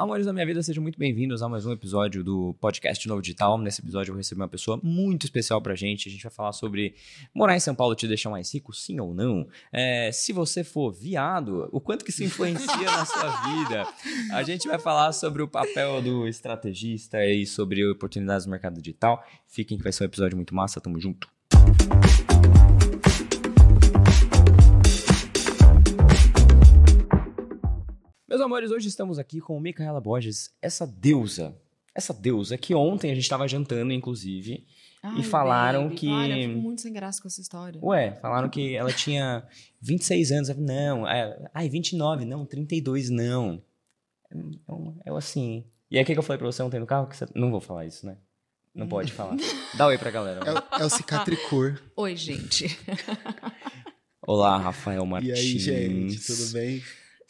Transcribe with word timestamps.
Amores 0.00 0.24
da 0.24 0.32
minha 0.32 0.46
vida, 0.46 0.62
sejam 0.62 0.82
muito 0.82 0.98
bem-vindos 0.98 1.42
a 1.42 1.48
mais 1.48 1.66
um 1.66 1.72
episódio 1.72 2.24
do 2.24 2.56
podcast 2.58 3.06
Novo 3.06 3.20
Digital. 3.20 3.58
Nesse 3.58 3.82
episódio 3.82 4.08
eu 4.08 4.14
vou 4.14 4.18
receber 4.18 4.40
uma 4.40 4.48
pessoa 4.48 4.80
muito 4.82 5.24
especial 5.24 5.60
pra 5.60 5.74
gente. 5.74 6.08
A 6.08 6.10
gente 6.10 6.22
vai 6.22 6.32
falar 6.32 6.52
sobre 6.54 6.94
morar 7.34 7.54
em 7.54 7.60
São 7.60 7.74
Paulo 7.74 7.94
te 7.94 8.08
deixar 8.08 8.30
mais 8.30 8.50
rico, 8.54 8.72
sim 8.72 8.98
ou 8.98 9.12
não? 9.12 9.46
É, 9.70 10.10
se 10.10 10.32
você 10.32 10.64
for 10.64 10.90
viado, 10.90 11.68
o 11.70 11.82
quanto 11.82 12.02
que 12.02 12.10
isso 12.10 12.24
influencia 12.24 12.66
na 12.82 13.04
sua 13.04 13.42
vida? 13.44 13.86
A 14.32 14.42
gente 14.42 14.66
vai 14.66 14.78
falar 14.78 15.12
sobre 15.12 15.42
o 15.42 15.48
papel 15.48 16.00
do 16.00 16.26
estrategista 16.26 17.22
e 17.26 17.44
sobre 17.44 17.86
oportunidades 17.86 18.46
no 18.46 18.52
mercado 18.52 18.80
digital. 18.80 19.22
Fiquem 19.46 19.76
que 19.76 19.84
vai 19.84 19.92
ser 19.92 20.04
um 20.04 20.06
episódio 20.06 20.34
muito 20.34 20.54
massa, 20.54 20.80
tamo 20.80 20.98
junto. 20.98 21.28
Meus 28.30 28.40
amores, 28.40 28.70
hoje 28.70 28.86
estamos 28.86 29.18
aqui 29.18 29.40
com 29.40 29.58
Micaela 29.58 30.00
Borges, 30.00 30.50
essa 30.62 30.86
deusa. 30.86 31.52
Essa 31.92 32.14
deusa 32.14 32.56
que 32.56 32.72
ontem 32.72 33.10
a 33.10 33.14
gente 33.14 33.24
estava 33.24 33.48
jantando, 33.48 33.92
inclusive, 33.92 34.64
Ai, 35.02 35.18
e 35.18 35.22
falaram 35.24 35.84
baby, 35.84 35.94
que. 35.96 36.06
Para, 36.06 36.38
eu 36.38 36.48
fico 36.48 36.60
muito 36.60 36.80
sem 36.80 36.92
graça 36.92 37.20
com 37.20 37.26
essa 37.26 37.40
história. 37.40 37.80
Ué, 37.82 38.12
falaram 38.22 38.48
que 38.48 38.76
ela 38.76 38.92
tinha 38.92 39.44
26 39.80 40.30
anos. 40.30 40.48
Não, 40.56 41.08
é, 41.08 41.50
ai, 41.52 41.68
29, 41.68 42.24
não, 42.24 42.46
32, 42.46 43.10
não. 43.10 43.60
Eu, 44.30 44.94
eu 45.04 45.16
assim. 45.16 45.64
E 45.90 45.98
aí, 45.98 46.04
o 46.04 46.06
que, 46.06 46.12
eu 46.16 46.22
falei 46.22 46.38
pra 46.38 46.46
você 46.46 46.62
ontem 46.62 46.78
no 46.78 46.86
carro? 46.86 47.08
Que 47.08 47.16
você- 47.16 47.26
Não 47.34 47.50
vou 47.50 47.60
falar 47.60 47.84
isso, 47.86 48.06
né? 48.06 48.16
Não 48.72 48.86
pode 48.86 49.10
falar. 49.12 49.36
Dá 49.76 49.88
oi 49.88 49.98
pra 49.98 50.12
galera. 50.12 50.40
É, 50.48 50.52
o- 50.52 50.82
é 50.82 50.86
o 50.86 50.90
cicatricor. 50.90 51.82
Oi, 51.96 52.14
gente. 52.14 52.78
Olá, 54.24 54.56
Rafael 54.56 55.02
E 55.04 55.08
Martins. 55.08 55.36
aí, 55.36 55.58
gente, 55.58 56.24
tudo 56.24 56.52
bem? 56.52 56.80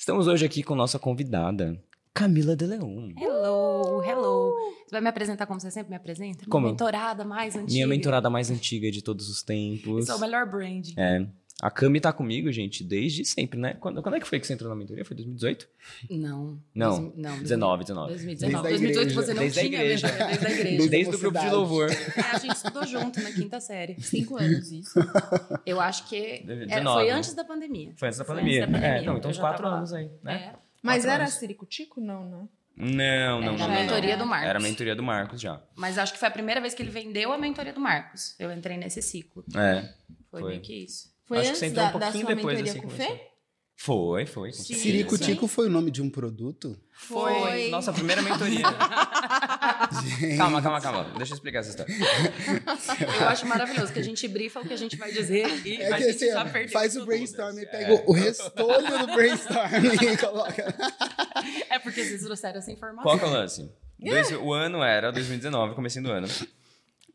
Estamos 0.01 0.27
hoje 0.27 0.47
aqui 0.47 0.63
com 0.63 0.75
nossa 0.75 0.99
convidada, 0.99 1.79
Camila 2.15 2.57
de 2.57 2.65
Leon. 2.65 3.11
Hello, 3.19 4.03
hello. 4.03 4.55
Você 4.87 4.93
vai 4.93 5.03
me 5.03 5.11
apresentar 5.11 5.45
como 5.45 5.61
você 5.61 5.71
sempre 5.71 5.91
me 5.91 5.97
apresenta? 5.97 6.47
Como? 6.49 6.63
Minha 6.63 6.73
mentorada 6.73 7.23
mais 7.23 7.55
antiga. 7.55 7.71
Minha 7.71 7.87
mentorada 7.87 8.31
mais 8.31 8.51
antiga 8.51 8.91
de 8.91 9.05
todos 9.05 9.29
os 9.29 9.43
tempos. 9.43 10.05
Esse 10.05 10.11
é 10.11 10.15
o 10.15 10.19
melhor 10.19 10.47
brand. 10.47 10.87
É. 10.97 11.27
A 11.63 11.71
Cami 11.71 12.01
tá 12.01 12.13
comigo, 12.13 12.51
gente, 12.51 12.83
desde 12.83 13.25
sempre, 13.25 13.59
né? 13.59 13.75
Quando, 13.75 14.03
quando 14.03 14.15
é 14.15 14.21
que 14.21 14.27
foi 14.27 14.41
que 14.41 14.47
você 14.47 14.55
entrou 14.55 14.71
na 14.71 14.75
mentoria? 14.77 15.05
Foi 15.05 15.15
2018? 15.17 15.69
Não. 16.11 16.59
Não, 16.75 17.01
Dois- 17.13 17.17
não 17.17 17.39
19, 17.43 17.85
19. 17.85 18.09
2019. 18.13 18.69
Desde 18.69 18.87
a 18.87 18.91
2018 18.91 19.15
você 19.15 19.35
não 19.35 19.43
Desde 19.43 19.59
a 19.59 19.63
tinha 19.63 19.81
igreja. 19.83 20.07
mentoria, 20.07 20.27
desde 20.29 20.47
a 20.47 20.51
igreja. 20.51 20.71
Desde- 20.77 20.89
Desde 20.89 21.15
o 21.15 21.19
grupo 21.19 21.39
de 21.39 21.51
louvor. 21.51 21.91
É, 21.91 22.21
a 22.35 22.39
gente 22.39 22.55
estudou 22.57 22.87
junto 22.87 23.21
na 23.21 23.31
quinta 23.33 23.61
série. 23.61 24.01
Cinco 24.01 24.37
anos, 24.39 24.71
isso. 24.73 24.99
Eu 25.67 25.81
acho 25.81 26.09
que 26.09 26.17
é, 26.17 26.43
19, 26.67 27.01
foi 27.05 27.11
antes 27.11 27.35
da 27.35 27.45
pandemia. 27.45 27.93
Foi 27.97 28.09
antes 28.09 28.19
da 28.19 28.25
pandemia. 28.25 28.63
antes 28.65 28.73
da 28.73 28.79
pandemia. 28.79 28.99
É, 29.01 29.03
não, 29.05 29.17
então 29.19 29.31
Eu 29.31 29.35
uns 29.35 29.39
quatro 29.39 29.63
tava 29.63 29.71
lá. 29.75 29.79
anos 29.79 29.93
aí, 29.93 30.11
né? 30.23 30.35
É. 30.35 30.59
Mas 30.83 31.03
Quatro 31.03 31.11
era 31.11 31.25
anos. 31.25 31.35
Ciricutico? 31.35 32.01
Não, 32.01 32.25
né? 32.25 32.49
Não, 32.77 32.87
não, 32.87 33.49
Era 33.49 33.59
não, 33.59 33.65
a 33.65 33.69
não, 33.69 33.75
mentoria 33.75 34.17
não. 34.17 34.25
do 34.25 34.31
Marcos. 34.31 34.49
Era 34.49 34.59
a 34.59 34.63
mentoria 34.63 34.97
do 34.97 35.03
Marcos 35.03 35.41
já. 35.41 35.61
Mas 35.77 35.99
acho 35.99 36.15
que 36.15 36.19
foi 36.19 36.29
a 36.29 36.31
primeira 36.31 36.61
vez 36.63 36.73
que 36.73 36.83
ele 36.83 36.91
vendeu 36.91 37.31
a 37.33 37.37
mentoria 37.37 37.75
do 37.75 37.81
Marcos. 37.81 38.35
Eu 38.39 38.51
entrei 38.51 38.79
nesse 38.79 39.03
ciclo. 39.03 39.45
É. 39.55 39.83
Foi, 40.31 40.41
Foi. 40.41 40.51
meio 40.53 40.63
que 40.63 40.73
isso. 40.85 41.10
Foi 41.31 41.39
Acho 41.39 41.53
que 41.53 41.59
você 41.59 41.67
antes 41.67 41.79
entrou 41.79 41.85
da, 41.85 41.97
um 41.97 41.99
da 42.01 42.07
pouquinho 42.07 42.27
sua 42.27 42.35
depois, 42.35 42.59
mentoria 42.59 42.73
assim, 42.73 42.81
com. 42.83 42.91
Fê? 42.91 43.27
Foi, 43.77 44.27
foi. 44.27 44.53
certeza. 44.53 44.81
Ciricutico 44.81 45.47
foi 45.47 45.67
o 45.69 45.71
nome 45.71 45.91
de 45.93 46.03
um 46.03 46.11
produto? 46.11 46.77
Foi. 46.93 47.69
Nossa 47.71 47.93
primeira 47.93 48.21
mentoria. 48.21 48.61
calma, 50.37 50.61
calma, 50.61 50.81
calma. 50.81 51.05
Deixa 51.17 51.33
eu 51.33 51.37
explicar 51.37 51.61
essa 51.61 51.71
história. 51.71 51.95
Eu 53.21 53.29
acho 53.29 53.47
maravilhoso 53.47 53.93
que 53.93 53.99
a 53.99 54.03
gente 54.03 54.27
brifa 54.29 54.61
o 54.61 54.65
que 54.67 54.73
a 54.75 54.77
gente 54.77 54.97
vai 54.97 55.11
dizer 55.13 55.47
e 55.65 55.81
É 55.81 55.93
a 55.93 55.97
que 55.97 56.13
gente 56.13 56.25
assim, 56.31 56.69
faz 56.69 56.97
o 56.97 57.07
brainstorm 57.07 57.59
e 57.59 57.63
É. 57.63 57.67
pega 57.67 57.95
o- 57.95 58.11
o 58.11 58.13
restolho 58.13 58.99
do 58.99 59.07
brainstorm 59.15 59.73
e 60.03 60.17
coloca. 60.19 60.75
É 61.71 61.79
porque 61.79 62.05
vocês 62.05 62.23
trouxeram 62.23 62.59
essa 62.59 62.71
informação. 62.73 63.03
Qual 63.05 63.19
que 63.19 63.25
é 63.25 63.29
o 63.29 63.31
lance? 63.31 63.71
Dois- 63.99 64.33
o 64.33 64.53
ano 64.53 64.83
era 64.83 65.11
2019, 65.13 65.75
comecinho 65.75 66.05
do 66.05 66.11
ano. 66.11 66.29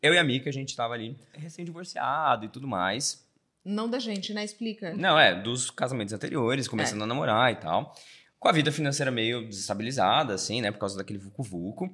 Eu 0.02 0.14
e 0.14 0.18
a 0.18 0.24
Mika, 0.24 0.48
a 0.50 0.52
gente 0.52 0.74
tava 0.74 0.94
ali 0.94 1.16
recém-divorciado 1.32 2.44
e 2.44 2.48
tudo 2.48 2.66
mais. 2.66 3.24
Não 3.66 3.90
da 3.90 3.98
gente, 3.98 4.32
né? 4.32 4.44
Explica. 4.44 4.94
Não, 4.94 5.18
é, 5.18 5.34
dos 5.34 5.70
casamentos 5.70 6.14
anteriores, 6.14 6.68
começando 6.68 7.02
a 7.02 7.06
namorar 7.06 7.52
e 7.52 7.56
tal. 7.56 7.92
Com 8.38 8.48
a 8.48 8.52
vida 8.52 8.70
financeira 8.70 9.10
meio 9.10 9.46
desestabilizada, 9.48 10.34
assim, 10.34 10.60
né? 10.60 10.70
Por 10.70 10.78
causa 10.78 10.96
daquele 10.96 11.18
vucu-vucu. 11.18 11.90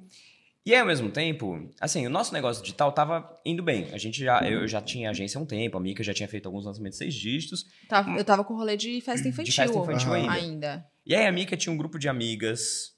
E 0.65 0.73
aí, 0.73 0.79
ao 0.79 0.85
mesmo 0.85 1.09
tempo, 1.09 1.69
assim, 1.81 2.05
o 2.07 2.09
nosso 2.09 2.33
negócio 2.33 2.61
digital 2.63 2.91
tava 2.93 3.37
indo 3.45 3.61
bem. 3.61 3.89
A 3.91 3.97
gente 3.97 4.23
já, 4.23 4.39
eu 4.47 4.65
já 4.67 4.79
tinha 4.81 5.09
agência 5.09 5.37
há 5.37 5.41
um 5.41 5.45
tempo, 5.45 5.77
a 5.77 5.81
Mika 5.81 6.01
já 6.03 6.13
tinha 6.13 6.27
feito 6.29 6.45
alguns 6.45 6.63
lançamentos 6.65 6.97
seis 6.97 7.13
dígitos. 7.13 7.65
Tava- 7.89 8.17
eu 8.17 8.23
tava 8.23 8.43
com 8.45 8.53
rolê 8.55 8.77
de 8.77 9.01
festa 9.01 9.27
infantil. 9.27 9.53
festa 9.53 9.77
infantil 9.77 10.13
ainda. 10.13 10.31
ainda. 10.31 10.85
E 11.05 11.13
aí 11.15 11.25
a 11.27 11.31
Mika 11.33 11.57
tinha 11.57 11.73
um 11.73 11.77
grupo 11.77 11.99
de 11.99 12.07
amigas 12.07 12.92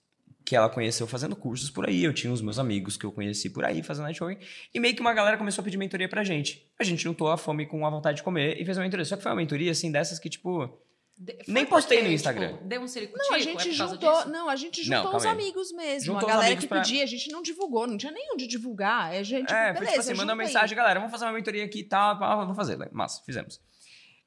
que 0.46 0.56
ela 0.56 0.70
conheceu 0.70 1.08
fazendo 1.08 1.36
cursos 1.36 1.70
por 1.72 1.90
aí. 1.90 2.04
Eu 2.04 2.14
tinha 2.14 2.32
os 2.32 2.42
meus 2.42 2.60
amigos 2.60 2.96
que 2.96 3.06
eu 3.06 3.12
conheci 3.12 3.50
por 3.50 3.66
aí 3.66 3.82
fazendo 3.82 4.06
networking. 4.06 4.46
E 4.74 4.80
meio 4.80 4.94
que 4.96 5.02
uma 5.02 5.14
galera 5.14 5.38
começou 5.38 5.62
a 5.62 5.66
pedir 5.66 5.78
mentoria 5.78 6.08
pra 6.08 6.24
gente. 6.24 6.72
A 6.80 6.84
gente 6.84 7.02
juntou 7.02 7.30
a 7.32 7.38
fome 7.38 7.66
com 7.66 7.86
a 7.86 7.90
vontade 7.90 8.18
de 8.18 8.24
comer 8.24 8.62
e 8.62 8.64
fez 8.64 8.78
uma 8.78 8.84
mentoria. 8.84 9.04
Só 9.06 9.18
que 9.18 9.24
foi 9.24 9.32
uma 9.32 9.38
mentoria, 9.38 9.72
assim, 9.72 9.92
dessas 9.92 10.20
que, 10.20 10.30
tipo... 10.30 10.70
De- 11.18 11.38
Nem 11.48 11.66
postei 11.66 12.04
no 12.04 12.12
Instagram. 12.12 12.54
Tipo, 12.58 12.66
deu 12.66 12.82
um 12.82 12.88
ciricutico, 12.90 13.26
Não, 13.30 13.34
a 13.36 13.38
é 13.40 13.42
gente 13.42 13.78
causa 13.78 13.94
juntou. 13.96 14.14
disso? 14.18 14.30
Não, 14.30 14.50
a 14.50 14.56
gente 14.58 14.90
Não, 14.90 14.98
juntou 15.04 15.16
os 15.16 15.24
calma 15.24 15.40
aí. 15.40 15.44
amigos 15.46 15.72
mesmo. 15.72 16.06
Juntou 16.14 16.30
a 16.30 16.32
os 16.32 16.38
galera 16.38 16.56
que 16.58 16.68
pra- 16.68 16.82
pedia, 16.82 17.04
a 17.04 17.08
gente 17.08 17.32
não 17.32 17.42
divulgou, 17.42 17.88
não 17.88 17.98
tinha 17.98 18.12
nem 18.12 18.34
onde 18.34 18.46
divulgar. 18.46 19.12
A 19.14 19.24
gente, 19.24 19.50
é, 19.52 19.72
beleza, 19.72 19.78
foi 19.78 19.88
tipo 19.88 20.00
assim, 20.02 20.14
manda 20.14 20.34
uma 20.34 20.44
mensagem, 20.44 20.76
galera, 20.78 21.00
vamos 21.00 21.12
fazer 21.14 21.24
uma 21.26 21.32
mentoria 21.32 21.64
aqui 21.64 21.80
e 21.80 21.84
tal. 21.86 22.20
pá, 22.20 22.36
Vamos 22.36 22.56
fazer. 22.58 22.78
Massa, 22.92 23.24
fizemos. 23.26 23.62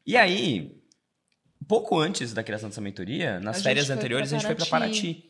E 0.07 0.17
aí, 0.17 0.73
pouco 1.69 1.99
antes 1.99 2.33
da 2.33 2.43
criação 2.43 2.71
dessa 2.71 2.81
mentoria, 2.81 3.39
nas 3.39 3.59
A 3.59 3.63
férias 3.63 3.91
anteriores, 3.91 4.33
a 4.33 4.37
gente 4.39 4.47
foi 4.47 4.55
pra 4.55 4.65
Paraty. 4.65 5.28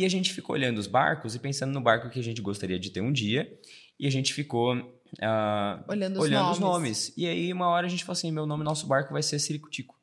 E 0.00 0.04
a 0.04 0.08
gente 0.08 0.32
ficou 0.32 0.54
olhando 0.54 0.78
os 0.78 0.86
barcos 0.86 1.34
e 1.34 1.38
pensando 1.38 1.72
no 1.72 1.80
barco 1.80 2.08
que 2.10 2.18
a 2.20 2.22
gente 2.22 2.40
gostaria 2.40 2.78
de 2.78 2.90
ter 2.90 3.00
um 3.00 3.12
dia. 3.12 3.50
E 3.98 4.06
a 4.06 4.10
gente 4.10 4.32
ficou 4.32 4.74
ah, 5.20 5.82
Olhando 5.88 6.16
os 6.16 6.22
olhando 6.22 6.42
nomes. 6.44 6.56
os 6.56 6.60
nomes. 6.60 7.12
E 7.16 7.26
aí, 7.26 7.52
uma 7.52 7.68
hora 7.68 7.86
a 7.86 7.90
gente 7.90 8.04
falou 8.04 8.12
assim: 8.16 8.30
meu 8.30 8.46
nome, 8.46 8.62
nosso 8.64 8.86
barco 8.86 9.12
vai 9.12 9.22
ser 9.22 9.38
Ciricutico. 9.38 9.96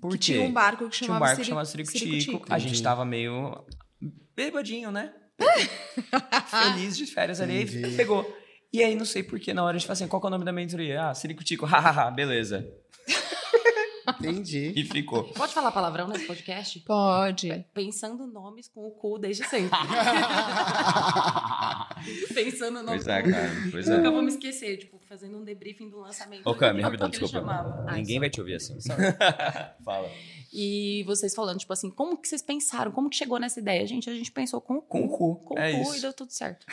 Por 0.00 0.12
Que 0.12 0.18
quê? 0.18 0.32
tinha 0.34 0.42
um 0.42 0.52
barco 0.52 0.88
que 0.88 0.96
Tinha 0.96 1.04
um 1.04 1.08
chamava 1.08 1.24
barco 1.26 1.36
Ciri- 1.36 1.48
chamado 1.48 1.66
Ciricutico. 1.66 2.04
Ciricutico. 2.06 2.46
A 2.52 2.58
gente 2.58 2.82
tava 2.82 3.04
meio 3.04 3.62
bêbadinho, 4.34 4.90
né? 4.90 5.12
Feliz 6.46 6.96
de 6.96 7.06
férias 7.06 7.40
ali. 7.40 7.62
Entendi. 7.62 7.86
E 7.86 7.96
pegou. 7.96 8.36
E 8.72 8.82
aí, 8.82 8.94
não 8.94 9.04
sei 9.04 9.22
porquê, 9.22 9.52
na 9.52 9.62
hora 9.64 9.76
a 9.76 9.78
gente 9.78 9.86
fala 9.86 9.94
assim: 9.94 10.08
qual 10.08 10.20
que 10.20 10.26
é 10.26 10.28
o 10.28 10.30
nome 10.30 10.44
da 10.44 10.52
mentoria? 10.52 11.08
Ah, 11.08 11.14
Ciricutico. 11.14 11.66
Hahaha, 11.66 12.08
beleza. 12.14 12.66
Entendi. 14.08 14.72
E 14.76 14.84
ficou. 14.84 15.24
Pode 15.24 15.52
falar 15.52 15.70
palavrão 15.72 16.08
nesse 16.08 16.26
podcast? 16.26 16.78
Pode. 16.80 17.64
Pensando 17.74 18.26
nomes 18.26 18.68
com 18.68 18.86
o 18.86 18.90
cu 18.90 19.18
desde 19.18 19.46
sempre. 19.48 19.70
Pensando 22.34 22.82
nomes 22.82 23.04
Pois 23.04 23.08
é, 23.08 23.22
com 23.22 23.28
o 23.28 23.32
cu. 23.32 23.38
cara. 23.38 23.50
Pois 23.70 23.88
é. 23.88 23.96
Nunca 23.96 24.10
vou 24.10 24.22
me 24.22 24.28
esquecer, 24.28 24.76
tipo, 24.78 24.98
fazendo 25.08 25.38
um 25.38 25.44
debriefing 25.44 25.88
do 25.88 25.98
lançamento. 26.00 26.46
Ô, 26.48 26.54
Cami, 26.54 26.82
rapidão, 26.82 27.08
desculpa. 27.08 27.86
Ninguém 27.92 28.18
vai 28.18 28.30
te 28.30 28.40
ouvir 28.40 28.54
assim. 28.54 28.76
Fala. 29.84 30.10
E 30.52 31.04
vocês 31.06 31.34
falando, 31.34 31.58
tipo 31.58 31.72
assim, 31.72 31.90
como 31.90 32.16
que 32.16 32.26
vocês 32.26 32.42
pensaram? 32.42 32.90
Como 32.90 33.08
que 33.08 33.16
chegou 33.16 33.38
nessa 33.38 33.60
ideia? 33.60 33.86
Gente, 33.86 34.10
a 34.10 34.14
gente 34.14 34.32
pensou 34.32 34.60
com 34.60 34.78
o 34.78 34.82
cu. 34.82 34.88
Com 34.88 35.04
o 35.04 35.08
cu. 35.08 35.36
Com 35.36 35.58
é 35.58 35.70
o 35.70 35.74
cu 35.76 35.82
isso. 35.82 35.98
e 35.98 36.00
deu 36.00 36.12
tudo 36.12 36.32
certo. 36.32 36.66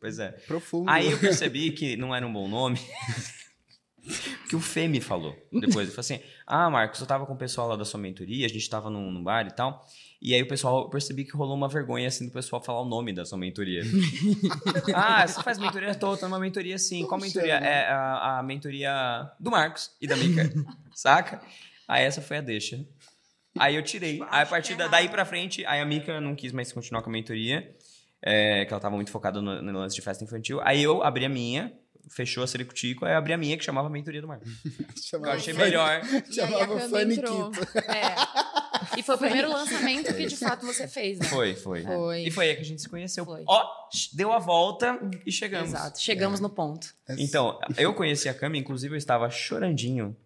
Pois 0.00 0.18
é. 0.18 0.32
Profundo. 0.46 0.90
Aí 0.90 1.10
eu 1.10 1.18
percebi 1.18 1.70
que 1.70 1.96
não 1.96 2.14
era 2.14 2.26
um 2.26 2.32
bom 2.32 2.48
nome. 2.48 2.78
que 4.48 4.56
o 4.56 4.60
Fê 4.60 4.86
me 4.88 5.00
falou. 5.00 5.34
Depois 5.52 5.86
ele 5.88 5.90
falou 5.90 6.00
assim: 6.00 6.20
Ah, 6.46 6.68
Marcos, 6.70 7.00
eu 7.00 7.06
tava 7.06 7.24
com 7.26 7.32
o 7.34 7.36
pessoal 7.38 7.68
lá 7.68 7.76
da 7.76 7.84
sua 7.84 7.98
mentoria, 8.00 8.46
a 8.46 8.48
gente 8.48 8.68
tava 8.68 8.90
num, 8.90 9.10
num 9.10 9.22
bar 9.22 9.46
e 9.46 9.50
tal. 9.50 9.86
E 10.20 10.32
aí 10.34 10.40
o 10.42 10.48
pessoal, 10.48 10.84
eu 10.84 10.88
percebi 10.88 11.24
que 11.24 11.36
rolou 11.36 11.54
uma 11.54 11.68
vergonha 11.68 12.08
assim 12.08 12.24
do 12.26 12.32
pessoal 12.32 12.62
falar 12.62 12.80
o 12.80 12.84
nome 12.86 13.12
da 13.12 13.24
sua 13.26 13.36
mentoria. 13.36 13.82
ah, 14.94 15.26
você 15.26 15.42
faz 15.42 15.58
mentoria 15.58 15.94
toda, 15.94 16.16
tô 16.18 16.26
numa 16.26 16.38
mentoria 16.38 16.78
sim. 16.78 17.06
Qual 17.06 17.20
mentoria? 17.20 17.54
É 17.54 17.88
a, 17.90 18.38
a 18.38 18.42
mentoria 18.42 18.90
do 19.38 19.50
Marcos 19.50 19.90
e 20.00 20.06
da 20.06 20.16
Mika. 20.16 20.50
saca? 20.94 21.40
Aí 21.86 22.04
essa 22.04 22.22
foi 22.22 22.38
a 22.38 22.40
deixa. 22.40 22.84
Aí 23.58 23.74
eu 23.76 23.82
tirei. 23.82 24.20
Aí 24.30 24.42
a 24.42 24.46
partir 24.46 24.72
é 24.72 24.76
da- 24.76 24.88
daí 24.88 25.08
pra 25.08 25.24
frente, 25.24 25.64
aí 25.66 25.80
a 25.80 25.84
Mika 25.84 26.20
não 26.20 26.34
quis 26.34 26.52
mais 26.52 26.72
continuar 26.72 27.02
com 27.02 27.10
a 27.10 27.12
mentoria. 27.12 27.74
é, 28.22 28.64
que 28.64 28.72
ela 28.72 28.80
tava 28.80 28.96
muito 28.96 29.10
focada 29.10 29.42
no, 29.42 29.60
no 29.60 29.78
lance 29.78 29.94
de 29.94 30.00
festa 30.00 30.24
infantil. 30.24 30.58
Aí 30.62 30.82
eu 30.82 31.02
abri 31.02 31.26
a 31.26 31.28
minha, 31.28 31.70
fechou 32.10 32.42
a 32.44 32.46
Ciricutico, 32.46 33.04
aí 33.04 33.12
eu 33.12 33.18
abri 33.18 33.32
a 33.32 33.36
minha 33.38 33.56
que 33.56 33.64
chamava 33.64 33.88
Mentoria 33.90 34.20
do 34.20 34.28
Marcos. 34.28 34.48
Eu 34.64 34.84
Chamava 35.02 35.32
achei 35.34 35.54
Fanny- 35.54 35.64
melhor. 35.66 36.00
Chamava 36.32 36.80
Fanny. 36.88 37.16
É. 37.86 38.98
E 38.98 39.02
foi 39.02 39.14
o 39.14 39.18
primeiro 39.18 39.48
lançamento 39.50 40.14
que 40.14 40.26
de 40.26 40.36
fato 40.36 40.66
você 40.66 40.86
fez, 40.88 41.18
né? 41.18 41.26
Foi, 41.26 41.54
foi. 41.54 41.82
Foi. 41.82 42.22
E 42.24 42.30
foi 42.30 42.48
aí 42.50 42.54
que 42.56 42.60
a 42.62 42.64
gente 42.64 42.82
se 42.82 42.88
conheceu. 42.88 43.24
Foi. 43.24 43.42
Ó, 43.46 43.64
deu 44.12 44.32
a 44.32 44.38
volta 44.38 44.98
e 45.26 45.32
chegamos. 45.32 45.70
Exato. 45.70 46.00
Chegamos 46.00 46.40
no 46.40 46.50
ponto. 46.50 46.92
Então, 47.18 47.58
eu 47.76 47.94
conheci 47.94 48.28
a 48.28 48.34
Cami, 48.34 48.58
inclusive 48.58 48.94
eu 48.94 48.98
estava 48.98 49.28
chorandinho 49.30 50.16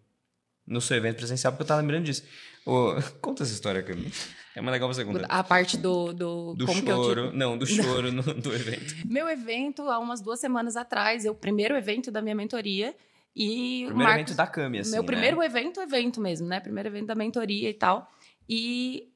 no 0.67 0.81
seu 0.81 0.97
evento 0.97 1.17
presencial, 1.17 1.53
porque 1.53 1.63
eu 1.63 1.67
tava 1.67 1.81
lembrando 1.81 2.05
disso. 2.05 2.23
Ô, 2.67 2.95
conta 3.21 3.43
essa 3.43 3.53
história, 3.53 3.83
Cami. 3.83 4.13
É 4.58 4.60
mais 4.60 4.72
legal 4.72 4.93
você 4.93 5.05
contar. 5.05 5.26
A 5.28 5.44
parte 5.44 5.76
do. 5.76 6.12
Do, 6.12 6.55
Do 6.55 6.66
como 6.66 6.82
que 6.82 6.90
eu 6.90 6.96
choro. 6.96 7.32
Não, 7.32 7.56
do 7.56 7.64
choro 7.64 8.10
no, 8.10 8.22
do 8.22 8.52
evento. 8.52 8.96
Meu 9.06 9.28
evento, 9.28 9.82
há 9.88 10.00
umas 10.00 10.20
duas 10.20 10.40
semanas 10.40 10.76
atrás, 10.76 11.25
é 11.25 11.31
o 11.31 11.34
primeiro 11.34 11.76
evento 11.76 12.10
da 12.10 12.20
minha 12.20 12.34
mentoria. 12.34 12.93
E 13.37 13.84
o 13.84 13.88
Primeiro 13.88 13.96
Marcos, 13.96 14.20
evento 14.20 14.37
da 14.37 14.46
Cami, 14.49 14.78
assim. 14.81 14.90
Meu 14.90 15.02
né? 15.02 15.06
primeiro 15.06 15.40
evento, 15.40 15.81
evento 15.81 16.20
mesmo, 16.20 16.49
né? 16.49 16.58
Primeiro 16.58 16.88
evento 16.88 17.06
da 17.06 17.14
mentoria 17.14 17.70
e 17.70 17.75
tal. 17.75 18.10
E 18.49 19.12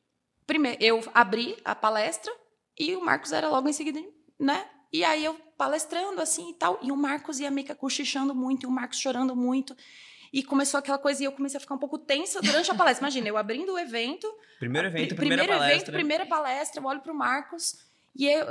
primeiro, 0.46 0.78
eu 0.80 1.00
abri 1.12 1.56
a 1.64 1.74
palestra 1.74 2.32
E 2.78 2.94
o 2.94 3.04
Marcos 3.04 3.32
era 3.32 3.48
logo 3.48 3.68
em 3.68 3.72
seguida, 3.72 4.00
né? 4.38 4.64
E 4.92 5.02
aí 5.02 5.24
eu 5.24 5.34
palestrando 5.58 6.20
assim 6.20 6.50
e 6.50 6.54
tal. 6.54 6.78
E 6.82 6.92
o 6.92 6.96
Marcos 6.96 7.40
ia 7.40 7.50
meio 7.50 7.66
que 7.66 7.74
cochichando 7.74 8.32
muito, 8.32 8.62
e 8.62 8.66
o 8.66 8.70
Marcos 8.70 8.98
chorando 8.98 9.34
muito. 9.34 9.74
E 10.32 10.42
começou 10.42 10.78
aquela 10.78 10.98
coisa, 10.98 11.22
e 11.22 11.26
eu 11.26 11.32
comecei 11.32 11.58
a 11.58 11.60
ficar 11.60 11.74
um 11.74 11.78
pouco 11.78 11.98
tensa 11.98 12.40
durante 12.40 12.70
a 12.70 12.74
palestra. 12.74 13.04
Imagina, 13.04 13.28
eu 13.28 13.36
abrindo 13.36 13.72
o 13.74 13.78
evento, 13.78 14.26
Primeiro 14.58 14.88
evento, 14.88 15.08
Pri- 15.08 15.16
primeira 15.16 15.42
primeiro 15.42 15.60
palestra. 15.60 15.76
evento, 15.76 15.92
primeira 15.92 16.26
palestra, 16.26 16.80
eu 16.80 16.86
olho 16.86 17.00
pro 17.00 17.14
Marcos 17.14 17.76
e 18.16 18.26
eu, 18.28 18.46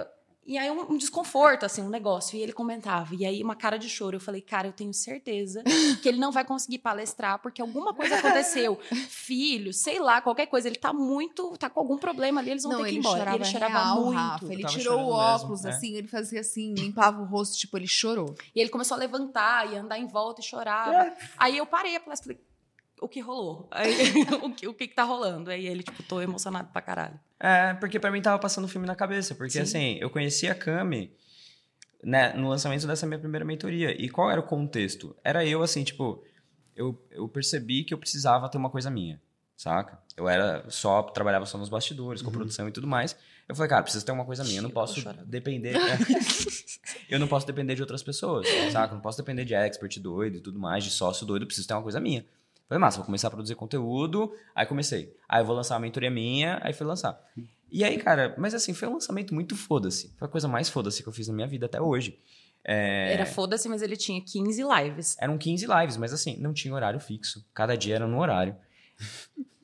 e 0.45 0.57
aí 0.57 0.71
um, 0.71 0.93
um 0.93 0.97
desconforto, 0.97 1.65
assim, 1.65 1.81
um 1.81 1.89
negócio. 1.89 2.37
E 2.37 2.41
ele 2.41 2.51
comentava. 2.51 3.13
E 3.13 3.25
aí 3.25 3.43
uma 3.43 3.55
cara 3.55 3.77
de 3.77 3.87
choro. 3.87 4.15
Eu 4.15 4.19
falei, 4.19 4.41
cara, 4.41 4.67
eu 4.67 4.73
tenho 4.73 4.93
certeza 4.93 5.63
que 6.01 6.09
ele 6.09 6.19
não 6.19 6.31
vai 6.31 6.43
conseguir 6.43 6.79
palestrar 6.79 7.39
porque 7.39 7.61
alguma 7.61 7.93
coisa 7.93 8.15
aconteceu. 8.17 8.79
Filho, 9.07 9.71
sei 9.71 9.99
lá, 9.99 10.19
qualquer 10.19 10.47
coisa. 10.47 10.67
Ele 10.67 10.77
tá 10.77 10.91
muito, 10.91 11.55
tá 11.57 11.69
com 11.69 11.79
algum 11.79 11.97
problema 11.97 12.41
ali, 12.41 12.51
eles 12.51 12.63
vão 12.63 12.73
Não, 12.73 12.79
ter 12.79 12.85
que 12.85 12.89
ir 12.89 12.93
ele 12.93 12.99
embora. 12.99 13.19
chorava, 13.19 13.37
e 13.37 13.41
ele 13.41 13.45
chorava 13.45 13.73
real, 13.73 14.01
muito. 14.01 14.17
Rafa. 14.17 14.53
Ele 14.53 14.65
tirou 14.65 14.99
o 14.99 15.09
óculos, 15.11 15.61
mesmo, 15.61 15.73
é. 15.73 15.77
assim, 15.77 15.95
ele 15.95 16.07
fazia 16.07 16.41
assim, 16.41 16.73
limpava 16.73 17.21
o 17.21 17.25
rosto, 17.25 17.57
tipo, 17.57 17.77
ele 17.77 17.87
chorou. 17.87 18.33
E 18.55 18.59
ele 18.59 18.69
começou 18.69 18.95
a 18.95 18.99
levantar 18.99 19.71
e 19.71 19.77
andar 19.77 19.99
em 19.99 20.07
volta 20.07 20.41
e 20.41 20.43
chorava. 20.43 21.13
Aí 21.37 21.57
eu 21.57 21.65
parei 21.65 21.95
a 21.95 21.99
palestra 21.99 22.31
e 22.31 22.35
falei, 22.35 22.50
o 23.01 23.09
que 23.09 23.19
rolou? 23.19 23.67
Aí, 23.71 24.13
o, 24.43 24.53
que, 24.53 24.67
o 24.67 24.73
que 24.75 24.87
que 24.87 24.95
tá 24.95 25.03
rolando? 25.03 25.49
Aí 25.49 25.65
ele, 25.65 25.81
tipo, 25.81 26.03
tô 26.03 26.21
emocionado 26.21 26.69
pra 26.71 26.81
caralho. 26.83 27.19
É, 27.39 27.73
porque 27.73 27.99
pra 27.99 28.11
mim 28.11 28.21
tava 28.21 28.37
passando 28.37 28.65
o 28.65 28.67
filme 28.67 28.85
na 28.85 28.95
cabeça. 28.95 29.33
Porque, 29.33 29.53
Sim. 29.53 29.61
assim, 29.61 29.97
eu 29.99 30.09
conheci 30.11 30.47
a 30.47 30.53
Cami 30.53 31.11
né, 32.03 32.31
no 32.33 32.47
lançamento 32.47 32.85
dessa 32.85 33.07
minha 33.07 33.17
primeira 33.17 33.43
mentoria. 33.43 33.99
E 33.99 34.07
qual 34.07 34.29
era 34.29 34.39
o 34.39 34.43
contexto? 34.43 35.15
Era 35.23 35.43
eu, 35.43 35.63
assim, 35.63 35.83
tipo... 35.83 36.23
Eu, 36.75 36.97
eu 37.11 37.27
percebi 37.27 37.83
que 37.83 37.93
eu 37.93 37.97
precisava 37.97 38.47
ter 38.47 38.57
uma 38.57 38.69
coisa 38.69 38.89
minha, 38.89 39.19
saca? 39.57 39.99
Eu 40.15 40.29
era 40.29 40.63
só... 40.69 41.01
Trabalhava 41.01 41.45
só 41.47 41.57
nos 41.57 41.69
bastidores, 41.69 42.21
com 42.21 42.31
produção 42.31 42.67
e 42.67 42.71
tudo 42.71 42.87
mais. 42.87 43.17
Eu 43.49 43.55
falei, 43.55 43.69
cara, 43.69 43.81
preciso 43.81 44.05
ter 44.05 44.11
uma 44.11 44.25
coisa 44.25 44.43
minha. 44.43 44.59
Eu 44.59 44.63
não 44.63 44.69
Eu 44.69 44.73
posso 44.75 45.01
chorando. 45.01 45.25
depender... 45.25 45.75
eu 47.09 47.19
não 47.19 47.27
posso 47.27 47.47
depender 47.47 47.73
de 47.73 47.81
outras 47.81 48.03
pessoas, 48.03 48.47
saca? 48.71 48.93
Eu 48.93 48.95
não 48.95 49.01
posso 49.01 49.17
depender 49.17 49.43
de 49.43 49.55
expert 49.55 49.99
doido 49.99 50.37
e 50.37 50.39
tudo 50.39 50.59
mais, 50.59 50.83
de 50.83 50.91
sócio 50.91 51.25
doido. 51.25 51.43
Eu 51.43 51.47
preciso 51.47 51.67
ter 51.67 51.73
uma 51.73 51.83
coisa 51.83 51.99
minha. 51.99 52.23
Falei, 52.71 52.79
massa, 52.79 52.99
vou 52.99 53.05
começar 53.05 53.27
a 53.27 53.31
produzir 53.31 53.53
conteúdo. 53.55 54.33
Aí 54.55 54.65
comecei. 54.65 55.13
Aí 55.27 55.41
eu 55.41 55.45
vou 55.45 55.53
lançar 55.53 55.73
uma 55.75 55.81
mentoria 55.81 56.09
minha, 56.09 56.57
aí 56.63 56.71
fui 56.71 56.87
lançar. 56.87 57.21
E 57.69 57.83
aí, 57.83 57.97
cara, 57.97 58.33
mas 58.37 58.53
assim, 58.53 58.73
foi 58.73 58.87
um 58.87 58.93
lançamento 58.93 59.33
muito 59.33 59.57
foda-se. 59.57 60.15
Foi 60.17 60.25
a 60.25 60.31
coisa 60.31 60.47
mais 60.47 60.69
foda-se 60.69 61.03
que 61.03 61.09
eu 61.09 61.11
fiz 61.11 61.27
na 61.27 61.33
minha 61.33 61.47
vida 61.47 61.65
até 61.65 61.81
hoje. 61.81 62.17
É, 62.63 63.11
Era 63.11 63.25
foda-se, 63.25 63.67
mas 63.67 63.81
ele 63.81 63.97
tinha 63.97 64.21
15 64.21 64.63
lives. 64.63 65.17
Eram 65.19 65.37
15 65.37 65.65
lives, 65.65 65.97
mas 65.97 66.13
assim, 66.13 66.37
não 66.39 66.53
tinha 66.53 66.73
horário 66.73 66.97
fixo. 66.97 67.45
Cada 67.53 67.75
dia 67.75 67.95
era 67.95 68.07
no 68.07 68.17
horário. 68.17 68.55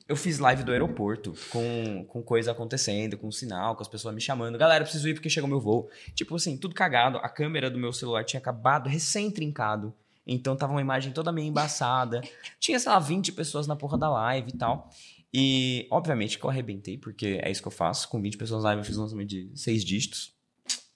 Eu 0.06 0.14
fiz 0.14 0.38
live 0.38 0.62
do 0.62 0.72
aeroporto, 0.72 1.32
com, 1.48 2.04
com 2.06 2.22
coisa 2.22 2.52
acontecendo, 2.52 3.16
com 3.16 3.32
sinal, 3.32 3.74
com 3.74 3.80
as 3.80 3.88
pessoas 3.88 4.14
me 4.14 4.20
chamando. 4.20 4.58
Galera, 4.58 4.84
preciso 4.84 5.08
ir 5.08 5.14
porque 5.14 5.30
chegou 5.30 5.48
meu 5.48 5.60
voo. 5.60 5.88
Tipo 6.14 6.36
assim, 6.36 6.58
tudo 6.58 6.74
cagado. 6.74 7.16
A 7.18 7.28
câmera 7.30 7.70
do 7.70 7.78
meu 7.78 7.92
celular 7.92 8.22
tinha 8.22 8.38
acabado, 8.38 8.86
recém-trincado. 8.86 9.94
Então 10.28 10.54
tava 10.54 10.72
uma 10.72 10.80
imagem 10.80 11.10
toda 11.10 11.32
meio 11.32 11.48
embaçada. 11.48 12.20
Tinha, 12.60 12.78
sei 12.78 12.92
lá, 12.92 12.98
20 12.98 13.32
pessoas 13.32 13.66
na 13.66 13.74
porra 13.74 13.96
da 13.96 14.10
live 14.10 14.50
e 14.50 14.56
tal. 14.56 14.90
E, 15.32 15.86
obviamente, 15.90 16.38
que 16.38 16.44
eu 16.44 16.50
arrebentei, 16.50 16.98
porque 16.98 17.40
é 17.42 17.50
isso 17.50 17.62
que 17.62 17.68
eu 17.68 17.72
faço. 17.72 18.08
Com 18.08 18.20
20 18.20 18.36
pessoas 18.36 18.62
na 18.62 18.70
live, 18.70 18.82
eu 18.82 18.86
fiz 18.86 18.98
um 18.98 19.02
lançamento 19.02 19.28
de 19.28 19.50
seis 19.54 19.84
dígitos. 19.84 20.34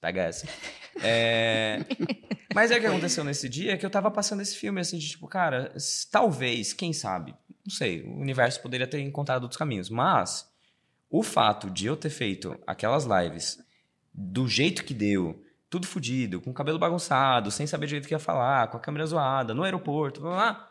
Pega 0.01 0.23
essa. 0.23 0.47
É... 1.03 1.81
Mas 2.55 2.71
é 2.71 2.77
o 2.77 2.81
que 2.81 2.87
aconteceu 2.87 3.25
nesse 3.25 3.49
dia 3.49 3.79
que 3.79 3.87
eu 3.87 3.91
tava 3.91 4.11
passando 4.11 4.43
esse 4.43 4.57
filme 4.57 4.81
assim, 4.81 4.99
de 4.99 5.09
tipo, 5.09 5.27
cara, 5.27 5.75
talvez, 6.11 6.73
quem 6.73 6.93
sabe, 6.93 7.35
não 7.65 7.73
sei, 7.73 8.03
o 8.03 8.19
universo 8.19 8.61
poderia 8.61 8.87
ter 8.87 9.01
encontrado 9.01 9.45
outros 9.45 9.59
caminhos, 9.59 9.89
mas 9.89 10.51
o 11.09 11.23
fato 11.23 11.71
de 11.71 11.87
eu 11.87 11.97
ter 11.97 12.11
feito 12.11 12.59
aquelas 12.67 13.05
lives 13.05 13.59
do 14.13 14.47
jeito 14.47 14.85
que 14.85 14.93
deu, 14.93 15.42
tudo 15.73 15.87
fudido, 15.87 16.39
com 16.39 16.51
o 16.51 16.55
cabelo 16.55 16.79
bagunçado, 16.79 17.51
sem 17.51 17.67
saber 17.67 17.87
direito 17.87 18.05
o 18.05 18.09
que 18.09 18.13
ia 18.13 18.19
falar, 18.19 18.69
com 18.69 18.77
a 18.77 18.81
câmera 18.81 19.07
zoada, 19.07 19.55
no 19.55 19.63
aeroporto, 19.63 20.21
blá, 20.21 20.31
blá, 20.31 20.53
blá, 20.53 20.69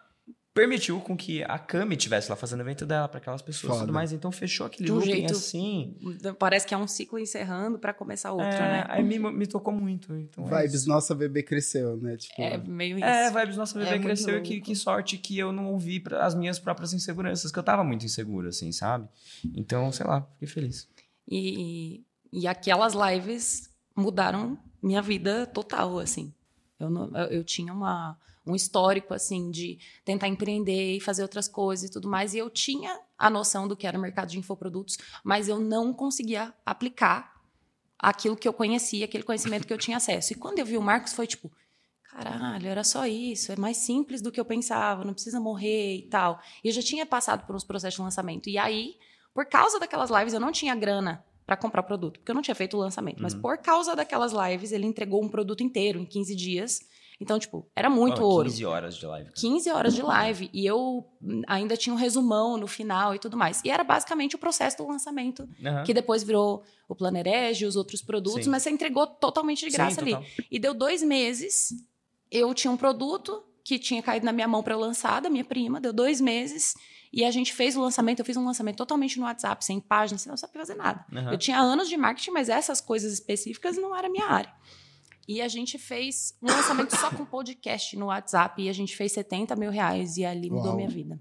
permitiu 0.53 0.99
com 0.99 1.17
que 1.17 1.41
a 1.43 1.57
Cami 1.57 1.95
estivesse 1.95 2.29
lá 2.29 2.35
fazendo 2.35 2.59
o 2.59 2.63
evento 2.63 2.85
dela 2.85 3.07
para 3.07 3.17
aquelas 3.17 3.41
pessoas 3.41 3.77
e 3.77 3.79
tudo 3.79 3.93
mais, 3.93 4.11
então 4.11 4.31
fechou 4.31 4.67
aquele 4.67 4.85
De 4.85 4.91
um 4.91 4.95
looping 4.97 5.11
jeito- 5.11 5.33
assim. 5.33 5.97
Parece 6.37 6.67
que 6.67 6.73
é 6.75 6.77
um 6.77 6.85
ciclo 6.87 7.17
encerrando 7.17 7.79
pra 7.79 7.93
começar 7.95 8.31
outro, 8.31 8.45
É, 8.45 8.59
né? 8.59 8.85
Aí 8.89 9.01
me, 9.03 9.17
me 9.17 9.47
tocou 9.47 9.73
muito. 9.73 10.13
Então 10.15 10.45
é 10.47 10.57
Vibes, 10.61 10.81
isso. 10.81 10.89
nossa 10.89 11.15
bebê 11.15 11.41
cresceu, 11.41 11.97
né? 11.97 12.17
Tipo, 12.17 12.39
É 12.41 12.57
meio 12.57 12.97
isso. 12.97 13.05
É, 13.05 13.31
vibes 13.31 13.57
nossa 13.57 13.79
bebê 13.79 13.95
É 13.95 13.99
cresceu 13.99 14.37
e 14.37 14.41
que, 14.41 14.61
que 14.61 14.75
sorte 14.75 15.17
que 15.17 15.35
eu 15.39 15.51
não 15.51 15.67
ouvi 15.71 15.99
pra- 15.99 16.23
as 16.25 16.35
minhas 16.35 16.59
próprias 16.59 16.93
inseguranças, 16.93 17.51
que 17.51 17.57
eu 17.57 17.63
tava 17.63 17.83
muito 17.83 18.05
inseguro, 18.05 18.49
assim, 18.49 18.71
sabe? 18.71 19.07
Então, 19.55 19.91
sei 19.91 20.05
lá, 20.05 20.21
fiquei 20.33 20.47
feliz. 20.49 20.87
E, 21.27 22.03
e 22.31 22.45
aquelas 22.45 22.93
lives 22.93 23.70
mudaram 23.95 24.57
minha 24.81 25.01
vida 25.01 25.45
total, 25.45 25.99
assim. 25.99 26.33
Eu, 26.79 26.89
não- 26.89 27.15
eu, 27.29 27.43
tinha 27.43 27.71
uma, 27.73 28.17
um 28.45 28.55
histórico, 28.55 29.13
assim, 29.13 29.51
de 29.51 29.77
tentar 30.03 30.27
empreender 30.27 30.95
e 30.97 30.99
fazer 30.99 31.21
outras 31.21 31.47
coisas 31.47 31.89
e 31.89 31.91
tudo 31.91 32.07
mais. 32.09 32.33
E 32.33 32.39
eu 32.39 32.49
tinha 32.49 32.99
a 33.17 33.29
noção 33.29 33.67
do 33.67 33.75
que 33.75 33.85
era 33.85 33.97
o 33.97 34.01
mercado 34.01 34.29
de 34.29 34.39
infoprodutos, 34.39 34.97
mas 35.23 35.47
eu 35.47 35.59
não 35.59 35.93
conseguia 35.93 36.53
aplicar 36.65 37.39
aquilo 37.99 38.35
que 38.35 38.47
eu 38.47 38.53
conhecia, 38.53 39.05
aquele 39.05 39.23
conhecimento 39.23 39.67
que 39.67 39.73
eu 39.73 39.77
tinha 39.77 39.97
acesso. 39.97 40.33
E 40.33 40.35
quando 40.35 40.57
eu 40.57 40.65
vi 40.65 40.75
o 40.75 40.81
Marcos, 40.81 41.13
foi 41.13 41.27
tipo, 41.27 41.51
caralho, 42.03 42.67
era 42.67 42.83
só 42.83 43.05
isso, 43.05 43.51
é 43.51 43.55
mais 43.55 43.77
simples 43.77 44.21
do 44.23 44.31
que 44.31 44.39
eu 44.39 44.45
pensava, 44.45 45.05
não 45.05 45.13
precisa 45.13 45.39
morrer 45.39 45.97
e 45.97 46.01
tal. 46.09 46.41
E 46.63 46.69
eu 46.69 46.73
já 46.73 46.81
tinha 46.81 47.05
passado 47.05 47.45
por 47.45 47.55
uns 47.55 47.63
processos 47.63 47.95
de 47.97 48.01
lançamento. 48.01 48.49
E 48.49 48.57
aí, 48.57 48.95
por 49.35 49.45
causa 49.45 49.79
daquelas 49.79 50.09
lives, 50.09 50.33
eu 50.33 50.39
não 50.39 50.51
tinha 50.51 50.73
grana 50.73 51.23
para 51.51 51.57
comprar 51.57 51.83
produto, 51.83 52.17
porque 52.17 52.31
eu 52.31 52.35
não 52.35 52.41
tinha 52.41 52.55
feito 52.55 52.77
o 52.77 52.79
lançamento. 52.79 53.21
Mas 53.21 53.33
Uhum. 53.33 53.41
por 53.41 53.57
causa 53.57 53.93
daquelas 53.93 54.31
lives, 54.31 54.71
ele 54.71 54.85
entregou 54.85 55.21
um 55.21 55.27
produto 55.27 55.61
inteiro 55.61 55.99
em 55.99 56.05
15 56.05 56.33
dias. 56.33 56.79
Então, 57.19 57.37
tipo, 57.37 57.69
era 57.75 57.89
muito 57.89 58.21
Ó, 58.23 58.25
ouro. 58.25 58.45
15 58.49 58.65
horas 58.65 58.95
de 58.95 59.05
live. 59.05 59.25
cara. 59.25 59.35
15 59.37 59.69
horas 59.69 59.93
de 59.93 60.01
live 60.01 60.49
e 60.53 60.65
eu 60.65 61.05
ainda 61.45 61.75
tinha 61.75 61.93
um 61.93 61.97
resumão 61.97 62.55
no 62.55 62.67
final 62.67 63.13
e 63.13 63.19
tudo 63.19 63.35
mais. 63.35 63.61
E 63.65 63.69
era 63.69 63.83
basicamente 63.83 64.33
o 64.33 64.39
processo 64.39 64.77
do 64.77 64.87
lançamento, 64.87 65.45
Aham. 65.63 65.83
que 65.83 65.93
depois 65.93 66.23
virou 66.23 66.63
o 66.87 66.95
Planerege, 66.95 67.65
os 67.65 67.75
outros 67.75 68.01
produtos, 68.01 68.45
Sim. 68.45 68.49
mas 68.49 68.63
você 68.63 68.69
entregou 68.69 69.05
totalmente 69.05 69.65
de 69.65 69.71
Sim, 69.71 69.77
graça 69.77 69.99
ali. 69.99 70.11
total. 70.11 70.25
E 70.49 70.57
deu 70.57 70.73
dois 70.73 71.03
meses, 71.03 71.73
eu 72.31 72.53
tinha 72.53 72.71
um 72.71 72.77
produto 72.77 73.43
que 73.65 73.77
tinha 73.77 74.01
caído 74.01 74.25
na 74.25 74.31
minha 74.31 74.47
mão 74.47 74.63
para 74.63 74.73
eu 74.73 74.79
lançar, 74.79 75.21
da 75.21 75.29
minha 75.29 75.43
prima, 75.43 75.81
deu 75.81 75.91
dois 75.91 76.21
meses, 76.21 76.73
e 77.13 77.25
a 77.25 77.31
gente 77.31 77.53
fez 77.53 77.75
o 77.75 77.81
lançamento, 77.81 78.19
eu 78.19 78.25
fiz 78.25 78.37
um 78.37 78.45
lançamento 78.45 78.77
totalmente 78.77 79.19
no 79.19 79.25
WhatsApp, 79.25 79.63
sem 79.65 79.79
página, 79.79 80.17
sem 80.17 80.29
não 80.29 80.37
sabia 80.37 80.61
fazer 80.61 80.75
nada. 80.75 81.05
Aham. 81.11 81.31
Eu 81.31 81.37
tinha 81.37 81.59
anos 81.59 81.89
de 81.89 81.97
marketing, 81.97 82.31
mas 82.31 82.47
essas 82.47 82.79
coisas 82.79 83.11
específicas 83.11 83.77
não 83.77 83.95
era 83.95 84.09
minha 84.09 84.25
área. 84.25 84.51
E 85.27 85.41
a 85.41 85.47
gente 85.47 85.77
fez 85.77 86.35
um 86.41 86.47
lançamento 86.47 86.95
só 86.95 87.11
com 87.11 87.25
podcast 87.25 87.97
no 87.97 88.07
WhatsApp, 88.07 88.61
e 88.61 88.69
a 88.69 88.73
gente 88.73 88.95
fez 88.95 89.11
70 89.11 89.55
mil 89.55 89.71
reais, 89.71 90.17
e 90.17 90.25
ali 90.25 90.49
mudou 90.49 90.67
Uau. 90.67 90.77
minha 90.77 90.89
vida. 90.89 91.19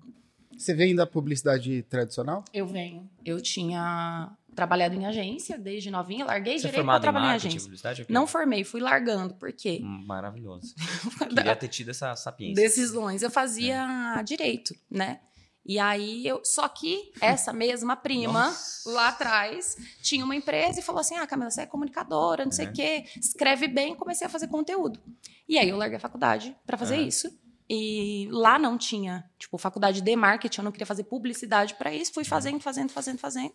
Você 0.57 0.75
vem 0.75 0.95
da 0.95 1.07
publicidade 1.07 1.83
tradicional? 1.83 2.45
Eu 2.53 2.67
venho. 2.67 3.09
Eu 3.25 3.41
tinha 3.41 4.31
trabalhado 4.55 4.95
em 4.95 5.07
agência 5.07 5.59
desde 5.59 5.91
novinha, 5.91 6.25
larguei 6.25 6.59
Você 6.59 6.67
é 6.67 6.71
direito 6.71 6.75
para 6.75 6.83
formado 6.83 6.99
em 6.99 7.03
trabalhar 7.03 7.25
em 7.25 7.29
marketing, 7.31 7.57
agência. 7.87 8.07
Não 8.09 8.27
formei, 8.27 8.63
fui 8.63 8.81
largando. 8.81 9.35
Por 9.35 9.53
quê? 9.53 9.81
Maravilhoso. 9.83 10.75
Queria 11.35 11.57
ter 11.57 11.69
tido 11.69 11.91
essa 11.91 12.15
sapiência. 12.15 12.63
decisões. 12.63 13.23
Eu 13.23 13.31
fazia 13.31 14.23
direito, 14.23 14.75
né? 14.91 15.21
E 15.65 15.79
aí 15.79 16.27
eu. 16.27 16.41
Só 16.45 16.69
que 16.69 17.13
essa 17.21 17.53
mesma 17.53 17.95
prima, 17.95 18.47
Nossa. 18.49 18.91
lá 18.91 19.09
atrás, 19.09 19.77
tinha 20.03 20.25
uma 20.25 20.35
empresa 20.35 20.81
e 20.81 20.83
falou 20.83 21.01
assim: 21.01 21.17
Ah, 21.17 21.27
Camila, 21.27 21.51
você 21.51 21.63
é 21.63 21.67
comunicadora, 21.67 22.45
não 22.45 22.53
sei 22.53 22.67
o 22.67 22.71
É. 22.71 22.73
quê, 22.73 23.05
escreve 23.17 23.69
bem, 23.69 23.95
comecei 23.95 24.27
a 24.27 24.31
fazer 24.31 24.49
conteúdo. 24.49 25.01
E 25.49 25.59
aí 25.59 25.69
eu 25.69 25.77
larguei 25.77 25.97
a 25.97 26.01
faculdade 26.01 26.57
para 26.67 26.79
fazer 26.79 26.97
Aham. 26.97 27.07
isso. 27.07 27.41
E 27.69 28.27
lá 28.33 28.59
não 28.59 28.77
tinha, 28.77 29.31
tipo, 29.39 29.57
faculdade 29.57 30.01
de 30.01 30.17
marketing, 30.17 30.61
eu 30.61 30.65
não 30.65 30.73
queria 30.73 30.87
fazer 30.87 31.05
publicidade 31.05 31.75
para 31.75 31.95
isso, 31.95 32.13
fui 32.13 32.25
fazendo, 32.25 32.59
fazendo, 32.61 32.91
fazendo, 32.91 33.19
fazendo. 33.19 33.53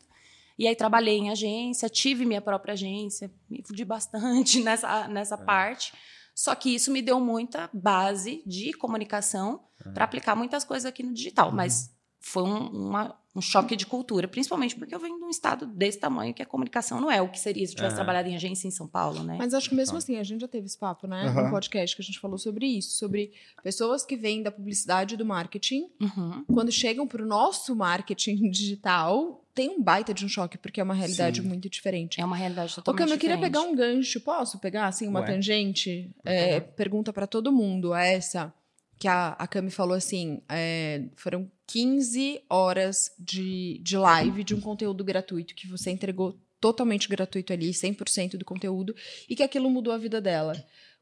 E 0.58 0.68
aí 0.70 0.76
trabalhei 0.76 1.18
em 1.18 1.30
agência, 1.32 1.90
tive 1.90 2.24
minha 2.24 2.40
própria 2.40 2.74
agência, 2.74 3.30
me 3.50 3.62
fudi 3.68 3.84
bastante 3.84 4.62
nessa, 4.64 5.08
nessa 5.10 5.38
parte. 5.38 5.92
Só 6.34 6.54
que 6.56 6.74
isso 6.74 6.92
me 6.92 7.02
deu 7.02 7.20
muita 7.20 7.70
base 7.74 8.42
de 8.46 8.72
comunicação 8.74 9.64
para 9.94 10.04
aplicar 10.06 10.36
muitas 10.36 10.64
coisas 10.64 10.86
aqui 10.86 11.04
no 11.04 11.14
digital. 11.14 11.52
Mas 11.52 11.94
foi 12.28 12.42
um, 12.42 12.88
uma- 12.88 13.16
um 13.36 13.42
choque 13.42 13.76
de 13.76 13.86
cultura, 13.86 14.28
principalmente 14.30 14.76
porque 14.78 14.96
eu 14.96 15.00
venho 15.00 15.18
de 15.20 15.24
um 15.26 15.30
estado 15.30 15.68
desse 15.68 16.00
tamanho 16.00 16.34
que 16.34 16.42
a 16.42 16.46
comunicação 16.46 17.00
não 17.02 17.12
é 17.12 17.22
o 17.22 17.28
que 17.30 17.38
seria 17.38 17.66
se 17.68 17.74
eu 17.74 17.76
tivesse 17.76 17.94
Aham. 17.96 18.04
trabalhado 18.06 18.30
em 18.30 18.36
agência 18.36 18.66
em 18.68 18.72
São 18.72 18.88
Paulo, 18.88 19.22
né? 19.24 19.36
Mas 19.38 19.54
acho 19.54 19.68
que 19.70 19.76
mesmo 19.76 19.98
assim, 19.98 20.16
a 20.18 20.24
gente 20.24 20.40
já 20.42 20.48
teve 20.48 20.66
esse 20.66 20.78
papo, 20.78 21.06
né? 21.06 21.26
Aham. 21.28 21.44
No 21.44 21.50
podcast 21.52 21.96
que 21.96 22.02
a 22.02 22.06
gente 22.06 22.18
falou 22.20 22.38
sobre 22.38 22.66
isso, 22.66 22.98
sobre 22.98 23.32
pessoas 23.62 24.04
que 24.06 24.16
vêm 24.16 24.42
da 24.42 24.50
publicidade 24.52 25.14
e 25.14 25.18
do 25.18 25.26
marketing, 25.26 25.88
Uhum. 26.02 26.46
quando 26.54 26.72
chegam 26.72 27.06
pro 27.06 27.26
nosso 27.28 27.76
marketing 27.76 28.50
digital, 28.50 29.44
tem 29.54 29.70
um 29.70 29.82
baita 29.84 30.14
de 30.14 30.26
um 30.26 30.30
choque, 30.30 30.58
porque 30.58 30.80
é 30.80 30.84
uma 30.84 30.94
realidade 30.96 31.42
Sim. 31.42 31.48
muito 31.48 31.70
diferente. 31.70 32.20
É 32.20 32.26
uma 32.26 32.36
realidade 32.38 32.72
Ô, 32.72 32.76
totalmente 32.76 33.02
Cami, 33.02 33.12
eu 33.12 33.20
queria 33.20 33.36
diferente. 33.36 33.54
pegar 33.54 33.70
um 33.70 33.76
gancho. 33.76 34.20
Posso 34.22 34.58
pegar, 34.60 34.88
assim, 34.88 35.08
uma 35.08 35.20
Ué. 35.20 35.26
tangente? 35.28 36.10
É, 36.24 36.60
pergunta 36.62 37.12
pra 37.14 37.28
todo 37.28 37.52
mundo. 37.52 37.94
Essa, 37.94 38.54
que 38.98 39.08
a, 39.10 39.30
a 39.34 39.46
Cami 39.46 39.70
falou 39.72 39.96
assim, 39.96 40.42
é, 40.50 41.04
foram 41.18 41.52
15 41.68 42.42
horas 42.50 43.12
de, 43.18 43.80
de 43.84 43.98
live 43.98 44.44
de 44.44 44.54
um 44.54 44.62
conteúdo 44.62 45.04
gratuito 45.04 45.56
que 45.56 45.68
você 45.68 45.92
entregou 45.92 46.40
totalmente 46.60 47.08
gratuito 47.08 47.54
ali, 47.54 47.72
100% 47.72 48.38
do 48.38 48.46
conteúdo, 48.46 48.96
e 49.30 49.36
que 49.36 49.44
aquilo 49.44 49.70
mudou 49.70 49.94
a 49.94 49.98
vida 49.98 50.22
dela. 50.22 50.54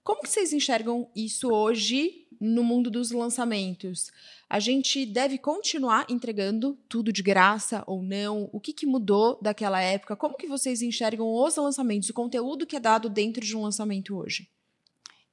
Como 0.03 0.21
que 0.21 0.29
vocês 0.29 0.51
enxergam 0.51 1.09
isso 1.15 1.49
hoje 1.49 2.27
no 2.39 2.63
mundo 2.63 2.91
dos 2.91 3.11
lançamentos? 3.11 4.11
A 4.49 4.59
gente 4.59 5.05
deve 5.05 5.37
continuar 5.37 6.05
entregando 6.09 6.77
tudo 6.89 7.13
de 7.13 7.23
graça 7.23 7.83
ou 7.87 8.03
não? 8.03 8.49
O 8.51 8.59
que, 8.59 8.73
que 8.73 8.85
mudou 8.85 9.39
daquela 9.41 9.81
época? 9.81 10.15
Como 10.17 10.35
que 10.35 10.47
vocês 10.47 10.81
enxergam 10.81 11.33
os 11.33 11.55
lançamentos, 11.55 12.09
o 12.09 12.13
conteúdo 12.13 12.67
que 12.67 12.75
é 12.75 12.79
dado 12.79 13.09
dentro 13.09 13.45
de 13.45 13.55
um 13.55 13.61
lançamento 13.61 14.17
hoje? 14.17 14.49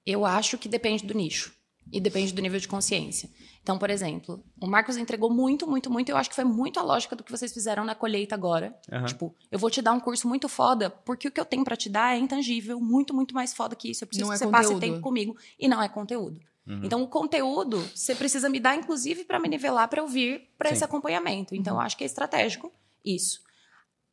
Eu 0.07 0.25
acho 0.25 0.57
que 0.57 0.69
depende 0.69 1.05
do 1.05 1.15
nicho 1.15 1.60
e 1.93 2.01
depende 2.01 2.33
do 2.33 2.41
nível 2.41 2.61
de 2.61 2.69
consciência. 2.69 3.29
Então, 3.63 3.79
por 3.79 3.91
exemplo, 3.91 4.43
o 4.61 4.67
Marcos 4.67 4.97
entregou 4.97 5.31
muito, 5.31 5.67
muito, 5.69 5.91
muito. 5.91 6.09
Eu 6.09 6.17
acho 6.17 6.31
que 6.31 6.35
foi 6.35 6.45
muito 6.45 6.81
a 6.81 6.83
lógica 6.83 7.15
do 7.15 7.23
que 7.23 7.31
vocês 7.31 7.53
fizeram 7.53 7.85
na 7.85 7.95
colheita 7.95 8.35
agora. 8.35 8.75
Aham. 8.91 9.05
Tipo, 9.07 9.35
eu 9.51 9.59
vou 9.59 9.69
te 9.71 9.83
dar 9.83 9.93
um 9.93 10.01
curso 10.01 10.27
muito 10.27 10.49
foda, 10.49 10.89
porque 10.89 11.29
o 11.29 11.31
que 11.31 11.41
eu 11.41 11.45
tenho 11.45 11.63
pra 11.65 11.77
te 11.77 11.89
dar 11.89 12.15
é 12.15 12.19
intangível, 12.19 12.81
muito, 12.81 13.15
muito 13.15 13.35
mais 13.35 13.53
foda 13.53 13.77
que 13.77 13.91
isso. 13.91 14.05
Eu 14.05 14.09
preciso 14.09 14.27
Não 14.27 14.37
que 14.37 14.43
é 14.43 14.47
você 14.47 14.51
passe 14.51 14.73
conteúdo. 14.73 14.81
tempo 14.95 15.01
comigo. 15.03 15.37
E 15.59 15.69
não 15.69 15.83
é 15.83 15.89
conteúdo. 15.89 16.41
Uhum. 16.67 16.81
Então, 16.85 17.03
o 17.03 17.09
conteúdo, 17.09 17.79
você 17.95 18.15
precisa 18.15 18.49
me 18.49 18.61
dar, 18.61 18.77
inclusive, 18.77 19.25
pra 19.25 19.39
me 19.39 19.49
nivelar, 19.49 19.89
pra 19.89 20.01
eu 20.01 20.07
vir 20.09 20.49
pra 20.57 20.69
Sim. 20.69 20.75
esse 20.77 20.85
acompanhamento. 20.85 21.55
Então, 21.55 21.77
eu 21.77 21.81
acho 21.81 21.97
que 21.97 22.05
é 22.05 22.07
estratégico 22.07 22.73
isso. 23.05 23.41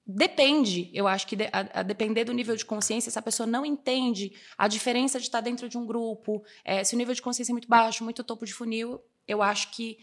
Depende, 0.08 0.90
eu 0.94 1.06
acho 1.08 1.28
que 1.28 1.36
de- 1.36 1.50
a, 1.52 1.80
a 1.82 1.84
depender 1.84 2.24
do 2.24 2.32
nível 2.34 2.56
de 2.56 2.64
consciência, 2.66 3.12
se 3.12 3.20
a 3.20 3.22
pessoa 3.22 3.46
não 3.46 3.66
entende 3.66 4.32
a 4.58 4.68
diferença 4.68 5.20
de 5.20 5.26
estar 5.26 5.42
dentro 5.42 5.68
de 5.68 5.78
um 5.78 5.86
grupo, 5.86 6.44
é, 6.64 6.82
se 6.84 6.96
o 6.96 6.98
nível 6.98 7.14
de 7.14 7.22
consciência 7.22 7.52
é 7.52 7.54
muito 7.56 7.68
baixo, 7.68 8.04
muito 8.06 8.24
topo 8.24 8.46
de 8.46 8.54
funil, 8.54 9.02
eu 9.28 9.42
acho 9.44 9.70
que 9.72 9.98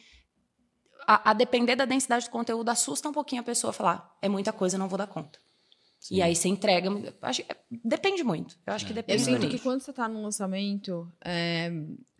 a, 1.06 1.30
a 1.30 1.32
depender 1.32 1.74
da 1.76 1.86
densidade 1.86 2.26
do 2.26 2.30
conteúdo 2.30 2.68
assusta 2.68 3.08
um 3.08 3.12
pouquinho 3.12 3.40
a 3.40 3.44
pessoa 3.44 3.72
falar, 3.72 4.14
é 4.20 4.28
muita 4.28 4.52
coisa, 4.52 4.76
eu 4.76 4.78
não 4.78 4.88
vou 4.88 4.98
dar 4.98 5.06
conta. 5.06 5.38
E 6.10 6.20
aí 6.20 6.36
você 6.36 6.48
entrega. 6.48 6.88
eu 6.90 7.14
Acho, 7.22 7.42
que- 7.42 7.56
depende 7.82 8.22
muito. 8.22 8.58
Eu 8.66 8.74
acho 8.74 8.84
que 8.84 8.92
Eu 8.92 8.96
depende 8.96 9.22
do 9.22 9.24
sinto 9.24 9.48
que 9.48 9.58
quando 9.58 9.80
você 9.80 9.90
está 9.90 10.06
num 10.06 10.22
lançamento 10.22 11.10
é, 11.24 11.72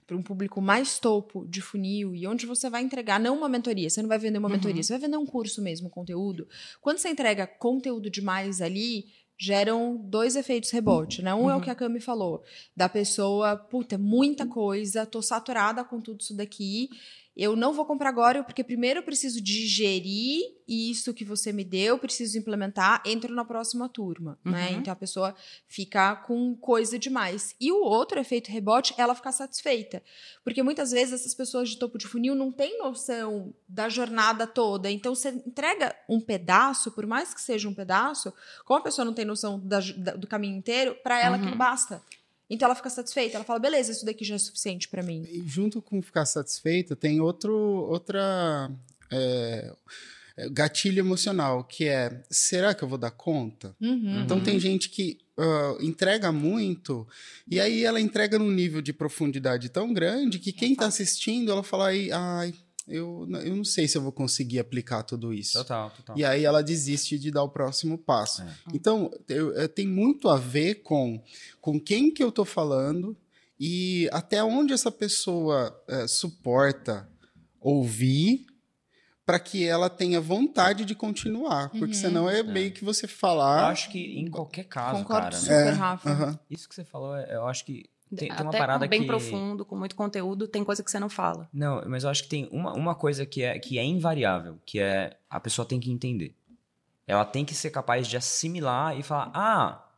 para 0.07 0.17
um 0.17 0.23
público 0.23 0.61
mais 0.61 0.99
topo 0.99 1.47
de 1.47 1.61
funil 1.61 2.15
e 2.15 2.27
onde 2.27 2.45
você 2.47 2.69
vai 2.69 2.83
entregar 2.83 3.19
não 3.19 3.37
uma 3.37 3.49
mentoria, 3.49 3.89
você 3.89 4.03
não 4.03 4.09
vai 4.09 4.19
vender 4.19 4.39
uma 4.39 4.49
Uhum. 4.49 4.55
mentoria, 4.55 4.83
você 4.83 4.93
vai 4.93 5.01
vender 5.01 5.17
um 5.17 5.27
curso 5.27 5.63
mesmo, 5.63 5.89
conteúdo. 5.89 6.47
Quando 6.81 6.99
você 6.99 7.09
entrega 7.09 7.47
conteúdo 7.47 8.11
demais 8.11 8.61
ali, 8.61 9.07
geram 9.39 9.97
dois 9.97 10.37
efeitos 10.37 10.71
rebote, 10.71 11.21
né? 11.23 11.35
Um 11.35 11.51
é 11.51 11.53
o 11.55 11.57
Uhum. 11.57 11.61
que 11.63 11.71
a 11.71 11.75
Cami 11.75 12.01
falou, 12.01 12.43
da 12.77 12.89
pessoa, 12.89 13.57
puta, 13.57 13.97
é 13.97 13.99
muita 13.99 14.47
coisa, 14.47 15.05
tô 15.07 15.21
saturada 15.23 15.83
com 15.85 16.01
tudo 16.01 16.21
isso 16.21 16.37
daqui. 16.37 16.89
Eu 17.37 17.57
não 17.57 17.73
vou 17.73 17.85
comprar 17.85 18.09
agora, 18.11 18.45
porque 18.45 18.63
primeiro 18.63 19.01
eu 19.01 19.03
preciso 19.03 19.41
digerir 19.41 20.41
isso 20.69 21.13
que 21.13 21.25
você 21.25 21.53
me 21.53 21.65
deu, 21.65 21.99
preciso 21.99 22.39
implementar, 22.39 23.03
entro 23.05 23.35
na 23.35 23.45
próxima 23.45 23.89
turma, 23.89 24.39
né? 24.45 24.71
Uhum. 24.71 24.79
Então 24.79 24.93
a 24.93 24.97
pessoa 24.97 25.35
fica 25.67 26.15
com 26.17 26.55
coisa 26.57 26.97
demais. 26.99 27.55
E 27.61 27.73
o 27.73 27.83
outro 27.83 28.21
efeito 28.21 28.51
rebote 28.53 28.95
é 28.97 29.03
ela 29.03 29.15
ficar 29.17 29.33
satisfeita. 29.33 30.01
Porque 30.45 30.63
muitas 30.63 30.93
vezes 30.93 31.13
essas 31.21 31.35
pessoas 31.35 31.71
de 31.71 31.77
topo 31.79 31.99
de 31.99 32.07
funil 32.07 32.35
não 32.37 32.53
têm 32.53 32.79
noção 32.79 33.53
da 33.69 33.89
jornada 33.89 34.47
toda. 34.47 34.89
Então 34.91 35.15
você 35.15 35.31
entrega 35.31 35.95
um 36.09 36.21
pedaço, 36.21 36.93
por 36.93 37.05
mais 37.07 37.35
que 37.35 37.41
seja 37.41 37.69
um 37.69 37.75
pedaço, 37.75 38.33
como 38.65 38.79
a 38.79 38.83
pessoa 38.83 39.05
não 39.05 39.13
tem 39.13 39.25
noção 39.25 39.59
da- 39.59 39.81
da- 39.97 40.15
do 40.15 40.27
caminho 40.29 40.57
inteiro, 40.57 40.97
para 41.03 41.21
ela 41.21 41.37
Uhum. 41.37 41.43
aquilo 41.43 41.57
basta. 41.59 42.01
Então 42.49 42.67
ela 42.67 42.75
fica 42.75 42.91
satisfeita, 42.91 43.37
ela 43.37 43.45
fala, 43.45 43.59
beleza, 43.59 43.93
isso 43.93 44.05
daqui 44.05 44.25
já 44.25 44.35
é 44.35 44.39
suficiente 44.39 44.89
para 44.89 45.03
mim. 45.03 45.25
E 45.31 45.43
junto 45.47 45.81
com 45.81 46.03
ficar 46.03 46.27
satisfeito, 46.27 46.95
tem 46.95 47.21
outro, 47.21 47.55
outra 47.55 48.71
é, 49.11 49.75
é, 50.37 50.49
gatilho 50.51 50.99
emocional, 50.99 51.65
que 51.65 51.89
é, 51.89 52.23
será 52.31 52.75
que 52.75 52.85
eu 52.85 52.89
vou 52.89 52.99
dar 52.99 53.11
conta? 53.11 53.75
Uhum. 53.81 54.23
Então 54.23 54.41
tem 54.41 54.59
gente 54.61 54.91
que 54.91 55.19
ah, 55.39 55.77
entrega 55.81 56.31
muito, 56.31 57.09
e 57.49 57.59
aí 57.59 57.83
ela 57.83 58.01
entrega 58.01 58.39
num 58.39 58.51
nível 58.51 58.83
de 58.83 58.93
profundidade 58.93 59.69
tão 59.69 59.93
grande 59.93 60.39
que 60.39 60.53
quem 60.53 60.75
tá 60.75 60.87
assistindo, 60.87 61.51
ela 61.51 61.63
fala, 61.63 61.87
ai, 61.87 62.11
ai 62.13 62.55
eu, 62.87 63.27
eu 63.45 63.57
não 63.57 63.65
sei 63.65 63.89
se 63.89 63.97
eu 63.97 64.03
vou 64.03 64.13
conseguir 64.13 64.59
aplicar 64.59 65.03
tudo 65.03 65.33
isso. 65.33 65.53
Total, 65.59 65.91
total. 65.91 66.17
E 66.19 66.25
aí 66.25 66.45
ela 66.45 66.63
desiste 66.63 67.19
de 67.19 67.31
dar 67.31 67.43
o 67.43 67.49
próximo 67.49 67.97
passo. 67.97 68.43
É. 68.43 68.55
Então, 68.75 69.11
eu- 69.29 69.53
eu- 69.55 69.69
tem 69.69 69.87
muito 69.87 70.29
a 70.29 70.37
ver 70.37 70.77
com, 70.83 71.23
com 71.61 71.81
quem 71.81 72.13
que 72.13 72.23
eu 72.23 72.31
tô 72.31 72.45
falando 72.45 73.17
e 73.59 74.09
até 74.13 74.43
onde 74.45 74.73
essa 74.73 74.91
pessoa 74.91 75.75
eh, 75.89 76.07
suporta 76.07 77.09
ouvir 77.61 78.47
para 79.25 79.39
que 79.39 79.65
ela 79.65 79.89
tenha 79.89 80.21
vontade 80.21 80.85
de 80.85 80.95
continuar. 80.95 81.71
Porque 81.71 81.87
Uhum. 81.87 81.93
senão 81.95 82.29
é 82.29 82.43
meio 82.43 82.71
que 82.73 82.85
você 82.85 83.07
Eu 83.07 83.09
falar... 83.09 83.71
acho 83.71 83.91
que 83.91 83.99
em 84.19 84.29
qualquer 84.31 84.65
caso, 84.65 84.99
Concordo 84.99 85.23
cara, 85.31 85.37
super, 85.39 85.55
É, 85.55 85.71
Rafa. 85.71 86.11
aham. 86.11 86.39
isso 86.51 86.69
que 86.69 86.75
você 86.75 86.85
falou, 86.85 87.17
é- 87.17 87.35
eu 87.35 87.47
acho 87.47 87.65
que 87.65 87.87
tem, 88.15 88.29
tem 88.29 88.41
uma 88.41 88.49
Até 88.51 88.59
parada 88.59 88.87
bem 88.87 89.01
que... 89.03 89.07
profundo, 89.07 89.65
com 89.65 89.77
muito 89.77 89.95
conteúdo, 89.97 90.47
tem 90.49 90.63
coisa 90.65 90.83
que 90.83 90.91
você 90.91 90.99
não 90.99 91.09
fala. 91.09 91.49
Não, 91.53 91.83
mas 91.89 92.05
eu 92.05 92.11
acho 92.11 92.23
que 92.25 92.29
tem 92.29 92.49
uma, 92.53 92.73
uma 92.73 92.95
coisa 92.95 93.25
que 93.27 93.43
é, 93.43 93.59
que 93.59 93.79
é 93.79 93.85
invariável, 93.85 94.59
que 94.65 94.79
é 94.79 95.17
a 95.29 95.39
pessoa 95.41 95.67
tem 95.67 95.79
que 95.81 95.91
entender. 95.91 96.35
Ela 97.07 97.25
tem 97.25 97.45
que 97.45 97.55
ser 97.55 97.71
capaz 97.71 98.07
de 98.09 98.17
assimilar 98.17 98.99
e 98.99 99.03
falar, 99.03 99.31
ah, 99.35 99.89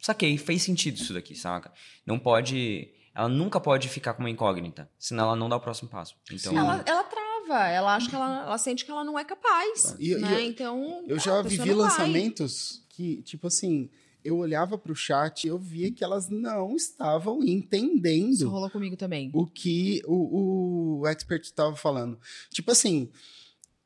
saquei, 0.00 0.36
fez 0.36 0.62
sentido 0.62 0.96
isso 0.96 1.12
daqui, 1.14 1.34
saca? 1.34 1.72
Não 2.04 2.18
pode... 2.18 2.88
Ela 3.14 3.28
nunca 3.28 3.58
pode 3.58 3.88
ficar 3.88 4.12
com 4.12 4.20
uma 4.22 4.28
incógnita, 4.28 4.90
senão 4.98 5.24
ela 5.24 5.36
não 5.36 5.48
dá 5.48 5.56
o 5.56 5.60
próximo 5.60 5.88
passo. 5.88 6.14
Então. 6.30 6.56
Ela, 6.56 6.82
ela 6.84 7.02
trava, 7.04 7.66
ela 7.68 7.94
acha 7.94 8.10
que 8.10 8.14
ela, 8.14 8.42
ela 8.44 8.58
sente 8.58 8.84
que 8.84 8.90
ela 8.90 9.04
não 9.04 9.18
é 9.18 9.24
capaz. 9.24 9.96
E- 9.98 10.12
e 10.12 10.14
né? 10.16 10.34
eu- 10.34 10.40
então. 10.40 11.04
Eu 11.06 11.18
já 11.18 11.40
vivi 11.40 11.72
lançamentos 11.72 12.84
que, 12.90 13.22
tipo 13.22 13.46
assim, 13.46 13.88
eu 14.26 14.36
olhava 14.38 14.76
pro 14.76 14.94
chat 14.94 15.44
e 15.44 15.48
eu 15.48 15.58
via 15.58 15.90
que 15.92 16.02
elas 16.02 16.28
não 16.28 16.74
estavam 16.74 17.42
entendendo. 17.44 18.32
Isso 18.32 18.48
rolou 18.48 18.70
comigo 18.70 18.96
também. 18.96 19.30
o 19.32 19.46
que 19.46 20.02
o, 20.06 21.00
o 21.00 21.06
expert 21.06 21.44
estava 21.44 21.74
falando. 21.76 22.18
Tipo 22.50 22.72
assim, 22.72 23.10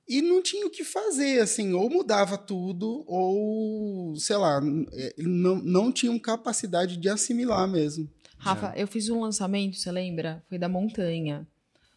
e 0.09 0.21
não 0.21 0.43
tinha 0.43 0.67
o 0.67 0.71
que 0.71 0.83
fazer, 0.83 1.41
assim, 1.41 1.73
ou 1.73 1.89
mudava 1.89 2.37
tudo, 2.37 3.05
ou, 3.07 4.17
sei 4.17 4.37
lá, 4.37 4.61
eh, 4.93 5.15
não, 5.19 5.57
não 5.57 5.93
tinham 5.93 6.19
capacidade 6.19 6.97
de 6.97 7.09
assimilar 7.09 7.69
mesmo. 7.69 8.11
Rafa, 8.37 8.73
eu 8.75 8.89
fiz 8.89 9.09
um 9.09 9.21
lançamento, 9.21 9.77
você 9.77 9.93
lembra? 9.93 10.43
Foi 10.49 10.59
da 10.59 10.69
Montanha. 10.69 11.47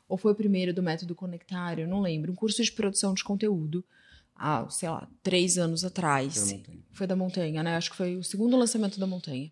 Ou 0.07 0.15
foi 0.17 0.33
o 0.33 0.35
primeiro 0.35 0.71
do 0.73 0.83
Método 0.83 1.15
Conectário, 1.15 1.87
não 1.87 2.01
lembro. 2.01 2.31
Um 2.31 2.35
curso 2.35 2.61
de 2.61 2.71
produção 2.71 3.15
de 3.15 3.23
conteúdo. 3.23 3.83
Há, 4.35 4.67
sei 4.69 4.89
lá, 4.89 5.07
três 5.21 5.57
anos 5.57 5.83
atrás. 5.83 6.51
Montanha. 6.51 6.79
Foi 6.91 7.07
da 7.07 7.15
Montanha, 7.15 7.63
né? 7.63 7.75
Acho 7.75 7.91
que 7.91 7.97
foi 7.97 8.17
o 8.17 8.23
segundo 8.23 8.57
lançamento 8.57 8.99
da 8.99 9.07
Montanha. 9.07 9.51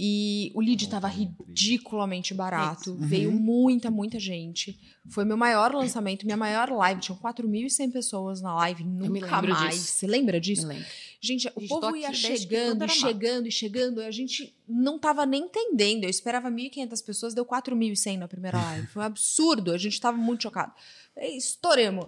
E 0.00 0.52
o 0.54 0.60
lead 0.60 0.84
estava 0.84 1.08
ridiculamente 1.08 2.32
barato. 2.32 2.92
Uhum. 2.92 2.98
Veio 3.00 3.32
muita, 3.32 3.90
muita 3.90 4.20
gente. 4.20 4.78
Foi 5.10 5.24
meu 5.24 5.36
maior 5.36 5.74
lançamento, 5.74 6.24
minha 6.24 6.36
maior 6.36 6.70
live. 6.70 7.00
Tinham 7.00 7.18
4.100 7.18 7.90
pessoas 7.90 8.40
na 8.40 8.54
live, 8.54 8.84
me 8.84 9.08
nunca 9.08 9.26
lembro 9.40 9.50
mais. 9.54 9.74
disso. 9.74 9.86
Você 9.88 10.06
lembra 10.06 10.36
Me 10.36 10.40
disso? 10.40 10.68
lembro. 10.68 10.86
Gente, 11.20 11.48
o 11.56 11.60
Gente, 11.60 11.68
povo 11.68 11.96
ia 11.96 12.12
chegando, 12.12 12.84
e 12.84 12.88
chegando 12.88 13.48
e 13.48 13.50
chegando, 13.50 14.00
e 14.00 14.06
a 14.06 14.10
gente 14.12 14.54
não 14.68 15.00
tava 15.00 15.26
nem 15.26 15.42
entendendo. 15.42 16.04
Eu 16.04 16.10
esperava 16.10 16.48
1.500 16.48 17.04
pessoas, 17.04 17.34
deu 17.34 17.44
4.100 17.44 18.18
na 18.18 18.28
primeira 18.28 18.56
live. 18.56 18.86
Foi 18.86 19.02
um 19.02 19.06
absurdo, 19.06 19.72
a 19.72 19.78
gente 19.78 20.00
tava 20.00 20.16
muito 20.16 20.44
chocado. 20.44 20.72
Falei, 21.18 21.36
Estouremos. 21.36 22.06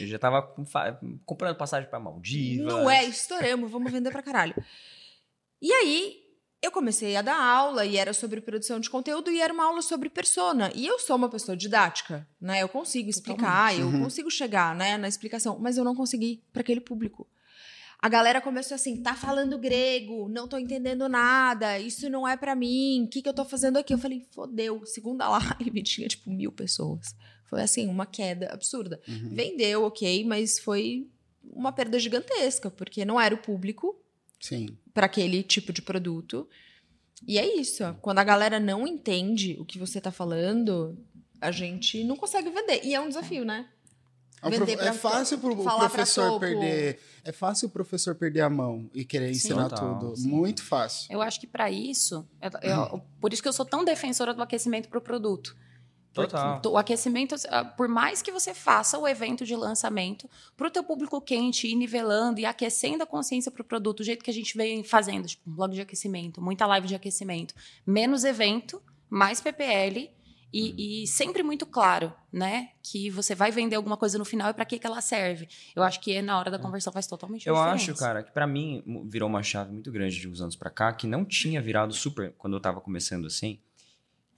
eu 0.00 0.06
já 0.06 0.18
tava 0.18 0.42
comprando 1.24 1.56
passagem 1.56 1.88
pra 1.88 1.98
Maldivas. 1.98 2.66
Não 2.66 2.90
é, 2.90 3.04
estouramos, 3.04 3.70
vamos 3.70 3.90
vender 3.90 4.10
pra 4.10 4.22
caralho. 4.22 4.54
E 5.60 5.72
aí, 5.72 6.16
eu 6.60 6.70
comecei 6.70 7.16
a 7.16 7.22
dar 7.22 7.40
aula, 7.40 7.86
e 7.86 7.96
era 7.96 8.12
sobre 8.12 8.40
produção 8.42 8.78
de 8.78 8.90
conteúdo, 8.90 9.30
e 9.30 9.40
era 9.40 9.52
uma 9.54 9.64
aula 9.64 9.80
sobre 9.80 10.10
persona. 10.10 10.70
E 10.74 10.86
eu 10.86 10.98
sou 10.98 11.16
uma 11.16 11.30
pessoa 11.30 11.56
didática, 11.56 12.28
né? 12.38 12.62
Eu 12.62 12.68
consigo 12.68 13.08
explicar, 13.08 13.76
eu 13.78 13.86
Uhum. 13.86 14.02
consigo 14.02 14.30
chegar 14.30 14.74
né, 14.76 14.98
na 14.98 15.08
explicação, 15.08 15.58
mas 15.58 15.78
eu 15.78 15.84
não 15.84 15.94
consegui 15.94 16.44
para 16.52 16.60
aquele 16.60 16.80
público. 16.82 17.26
A 18.00 18.08
galera 18.08 18.40
começou 18.40 18.74
assim, 18.76 19.02
tá 19.02 19.14
falando 19.14 19.58
grego, 19.58 20.28
não 20.28 20.46
tô 20.46 20.56
entendendo 20.58 21.08
nada, 21.08 21.78
isso 21.80 22.08
não 22.08 22.28
é 22.28 22.36
pra 22.36 22.54
mim, 22.54 23.04
o 23.04 23.08
que, 23.08 23.20
que 23.22 23.28
eu 23.28 23.34
tô 23.34 23.44
fazendo 23.44 23.76
aqui? 23.78 23.92
Eu 23.92 23.98
falei, 23.98 24.24
fodeu, 24.30 24.84
segunda 24.86 25.26
live 25.58 25.82
tinha 25.82 26.06
tipo 26.06 26.30
mil 26.30 26.52
pessoas. 26.52 27.16
Foi 27.48 27.62
assim, 27.62 27.88
uma 27.88 28.04
queda 28.06 28.52
absurda. 28.52 29.00
Uhum. 29.08 29.30
Vendeu, 29.32 29.84
ok, 29.84 30.24
mas 30.24 30.58
foi 30.58 31.08
uma 31.42 31.72
perda 31.72 31.98
gigantesca, 31.98 32.70
porque 32.70 33.04
não 33.04 33.20
era 33.20 33.34
o 33.34 33.38
público 33.38 33.98
Sim. 34.38 34.76
para 34.92 35.06
aquele 35.06 35.42
tipo 35.42 35.72
de 35.72 35.80
produto. 35.82 36.48
E 37.26 37.38
é 37.38 37.56
isso. 37.58 37.82
Quando 38.02 38.18
a 38.18 38.24
galera 38.24 38.60
não 38.60 38.86
entende 38.86 39.56
o 39.58 39.64
que 39.64 39.78
você 39.78 40.00
tá 40.00 40.12
falando, 40.12 40.96
a 41.40 41.50
gente 41.50 42.04
não 42.04 42.16
consegue 42.16 42.50
vender. 42.50 42.80
E 42.84 42.94
é 42.94 43.00
um 43.00 43.08
desafio, 43.08 43.44
né? 43.44 43.66
Vender 44.40 44.76
prof- 44.76 44.88
É 44.88 44.92
fácil 44.92 45.38
pro 45.38 45.58
o 45.58 45.64
falar 45.64 45.88
professor 45.88 46.38
perder. 46.38 47.00
É 47.24 47.32
fácil 47.32 47.66
o 47.66 47.70
professor 47.70 48.14
perder 48.14 48.42
a 48.42 48.48
mão 48.50 48.88
e 48.94 49.04
querer 49.04 49.26
Sim. 49.34 49.48
ensinar 49.48 49.68
Total, 49.68 49.98
tudo. 49.98 50.16
sim. 50.16 50.28
Muito 50.28 50.62
fácil. 50.62 51.12
Eu 51.12 51.20
acho 51.20 51.40
que 51.40 51.46
para 51.46 51.68
isso, 51.72 52.24
eu- 52.40 52.70
eu- 52.70 53.02
por 53.20 53.32
isso 53.32 53.42
que 53.42 53.48
eu 53.48 53.52
sou 53.52 53.66
tão 53.66 53.84
defensora 53.84 54.32
do 54.32 54.40
aquecimento 54.40 54.88
para 54.88 54.98
o 54.98 55.02
produto. 55.02 55.56
Total. 56.12 56.60
O 56.66 56.76
aquecimento, 56.76 57.34
ah, 57.48 57.64
por 57.64 57.88
mais 57.88 58.22
que 58.22 58.32
você 58.32 58.52
faça 58.52 58.98
o 58.98 59.06
evento 59.06 59.44
de 59.44 59.54
lançamento, 59.54 60.28
para 60.56 60.68
o 60.68 60.70
teu 60.70 60.82
público 60.82 61.20
quente, 61.20 61.68
ir 61.68 61.74
nivelando 61.74 62.40
e 62.40 62.46
aquecendo 62.46 63.02
a 63.02 63.06
consciência 63.06 63.50
para 63.50 63.62
o 63.62 63.64
produto, 63.64 63.98
do 63.98 64.04
jeito 64.04 64.24
que 64.24 64.30
a 64.30 64.34
gente 64.34 64.56
vem 64.56 64.82
fazendo, 64.82 65.26
tipo 65.26 65.48
um 65.48 65.54
blog 65.54 65.74
de 65.74 65.80
aquecimento, 65.80 66.40
muita 66.40 66.66
live 66.66 66.88
de 66.88 66.94
aquecimento, 66.94 67.54
menos 67.86 68.24
evento, 68.24 68.82
mais 69.08 69.40
PPL 69.40 70.10
e, 70.52 71.02
e, 71.02 71.06
sempre 71.06 71.42
muito 71.42 71.66
claro, 71.66 72.12
né? 72.32 72.70
Que 72.82 73.10
você 73.10 73.34
vai 73.34 73.50
vender 73.50 73.76
alguma 73.76 73.98
coisa 73.98 74.16
no 74.16 74.24
final 74.24 74.50
e 74.50 74.54
para 74.54 74.64
que, 74.64 74.78
que 74.78 74.86
ela 74.86 75.00
serve. 75.00 75.46
Eu 75.76 75.82
acho 75.82 76.00
que 76.00 76.22
na 76.22 76.38
hora 76.38 76.50
da 76.50 76.58
conversão 76.58 76.92
faz 76.92 77.06
totalmente 77.06 77.46
eu 77.46 77.54
diferença. 77.54 77.90
Eu 77.90 77.92
acho, 77.92 78.00
cara, 78.00 78.22
que 78.22 78.32
para 78.32 78.46
mim 78.46 78.82
virou 79.06 79.28
uma 79.28 79.42
chave 79.42 79.72
muito 79.72 79.92
grande 79.92 80.18
de 80.18 80.26
uns 80.26 80.40
anos 80.40 80.56
para 80.56 80.70
cá, 80.70 80.92
que 80.92 81.06
não 81.06 81.24
tinha 81.24 81.60
virado 81.60 81.92
super 81.92 82.32
quando 82.38 82.54
eu 82.54 82.60
tava 82.60 82.80
começando 82.80 83.26
assim, 83.26 83.60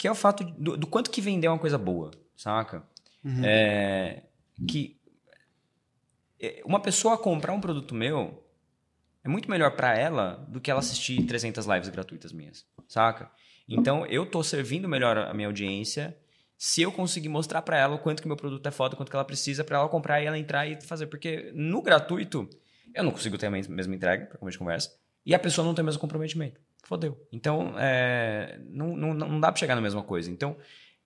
que 0.00 0.08
é 0.08 0.10
o 0.10 0.14
fato 0.14 0.42
do, 0.42 0.78
do 0.78 0.86
quanto 0.86 1.10
que 1.10 1.20
vender 1.20 1.46
é 1.46 1.50
uma 1.50 1.58
coisa 1.58 1.76
boa, 1.76 2.10
saca? 2.34 2.82
Uhum. 3.22 3.44
É, 3.44 4.22
que 4.66 4.98
é, 6.40 6.62
uma 6.64 6.80
pessoa 6.80 7.18
comprar 7.18 7.52
um 7.52 7.60
produto 7.60 7.94
meu 7.94 8.42
é 9.22 9.28
muito 9.28 9.50
melhor 9.50 9.76
para 9.76 9.94
ela 9.94 10.42
do 10.48 10.58
que 10.58 10.70
ela 10.70 10.80
assistir 10.80 11.22
300 11.26 11.66
lives 11.66 11.90
gratuitas 11.90 12.32
minhas, 12.32 12.64
saca? 12.88 13.30
Então, 13.68 14.06
eu 14.06 14.24
tô 14.24 14.42
servindo 14.42 14.88
melhor 14.88 15.18
a 15.18 15.34
minha 15.34 15.48
audiência 15.48 16.16
se 16.56 16.80
eu 16.80 16.90
conseguir 16.90 17.28
mostrar 17.28 17.60
para 17.60 17.76
ela 17.76 17.96
o 17.96 17.98
quanto 17.98 18.22
que 18.22 18.26
meu 18.26 18.38
produto 18.38 18.66
é 18.66 18.70
foda, 18.70 18.96
quanto 18.96 19.10
que 19.10 19.16
ela 19.16 19.24
precisa 19.24 19.62
para 19.62 19.76
ela 19.76 19.88
comprar 19.90 20.22
e 20.22 20.24
ela 20.24 20.38
entrar 20.38 20.66
e 20.66 20.80
fazer. 20.80 21.08
Porque 21.08 21.52
no 21.54 21.82
gratuito, 21.82 22.48
eu 22.94 23.04
não 23.04 23.12
consigo 23.12 23.36
ter 23.36 23.48
a 23.48 23.50
mesma 23.50 23.94
entrega, 23.94 24.24
para 24.24 24.38
começar 24.38 24.54
de 24.54 24.58
conversa, 24.60 24.96
e 25.26 25.34
a 25.34 25.38
pessoa 25.38 25.62
não 25.62 25.74
tem 25.74 25.82
o 25.82 25.84
mesmo 25.84 26.00
comprometimento. 26.00 26.58
Fodeu. 26.84 27.16
Então, 27.32 27.74
é, 27.78 28.60
não, 28.68 28.96
não, 28.96 29.14
não 29.14 29.40
dá 29.40 29.50
para 29.50 29.58
chegar 29.58 29.74
na 29.74 29.80
mesma 29.80 30.02
coisa. 30.02 30.30
Então, 30.30 30.56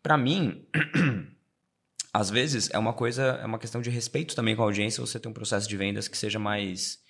para 0.03 0.17
mim, 0.17 0.65
às 2.13 2.31
vezes 2.31 2.71
é 2.73 2.79
uma 2.79 2.93
coisa, 2.93 3.41
é 3.43 3.47
uma 3.47 3.59
questão 3.59 3.81
de 3.81 3.91
respeito 3.91 4.35
também 4.35 4.57
com 4.57 4.63
a 4.63 4.67
audiência, 4.67 5.01
você 5.01 5.19
ter 5.19 5.29
um 5.29 5.33
processo 5.33 5.69
de 5.69 5.77
vendas 5.77 6.09
que 6.09 6.17
seja 6.17 6.39
mais, 6.39 7.01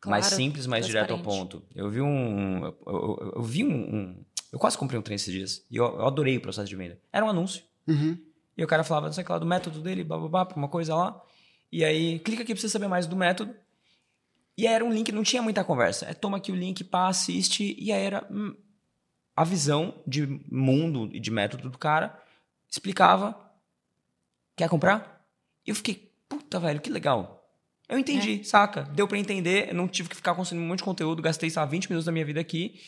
claro, 0.00 0.12
mais 0.12 0.26
simples, 0.26 0.66
mais 0.66 0.86
direto 0.86 1.12
ao 1.12 1.20
ponto. 1.20 1.62
Eu 1.74 1.90
vi 1.90 2.00
um. 2.00 2.64
Eu, 2.64 2.76
eu, 2.86 3.32
eu 3.36 3.42
vi 3.42 3.64
um, 3.64 3.96
um 3.96 4.24
eu 4.52 4.58
quase 4.58 4.78
comprei 4.78 4.98
um 4.98 5.02
trem 5.02 5.16
esses 5.16 5.32
dias. 5.32 5.64
E 5.70 5.76
eu, 5.76 5.84
eu 5.84 6.06
adorei 6.06 6.36
o 6.36 6.40
processo 6.40 6.68
de 6.68 6.76
venda. 6.76 6.98
Era 7.12 7.24
um 7.24 7.28
anúncio. 7.28 7.62
Uhum. 7.86 8.18
E 8.56 8.64
o 8.64 8.66
cara 8.66 8.82
falava, 8.82 9.06
não 9.06 9.12
sei 9.12 9.22
o 9.22 9.26
que 9.26 9.32
lá, 9.32 9.38
do 9.38 9.46
método 9.46 9.80
dele, 9.80 10.02
blá, 10.02 10.48
uma 10.56 10.68
coisa 10.68 10.94
lá. 10.94 11.22
E 11.70 11.84
aí, 11.84 12.18
clica 12.20 12.42
aqui 12.42 12.54
pra 12.54 12.60
você 12.60 12.68
saber 12.68 12.88
mais 12.88 13.06
do 13.06 13.14
método. 13.14 13.54
E 14.58 14.66
aí 14.66 14.74
era 14.74 14.84
um 14.84 14.92
link, 14.92 15.12
não 15.12 15.22
tinha 15.22 15.40
muita 15.40 15.62
conversa. 15.62 16.06
É 16.06 16.12
toma 16.12 16.38
aqui 16.38 16.50
o 16.50 16.56
link, 16.56 16.82
pá, 16.82 17.06
assiste. 17.06 17.76
E 17.78 17.92
aí 17.92 18.02
era 18.02 18.26
hum, 18.28 18.56
a 19.36 19.44
visão 19.44 20.02
de 20.04 20.26
mundo 20.50 21.08
e 21.12 21.20
de 21.20 21.30
método 21.30 21.70
do 21.70 21.78
cara. 21.78 22.20
Explicava. 22.68 23.38
Quer 24.56 24.68
comprar? 24.68 25.24
E 25.64 25.70
eu 25.70 25.76
fiquei, 25.76 26.12
puta, 26.28 26.58
velho, 26.58 26.80
que 26.80 26.90
legal. 26.90 27.48
Eu 27.88 28.00
entendi, 28.00 28.40
é. 28.40 28.44
saca? 28.44 28.82
Deu 28.82 29.06
para 29.06 29.16
entender, 29.16 29.72
não 29.72 29.86
tive 29.86 30.08
que 30.08 30.16
ficar 30.16 30.34
consumindo 30.34 30.64
um 30.64 30.68
monte 30.68 30.78
de 30.78 30.84
conteúdo, 30.84 31.22
gastei, 31.22 31.48
só 31.48 31.64
20 31.64 31.88
minutos 31.88 32.04
da 32.04 32.10
minha 32.12 32.24
vida 32.24 32.40
aqui 32.40 32.80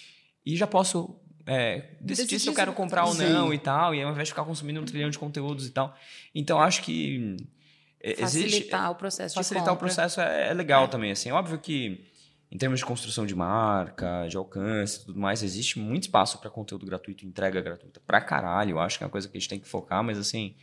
e 0.45 0.57
já 0.57 0.67
posso 0.67 1.21
é, 1.47 1.97
decidir 2.00 2.41
se 2.41 2.49
eu 2.49 2.55
quero 2.55 2.73
comprar 2.73 3.05
ou 3.05 3.15
não 3.15 3.49
Sim. 3.49 3.55
e 3.55 3.59
tal, 3.59 3.95
e 3.95 4.03
ao 4.03 4.11
invés 4.11 4.27
de 4.27 4.33
ficar 4.33 4.45
consumindo 4.45 4.81
um 4.81 4.85
trilhão 4.85 5.09
de 5.09 5.19
conteúdos 5.19 5.69
e 5.69 5.71
tal. 5.71 5.97
Então, 6.35 6.61
acho 6.61 6.83
que 6.83 7.37
facilitar 8.16 8.25
existe, 8.25 8.75
o 8.75 8.95
processo 8.95 9.35
facilitar 9.35 9.75
o 9.75 9.76
processo 9.76 10.21
é, 10.21 10.49
é 10.49 10.54
legal 10.54 10.85
é. 10.85 10.87
também 10.88 11.11
assim 11.11 11.30
óbvio 11.30 11.59
que 11.59 12.07
em 12.50 12.59
termos 12.59 12.80
de 12.80 12.87
construção 12.87 13.26
de 13.26 13.35
marca 13.35 14.26
de 14.28 14.37
alcance 14.37 15.04
tudo 15.04 15.21
mais 15.21 15.42
existe 15.42 15.78
muito 15.78 16.04
espaço 16.04 16.38
para 16.38 16.50
conteúdo 16.50 16.87
gratuito 16.87 17.26
entrega 17.26 17.61
gratuita 17.61 18.00
pra 18.07 18.21
caralho 18.21 18.73
eu 18.73 18.80
acho 18.80 18.99
que 18.99 19.04
é 19.04 19.07
uma 19.07 19.11
coisa 19.11 19.28
que 19.28 19.37
a 19.37 19.40
gente 19.40 19.49
tem 19.49 19.61
que 19.61 19.69
focar 19.69 20.02
mas 20.02 20.19
assim 20.19 20.54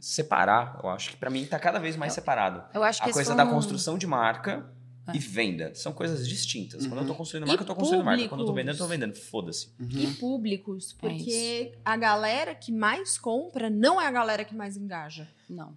separar 0.00 0.80
eu 0.82 0.88
acho 0.88 1.10
que 1.10 1.16
para 1.16 1.30
mim 1.30 1.44
tá 1.44 1.58
cada 1.58 1.78
vez 1.78 1.96
mais 1.96 2.12
separado 2.12 2.64
eu 2.74 2.82
acho 2.82 3.02
que 3.02 3.10
a 3.10 3.12
coisa 3.12 3.34
da 3.34 3.46
construção 3.46 3.98
de 3.98 4.06
marca 4.06 4.66
é. 5.08 5.16
e 5.16 5.18
venda. 5.18 5.74
São 5.74 5.92
coisas 5.92 6.28
distintas. 6.28 6.82
Uhum. 6.82 6.90
Quando 6.90 7.00
eu 7.00 7.06
tô 7.06 7.12
uhum. 7.12 7.18
construindo 7.18 7.46
marca, 7.46 7.62
eu 7.62 7.66
tô 7.66 7.74
construindo 7.74 8.04
marca. 8.04 8.28
Quando 8.28 8.40
eu 8.40 8.46
tô 8.46 8.52
vendendo, 8.52 8.74
eu 8.74 8.78
tô 8.78 8.86
vendendo. 8.86 9.14
Foda-se. 9.14 9.68
Uhum. 9.78 9.88
E 9.88 10.06
públicos, 10.14 10.94
é 10.98 11.00
porque 11.00 11.72
é 11.74 11.78
a 11.84 11.96
galera 11.96 12.54
que 12.54 12.72
mais 12.72 13.16
compra 13.16 13.70
não 13.70 14.00
é 14.00 14.06
a 14.06 14.10
galera 14.10 14.44
que 14.44 14.54
mais 14.54 14.76
engaja. 14.76 15.28
Não. 15.48 15.76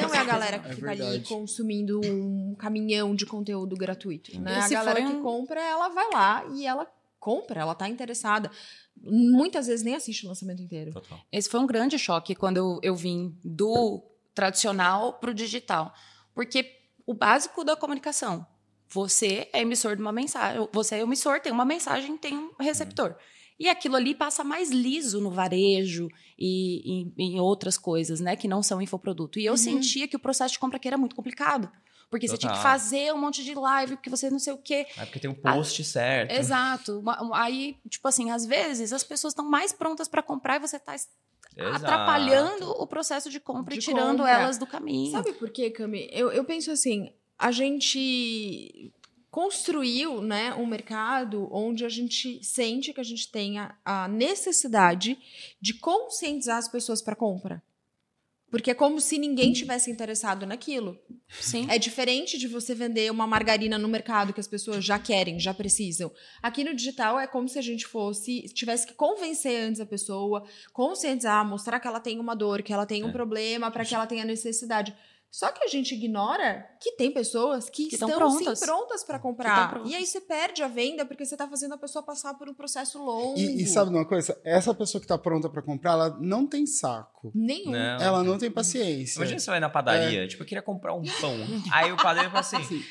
Não 0.00 0.14
é 0.14 0.18
a 0.18 0.24
galera 0.24 0.58
que 0.58 0.68
é 0.68 0.74
fica 0.74 0.88
verdade. 0.88 1.16
ali 1.16 1.24
consumindo 1.24 2.00
um 2.04 2.54
caminhão 2.56 3.14
de 3.14 3.26
conteúdo 3.26 3.76
gratuito. 3.76 4.38
Né? 4.40 4.60
A 4.60 4.68
galera 4.68 5.00
um... 5.00 5.16
que 5.16 5.22
compra, 5.22 5.60
ela 5.60 5.88
vai 5.88 6.10
lá 6.12 6.44
e 6.52 6.66
ela 6.66 6.86
compra, 7.18 7.60
ela 7.60 7.74
tá 7.74 7.88
interessada. 7.88 8.50
Muitas 9.02 9.66
vezes 9.66 9.84
nem 9.84 9.94
assiste 9.94 10.24
o 10.24 10.28
lançamento 10.28 10.62
inteiro. 10.62 10.92
Total. 10.92 11.20
Esse 11.30 11.48
foi 11.48 11.60
um 11.60 11.66
grande 11.66 11.98
choque 11.98 12.34
quando 12.34 12.56
eu, 12.56 12.80
eu 12.82 12.94
vim 12.94 13.38
do 13.44 14.02
tradicional 14.34 15.14
pro 15.14 15.34
digital. 15.34 15.92
Porque 16.34 16.80
o 17.06 17.14
básico 17.14 17.64
da 17.64 17.76
comunicação, 17.76 18.46
você 18.88 19.48
é 19.52 19.60
emissor 19.60 19.96
de 19.96 20.02
uma 20.02 20.12
mensagem. 20.12 20.68
Você 20.72 20.96
é 20.96 21.00
emissor, 21.00 21.40
tem 21.40 21.52
uma 21.52 21.64
mensagem, 21.64 22.16
tem 22.16 22.34
um 22.34 22.52
receptor. 22.58 23.16
E 23.60 23.68
aquilo 23.68 23.94
ali 23.94 24.14
passa 24.14 24.42
mais 24.42 24.70
liso 24.70 25.20
no 25.20 25.30
varejo 25.30 26.08
e 26.38 27.12
em, 27.18 27.38
outras 27.38 27.76
coisas, 27.76 28.18
né? 28.18 28.34
Que 28.34 28.48
não 28.48 28.62
são 28.62 28.80
infoproduto. 28.80 29.38
E 29.38 29.44
eu 29.44 29.52
uhum. 29.52 29.58
sentia 29.58 30.08
que 30.08 30.16
o 30.16 30.18
processo 30.18 30.54
de 30.54 30.58
compra 30.58 30.78
aqui 30.78 30.88
era 30.88 30.96
muito 30.96 31.14
complicado. 31.14 31.70
Porque 32.08 32.26
Total. 32.26 32.36
você 32.36 32.40
tinha 32.40 32.52
que 32.54 32.62
fazer 32.62 33.12
um 33.12 33.18
monte 33.18 33.44
de 33.44 33.54
live, 33.54 33.96
porque 33.96 34.08
você 34.08 34.30
não 34.30 34.38
sei 34.38 34.54
o 34.54 34.56
quê. 34.56 34.86
É 34.96 35.04
porque 35.04 35.20
tem 35.20 35.30
um 35.30 35.34
post 35.34 35.82
ah, 35.82 35.84
certo. 35.84 36.32
Exato. 36.32 37.02
Aí, 37.34 37.76
tipo 37.86 38.08
assim, 38.08 38.30
às 38.30 38.46
vezes 38.46 38.94
as 38.94 39.04
pessoas 39.04 39.32
estão 39.32 39.44
mais 39.44 39.74
prontas 39.74 40.08
para 40.08 40.22
comprar 40.22 40.56
e 40.56 40.60
você 40.60 40.76
está 40.76 40.96
atrapalhando 41.74 42.70
o 42.70 42.86
processo 42.86 43.28
de 43.28 43.38
compra 43.38 43.74
de 43.74 43.80
e 43.80 43.82
tirando 43.82 44.18
compra. 44.18 44.32
elas 44.32 44.56
do 44.56 44.66
caminho. 44.66 45.12
Sabe 45.12 45.34
por 45.34 45.50
quê, 45.50 45.70
Cami? 45.70 46.08
Eu, 46.10 46.32
eu 46.32 46.44
penso 46.44 46.70
assim, 46.70 47.12
a 47.38 47.52
gente 47.52 48.90
construiu 49.30 50.20
né, 50.20 50.52
um 50.54 50.66
mercado 50.66 51.48
onde 51.52 51.84
a 51.84 51.88
gente 51.88 52.42
sente 52.42 52.92
que 52.92 53.00
a 53.00 53.04
gente 53.04 53.30
tenha 53.30 53.76
a 53.84 54.08
necessidade 54.08 55.16
de 55.60 55.74
conscientizar 55.74 56.58
as 56.58 56.68
pessoas 56.68 57.00
para 57.00 57.14
compra. 57.14 57.62
Porque 58.50 58.72
é 58.72 58.74
como 58.74 59.00
se 59.00 59.16
ninguém 59.16 59.52
tivesse 59.52 59.92
interessado 59.92 60.44
naquilo. 60.44 60.98
Sim. 61.28 61.66
É 61.70 61.78
diferente 61.78 62.36
de 62.36 62.48
você 62.48 62.74
vender 62.74 63.08
uma 63.12 63.24
margarina 63.24 63.78
no 63.78 63.86
mercado 63.86 64.32
que 64.32 64.40
as 64.40 64.48
pessoas 64.48 64.84
já 64.84 64.98
querem, 64.98 65.38
já 65.38 65.54
precisam. 65.54 66.10
Aqui 66.42 66.64
no 66.64 66.74
digital 66.74 67.20
é 67.20 67.28
como 67.28 67.48
se 67.48 67.60
a 67.60 67.62
gente 67.62 67.86
fosse, 67.86 68.42
tivesse 68.52 68.88
que 68.88 68.94
convencer 68.94 69.68
antes 69.68 69.80
a 69.80 69.86
pessoa, 69.86 70.42
conscientizar, 70.72 71.46
mostrar 71.46 71.78
que 71.78 71.86
ela 71.86 72.00
tem 72.00 72.18
uma 72.18 72.34
dor, 72.34 72.62
que 72.62 72.72
ela 72.72 72.84
tem 72.84 73.04
um 73.04 73.10
é. 73.10 73.12
problema, 73.12 73.70
para 73.70 73.84
que 73.84 73.94
ela 73.94 74.06
tenha 74.08 74.24
necessidade. 74.24 74.92
Só 75.30 75.52
que 75.52 75.62
a 75.62 75.68
gente 75.68 75.94
ignora 75.94 76.66
que 76.80 76.96
tem 76.96 77.12
pessoas 77.12 77.70
que, 77.70 77.86
que 77.86 77.94
estão 77.94 78.10
prontas. 78.10 78.58
sim 78.58 78.66
prontas 78.66 79.04
para 79.04 79.16
comprar. 79.16 79.80
E 79.86 79.94
aí 79.94 80.04
você 80.04 80.20
perde 80.20 80.60
a 80.60 80.66
venda 80.66 81.06
porque 81.06 81.24
você 81.24 81.36
está 81.36 81.46
fazendo 81.46 81.74
a 81.74 81.78
pessoa 81.78 82.02
passar 82.02 82.34
por 82.34 82.48
um 82.48 82.54
processo 82.54 82.98
longo. 82.98 83.38
E, 83.38 83.62
e 83.62 83.66
sabe 83.66 83.90
uma 83.90 84.04
coisa? 84.04 84.40
Essa 84.44 84.74
pessoa 84.74 85.00
que 85.00 85.04
está 85.04 85.16
pronta 85.16 85.48
para 85.48 85.62
comprar, 85.62 85.92
ela 85.92 86.18
não 86.20 86.44
tem 86.44 86.66
saco. 86.66 87.30
Nenhum. 87.32 87.70
Não. 87.70 88.00
Ela 88.00 88.24
não 88.24 88.38
tem 88.38 88.50
paciência. 88.50 89.18
Imagina 89.18 89.38
você 89.38 89.50
vai 89.50 89.60
na 89.60 89.70
padaria, 89.70 90.24
é. 90.24 90.26
tipo, 90.26 90.42
eu 90.42 90.46
queria 90.46 90.62
comprar 90.62 90.94
um 90.94 91.04
pão. 91.20 91.36
aí 91.70 91.92
o 91.92 91.96
padeiro 91.96 92.30
fala 92.30 92.40
assim. 92.40 92.84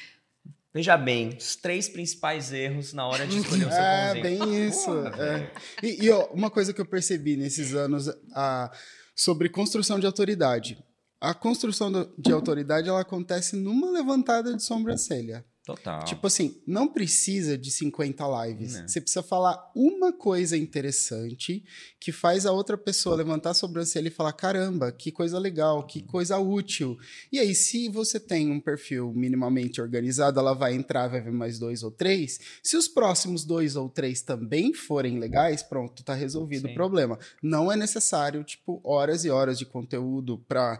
Veja 0.73 0.95
bem, 0.95 1.30
os 1.30 1.56
três 1.58 1.89
principais 1.89 2.54
erros 2.54 2.93
na 2.93 3.06
hora 3.06 3.25
de 3.28 3.39
escolher 3.39 3.67
o 3.67 3.71
seu 3.71 3.82
é, 3.82 4.13
pãozinho. 4.13 4.19
É, 4.19 4.21
bem 4.21 4.67
isso. 4.67 4.91
é. 5.19 5.52
E, 5.84 6.06
e 6.06 6.12
ó, 6.12 6.28
uma 6.28 6.49
coisa 6.49 6.71
que 6.71 6.80
eu 6.80 6.86
percebi 6.86 7.36
nesses 7.36 7.73
anos 7.73 8.08
a, 8.34 8.71
sobre 9.13 9.49
construção 9.49 9.99
de 9.99 10.06
autoridade 10.06 10.78
a 11.21 11.34
construção 11.34 11.91
de 12.17 12.32
autoridade 12.32 12.88
ela 12.88 13.01
acontece 13.01 13.55
numa 13.55 13.91
levantada 13.91 14.55
de 14.55 14.63
sobrancelha. 14.63 15.45
Total. 15.69 16.03
Tipo 16.03 16.25
assim, 16.25 16.60
não 16.65 16.88
precisa 16.88 17.55
de 17.55 17.69
50 17.69 18.45
lives. 18.45 18.73
Não. 18.73 18.82
Né. 18.82 18.88
Você 18.88 18.99
precisa 18.99 19.21
falar 19.21 19.71
uma 19.75 20.12
coisa 20.12 20.58
interessante 20.58 21.63
que 21.99 22.12
faz 22.12 22.47
a 22.47 22.51
outra 22.51 22.75
pessoa 22.75 23.15
levantar 23.15 23.51
a 23.51 23.53
sobrancelha 23.53 24.08
e 24.08 24.12
falar: 24.12 24.34
caramba, 24.34 24.91
que 24.91 25.12
coisa 25.12 25.38
legal, 25.38 25.86
que 25.86 26.01
coisa 26.01 26.39
útil. 26.39 26.97
E 27.32 27.38
aí, 27.38 27.53
se 27.53 27.88
você 27.88 28.19
tem 28.19 28.49
um 28.49 28.60
perfil 28.60 29.13
minimamente 29.13 29.79
organizado, 29.79 30.39
ela 30.39 30.53
vai 30.53 30.73
entrar, 30.73 31.08
vai 31.08 31.21
ver 31.21 31.32
mais 31.32 31.60
dois 31.60 31.84
ou 31.84 31.91
três. 31.91 32.39
Se 32.63 32.75
os 32.75 32.88
próximos 32.88 33.45
dois 33.45 33.75
ou 33.75 33.88
três 33.89 34.23
também 34.23 34.73
forem 34.73 35.19
legais, 35.19 35.62
pronto, 35.62 36.03
tá 36.03 36.15
resolvido 36.15 36.67
Sim. 36.67 36.71
o 36.71 36.73
problema. 36.73 37.19
Não 37.43 37.71
é 37.71 37.75
necessário, 37.75 38.43
tipo, 38.43 38.82
horas 38.84 39.23
e 39.23 39.29
horas 39.29 39.60
de 39.60 39.67
conteúdo 39.67 40.43
para 40.47 40.79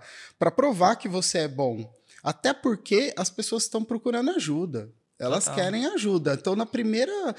provar 0.56 0.96
que 0.96 1.08
você 1.08 1.40
é 1.40 1.48
bom 1.48 1.88
até 2.24 2.54
porque 2.54 3.14
as 3.18 3.30
pessoas 3.30 3.64
estão 3.64 3.84
procurando 3.84 4.32
ajuda. 4.32 4.92
Elas 5.20 5.46
Total. 5.46 5.64
querem 5.64 5.86
ajuda. 5.88 6.34
Então, 6.34 6.56
na 6.56 6.66
primeira 6.66 7.36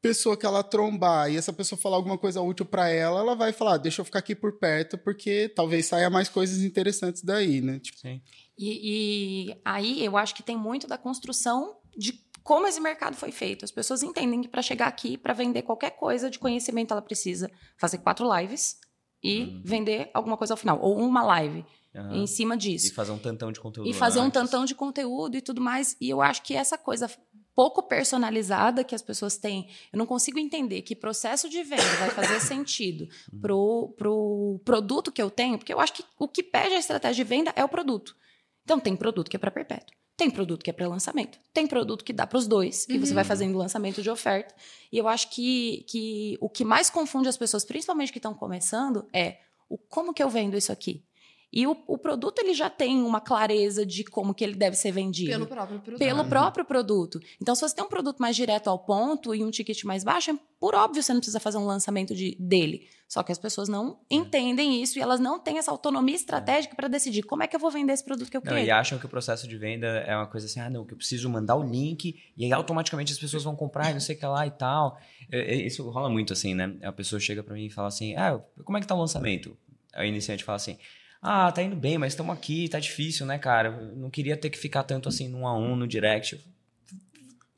pessoa 0.00 0.36
que 0.36 0.44
ela 0.44 0.64
trombar 0.64 1.30
e 1.30 1.36
essa 1.36 1.52
pessoa 1.52 1.78
falar 1.78 1.96
alguma 1.96 2.18
coisa 2.18 2.40
útil 2.42 2.66
para 2.66 2.88
ela, 2.88 3.20
ela 3.20 3.36
vai 3.36 3.52
falar: 3.52 3.76
deixa 3.76 4.00
eu 4.00 4.04
ficar 4.04 4.18
aqui 4.18 4.34
por 4.34 4.58
perto, 4.58 4.98
porque 4.98 5.48
talvez 5.54 5.86
saia 5.86 6.10
mais 6.10 6.28
coisas 6.28 6.62
interessantes 6.62 7.22
daí, 7.22 7.60
né? 7.60 7.78
Tipo... 7.78 7.98
Sim. 7.98 8.20
E, 8.58 9.50
e 9.50 9.60
aí 9.64 10.04
eu 10.04 10.16
acho 10.16 10.34
que 10.34 10.42
tem 10.42 10.56
muito 10.56 10.86
da 10.86 10.98
construção 10.98 11.76
de 11.96 12.20
como 12.42 12.66
esse 12.66 12.80
mercado 12.80 13.14
foi 13.14 13.30
feito. 13.30 13.64
As 13.64 13.70
pessoas 13.70 14.02
entendem 14.02 14.42
que 14.42 14.48
para 14.48 14.62
chegar 14.62 14.88
aqui, 14.88 15.16
para 15.16 15.32
vender 15.32 15.62
qualquer 15.62 15.90
coisa 15.90 16.28
de 16.28 16.40
conhecimento, 16.40 16.90
ela 16.90 17.00
precisa 17.02 17.48
fazer 17.78 17.98
quatro 17.98 18.28
lives 18.36 18.76
e 19.22 19.42
Uhum. 19.42 19.62
vender 19.64 20.10
alguma 20.12 20.36
coisa 20.36 20.52
ao 20.54 20.56
final. 20.56 20.80
Ou 20.80 20.98
uma 20.98 21.22
live 21.22 21.64
Aham. 21.94 22.16
em 22.22 22.26
cima 22.26 22.54
E 22.54 22.58
disso. 22.58 22.94
fazer 22.94 23.12
um 23.12 23.18
tantão 23.18 23.52
de 23.52 23.60
conteúdo. 23.60 23.88
E 23.88 23.92
fazer 23.92 24.18
um 24.20 24.24
antes. 24.24 24.32
tantão 24.40 24.64
de 24.64 24.74
conteúdo 24.74 25.36
e 25.36 25.40
tudo 25.42 25.60
mais. 25.60 25.96
E 26.00 26.08
eu 26.08 26.20
acho 26.22 26.42
que 26.42 26.54
essa 26.54 26.78
coisa 26.78 27.10
pouco 27.54 27.82
personalizada 27.82 28.82
que 28.82 28.94
as 28.94 29.02
pessoas 29.02 29.36
têm, 29.36 29.68
eu 29.92 29.98
não 29.98 30.06
consigo 30.06 30.38
entender 30.38 30.80
que 30.82 30.96
processo 30.96 31.48
de 31.50 31.62
venda 31.62 31.82
vai 31.98 32.08
fazer 32.10 32.40
sentido 32.40 33.06
Uhum. 33.32 33.40
pro, 33.40 33.94
pro 33.98 34.60
produto 34.64 35.12
que 35.12 35.20
eu 35.20 35.30
tenho, 35.30 35.58
porque 35.58 35.72
eu 35.72 35.80
acho 35.80 35.92
que 35.92 36.04
o 36.18 36.26
que 36.26 36.42
pede 36.42 36.74
a 36.74 36.78
estratégia 36.78 37.24
de 37.24 37.28
venda 37.28 37.52
é 37.54 37.62
o 37.64 37.68
produto. 37.68 38.16
Então 38.64 38.80
tem 38.80 38.96
produto 38.96 39.28
que 39.30 39.36
é 39.36 39.38
para 39.38 39.50
perpétuo, 39.50 39.94
tem 40.16 40.30
produto 40.30 40.62
que 40.62 40.70
é 40.70 40.72
para 40.72 40.88
lançamento, 40.88 41.38
tem 41.52 41.66
produto 41.66 42.04
que 42.04 42.12
dá 42.12 42.26
para 42.26 42.38
os 42.38 42.46
dois 42.46 42.86
e 42.88 42.96
você 42.96 43.10
Uhum. 43.10 43.16
vai 43.16 43.24
fazendo 43.24 43.58
lançamento 43.58 44.00
de 44.00 44.08
oferta. 44.08 44.54
E 44.90 44.96
eu 44.96 45.06
acho 45.08 45.28
que, 45.30 45.84
que 45.88 46.38
o 46.40 46.48
que 46.48 46.64
mais 46.64 46.88
confunde 46.88 47.28
as 47.28 47.36
pessoas, 47.36 47.64
principalmente 47.66 48.12
que 48.12 48.18
estão 48.18 48.32
começando, 48.32 49.06
é 49.12 49.38
o 49.68 49.76
como 49.76 50.14
que 50.14 50.22
eu 50.22 50.30
vendo 50.30 50.56
isso 50.56 50.70
aqui. 50.72 51.04
E 51.52 51.66
o, 51.66 51.76
o 51.86 51.98
produto 51.98 52.38
ele 52.38 52.54
já 52.54 52.70
tem 52.70 53.02
uma 53.02 53.20
clareza 53.20 53.84
de 53.84 54.02
como 54.04 54.32
que 54.32 54.42
ele 54.42 54.54
deve 54.54 54.74
ser 54.74 54.90
vendido 54.90 55.30
Pelo 55.30 55.46
próprio 55.46 55.80
produto. 55.80 55.98
pelo 55.98 56.22
Uhum. 56.22 56.28
próprio 56.28 56.64
produto. 56.64 57.20
Então, 57.40 57.54
se 57.54 57.60
você 57.60 57.74
tem 57.74 57.84
um 57.84 57.88
produto 57.88 58.18
mais 58.20 58.34
direto 58.34 58.68
ao 58.68 58.78
ponto 58.78 59.34
e 59.34 59.44
um 59.44 59.50
ticket 59.50 59.84
mais 59.84 60.02
baixo, 60.02 60.30
é 60.30 60.34
por 60.58 60.74
óbvio 60.74 61.02
você 61.02 61.12
não 61.12 61.20
precisa 61.20 61.38
fazer 61.40 61.58
um 61.58 61.66
lançamento 61.66 62.14
de, 62.14 62.34
dele. 62.40 62.88
Só 63.06 63.22
que 63.22 63.30
as 63.30 63.36
pessoas 63.38 63.68
não 63.68 63.98
entendem 64.10 64.82
isso 64.82 64.98
e 64.98 65.02
elas 65.02 65.20
não 65.20 65.38
têm 65.38 65.58
essa 65.58 65.70
autonomia 65.70 66.14
estratégica 66.14 66.74
para 66.74 66.88
decidir 66.88 67.22
como 67.24 67.42
é 67.42 67.46
que 67.46 67.54
eu 67.54 67.60
vou 67.60 67.70
vender 67.70 67.92
esse 67.92 68.02
produto 68.02 68.30
que 68.30 68.36
eu 68.38 68.40
Não, 68.42 68.52
quero. 68.54 68.64
e 68.64 68.70
acham 68.70 68.98
que 68.98 69.04
o 69.04 69.08
processo 69.08 69.46
de 69.46 69.58
venda 69.58 69.86
é 69.86 70.16
uma 70.16 70.26
coisa 70.26 70.46
assim, 70.46 70.60
ah, 70.60 70.70
não, 70.70 70.86
que 70.86 70.94
eu 70.94 70.96
preciso 70.96 71.28
mandar 71.28 71.56
o 71.56 71.62
link 71.62 72.18
e 72.34 72.44
aí 72.46 72.52
automaticamente 72.52 73.12
as 73.12 73.18
pessoas 73.18 73.44
vão 73.44 73.54
comprar 73.54 73.90
e 73.90 73.92
não 73.92 74.00
sei 74.00 74.16
o 74.16 74.18
que 74.18 74.24
lá 74.24 74.46
e 74.46 74.50
tal. 74.50 74.98
É, 75.30 75.54
é, 75.54 75.56
Isso 75.66 75.86
rola 75.90 76.08
muito 76.08 76.32
assim, 76.32 76.54
né? 76.54 76.74
A 76.82 76.92
pessoa 76.92 77.20
chega 77.20 77.42
pra 77.42 77.52
mim 77.52 77.66
e 77.66 77.70
fala 77.70 77.88
assim, 77.88 78.16
ah, 78.16 78.40
como 78.64 78.78
é 78.78 78.80
que 78.80 78.86
tá 78.86 78.94
o 78.94 78.98
lançamento? 78.98 79.54
Aí 79.92 80.08
o 80.08 80.08
iniciante 80.08 80.42
fala 80.42 80.56
assim, 80.56 80.78
ah, 81.22 81.52
tá 81.52 81.62
indo 81.62 81.76
bem, 81.76 81.96
mas 81.98 82.14
estamos 82.14 82.34
aqui, 82.34 82.68
tá 82.68 82.80
difícil, 82.80 83.24
né, 83.24 83.38
cara? 83.38 83.68
Eu 83.68 83.96
não 83.96 84.10
queria 84.10 84.36
ter 84.36 84.50
que 84.50 84.58
ficar 84.58 84.82
tanto 84.82 85.08
assim 85.08 85.28
num 85.28 85.46
a 85.46 85.56
um 85.56 85.76
no 85.76 85.86
direct. 85.86 86.44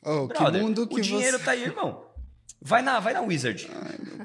Oh, 0.02 0.28
que 0.28 0.38
Brother, 0.38 0.62
mundo 0.62 0.82
o 0.82 0.86
que 0.86 1.00
dinheiro 1.00 1.38
você... 1.38 1.44
tá 1.44 1.52
aí, 1.52 1.62
irmão. 1.62 2.04
Vai 2.60 2.82
na, 2.82 3.00
vai 3.00 3.14
na 3.14 3.22
Wizard. 3.22 3.66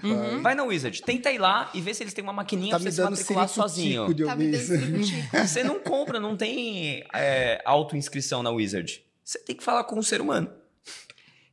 Uhum. 0.04 0.42
Vai 0.42 0.56
na 0.56 0.64
Wizard. 0.64 1.02
Tenta 1.04 1.32
ir 1.32 1.38
lá 1.38 1.70
e 1.74 1.80
ver 1.80 1.94
se 1.94 2.04
eles 2.04 2.14
têm 2.14 2.24
uma 2.24 2.34
maquininha 2.34 2.72
Tá 2.72 2.78
pra 2.78 2.86
me 2.86 2.92
você 2.92 3.02
se 3.02 3.10
matricular 3.10 3.48
sozinho. 3.48 4.14
de 4.14 4.24
Tá. 4.26 4.36
Você 5.46 5.64
não 5.64 5.80
compra, 5.80 6.20
não 6.20 6.38
tem 6.38 7.06
é, 7.14 7.62
auto-inscrição 7.66 8.42
na 8.42 8.50
Wizard. 8.50 9.04
Você 9.24 9.40
tem 9.40 9.56
que 9.56 9.64
falar 9.64 9.84
com 9.86 10.00
um 10.00 10.02
ser 10.02 10.22
humano. 10.22 10.50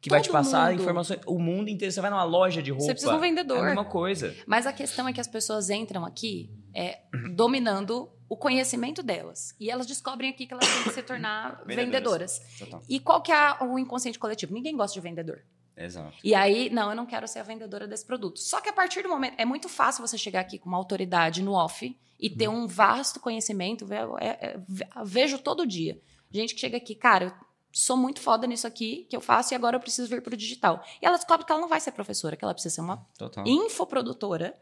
Que 0.00 0.08
vai 0.08 0.20
te 0.20 0.28
Todo 0.28 0.34
passar 0.34 0.70
mundo. 0.70 0.80
informações. 0.80 1.20
O 1.26 1.38
mundo 1.38 1.68
inteiro. 1.68 1.92
Você 1.92 2.00
vai 2.00 2.10
numa 2.10 2.22
loja 2.22 2.62
de 2.62 2.70
roupa. 2.70 2.86
Você 2.86 2.92
precisa 2.92 3.12
de 3.12 3.18
um 3.18 3.20
vendedor. 3.20 3.58
É 3.58 3.60
a 3.60 3.64
mesma 3.64 3.84
coisa. 3.84 4.34
Mas 4.46 4.66
a 4.66 4.72
questão 4.72 5.08
é 5.08 5.12
que 5.12 5.20
as 5.20 5.26
pessoas 5.26 5.70
entram 5.70 6.04
aqui 6.04 6.50
é, 6.76 7.00
dominando 7.34 8.10
o 8.28 8.36
conhecimento 8.36 9.02
delas. 9.02 9.54
E 9.58 9.70
elas 9.70 9.86
descobrem 9.86 10.30
aqui 10.30 10.46
que 10.46 10.52
elas 10.52 10.66
têm 10.66 10.82
que 10.84 10.90
se 10.90 11.02
tornar 11.02 11.62
Vendedoras. 11.66 12.40
vendedoras. 12.58 12.86
E 12.88 13.00
qual 13.00 13.22
que 13.22 13.32
é 13.32 13.56
o 13.64 13.78
inconsciente 13.78 14.18
coletivo? 14.18 14.52
Ninguém 14.52 14.76
gosta 14.76 14.94
de 14.94 15.00
vendedor. 15.00 15.42
Exato. 15.76 16.12
E 16.24 16.34
aí, 16.34 16.70
não, 16.70 16.90
eu 16.90 16.96
não 16.96 17.06
quero 17.06 17.28
ser 17.28 17.38
a 17.38 17.42
vendedora 17.42 17.86
desse 17.86 18.04
produto. 18.04 18.38
Só 18.40 18.60
que 18.60 18.68
a 18.68 18.72
partir 18.72 19.02
do 19.02 19.08
momento. 19.08 19.34
É 19.38 19.44
muito 19.44 19.68
fácil 19.68 20.06
você 20.06 20.16
chegar 20.18 20.40
aqui 20.40 20.58
com 20.58 20.68
uma 20.68 20.78
autoridade 20.78 21.42
no 21.42 21.52
off 21.52 21.96
e 22.18 22.30
ter 22.30 22.48
um 22.48 22.66
vasto 22.66 23.20
conhecimento. 23.20 23.86
é- 23.92 24.26
é- 24.40 24.60
ve- 24.66 24.88
Vejo 25.04 25.38
todo 25.38 25.66
dia. 25.66 26.00
Gente 26.30 26.54
que 26.54 26.60
chega 26.60 26.78
aqui, 26.78 26.94
cara, 26.94 27.26
eu 27.26 27.32
sou 27.72 27.96
muito 27.96 28.20
foda 28.20 28.46
nisso 28.46 28.66
aqui 28.66 29.06
que 29.08 29.14
eu 29.14 29.20
faço 29.20 29.52
e 29.52 29.54
agora 29.54 29.76
eu 29.76 29.80
preciso 29.80 30.08
vir 30.08 30.22
pro 30.22 30.34
digital. 30.36 30.82
E 31.00 31.06
ela 31.06 31.16
descobre 31.18 31.44
que 31.46 31.52
ela 31.52 31.60
não 31.60 31.68
vai 31.68 31.78
ser 31.80 31.92
professora, 31.92 32.36
que 32.36 32.44
ela 32.44 32.54
precisa 32.54 32.74
ser 32.74 32.80
uma 32.80 33.06
Total. 33.18 33.46
infoprodutora. 33.46 34.58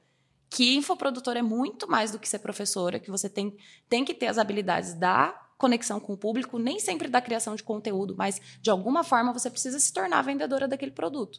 Que 0.50 0.76
infoprodutora 0.76 1.38
é 1.40 1.42
muito 1.42 1.88
mais 1.90 2.10
do 2.12 2.18
que 2.18 2.28
ser 2.28 2.38
professora, 2.38 2.98
que 3.00 3.10
você 3.10 3.28
tem, 3.28 3.56
tem 3.88 4.04
que 4.04 4.14
ter 4.14 4.26
as 4.26 4.38
habilidades 4.38 4.94
da 4.94 5.40
conexão 5.58 5.98
com 5.98 6.12
o 6.12 6.16
público, 6.16 6.58
nem 6.58 6.78
sempre 6.78 7.08
da 7.08 7.20
criação 7.20 7.54
de 7.54 7.62
conteúdo, 7.62 8.14
mas 8.16 8.40
de 8.60 8.70
alguma 8.70 9.02
forma 9.02 9.32
você 9.32 9.50
precisa 9.50 9.78
se 9.80 9.92
tornar 9.92 10.22
vendedora 10.22 10.68
daquele 10.68 10.92
produto. 10.92 11.38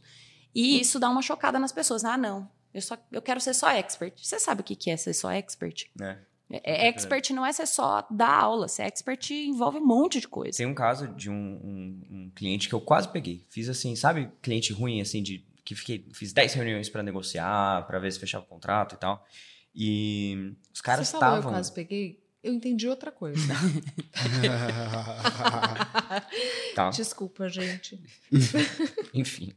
E 0.53 0.79
isso 0.79 0.99
dá 0.99 1.09
uma 1.09 1.21
chocada 1.21 1.59
nas 1.59 1.71
pessoas. 1.71 2.03
Ah, 2.05 2.17
não, 2.17 2.49
eu, 2.73 2.81
só, 2.81 2.97
eu 3.11 3.21
quero 3.21 3.39
ser 3.41 3.53
só 3.53 3.69
expert. 3.69 4.13
Você 4.25 4.39
sabe 4.39 4.61
o 4.61 4.63
que 4.63 4.89
é 4.89 4.97
ser 4.97 5.13
só 5.13 5.29
expert? 5.31 5.85
É. 6.01 6.17
É, 6.49 6.85
é 6.85 6.87
expert 6.87 7.31
não 7.33 7.43
é 7.45 7.51
ser 7.51 7.65
só 7.65 8.05
dar 8.09 8.29
aula, 8.41 8.67
ser 8.67 8.83
expert 8.83 9.31
envolve 9.31 9.79
um 9.79 9.85
monte 9.85 10.19
de 10.21 10.27
coisa. 10.27 10.57
Tem 10.57 10.65
um 10.67 10.75
caso 10.75 11.07
de 11.07 11.29
um, 11.29 11.33
um- 11.33 12.07
um 12.11 12.31
cliente 12.35 12.69
que 12.69 12.75
eu 12.75 12.79
quase 12.81 13.07
peguei. 13.11 13.45
Fiz 13.49 13.67
assim, 13.67 13.95
sabe, 13.95 14.31
cliente 14.41 14.71
ruim, 14.71 15.01
assim, 15.01 15.23
de 15.23 15.43
que 15.65 15.75
fiquei, 15.75 16.07
fiz 16.13 16.31
10 16.31 16.53
reuniões 16.53 16.87
pra 16.87 17.03
negociar, 17.03 17.85
pra 17.87 17.99
ver 17.99 18.11
se 18.11 18.19
fechava 18.19 18.45
o 18.45 18.47
contrato 18.47 18.95
e 18.95 18.97
tal. 18.97 19.25
E 19.73 20.53
os 20.73 20.79
caras 20.79 21.11
falou, 21.11 21.27
eu 21.27 21.33
estavam. 21.39 21.51
quase 21.51 21.73
peguei. 21.73 22.23
Eu 22.41 22.53
entendi 22.53 22.87
outra 22.87 23.11
coisa. 23.11 23.41
Tá, 26.75 26.89
Desculpa, 26.89 27.47
gente. 27.49 27.99
enfim. 29.13 29.53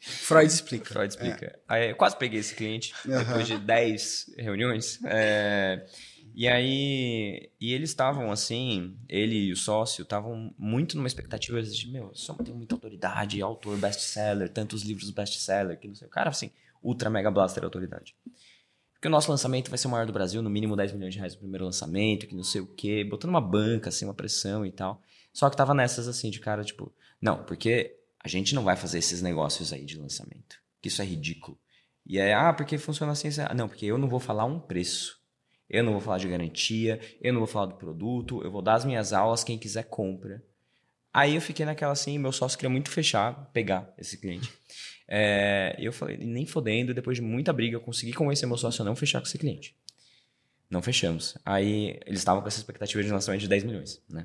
Freud 0.00 0.52
explica. 0.52 0.86
Freud 0.92 1.10
explica. 1.12 1.58
Aí, 1.68 1.90
eu 1.90 1.96
quase 1.96 2.16
peguei 2.16 2.40
esse 2.40 2.54
cliente 2.54 2.92
Aham. 3.08 3.24
depois 3.24 3.46
de 3.46 3.58
10 3.58 4.34
reuniões. 4.38 4.98
É, 5.04 5.84
e 6.34 6.48
aí, 6.48 7.50
e 7.60 7.72
eles 7.72 7.90
estavam 7.90 8.30
assim, 8.30 8.96
ele 9.08 9.36
e 9.36 9.52
o 9.52 9.56
sócio 9.56 10.02
estavam 10.02 10.54
muito 10.58 10.96
numa 10.96 11.06
expectativa 11.06 11.62
de, 11.62 11.90
meu, 11.90 12.10
só 12.14 12.34
tem 12.34 12.54
muita 12.54 12.74
autoridade, 12.74 13.42
autor 13.42 13.76
best-seller, 13.78 14.48
tantos 14.48 14.82
livros 14.82 15.10
best-seller, 15.10 15.78
que 15.78 15.88
não 15.88 15.94
sei. 15.94 16.08
O 16.08 16.10
cara, 16.10 16.30
assim, 16.30 16.50
ultra 16.82 17.10
mega 17.10 17.30
blaster 17.30 17.64
autoridade. 17.64 18.14
Porque 18.94 19.08
o 19.08 19.10
nosso 19.10 19.30
lançamento 19.30 19.68
vai 19.68 19.78
ser 19.78 19.88
o 19.88 19.90
maior 19.90 20.06
do 20.06 20.12
Brasil, 20.12 20.40
no 20.40 20.48
mínimo 20.48 20.76
10 20.76 20.92
milhões 20.92 21.12
de 21.12 21.18
reais 21.18 21.34
no 21.34 21.40
primeiro 21.40 21.64
lançamento, 21.64 22.26
que 22.26 22.34
não 22.34 22.44
sei 22.44 22.60
o 22.60 22.66
quê, 22.66 23.04
botando 23.04 23.30
uma 23.30 23.40
banca, 23.40 23.88
assim, 23.88 24.04
uma 24.04 24.14
pressão 24.14 24.64
e 24.64 24.70
tal. 24.70 25.02
Só 25.32 25.50
que 25.50 25.56
tava 25.56 25.74
nessas, 25.74 26.06
assim, 26.06 26.30
de 26.30 26.38
cara, 26.38 26.62
tipo, 26.62 26.94
não, 27.20 27.42
porque 27.44 27.96
a 28.22 28.28
gente 28.28 28.54
não 28.54 28.62
vai 28.62 28.76
fazer 28.76 28.98
esses 28.98 29.20
negócios 29.20 29.72
aí 29.72 29.84
de 29.84 29.98
lançamento. 29.98 30.60
Que 30.80 30.88
isso 30.88 31.02
é 31.02 31.04
ridículo. 31.04 31.58
E 32.06 32.18
é, 32.18 32.34
ah, 32.34 32.52
porque 32.52 32.78
funciona 32.78 33.12
assim, 33.12 33.28
assim. 33.28 33.42
Ah, 33.42 33.54
não, 33.54 33.68
porque 33.68 33.86
eu 33.86 33.98
não 33.98 34.08
vou 34.08 34.20
falar 34.20 34.44
um 34.44 34.58
preço. 34.58 35.21
Eu 35.72 35.82
não 35.82 35.92
vou 35.92 36.00
falar 36.02 36.18
de 36.18 36.28
garantia, 36.28 37.00
eu 37.20 37.32
não 37.32 37.40
vou 37.40 37.48
falar 37.48 37.66
do 37.66 37.76
produto, 37.76 38.42
eu 38.44 38.50
vou 38.50 38.60
dar 38.60 38.74
as 38.74 38.84
minhas 38.84 39.14
aulas, 39.14 39.42
quem 39.42 39.58
quiser 39.58 39.84
compra. 39.84 40.44
Aí 41.12 41.34
eu 41.34 41.40
fiquei 41.40 41.64
naquela 41.64 41.92
assim, 41.92 42.18
meu 42.18 42.30
sócio 42.30 42.58
queria 42.58 42.70
muito 42.70 42.90
fechar, 42.90 43.50
pegar 43.52 43.92
esse 43.96 44.18
cliente. 44.18 44.52
É, 45.08 45.74
eu 45.78 45.92
falei, 45.92 46.18
nem 46.18 46.46
fodendo, 46.46 46.92
depois 46.92 47.16
de 47.16 47.22
muita 47.22 47.52
briga, 47.52 47.76
eu 47.76 47.80
consegui 47.80 48.12
convencer 48.12 48.46
meu 48.46 48.58
sócio 48.58 48.82
a 48.82 48.84
não 48.84 48.94
fechar 48.94 49.20
com 49.20 49.26
esse 49.26 49.38
cliente. 49.38 49.74
Não 50.70 50.82
fechamos. 50.82 51.36
Aí 51.44 51.98
eles 52.06 52.20
estavam 52.20 52.42
com 52.42 52.48
essa 52.48 52.58
expectativa 52.58 53.02
de 53.02 53.10
lançamento 53.10 53.40
de 53.40 53.48
10 53.48 53.64
milhões, 53.64 54.02
né? 54.08 54.24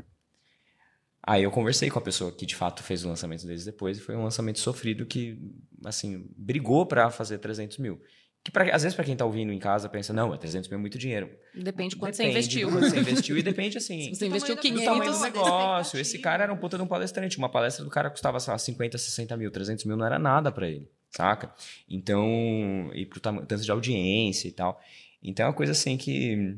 Aí 1.21 1.43
eu 1.43 1.51
conversei 1.51 1.89
com 1.89 1.99
a 1.99 2.01
pessoa 2.01 2.31
que 2.31 2.45
de 2.45 2.55
fato 2.55 2.81
fez 2.81 3.03
o 3.03 3.09
lançamento 3.09 3.45
deles 3.45 3.65
depois 3.65 3.97
e 3.97 4.01
foi 4.01 4.15
um 4.15 4.23
lançamento 4.23 4.59
sofrido 4.59 5.05
que, 5.05 5.37
assim, 5.83 6.25
brigou 6.37 6.85
pra 6.85 7.09
fazer 7.09 7.37
300 7.37 7.77
mil. 7.79 8.01
Que 8.47 8.51
pra, 8.51 8.63
às 8.73 8.81
vezes 8.83 8.95
pra 8.95 9.03
quem 9.03 9.13
tá 9.13 9.25
ouvindo 9.25 9.51
em 9.51 9.59
casa 9.59 9.89
pensa, 9.89 10.13
não, 10.13 10.33
é 10.33 10.37
300 10.37 10.69
mil 10.69 10.77
é 10.77 10.79
muito 10.79 10.97
dinheiro. 10.97 11.29
Depende 11.53 11.89
de 11.89 11.95
quanto 11.97 12.15
você 12.15 12.23
Depende 12.23 12.39
investiu. 12.39 12.69
do 12.69 12.73
quanto 12.77 12.89
você 12.89 12.99
investiu 13.01 13.37
e 13.37 13.43
depende, 13.43 13.77
assim, 13.77 13.99
Se 14.15 14.15
você 14.15 14.27
investiu 14.27 14.55
do 14.55 14.59
do 14.59 14.61
500, 14.61 14.85
tamanho 14.85 15.11
do 15.11 15.19
negócio. 15.19 15.99
Esse 15.99 16.17
cara 16.19 16.43
era 16.43 16.53
um 16.53 16.55
puta 16.55 16.77
de 16.77 16.83
um 16.83 16.87
palestrante. 16.87 17.37
Uma 17.37 17.49
palestra 17.49 17.83
do 17.83 17.91
cara 17.91 18.09
custava, 18.09 18.39
sei 18.39 18.51
lá, 18.53 18.57
50, 18.57 18.97
60 18.97 19.35
mil. 19.35 19.51
300 19.51 19.83
mil 19.83 19.97
não 19.97 20.05
era 20.05 20.17
nada 20.17 20.49
pra 20.49 20.65
ele, 20.69 20.89
saca? 21.11 21.53
Então, 21.89 22.89
e 22.93 23.05
pro 23.05 23.19
tam- 23.19 23.45
tanto 23.45 23.63
de 23.63 23.69
audiência 23.71 24.47
e 24.47 24.51
tal. 24.53 24.79
Então 25.21 25.45
é 25.45 25.49
uma 25.49 25.53
coisa 25.53 25.73
assim 25.73 25.97
que 25.97 26.55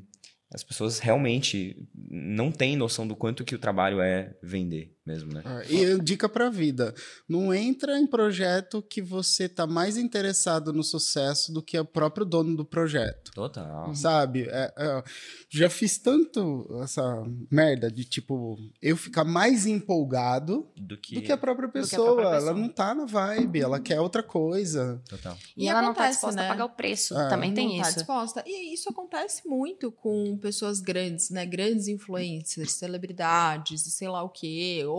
as 0.53 0.63
pessoas 0.63 0.99
realmente 0.99 1.75
não 1.95 2.51
têm 2.51 2.75
noção 2.75 3.07
do 3.07 3.15
quanto 3.15 3.43
que 3.43 3.55
o 3.55 3.59
trabalho 3.59 3.99
é 3.99 4.35
vender 4.43 4.95
mesmo, 5.09 5.33
né? 5.33 5.41
Ah, 5.43 5.61
E 5.67 5.99
dica 5.99 6.29
pra 6.29 6.49
vida: 6.49 6.93
não 7.27 7.53
entra 7.53 7.97
em 7.99 8.05
projeto 8.05 8.81
que 8.81 9.01
você 9.01 9.49
tá 9.49 9.65
mais 9.65 9.97
interessado 9.97 10.71
no 10.71 10.83
sucesso 10.83 11.51
do 11.51 11.61
que 11.63 11.77
o 11.79 11.83
próprio 11.85 12.25
dono 12.25 12.55
do 12.55 12.63
projeto. 12.63 13.31
Total. 13.33 13.93
Sabe? 13.95 14.43
É, 14.49 14.73
é, 14.77 15.03
já 15.49 15.69
fiz 15.69 15.97
tanto 15.97 16.67
essa 16.83 17.03
merda 17.51 17.91
de 17.91 18.03
tipo 18.05 18.57
eu 18.81 18.95
ficar 18.95 19.23
mais 19.23 19.65
empolgado 19.65 20.67
Do 20.77 20.95
que. 20.97 21.15
do 21.15 21.21
que 21.23 21.31
a 21.31 21.37
própria 21.37 21.67
que 21.69 21.77
a 21.77 21.81
pessoa. 21.81 22.05
própria 22.13 22.27
Ela 22.27 22.35
pessoa. 22.39 22.53
não 22.53 22.69
tá 22.69 22.93
na 22.93 23.05
vibe, 23.05 23.59
ela 23.61 23.79
quer 23.79 23.99
outra 23.99 24.21
coisa. 24.21 25.01
Total. 25.09 25.35
E, 25.57 25.65
E 25.65 25.67
ela 25.67 25.81
não 25.81 25.93
tá 25.93 26.03
acontece, 26.03 26.17
disposta 26.17 26.41
né? 26.41 26.45
a 26.47 26.49
pagar 26.51 26.65
o 26.65 26.69
preço. 26.69 27.17
É. 27.17 27.29
Também 27.29 27.53
tem 27.53 27.67
não 27.69 27.81
tá 27.81 27.89
isso. 27.89 27.97
disposta. 27.97 28.43
E 28.45 28.73
isso 28.73 28.89
acontece 28.89 29.47
muito 29.47 29.91
com 29.91 30.37
pessoas 30.37 30.79
grandes, 30.79 31.29
né? 31.31 31.45
Grandes 31.45 31.87
influencers, 31.87 32.73
celebridades 32.73 33.85
e 33.87 33.91
sei 33.91 34.07
lá 34.07 34.21
o 34.23 34.29
quê. 34.29 34.83
Ou 34.85 34.98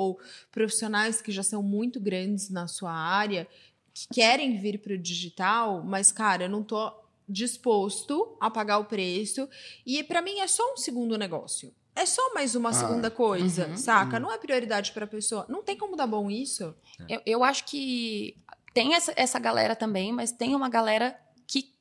profissionais 0.51 1.21
que 1.23 1.33
já 1.33 1.43
são 1.43 1.63
muito 1.63 1.99
grandes 2.01 2.51
na 2.51 2.67
sua 2.67 2.93
área, 2.93 3.47
que 3.93 4.07
querem 4.15 4.57
vir 4.59 4.79
para 4.79 4.95
o 4.95 4.99
digital, 4.99 5.83
mas, 5.85 6.11
cara, 6.13 6.45
eu 6.45 6.49
não 6.49 6.63
tô 6.63 6.93
disposto 7.29 8.37
a 8.41 8.51
pagar 8.51 8.79
o 8.79 8.85
preço. 8.85 9.49
E 9.87 10.03
para 10.05 10.21
mim 10.23 10.39
é 10.41 10.47
só 10.47 10.73
um 10.73 10.77
segundo 10.77 11.17
negócio. 11.19 11.73
É 11.95 12.07
só 12.07 12.33
mais 12.33 12.55
uma 12.55 12.71
Ah, 12.71 12.73
segunda 12.73 13.11
coisa, 13.11 13.67
uhum, 13.69 13.77
saca? 13.77 14.17
uhum. 14.17 14.23
Não 14.23 14.33
é 14.33 14.39
prioridade 14.39 14.93
para 14.93 15.05
a 15.05 15.09
pessoa. 15.09 15.45
Não 15.49 15.63
tem 15.63 15.77
como 15.77 15.97
dar 15.97 16.07
bom 16.07 16.31
isso. 16.31 16.75
Eu, 17.09 17.21
eu 17.27 17.45
acho 17.45 17.65
que 17.65 18.37
tem 18.73 18.95
essa, 18.95 19.13
essa 19.17 19.39
galera 19.39 19.75
também, 19.75 20.13
mas 20.13 20.31
tem 20.33 20.55
uma 20.55 20.69
galera 20.69 21.19
que 21.47 21.75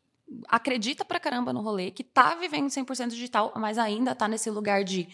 acredita 0.48 1.06
pra 1.06 1.20
caramba 1.20 1.54
no 1.54 1.62
rolê, 1.62 1.92
que 1.92 2.04
tá 2.04 2.36
vivendo 2.36 2.68
100% 2.70 3.10
digital, 3.10 3.54
mas 3.56 3.78
ainda 3.78 4.16
tá 4.16 4.28
nesse 4.28 4.50
lugar 4.50 4.84
de 4.84 5.08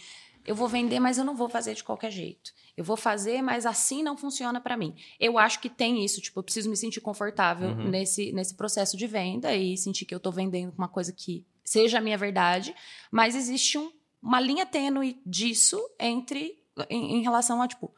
eu 0.46 0.56
vou 0.56 0.68
vender, 0.68 1.00
mas 1.00 1.18
eu 1.18 1.26
não 1.26 1.36
vou 1.36 1.50
fazer 1.50 1.74
de 1.76 1.84
qualquer 1.84 2.12
jeito. 2.12 2.52
Eu 2.78 2.84
vou 2.84 2.98
fazer, 2.98 3.42
mas 3.42 3.66
assim 3.66 4.04
não 4.04 4.18
funciona 4.18 4.60
para 4.60 4.76
mim. 4.76 4.94
Eu 5.20 5.38
acho 5.40 5.60
que 5.62 5.70
tem 5.70 6.04
isso, 6.04 6.20
tipo, 6.22 6.40
eu 6.40 6.44
preciso 6.44 6.70
me 6.70 6.76
sentir 6.76 7.00
confortável 7.02 7.70
Uhum. 7.70 7.90
nesse, 7.90 8.32
nesse 8.34 8.54
processo 8.56 8.98
de 8.98 9.08
venda 9.08 9.56
e 9.56 9.78
sentir 9.78 10.06
que 10.06 10.14
eu 10.14 10.20
tô 10.20 10.30
vendendo 10.32 10.74
uma 10.78 10.88
coisa 10.90 11.14
que 11.14 11.46
seja 11.64 11.98
a 11.98 12.02
minha 12.02 12.18
verdade, 12.18 12.76
mas 13.10 13.34
existe 13.36 13.78
um- 13.78 13.92
uma 14.22 14.40
linha 14.42 14.66
tênue 14.66 15.22
disso 15.26 15.80
entre 16.00 16.62
em, 16.90 17.18
em 17.18 17.22
relação 17.22 17.62
a 17.62 17.68
tipo 17.68 17.94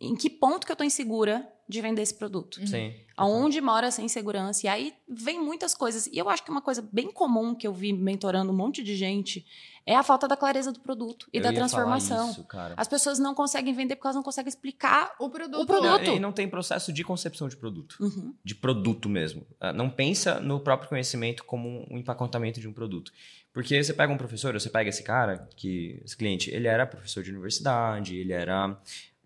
em 0.00 0.14
que 0.14 0.28
ponto 0.28 0.66
que 0.66 0.72
eu 0.72 0.76
tô 0.76 0.84
insegura 0.84 1.48
de 1.68 1.80
vender 1.80 2.02
esse 2.02 2.14
produto. 2.14 2.66
Sim. 2.66 2.92
Aonde 3.16 3.60
mora 3.60 3.86
essa 3.86 4.02
insegurança? 4.02 4.66
E 4.66 4.68
aí 4.68 4.94
vem 5.08 5.40
muitas 5.40 5.74
coisas. 5.74 6.06
E 6.06 6.18
eu 6.18 6.28
acho 6.28 6.44
que 6.44 6.50
uma 6.50 6.60
coisa 6.60 6.86
bem 6.92 7.10
comum 7.10 7.54
que 7.54 7.66
eu 7.66 7.72
vi 7.72 7.92
mentorando 7.92 8.52
um 8.52 8.56
monte 8.56 8.82
de 8.82 8.94
gente 8.94 9.46
é 9.86 9.96
a 9.96 10.02
falta 10.02 10.28
da 10.28 10.36
clareza 10.36 10.70
do 10.70 10.80
produto 10.80 11.28
e 11.32 11.38
Eu 11.38 11.42
da 11.42 11.50
ia 11.50 11.54
falar 11.54 11.68
transformação. 11.68 12.30
Isso, 12.30 12.44
cara. 12.44 12.74
As 12.76 12.86
pessoas 12.86 13.18
não 13.18 13.34
conseguem 13.34 13.72
vender 13.72 13.96
porque 13.96 14.06
elas 14.06 14.16
não 14.16 14.22
conseguem 14.22 14.48
explicar. 14.48 15.14
O 15.18 15.30
produto. 15.30 15.62
O 15.62 15.66
produto. 15.66 16.06
Não, 16.06 16.16
e 16.16 16.20
não 16.20 16.32
tem 16.32 16.48
processo 16.48 16.92
de 16.92 17.02
concepção 17.02 17.48
de 17.48 17.56
produto. 17.56 17.96
Uhum. 18.00 18.34
de 18.44 18.54
produto 18.54 19.08
mesmo. 19.08 19.46
Ah, 19.60 19.72
Não 19.72 19.88
pensa 19.88 20.40
no 20.40 20.60
próprio 20.60 20.88
conhecimento 20.88 21.44
como 21.44 21.86
um 21.90 21.96
empacotamento 21.96 22.60
de 22.60 22.68
um 22.68 22.72
produto. 22.72 23.12
Porque 23.52 23.82
você 23.82 23.92
pega 23.92 24.12
um 24.12 24.16
professor, 24.16 24.52
você 24.52 24.70
pega 24.70 24.88
esse 24.88 25.02
cara, 25.02 25.48
que 25.56 26.00
esse 26.04 26.16
cliente, 26.16 26.50
ele 26.50 26.68
era 26.68 26.86
professor 26.86 27.22
de 27.22 27.30
universidade, 27.30 28.16
ele 28.16 28.32
era 28.32 28.78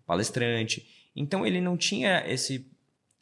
palestrante, 0.07 0.87
então 1.15 1.45
ele 1.45 1.61
não 1.61 1.77
tinha 1.77 2.23
esse 2.25 2.65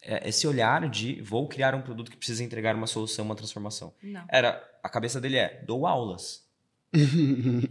eh, 0.01 0.29
esse 0.29 0.47
olhar 0.47 0.87
de 0.89 1.19
vou 1.21 1.47
criar 1.47 1.73
um 1.75 1.81
produto 1.81 2.11
que 2.11 2.17
precisa 2.17 2.43
entregar 2.43 2.75
uma 2.75 2.87
solução, 2.87 3.25
uma 3.25 3.35
transformação. 3.35 3.93
Não. 4.01 4.23
Era 4.29 4.63
a 4.83 4.87
cabeça 4.87 5.19
dele 5.19 5.37
é 5.37 5.63
dou 5.65 5.85
aulas. 5.85 6.45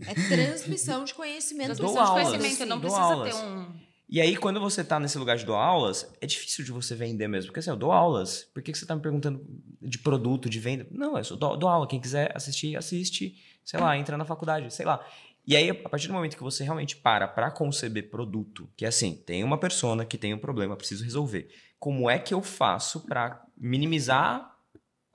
É 0.06 0.14
transmissão 0.14 1.04
de 1.04 1.14
conhecimento. 1.14 1.76
Transmissão 1.76 1.94
Transmissão 1.94 2.14
de 2.14 2.20
aulas. 2.20 2.36
conhecimento 2.36 2.68
não 2.68 2.78
Dou 2.80 2.90
precisa 2.90 3.14
aulas. 3.14 3.34
ter 3.36 3.44
um. 3.46 3.84
E 4.06 4.20
aí, 4.20 4.36
quando 4.36 4.60
você 4.60 4.84
tá 4.84 5.00
nesse 5.00 5.16
lugar 5.16 5.36
de 5.36 5.46
dar 5.46 5.56
aulas, 5.56 6.12
é 6.20 6.26
difícil 6.26 6.62
de 6.64 6.70
você 6.70 6.94
vender 6.94 7.26
mesmo. 7.26 7.48
Porque 7.48 7.60
assim, 7.60 7.70
eu 7.70 7.76
dou 7.76 7.90
aulas. 7.90 8.44
Por 8.52 8.62
que 8.62 8.70
que 8.70 8.78
você 8.78 8.84
tá 8.84 8.94
me 8.94 9.00
perguntando 9.00 9.44
de 9.80 9.98
produto, 9.98 10.48
de 10.48 10.60
venda? 10.60 10.86
Não, 10.90 11.16
eu 11.16 11.24
só 11.24 11.34
dou, 11.36 11.56
dou 11.56 11.68
aula. 11.68 11.86
Quem 11.86 11.98
quiser 12.00 12.30
assistir, 12.36 12.76
assiste. 12.76 13.34
Sei 13.64 13.80
lá, 13.80 13.96
entra 13.96 14.16
na 14.18 14.26
faculdade, 14.26 14.72
sei 14.72 14.84
lá. 14.84 15.04
E 15.46 15.54
aí, 15.56 15.68
a 15.68 15.74
partir 15.74 16.08
do 16.08 16.14
momento 16.14 16.36
que 16.36 16.42
você 16.42 16.64
realmente 16.64 16.96
para 16.96 17.28
para 17.28 17.50
conceber 17.50 18.08
produto, 18.08 18.68
que 18.76 18.84
é 18.84 18.88
assim, 18.88 19.14
tem 19.14 19.44
uma 19.44 19.58
persona 19.58 20.04
que 20.04 20.16
tem 20.16 20.32
um 20.32 20.38
problema, 20.38 20.76
preciso 20.76 21.04
resolver. 21.04 21.48
Como 21.78 22.08
é 22.08 22.18
que 22.18 22.32
eu 22.32 22.40
faço 22.40 23.00
para 23.06 23.44
minimizar 23.56 24.56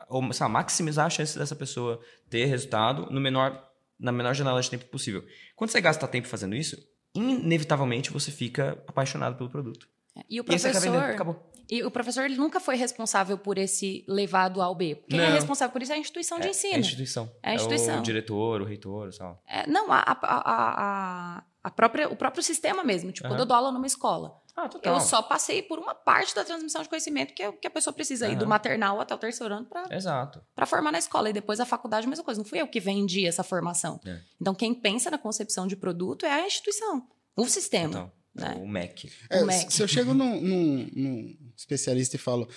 ou 0.07 0.21
maximizar 0.21 1.07
a 1.07 1.09
chance 1.09 1.37
dessa 1.37 1.55
pessoa 1.55 1.99
ter 2.29 2.45
resultado 2.45 3.11
no 3.11 3.19
menor, 3.19 3.69
na 3.99 4.11
menor 4.11 4.35
janela 4.35 4.61
de 4.61 4.69
tempo 4.69 4.85
possível? 4.85 5.25
Quando 5.55 5.71
você 5.71 5.81
gasta 5.81 6.07
tempo 6.07 6.27
fazendo 6.27 6.55
isso, 6.55 6.77
inevitavelmente 7.13 8.11
você 8.11 8.31
fica 8.31 8.83
apaixonado 8.87 9.35
pelo 9.35 9.49
produto. 9.49 9.89
E 10.29 10.39
o 10.41 10.45
E 10.47 10.51
aí 10.53 10.59
você 10.59 10.71
quer 10.71 10.79
vender, 10.79 10.91
professor. 10.97 11.13
acabou. 11.15 11.49
E 11.71 11.83
o 11.83 11.91
professor 11.91 12.25
ele 12.25 12.35
nunca 12.35 12.59
foi 12.59 12.75
responsável 12.75 13.37
por 13.37 13.57
esse 13.59 14.03
levado 14.07 14.59
ao 14.59 14.73
B. 14.73 15.03
Quem 15.07 15.19
é 15.19 15.27
Não. 15.27 15.33
responsável 15.35 15.71
por 15.71 15.83
isso 15.83 15.91
é 15.91 15.95
a 15.95 15.99
instituição 15.99 16.39
de 16.39 16.47
É, 16.47 16.49
ensino. 16.49 16.73
É 16.73 16.77
a 16.77 16.79
instituição. 16.79 17.31
É 17.43 17.49
a 17.51 17.53
instituição. 17.55 17.99
o 17.99 18.01
diretor, 18.01 18.61
o 18.61 18.65
reitor, 18.65 19.11
lá. 19.19 19.37
É, 19.47 19.67
não, 19.69 19.91
a, 19.91 19.99
a, 19.99 20.15
a, 20.63 21.43
a- 21.63 21.69
própria, 21.71 22.09
o 22.09 22.15
próprio 22.15 22.41
sistema 22.43 22.83
mesmo. 22.83 23.11
Tipo, 23.11 23.27
Aham. 23.27 23.35
quando 23.35 23.39
eu 23.41 23.45
dou 23.45 23.55
aula 23.55 23.71
numa 23.71 23.85
escola, 23.85 24.41
Ah, 24.55 24.67
total. 24.67 24.95
eu 24.95 24.99
só 24.99 25.21
passei 25.21 25.61
por 25.61 25.77
uma 25.77 25.93
parte 25.93 26.33
da 26.33 26.43
transmissão 26.43 26.81
de 26.81 26.89
conhecimento 26.89 27.35
que, 27.35 27.43
é 27.43 27.51
que 27.51 27.67
a 27.67 27.69
pessoa 27.71 27.93
precisa 27.93 28.25
ir 28.27 28.31
Aham. 28.31 28.39
do 28.39 28.47
maternal 28.47 28.99
até 28.99 29.13
o 29.13 29.17
terceiro 29.19 29.53
ano 29.53 29.67
para 29.67 29.95
Exato. 29.95 30.41
formar 30.65 30.91
na 30.91 30.97
escola. 30.97 31.29
E 31.29 31.33
depois 31.33 31.59
a 31.59 31.65
faculdade, 31.67 32.07
a 32.07 32.09
mesma 32.09 32.25
coisa. 32.25 32.39
Não 32.41 32.45
fui 32.49 32.59
eu 32.59 32.67
que 32.67 32.79
vendi 32.79 33.27
essa 33.27 33.43
formação. 33.43 33.99
É. 34.07 34.17
Então, 34.41 34.55
quem 34.55 34.73
pensa 34.73 35.11
na 35.11 35.19
concepção 35.19 35.67
de 35.67 35.75
produto 35.75 36.25
é 36.25 36.31
a 36.31 36.47
instituição, 36.47 37.07
o 37.37 37.45
sistema. 37.45 37.89
Então, 37.89 38.11
né? 38.39 38.55
o 38.61 38.67
MEC. 38.67 39.09
É, 39.29 39.43
O 39.43 39.45
Mac. 39.47 39.69
se 39.71 39.81
eu 39.83 39.87
chego 39.87 40.13
num, 40.13 40.39
num- 40.41 40.89
num 40.95 41.35
especialista 41.55 42.15
e 42.15 42.19
falo, 42.19 42.47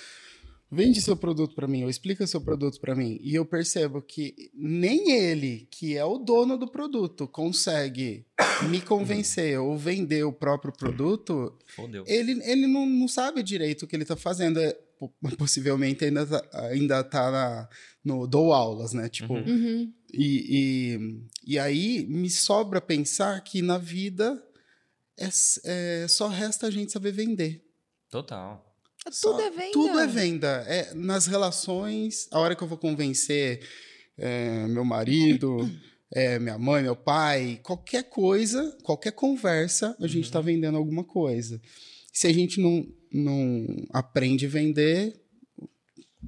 vende 0.70 1.02
seu 1.02 1.14
produto 1.16 1.54
para 1.54 1.68
mim, 1.68 1.82
ou 1.84 1.90
explica 1.90 2.26
seu 2.26 2.40
produto 2.40 2.80
para 2.80 2.94
mim, 2.94 3.18
e 3.22 3.34
eu 3.34 3.44
percebo 3.44 4.00
que 4.00 4.34
nem 4.54 5.10
ele, 5.12 5.68
que 5.70 5.96
é 5.96 6.04
o 6.04 6.16
dono 6.18 6.56
do 6.56 6.66
produto, 6.66 7.28
consegue 7.28 8.24
me 8.70 8.80
convencer 8.80 9.58
ou 9.60 9.76
vender 9.76 10.24
o 10.24 10.32
próprio 10.32 10.72
produto, 10.72 11.52
Fodeu. 11.76 12.04
ele, 12.06 12.40
ele 12.44 12.66
não, 12.66 12.86
não 12.86 13.06
sabe 13.08 13.42
direito 13.42 13.82
o 13.82 13.86
que 13.86 13.94
ele 13.96 14.04
está 14.04 14.16
fazendo. 14.16 14.58
É, 14.60 14.72
po- 14.98 15.12
possivelmente 15.36 16.04
ainda 16.04 16.24
tá, 16.24 16.68
ainda 16.68 17.04
tá 17.04 17.30
na, 17.30 17.68
no 18.04 18.26
dou 18.26 18.52
aulas, 18.52 18.92
né? 18.94 19.08
Tipo, 19.08 19.34
Uhum. 19.34 19.44
Uhum. 19.46 19.92
e, 20.14 20.96
e, 21.44 21.54
e 21.54 21.58
aí 21.58 22.06
me 22.08 22.30
sobra 22.30 22.80
pensar 22.80 23.42
que 23.42 23.60
na 23.60 23.76
vida 23.78 24.42
é, 25.18 25.28
é, 25.64 26.06
só 26.08 26.28
resta 26.28 26.66
a 26.66 26.70
gente 26.70 26.92
saber 26.92 27.12
vender. 27.12 27.64
Total. 28.10 28.64
Só- 29.10 29.32
Tudo 29.32 29.42
é 29.42 29.50
venda. 29.50 29.72
Tudo 29.72 29.98
é 29.98 30.06
venda. 30.06 30.64
É, 30.68 30.94
nas 30.94 31.26
relações, 31.26 32.28
a 32.30 32.38
hora 32.38 32.54
que 32.54 32.62
eu 32.62 32.68
vou 32.68 32.78
convencer 32.78 33.66
é, 34.16 34.66
meu 34.68 34.84
marido, 34.84 35.68
é, 36.14 36.38
minha 36.38 36.58
mãe, 36.58 36.82
meu 36.82 36.94
pai, 36.94 37.60
qualquer 37.62 38.04
coisa, 38.04 38.76
qualquer 38.82 39.12
conversa, 39.12 39.96
a 40.00 40.06
gente 40.06 40.24
está 40.24 40.40
vendendo 40.40 40.76
alguma 40.76 41.02
coisa. 41.04 41.60
Se 42.12 42.26
a 42.26 42.32
gente 42.32 42.60
não, 42.60 42.86
não 43.12 43.66
aprende 43.92 44.46
a 44.46 44.48
vender, 44.48 45.18
o 45.58 45.68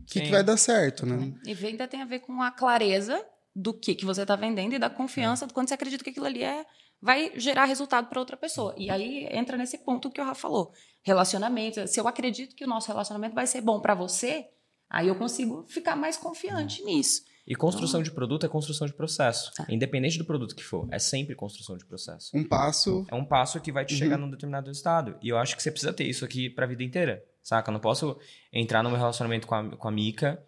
que, 0.07 0.21
que 0.23 0.31
vai 0.31 0.43
dar 0.43 0.57
certo, 0.57 1.05
né? 1.07 1.33
E 1.47 1.55
venda 1.55 1.87
tem 1.87 2.03
a 2.03 2.07
ver 2.07 2.21
com 2.21 2.43
a 2.43 2.51
clareza 2.51 3.25
do 3.55 3.73
que, 3.73 3.95
que 3.95 4.05
você 4.05 4.23
está 4.23 4.35
vendendo 4.35 4.75
e 4.75 4.79
da 4.79 4.87
É. 4.87 4.91
confiança 4.91 5.47
do 5.47 5.55
quando 5.55 5.69
você 5.69 5.75
acredita 5.75 6.03
que 6.03 6.11
aquilo 6.11 6.27
ali 6.27 6.43
é 6.43 6.65
vai 7.05 7.39
gerar 7.39 7.67
resultado 7.67 8.09
para 8.09 8.19
outra 8.19 8.35
pessoa. 8.35 8.75
E 8.79 8.89
aí 8.89 9.29
entra 9.31 9.59
nesse 9.59 9.77
ponto 9.77 10.11
que 10.11 10.21
o 10.23 10.25
Rafa 10.25 10.41
falou. 10.41 10.73
Relacionamento, 11.03 11.87
se 11.87 12.01
eu 12.01 12.09
acredito 12.09 12.57
que 12.57 12.65
o 12.65 12.67
nosso 12.67 12.89
relacionamento 12.89 13.35
vai 13.35 13.47
ser 13.47 13.61
bom 13.61 13.79
para 13.79 13.95
você, 13.95 14.47
aí 14.89 15.07
eu 15.09 15.15
consigo 15.15 15.65
ficar 15.69 15.95
mais 15.97 16.17
confiante 16.17 16.83
nisso. 16.83 17.23
E 17.47 17.55
construção 17.55 18.03
de 18.03 18.11
produto 18.11 18.47
é 18.47 18.49
construção 18.49 18.87
de 18.87 18.95
processo. 18.95 19.53
Tá. 19.55 19.67
Independente 19.69 20.17
do 20.17 20.25
produto 20.25 20.57
que 20.57 20.65
for, 20.65 20.89
é 20.91 20.99
sempre 20.99 21.35
construção 21.35 21.77
de 21.77 21.85
processo. 21.85 22.31
Um 22.35 22.43
passo. 22.43 23.05
É 23.11 23.15
um 23.15 23.25
passo 23.25 23.61
que 23.61 23.71
vai 23.71 23.85
te 23.85 23.93
Uhum. 23.93 23.99
chegar 23.99 24.17
num 24.17 24.31
determinado 24.31 24.71
estado. 24.71 25.19
E 25.23 25.29
eu 25.29 25.37
acho 25.37 25.55
que 25.55 25.63
você 25.63 25.71
precisa 25.71 25.93
ter 25.93 26.05
isso 26.05 26.25
aqui 26.25 26.49
pra 26.49 26.65
vida 26.65 26.83
inteira. 26.83 27.23
Saca? 27.43 27.69
Eu 27.71 27.75
não 27.75 27.81
posso 27.81 28.19
entrar 28.51 28.83
num 28.83 28.95
relacionamento 28.97 29.47
com 29.47 29.55
a, 29.55 29.77
com 29.77 29.89
a 29.89 29.91
Mica 29.93 30.43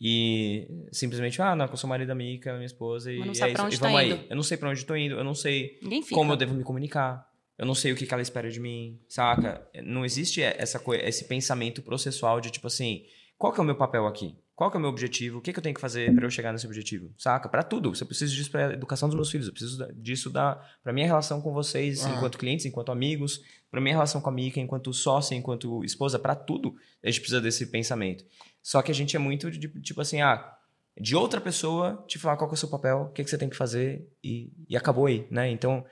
e 0.00 0.68
simplesmente, 0.92 1.40
ah, 1.40 1.56
não, 1.56 1.66
eu 1.66 1.76
sou 1.76 1.88
marido 1.88 2.08
da 2.08 2.14
Mica, 2.14 2.52
minha 2.54 2.66
esposa, 2.66 3.10
e, 3.12 3.20
é 3.20 3.26
isso. 3.30 3.44
e 3.46 3.54
tá 3.54 3.62
vamos 3.62 3.80
aí. 3.98 4.10
indo. 4.12 4.20
Eu 4.28 4.36
não 4.36 4.42
sei 4.42 4.56
pra 4.56 4.70
onde 4.70 4.84
tô 4.84 4.94
indo, 4.96 5.14
eu 5.14 5.24
não 5.24 5.34
sei 5.34 5.78
como 6.12 6.32
eu 6.32 6.36
devo 6.36 6.54
me 6.54 6.62
comunicar. 6.62 7.26
Eu 7.58 7.64
não 7.64 7.74
sei 7.74 7.90
o 7.92 7.96
que, 7.96 8.06
que 8.06 8.12
ela 8.12 8.20
espera 8.22 8.50
de 8.50 8.60
mim, 8.60 9.00
saca? 9.08 9.66
Não 9.82 10.04
existe 10.04 10.42
essa 10.42 10.78
esse 11.02 11.24
pensamento 11.24 11.80
processual 11.80 12.38
de 12.38 12.50
tipo 12.50 12.66
assim, 12.66 13.04
qual 13.38 13.50
que 13.52 13.58
é 13.58 13.62
o 13.62 13.66
meu 13.66 13.76
papel 13.76 14.06
aqui? 14.06 14.36
Qual 14.54 14.70
que 14.70 14.76
é 14.76 14.78
o 14.78 14.80
meu 14.80 14.88
objetivo? 14.90 15.38
O 15.38 15.40
que, 15.42 15.52
que 15.52 15.58
eu 15.58 15.62
tenho 15.62 15.74
que 15.74 15.80
fazer 15.80 16.14
para 16.14 16.24
eu 16.24 16.30
chegar 16.30 16.50
nesse 16.50 16.66
objetivo? 16.66 17.10
Saca? 17.18 17.46
Pra 17.46 17.62
tudo. 17.62 17.92
Eu 17.98 18.06
preciso 18.06 18.34
disso 18.34 18.50
pra 18.50 18.72
educação 18.72 19.06
dos 19.06 19.14
meus 19.14 19.30
filhos. 19.30 19.46
Eu 19.46 19.52
preciso 19.52 19.86
disso 19.94 20.30
da, 20.30 20.54
pra 20.82 20.94
minha 20.94 21.04
relação 21.06 21.42
com 21.42 21.52
vocês, 21.52 22.04
Ah. 22.06 22.10
enquanto 22.16 22.38
clientes, 22.38 22.64
enquanto 22.64 22.90
amigos, 22.90 23.42
pra 23.70 23.82
minha 23.82 23.94
relação 23.94 24.18
com 24.18 24.30
a 24.30 24.32
Mika, 24.32 24.58
enquanto 24.58 24.94
sócia, 24.94 25.34
enquanto 25.34 25.84
esposa, 25.84 26.18
pra 26.18 26.34
tudo. 26.34 26.74
A 27.04 27.10
gente 27.10 27.20
precisa 27.20 27.38
desse 27.40 27.66
pensamento. 27.66 28.24
Só 28.66 28.82
que 28.82 28.90
a 28.90 28.94
gente 28.94 29.14
é 29.14 29.18
muito 29.20 29.48
de, 29.48 29.68
tipo 29.80 30.00
assim, 30.00 30.20
ah, 30.20 30.52
de 31.00 31.14
outra 31.14 31.40
pessoa 31.40 32.04
te 32.08 32.18
falar 32.18 32.36
qual 32.36 32.50
é 32.50 32.54
o 32.54 32.56
seu 32.56 32.68
papel, 32.68 33.02
o 33.02 33.12
que, 33.12 33.22
que 33.22 33.30
você 33.30 33.38
tem 33.38 33.48
que 33.48 33.54
fazer 33.54 34.04
e, 34.24 34.52
e 34.68 34.76
acabou 34.76 35.06
aí, 35.06 35.24
né? 35.30 35.48
Então, 35.48 35.86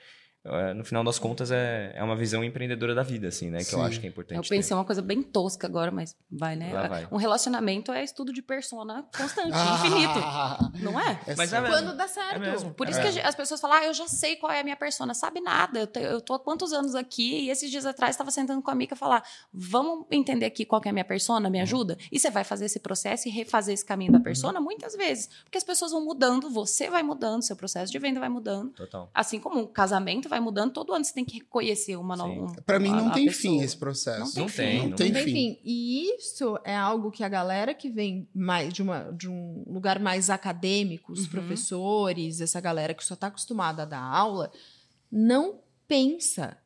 no 0.76 0.84
final 0.84 1.02
das 1.02 1.18
contas, 1.18 1.50
é, 1.50 1.92
é 1.94 2.02
uma 2.02 2.14
visão 2.14 2.44
empreendedora 2.44 2.94
da 2.94 3.02
vida, 3.02 3.28
assim, 3.28 3.48
né? 3.50 3.64
Que 3.64 3.74
eu 3.74 3.78
Sim. 3.78 3.84
acho 3.86 4.00
que 4.00 4.06
é 4.06 4.10
importante. 4.10 4.36
Eu 4.36 4.42
ter. 4.42 4.48
pensei 4.50 4.76
uma 4.76 4.84
coisa 4.84 5.00
bem 5.00 5.22
tosca 5.22 5.66
agora, 5.66 5.90
mas 5.90 6.14
vai, 6.30 6.54
né? 6.54 6.72
Lá 6.72 6.86
vai. 6.86 7.08
Um 7.10 7.16
relacionamento 7.16 7.90
é 7.92 8.04
estudo 8.04 8.32
de 8.32 8.42
persona 8.42 9.06
constante, 9.16 9.52
Ah, 9.54 9.74
infinito. 9.78 10.82
Não 10.84 11.00
é? 11.00 11.18
É 11.26 11.34
Mas 11.34 11.52
é 11.52 11.60
Quando 11.62 11.96
dá 11.96 12.06
certo. 12.06 12.36
É 12.36 12.38
mesmo. 12.38 12.74
Por 12.74 12.88
isso 12.88 13.00
É. 13.00 13.10
que 13.12 13.20
as 13.20 13.34
pessoas 13.34 13.60
falam, 13.60 13.78
ah, 13.78 13.84
eu 13.86 13.94
já 13.94 14.06
sei 14.06 14.36
qual 14.36 14.52
é 14.52 14.60
a 14.60 14.64
minha 14.64 14.76
persona. 14.76 15.14
Sabe 15.14 15.40
nada. 15.40 15.80
Eu, 15.80 15.86
te- 15.86 16.00
eu 16.00 16.20
tô 16.20 16.34
há 16.34 16.38
quantos 16.40 16.72
anos 16.72 16.94
aqui 16.94 17.44
e 17.46 17.50
esses 17.50 17.70
dias 17.70 17.86
atrás 17.86 18.10
estava 18.14 18.30
sentando 18.30 18.60
com 18.60 18.70
a 18.70 18.74
Mica 18.74 18.94
falar, 18.94 19.22
vamos 19.52 20.06
entender 20.10 20.44
aqui 20.46 20.64
qual 20.66 20.80
que 20.80 20.88
é 20.88 20.90
a 20.90 20.92
minha 20.92 21.04
persona, 21.04 21.46
Uhum. 21.46 21.52
me 21.52 21.60
ajuda? 21.60 21.96
E 22.12 22.18
você 22.20 22.30
vai 22.30 22.44
fazer 22.44 22.66
esse 22.66 22.80
processo 22.80 23.28
e 23.28 23.30
refazer 23.30 23.72
esse 23.74 23.84
caminho 23.84 24.12
da 24.12 24.20
persona 24.20 24.60
muitas 24.60 24.94
vezes. 24.94 25.28
Porque 25.44 25.56
as 25.58 25.64
pessoas 25.64 25.90
vão 25.92 26.04
mudando, 26.04 26.50
você 26.50 26.90
vai 26.90 27.02
mudando, 27.02 27.42
seu 27.42 27.56
processo 27.56 27.90
de 27.90 27.98
venda 27.98 28.20
vai 28.20 28.28
mudando. 28.28 28.70
Total. 28.72 29.08
Assim 29.14 29.38
como 29.40 29.60
o 29.62 29.66
casamento 29.68 30.28
vai 30.28 30.33
mudando, 30.40 30.72
todo 30.72 30.92
ano 30.92 31.04
você 31.04 31.12
tem 31.14 31.24
que 31.24 31.34
reconhecer 31.38 31.96
uma 31.96 32.16
nova. 32.16 32.32
Um- 32.32 32.54
Pra 32.62 32.78
mim 32.78 32.90
a- 32.90 32.96
não 32.96 33.08
a 33.08 33.12
tem 33.12 33.26
pessoa. 33.26 33.40
fim 33.42 33.60
esse 33.62 33.76
processo. 33.76 34.18
Não 34.20 34.30
tem 34.32 34.42
Não 34.42 34.48
fim. 34.48 34.56
tem, 34.56 34.78
Não 34.82 34.88
não 34.90 34.96
tem 34.96 35.12
fim. 35.24 35.60
e 35.64 36.14
isso 36.16 36.58
é 36.64 36.74
algo 36.76 37.10
que 37.10 37.22
a 37.24 37.28
galera 37.28 37.74
que 37.74 37.88
vem 37.90 38.28
mais 38.34 38.72
de, 38.72 38.82
uma, 38.82 39.10
de 39.12 39.28
um 39.28 39.64
lugar 39.66 39.98
mais 39.98 40.30
acadêmico, 40.30 41.12
os 41.12 41.24
Uhum. 41.24 41.30
professores, 41.30 42.40
essa 42.40 42.60
galera 42.60 42.94
que 42.94 43.04
só 43.04 43.14
está 43.14 43.26
acostumada 43.28 43.82
a 43.82 43.86
dar 43.86 44.02
aula, 44.02 44.50
não 45.10 45.60
pensa. 45.88 46.56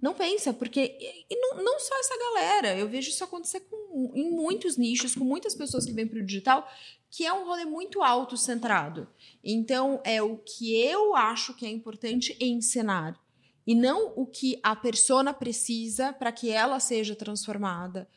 Não 0.00 0.14
pensa, 0.14 0.52
porque 0.52 0.96
e 1.30 1.36
não, 1.40 1.62
não 1.62 1.78
só 1.78 1.94
essa 2.00 2.18
galera, 2.18 2.76
eu 2.76 2.88
vejo 2.88 3.08
isso 3.10 3.22
acontecer 3.22 3.60
com, 3.60 4.10
em 4.16 4.30
muitos 4.32 4.76
nichos, 4.76 5.14
com 5.14 5.22
muitas 5.24 5.54
pessoas 5.54 5.84
que 5.84 5.92
vêm 5.92 6.08
para 6.08 6.18
o 6.18 6.26
digital, 6.26 6.68
que 7.12 7.26
é 7.26 7.32
um 7.32 7.44
rolê 7.44 7.66
muito 7.66 8.02
autocentrado. 8.02 9.06
Então, 9.44 10.00
é 10.02 10.22
o 10.22 10.38
que 10.38 10.74
eu 10.74 11.14
acho 11.14 11.52
que 11.52 11.66
é 11.66 11.68
importante 11.68 12.34
ensinar. 12.40 13.20
E 13.66 13.74
não 13.74 14.14
o 14.16 14.26
que 14.26 14.58
a 14.62 14.74
persona 14.74 15.34
precisa 15.34 16.14
para 16.14 16.32
que 16.32 16.50
ela 16.50 16.80
seja 16.80 17.14
transformada. 17.14 18.08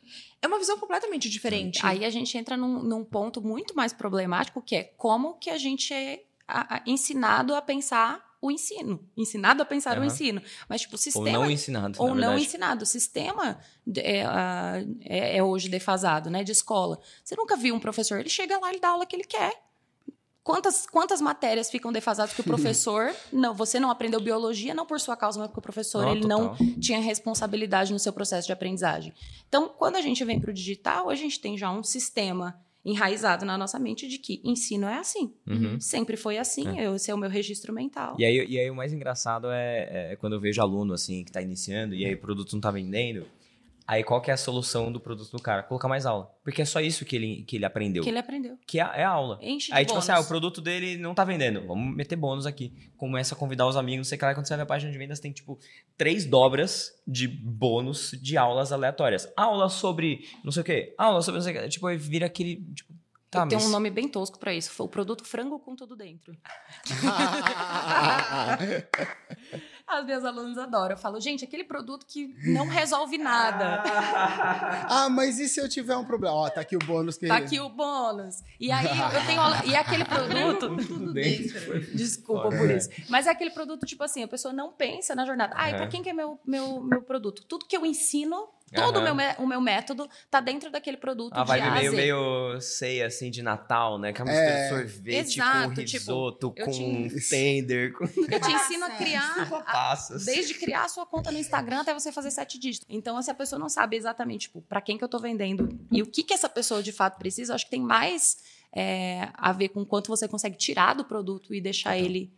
É 0.41 0.47
uma 0.47 0.57
visão 0.57 0.79
completamente 0.79 1.29
diferente. 1.29 1.85
Aí 1.85 2.05
a 2.05 2.09
gente 2.09 2.37
entra 2.37 2.55
num, 2.55 2.81
num 2.81 3.03
ponto 3.03 3.41
muito 3.41 3.75
mais 3.75 3.91
problemático, 3.91 4.61
que 4.61 4.77
é 4.77 4.83
como 4.83 5.33
que 5.33 5.49
a 5.49 5.57
gente 5.57 5.93
é 5.93 6.23
ensinado 6.85 7.53
a 7.53 7.61
pensar 7.61 8.34
o 8.45 8.51
ensino. 8.51 8.99
Ensinado 9.17 9.61
a 9.61 9.65
pensar 9.65 9.97
uhum. 9.97 10.03
o 10.03 10.07
ensino. 10.07 10.41
Mas, 10.69 10.81
tipo, 10.81 10.95
o 10.95 10.97
sistema. 10.97 11.37
Ou 11.37 11.43
não 11.43 11.51
ensinado. 11.51 12.01
Ou 12.01 12.15
não 12.15 12.37
ensinado. 12.37 12.83
O 12.83 12.85
sistema 12.85 13.59
é, 13.97 14.23
é, 15.01 15.37
é, 15.37 15.43
hoje 15.43 15.67
defasado, 15.67 16.29
né? 16.29 16.43
De 16.43 16.51
escola. 16.51 16.99
Você 17.23 17.35
nunca 17.35 17.55
viu 17.55 17.73
um 17.73 17.79
professor, 17.79 18.19
ele 18.19 18.29
chega 18.29 18.57
lá 18.59 18.73
e 18.73 18.79
dá 18.79 18.89
a 18.89 18.91
aula 18.91 19.05
que 19.05 19.15
ele 19.15 19.23
quer. 19.23 19.63
Quantas, 20.43 20.85
quantas 20.85 21.19
matérias 21.19 21.71
ficam 21.71 21.91
defasadas 21.91 22.35
que 22.35 22.41
o 22.41 22.43
professor. 22.45 23.11
não, 23.33 23.55
você 23.55 23.79
não 23.79 23.89
aprendeu 23.89 24.21
biologia, 24.21 24.75
não 24.75 24.85
por 24.85 24.99
sua 24.99 25.17
causa, 25.17 25.39
mas 25.39 25.47
porque 25.47 25.59
o 25.59 25.63
professor 25.63 26.07
ele 26.07 26.27
não 26.27 26.55
tinha 26.79 26.99
responsabilidade 26.99 27.91
no 27.91 27.97
seu 27.97 28.13
processo 28.13 28.45
de 28.45 28.53
aprendizagem. 28.53 29.11
Então, 29.49 29.69
quando 29.69 29.95
a 29.95 30.01
gente 30.01 30.23
vem 30.23 30.39
para 30.39 30.51
o 30.51 30.53
digital, 30.53 31.09
a 31.09 31.15
gente 31.15 31.39
tem 31.39 31.57
já 31.57 31.71
um 31.71 31.81
sistema 31.81 32.63
enraizado 32.85 33.45
na 33.45 33.57
nossa 33.57 33.79
mente 33.79 34.07
de 34.07 34.19
que 34.19 34.39
ensino 34.43 34.85
é 34.85 34.99
assim. 34.99 35.33
Uhum. 35.47 35.79
Sempre 35.79 36.15
foi 36.15 36.37
assim, 36.37 36.79
é. 36.79 36.93
esse 36.93 37.09
é 37.09 37.15
o 37.15 37.17
meu 37.17 37.29
registro 37.29 37.73
mental. 37.73 38.15
E 38.19 38.23
aí, 38.23 38.45
e 38.47 38.59
aí 38.59 38.69
o 38.69 38.75
mais 38.75 38.93
engraçado 38.93 39.47
é, 39.49 40.11
é, 40.11 40.15
quando 40.17 40.33
eu 40.33 40.39
vejo 40.39 40.61
aluno 40.61 40.93
assim 40.93 41.23
que 41.23 41.31
está 41.31 41.41
iniciando 41.41 41.95
e 41.95 42.05
aí 42.05 42.13
o 42.13 42.19
produto 42.19 42.51
não 42.51 42.59
está 42.59 42.69
vendendo. 42.69 43.25
Aí 43.87 44.03
qual 44.03 44.19
que 44.19 44.31
é 44.31 44.33
a 44.33 44.37
solução 44.37 44.91
do 44.91 44.99
produto 44.99 45.31
do 45.31 45.39
cara? 45.39 45.61
Colocar 45.61 45.87
mais 45.87 46.07
aula. 46.07 46.31
Porque 46.43 46.61
é 46.61 46.65
só 46.65 46.81
isso 46.81 47.05
que 47.05 47.15
ele, 47.15 47.43
que 47.43 47.55
ele 47.55 47.65
aprendeu. 47.65 48.03
Que 48.03 48.09
ele 48.09 48.17
aprendeu. 48.17 48.57
Que 48.65 48.79
é, 48.79 48.83
é 48.83 49.03
a 49.03 49.09
aula. 49.09 49.37
Enche 49.41 49.71
Aí, 49.71 49.83
de 49.83 49.87
tipo 49.87 49.93
bônus. 49.93 50.09
assim, 50.09 50.19
ah, 50.19 50.23
o 50.23 50.27
produto 50.27 50.59
dele 50.59 50.97
não 50.97 51.13
tá 51.13 51.23
vendendo. 51.23 51.65
Vamos 51.67 51.95
meter 51.95 52.15
bônus 52.15 52.47
aqui. 52.47 52.73
Começa 52.97 53.35
a 53.35 53.37
convidar 53.37 53.67
os 53.67 53.77
amigos, 53.77 53.99
não 53.99 54.03
sei 54.05 54.15
o 54.15 54.19
que 54.19 54.25
lá. 54.25 54.33
Quando 54.33 54.47
você 54.47 54.53
vai 54.53 54.59
na 54.59 54.65
página 54.65 54.91
de 54.91 54.97
vendas, 54.97 55.19
tem, 55.19 55.31
tipo, 55.31 55.59
três 55.95 56.25
dobras 56.25 56.99
de 57.07 57.27
bônus 57.27 58.11
de 58.19 58.37
aulas 58.37 58.71
aleatórias. 58.71 59.31
Aula 59.37 59.69
sobre 59.69 60.27
não 60.43 60.51
sei 60.51 60.61
o 60.61 60.65
que. 60.65 60.95
Aula 60.97 61.21
sobre 61.21 61.37
não 61.37 61.43
sei 61.43 61.55
o 61.55 61.61
que. 61.61 61.69
Tipo, 61.69 61.85
aí 61.85 61.97
vira 61.97 62.25
aquele, 62.25 62.65
tipo, 62.73 62.95
Tá, 63.29 63.45
Tem 63.45 63.57
mas... 63.57 63.67
um 63.67 63.71
nome 63.71 63.89
bem 63.89 64.07
tosco 64.07 64.39
para 64.39 64.53
isso. 64.53 64.71
Foi 64.71 64.85
o 64.85 64.89
produto 64.89 65.25
frango 65.25 65.59
com 65.59 65.75
tudo 65.75 65.95
dentro. 65.95 66.37
As 69.87 70.03
minhas 70.03 70.25
alunas 70.25 70.57
adoram. 70.57 70.91
Eu 70.91 70.97
falo, 70.97 71.19
gente, 71.19 71.45
aquele 71.45 71.63
produto 71.63 72.07
que 72.07 72.35
não 72.51 72.67
resolve 72.67 73.19
nada. 73.19 73.83
ah, 74.89 75.07
mas 75.09 75.39
e 75.39 75.47
se 75.47 75.61
eu 75.61 75.69
tiver 75.69 75.95
um 75.95 76.03
problema? 76.03 76.35
Ó, 76.35 76.49
tá 76.49 76.61
aqui 76.61 76.75
o 76.75 76.79
bônus 76.79 77.17
que. 77.17 77.27
Tá 77.27 77.37
aqui 77.37 77.59
o 77.59 77.69
bônus. 77.69 78.43
E 78.59 78.71
aí 78.71 78.87
eu 78.87 79.25
tenho. 79.27 79.41
E 79.71 79.75
é 79.75 79.77
aquele 79.77 80.03
produto. 80.03 80.75
tudo 80.87 81.13
dentro. 81.13 81.95
Desculpa 81.95 82.49
por 82.49 82.69
isso. 82.71 82.89
Mas 83.09 83.27
é 83.27 83.29
aquele 83.29 83.51
produto, 83.51 83.85
tipo 83.85 84.03
assim, 84.03 84.23
a 84.23 84.27
pessoa 84.27 84.53
não 84.53 84.71
pensa 84.71 85.13
na 85.13 85.23
jornada. 85.23 85.53
Ah, 85.55 85.69
e 85.69 85.75
pra 85.75 85.87
quem 85.87 86.01
que 86.01 86.09
é 86.09 86.13
meu, 86.13 86.39
meu, 86.43 86.81
meu 86.81 87.03
produto? 87.03 87.43
Tudo 87.43 87.65
que 87.67 87.77
eu 87.77 87.85
ensino 87.85 88.54
Todo 88.73 88.97
uhum. 88.97 89.11
o, 89.11 89.15
meu, 89.15 89.35
o 89.39 89.47
meu 89.47 89.61
método 89.61 90.09
tá 90.29 90.41
dentro 90.41 90.71
daquele 90.71 90.97
produto 90.97 91.33
a 91.33 91.43
vibe 91.43 91.69
meio, 91.71 91.93
meio 91.93 92.59
ceia, 92.59 93.05
assim, 93.05 93.29
de 93.29 93.43
Natal, 93.43 93.99
né? 93.99 94.11
Que 94.11 94.21
é 94.21 94.23
uma 94.23 94.33
é... 94.33 94.69
sorvete 94.69 95.35
Exato, 95.35 95.69
com 95.69 95.73
tipo, 95.75 95.97
risoto, 95.97 96.53
tipo, 96.55 96.65
com 96.65 97.07
te... 97.07 97.29
tender. 97.29 97.93
Com... 97.93 98.05
Eu 98.27 98.41
te 98.41 98.51
ensino 98.51 98.85
a 98.85 98.89
criar, 98.89 99.63
a, 99.67 99.95
desde 100.25 100.55
criar 100.55 100.85
a 100.85 100.89
sua 100.89 101.05
conta 101.05 101.31
no 101.31 101.37
Instagram 101.37 101.81
até 101.81 101.93
você 101.93 102.11
fazer 102.11 102.31
sete 102.31 102.57
dígitos. 102.57 102.87
Então, 102.89 103.21
se 103.21 103.29
a 103.29 103.35
pessoa 103.35 103.59
não 103.59 103.69
sabe 103.69 103.95
exatamente, 103.95 104.47
tipo, 104.47 104.61
para 104.63 104.81
quem 104.81 104.97
que 104.97 105.03
eu 105.03 105.09
tô 105.09 105.19
vendendo 105.19 105.69
e 105.91 106.01
o 106.01 106.07
que 106.07 106.23
que 106.23 106.33
essa 106.33 106.49
pessoa 106.49 106.81
de 106.81 106.91
fato 106.91 107.19
precisa, 107.19 107.53
acho 107.53 107.65
que 107.65 107.71
tem 107.71 107.81
mais 107.81 108.37
é, 108.73 109.29
a 109.35 109.53
ver 109.53 109.69
com 109.69 109.85
quanto 109.85 110.07
você 110.07 110.27
consegue 110.27 110.57
tirar 110.57 110.95
do 110.95 111.05
produto 111.05 111.53
e 111.53 111.61
deixar 111.61 111.95
então. 111.95 112.05
ele, 112.07 112.33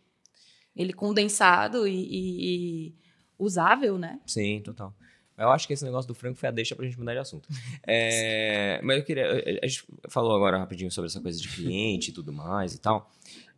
ele 0.76 0.92
condensado 0.92 1.88
e, 1.88 1.94
e, 1.94 2.86
e 2.88 2.94
usável, 3.38 3.96
né? 3.96 4.20
Sim, 4.26 4.60
total. 4.62 4.94
Eu 5.38 5.50
acho 5.50 5.66
que 5.66 5.72
esse 5.72 5.84
negócio 5.84 6.08
do 6.08 6.14
frango 6.14 6.34
foi 6.36 6.48
a 6.48 6.52
deixa 6.52 6.74
pra 6.74 6.84
gente 6.84 6.98
mudar 6.98 7.12
de 7.12 7.20
assunto. 7.20 7.48
É, 7.86 8.80
mas 8.82 8.98
eu 8.98 9.04
queria. 9.04 9.60
A 9.62 9.66
gente 9.66 9.84
falou 10.08 10.34
agora 10.34 10.58
rapidinho 10.58 10.90
sobre 10.90 11.08
essa 11.08 11.20
coisa 11.20 11.40
de 11.40 11.48
cliente 11.48 12.10
e 12.10 12.12
tudo 12.12 12.32
mais 12.32 12.74
e 12.74 12.78
tal. 12.78 13.10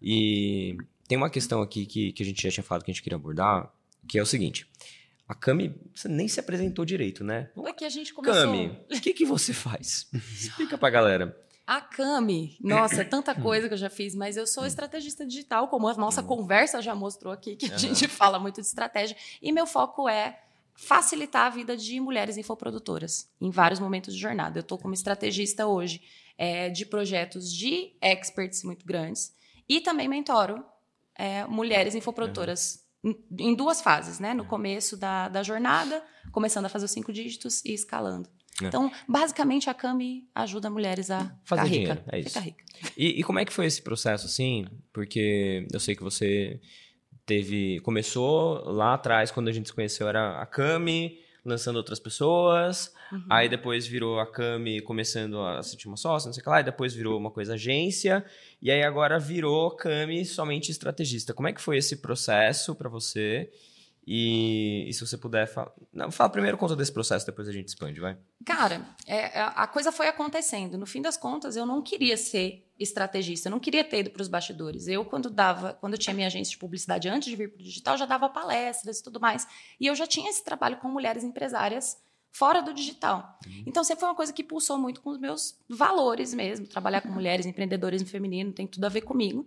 E 0.03 0.77
tem 1.09 1.17
uma 1.17 1.31
questão 1.31 1.63
aqui 1.63 1.87
que, 1.87 2.13
que 2.13 2.23
a 2.23 2.27
gente 2.27 2.43
já 2.43 2.51
tinha 2.51 2.63
falado 2.63 2.85
que 2.85 2.91
a 2.91 2.95
gente 2.95 3.03
queria 3.03 3.17
abordar, 3.17 3.73
que 4.07 4.19
é 4.19 4.23
o 4.23 4.27
seguinte. 4.27 4.67
A 5.27 5.35
Cami, 5.35 5.75
você 5.95 6.09
nem 6.09 6.29
se 6.29 6.39
apresentou 6.41 6.85
direito, 6.85 7.25
né? 7.25 7.51
É 7.65 7.73
que 7.73 7.85
a 7.85 7.89
gente 7.89 8.13
começou. 8.13 8.43
Cami, 8.43 8.79
o 8.93 9.01
que, 9.01 9.15
que 9.15 9.25
você 9.25 9.53
faz? 9.53 10.09
Explica 10.13 10.77
pra 10.77 10.91
galera. 10.91 11.37
A 11.67 11.81
Cami, 11.81 12.57
nossa, 12.61 13.05
tanta 13.05 13.33
coisa 13.33 13.69
que 13.69 13.75
eu 13.75 13.79
já 13.79 13.89
fiz, 13.89 14.13
mas 14.13 14.37
eu 14.37 14.45
sou 14.45 14.67
estrategista 14.67 15.25
digital, 15.25 15.69
como 15.69 15.87
a 15.87 15.95
nossa 15.95 16.21
conversa 16.21 16.83
já 16.83 16.97
mostrou 16.97 17.33
aqui, 17.33 17.55
que 17.55 17.73
a 17.73 17.79
gente 17.79 18.09
fala 18.09 18.41
muito 18.41 18.61
de 18.61 18.67
estratégia. 18.67 19.17
E 19.41 19.53
meu 19.53 19.69
foco 19.69 20.09
é 20.09 20.41
facilitar 20.81 21.47
a 21.47 21.51
vida 21.51 21.77
de 21.77 22.01
mulheres 22.01 22.39
infoprodutoras 22.39 23.29
em 23.39 23.51
vários 23.51 23.79
momentos 23.79 24.15
de 24.15 24.21
jornada. 24.21 24.59
Eu 24.59 24.63
estou 24.63 24.79
como 24.79 24.95
estrategista 24.95 25.67
hoje 25.67 26.01
é, 26.39 26.71
de 26.71 26.87
projetos 26.87 27.53
de 27.53 27.93
experts 28.01 28.65
muito 28.65 28.87
grandes 28.87 29.33
e 29.69 29.81
também 29.81 30.09
mentoro 30.09 30.65
é, 31.15 31.45
mulheres 31.45 31.95
infoprodutoras 31.95 32.83
uhum. 33.05 33.15
em, 33.39 33.51
em, 33.51 33.55
duas 33.55 33.83
fases, 33.83 34.19
né? 34.19 34.33
No 34.33 34.47
começo 34.47 34.97
da, 34.97 35.29
da 35.29 35.43
jornada, 35.43 36.03
começando 36.33 36.65
a 36.65 36.69
fazer 36.71 36.87
os 36.87 36.91
cinco 36.91 37.13
dígitos 37.13 37.63
e 37.63 37.75
escalando. 37.75 38.27
É. 38.63 38.67
Então, 38.67 38.91
basicamente, 39.07 39.69
a 39.69 39.75
Cami 39.75 40.31
ajuda 40.35 40.71
mulheres 40.71 41.11
a 41.11 41.39
fazer 41.45 41.63
ficar 41.63 41.65
dinheiro. 41.65 41.93
Rica, 41.93 42.17
é 42.17 42.21
isso. 42.21 42.41
rica. 42.41 42.65
E, 42.97 43.21
e 43.21 43.23
como 43.23 43.39
é 43.39 43.45
que 43.45 43.53
foi 43.53 43.67
esse 43.67 43.83
processo, 43.83 44.25
assim? 44.25 44.67
Porque 44.95 45.67
eu 45.71 45.79
sei 45.79 45.95
que 45.95 46.03
você 46.03 46.59
teve 47.31 47.79
começou 47.85 48.65
lá 48.69 48.95
atrás 48.95 49.31
quando 49.31 49.47
a 49.47 49.53
gente 49.53 49.69
se 49.69 49.73
conheceu 49.73 50.09
era 50.09 50.41
a 50.41 50.47
Cami 50.47 51.21
lançando 51.45 51.77
outras 51.77 52.01
pessoas. 52.01 52.93
Uhum. 53.13 53.25
aí 53.29 53.49
depois 53.49 53.87
virou 53.87 54.21
a 54.21 54.27
Cami 54.27 54.81
começando 54.81 55.41
a 55.41 55.63
sentir 55.63 55.87
uma 55.89 55.97
sócia 55.97 56.29
não 56.29 56.33
sei 56.33 56.41
o 56.41 56.45
que 56.45 56.51
lá 56.51 56.61
e 56.61 56.65
depois 56.65 56.93
virou 56.93 57.17
uma 57.17 57.31
coisa 57.31 57.55
agência. 57.55 58.25
E 58.61 58.69
aí 58.69 58.83
agora 58.83 59.17
virou 59.17 59.71
Cami 59.71 60.25
somente 60.25 60.73
estrategista. 60.73 61.33
Como 61.33 61.47
é 61.47 61.53
que 61.53 61.61
foi 61.61 61.77
esse 61.77 61.99
processo 61.99 62.75
para 62.75 62.89
você 62.89 63.49
e, 64.13 64.87
e, 64.89 64.93
se 64.93 65.07
você 65.07 65.17
puder 65.17 65.47
falar. 65.47 65.71
Não, 65.93 66.11
fala 66.11 66.29
primeiro 66.29 66.59
conta 66.59 66.75
desse 66.75 66.91
processo, 66.91 67.25
depois 67.25 67.47
a 67.47 67.53
gente 67.53 67.69
expande, 67.69 68.01
vai. 68.01 68.19
Cara, 68.45 68.85
é, 69.07 69.39
é, 69.39 69.41
a 69.41 69.69
coisa 69.69 69.93
foi 69.93 70.09
acontecendo. 70.09 70.77
No 70.77 70.85
fim 70.85 71.01
das 71.01 71.17
contas, 71.17 71.55
eu 71.55 71.65
não 71.65 71.81
queria 71.81 72.17
ser 72.17 72.69
estrategista, 72.77 73.47
eu 73.47 73.53
não 73.53 73.61
queria 73.61 73.85
ter 73.85 74.01
ido 74.01 74.11
para 74.11 74.21
os 74.21 74.27
bastidores. 74.27 74.89
Eu, 74.89 75.05
quando 75.05 75.31
dava, 75.31 75.75
quando 75.75 75.93
eu 75.93 75.99
tinha 75.99 76.13
minha 76.13 76.27
agência 76.27 76.51
de 76.51 76.59
publicidade 76.59 77.09
antes 77.09 77.29
de 77.29 77.37
vir 77.37 77.53
para 77.53 77.61
o 77.61 77.63
digital, 77.63 77.97
já 77.97 78.05
dava 78.05 78.29
palestras 78.29 78.99
e 78.99 79.03
tudo 79.05 79.21
mais. 79.21 79.47
E 79.79 79.87
eu 79.87 79.95
já 79.95 80.09
tinha 80.09 80.29
esse 80.29 80.43
trabalho 80.43 80.79
com 80.79 80.89
mulheres 80.89 81.23
empresárias 81.23 81.97
fora 82.33 82.61
do 82.61 82.75
digital. 82.75 83.39
Uhum. 83.47 83.63
Então 83.65 83.85
sempre 83.85 84.01
foi 84.01 84.09
uma 84.09 84.17
coisa 84.17 84.33
que 84.33 84.43
pulsou 84.43 84.77
muito 84.77 85.01
com 85.03 85.11
os 85.11 85.19
meus 85.19 85.57
valores 85.69 86.35
mesmo. 86.35 86.67
Trabalhar 86.67 87.01
com 87.01 87.11
mulheres, 87.11 87.47
empreendedorismo 87.47 88.09
feminino, 88.09 88.53
tem 88.53 88.67
tudo 88.67 88.87
a 88.87 88.89
ver 88.89 89.03
comigo. 89.03 89.47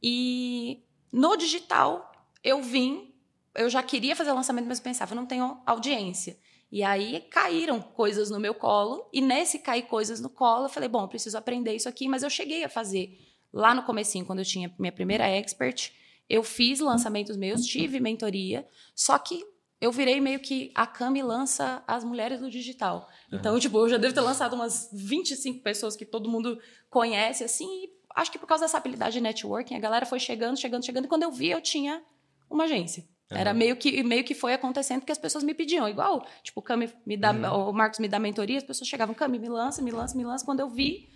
E 0.00 0.84
no 1.12 1.36
digital, 1.36 2.12
eu 2.44 2.62
vim 2.62 3.12
eu 3.54 3.70
já 3.70 3.82
queria 3.82 4.16
fazer 4.16 4.32
lançamento, 4.32 4.66
mas 4.66 4.80
pensava, 4.80 5.14
não 5.14 5.26
tenho 5.26 5.60
audiência. 5.64 6.36
E 6.70 6.82
aí 6.82 7.20
caíram 7.30 7.80
coisas 7.80 8.30
no 8.30 8.40
meu 8.40 8.54
colo, 8.54 9.08
e 9.12 9.20
nesse 9.20 9.58
cair 9.58 9.82
coisas 9.82 10.20
no 10.20 10.28
colo, 10.28 10.64
eu 10.64 10.68
falei, 10.68 10.88
bom, 10.88 11.02
eu 11.02 11.08
preciso 11.08 11.38
aprender 11.38 11.74
isso 11.74 11.88
aqui, 11.88 12.08
mas 12.08 12.22
eu 12.22 12.30
cheguei 12.30 12.64
a 12.64 12.68
fazer 12.68 13.18
lá 13.52 13.72
no 13.74 13.84
comecinho, 13.84 14.26
quando 14.26 14.40
eu 14.40 14.44
tinha 14.44 14.74
minha 14.78 14.90
primeira 14.90 15.24
expert, 15.28 15.92
eu 16.28 16.42
fiz 16.42 16.80
lançamentos 16.80 17.36
meus, 17.36 17.64
tive 17.64 18.00
mentoria, 18.00 18.66
só 18.94 19.16
que 19.18 19.44
eu 19.80 19.92
virei 19.92 20.20
meio 20.20 20.40
que 20.40 20.72
a 20.74 20.86
Cami 20.86 21.22
lança 21.22 21.84
as 21.86 22.02
mulheres 22.02 22.40
do 22.40 22.50
digital. 22.50 23.08
Então, 23.30 23.58
tipo, 23.60 23.78
eu 23.78 23.88
já 23.88 23.98
devo 23.98 24.14
ter 24.14 24.20
lançado 24.20 24.54
umas 24.54 24.88
25 24.92 25.62
pessoas 25.62 25.94
que 25.94 26.06
todo 26.06 26.30
mundo 26.30 26.58
conhece, 26.88 27.44
assim, 27.44 27.66
e 27.66 27.90
acho 28.16 28.32
que 28.32 28.38
por 28.38 28.46
causa 28.46 28.64
dessa 28.64 28.78
habilidade 28.78 29.12
de 29.12 29.20
networking, 29.20 29.74
a 29.74 29.80
galera 29.80 30.06
foi 30.06 30.18
chegando, 30.18 30.58
chegando, 30.58 30.84
chegando, 30.84 31.04
e 31.04 31.08
quando 31.08 31.24
eu 31.24 31.30
vi, 31.30 31.50
eu 31.50 31.60
tinha 31.60 32.02
uma 32.48 32.64
agência. 32.64 33.06
Uhum. 33.34 33.40
Era 33.40 33.52
meio 33.52 33.76
que, 33.76 34.02
meio 34.02 34.24
que 34.24 34.34
foi 34.34 34.54
acontecendo 34.54 35.00
porque 35.00 35.12
as 35.12 35.18
pessoas 35.18 35.44
me 35.44 35.54
pediam. 35.54 35.88
Igual, 35.88 36.26
tipo, 36.42 36.60
o 36.60 36.62
Cami 36.62 36.92
me 37.04 37.16
dá, 37.16 37.32
uhum. 37.32 37.70
o 37.70 37.72
Marcos 37.72 37.98
me 37.98 38.08
dá 38.08 38.18
mentoria, 38.18 38.58
as 38.58 38.64
pessoas 38.64 38.88
chegavam, 38.88 39.14
Cami, 39.14 39.38
me 39.38 39.48
lança, 39.48 39.82
me 39.82 39.90
lança, 39.90 40.16
me 40.16 40.24
lança. 40.24 40.44
Quando 40.44 40.60
eu 40.60 40.68
vi, 40.68 41.08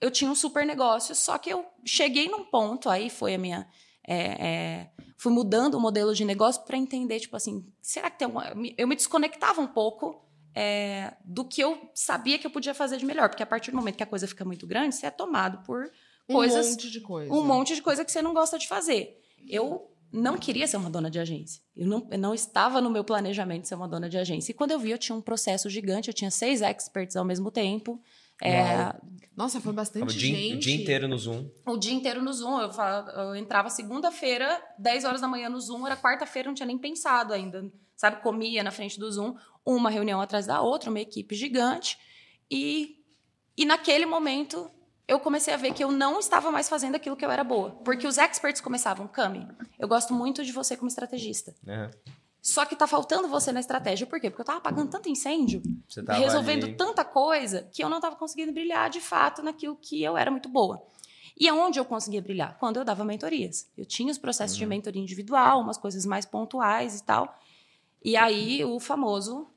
eu 0.00 0.10
tinha 0.10 0.30
um 0.30 0.34
super 0.34 0.66
negócio, 0.66 1.14
só 1.14 1.38
que 1.38 1.50
eu 1.50 1.64
cheguei 1.84 2.28
num 2.28 2.44
ponto, 2.44 2.88
aí 2.88 3.08
foi 3.10 3.34
a 3.34 3.38
minha. 3.38 3.66
É, 4.06 4.16
é, 4.16 4.90
fui 5.16 5.32
mudando 5.32 5.74
o 5.74 5.80
modelo 5.80 6.14
de 6.14 6.24
negócio 6.24 6.62
para 6.64 6.76
entender, 6.76 7.20
tipo 7.20 7.36
assim, 7.36 7.66
será 7.80 8.10
que 8.10 8.18
tem 8.18 8.26
alguma. 8.26 8.52
Eu 8.76 8.86
me 8.86 8.96
desconectava 8.96 9.60
um 9.60 9.66
pouco 9.66 10.22
é, 10.54 11.14
do 11.24 11.44
que 11.44 11.60
eu 11.60 11.90
sabia 11.94 12.38
que 12.38 12.46
eu 12.46 12.50
podia 12.50 12.74
fazer 12.74 12.96
de 12.98 13.06
melhor, 13.06 13.28
porque 13.28 13.42
a 13.42 13.46
partir 13.46 13.70
do 13.70 13.76
momento 13.76 13.96
que 13.96 14.02
a 14.02 14.06
coisa 14.06 14.28
fica 14.28 14.44
muito 14.44 14.66
grande, 14.66 14.94
você 14.94 15.06
é 15.06 15.10
tomado 15.10 15.64
por 15.64 15.90
coisas. 16.30 16.66
Um 16.66 16.70
monte 16.70 16.90
de 16.90 17.00
coisa. 17.00 17.32
Um 17.32 17.42
monte 17.42 17.74
de 17.74 17.82
coisa 17.82 18.04
que 18.04 18.12
você 18.12 18.22
não 18.22 18.34
gosta 18.34 18.58
de 18.58 18.68
fazer. 18.68 19.20
Eu 19.48 19.90
não 20.14 20.38
queria 20.38 20.66
ser 20.66 20.76
uma 20.76 20.88
dona 20.90 21.10
de 21.10 21.18
agência. 21.18 21.60
Eu 21.76 21.86
não, 21.86 22.06
eu 22.10 22.18
não 22.18 22.32
estava 22.34 22.80
no 22.80 22.88
meu 22.88 23.02
planejamento 23.04 23.66
ser 23.66 23.74
uma 23.74 23.88
dona 23.88 24.08
de 24.08 24.16
agência. 24.16 24.52
E 24.52 24.54
quando 24.54 24.70
eu 24.70 24.78
vi, 24.78 24.90
eu 24.90 24.98
tinha 24.98 25.16
um 25.16 25.20
processo 25.20 25.68
gigante, 25.68 26.08
eu 26.08 26.14
tinha 26.14 26.30
seis 26.30 26.62
experts 26.62 27.16
ao 27.16 27.24
mesmo 27.24 27.50
tempo. 27.50 28.00
É, 28.42 28.92
Nossa, 29.36 29.60
foi 29.60 29.72
bastante 29.72 30.04
O 30.04 30.06
dia, 30.18 30.34
gente. 30.36 30.54
o 30.56 30.58
dia 30.58 30.74
inteiro 30.74 31.06
no 31.08 31.16
Zoom. 31.16 31.48
o 31.66 31.76
dia 31.76 31.92
inteiro 31.92 32.22
no 32.22 32.32
Zoom. 32.32 32.60
Eu, 32.60 32.72
falava- 32.72 33.10
eu 33.12 33.36
entrava 33.36 33.68
segunda-feira, 33.70 34.60
10 34.78 35.04
horas 35.04 35.20
da 35.20 35.28
manhã 35.28 35.48
no 35.48 35.60
Zoom, 35.60 35.86
era 35.86 35.96
quarta-feira, 35.96 36.48
não 36.48 36.54
tinha 36.54 36.66
nem 36.66 36.78
pensado 36.78 37.32
ainda. 37.32 37.70
Sabe, 37.96 38.20
comia 38.22 38.62
na 38.64 38.70
frente 38.72 38.98
do 38.98 39.10
Zoom, 39.10 39.36
uma 39.64 39.88
reunião 39.88 40.20
atrás 40.20 40.46
da 40.46 40.60
outra, 40.60 40.90
uma 40.90 41.00
equipe 41.00 41.34
gigante. 41.34 41.96
E, 42.50 42.96
e 43.56 43.64
naquele 43.64 44.04
momento 44.04 44.68
eu 45.06 45.20
comecei 45.20 45.52
a 45.52 45.56
ver 45.56 45.72
que 45.74 45.84
eu 45.84 45.90
não 45.92 46.18
estava 46.18 46.50
mais 46.50 46.68
fazendo 46.68 46.94
aquilo 46.94 47.16
que 47.16 47.24
eu 47.24 47.30
era 47.30 47.44
boa. 47.44 47.70
Porque 47.84 48.06
os 48.06 48.16
experts 48.18 48.60
começavam, 48.60 49.06
Cami, 49.06 49.46
eu 49.78 49.86
gosto 49.88 50.14
muito 50.14 50.44
de 50.44 50.52
você 50.52 50.76
como 50.76 50.88
estrategista. 50.88 51.54
Só 52.40 52.64
que 52.66 52.76
tá 52.76 52.86
faltando 52.86 53.26
você 53.28 53.52
na 53.52 53.60
estratégia. 53.60 54.06
Por 54.06 54.20
quê? 54.20 54.28
Porque 54.28 54.42
eu 54.42 54.46
tava 54.46 54.58
apagando 54.58 54.90
tanto 54.90 55.08
incêndio, 55.08 55.62
resolvendo 56.08 56.64
ali- 56.64 56.74
tanta 56.76 57.02
coisa, 57.04 57.68
que 57.72 57.82
eu 57.82 57.88
não 57.88 58.00
tava 58.00 58.16
conseguindo 58.16 58.52
brilhar 58.52 58.90
de 58.90 59.00
fato 59.00 59.42
naquilo 59.42 59.76
que 59.80 60.02
eu 60.02 60.16
era 60.16 60.30
muito 60.30 60.48
boa. 60.48 60.82
E 61.38 61.48
aonde 61.48 61.78
eu 61.80 61.84
conseguia 61.84 62.20
brilhar? 62.22 62.56
Quando 62.60 62.76
eu 62.76 62.84
dava 62.84 63.02
mentorias. 63.04 63.68
Eu 63.76 63.84
tinha 63.86 64.10
os 64.12 64.18
processos 64.18 64.56
Uhum. 64.56 64.60
de 64.60 64.66
mentoria 64.66 65.02
individual, 65.02 65.60
umas 65.60 65.76
coisas 65.78 66.04
mais 66.06 66.24
pontuais 66.26 67.00
e 67.00 67.02
tal. 67.02 67.38
E 68.04 68.14
aí, 68.16 68.62
o 68.64 68.78
famoso 68.78 69.48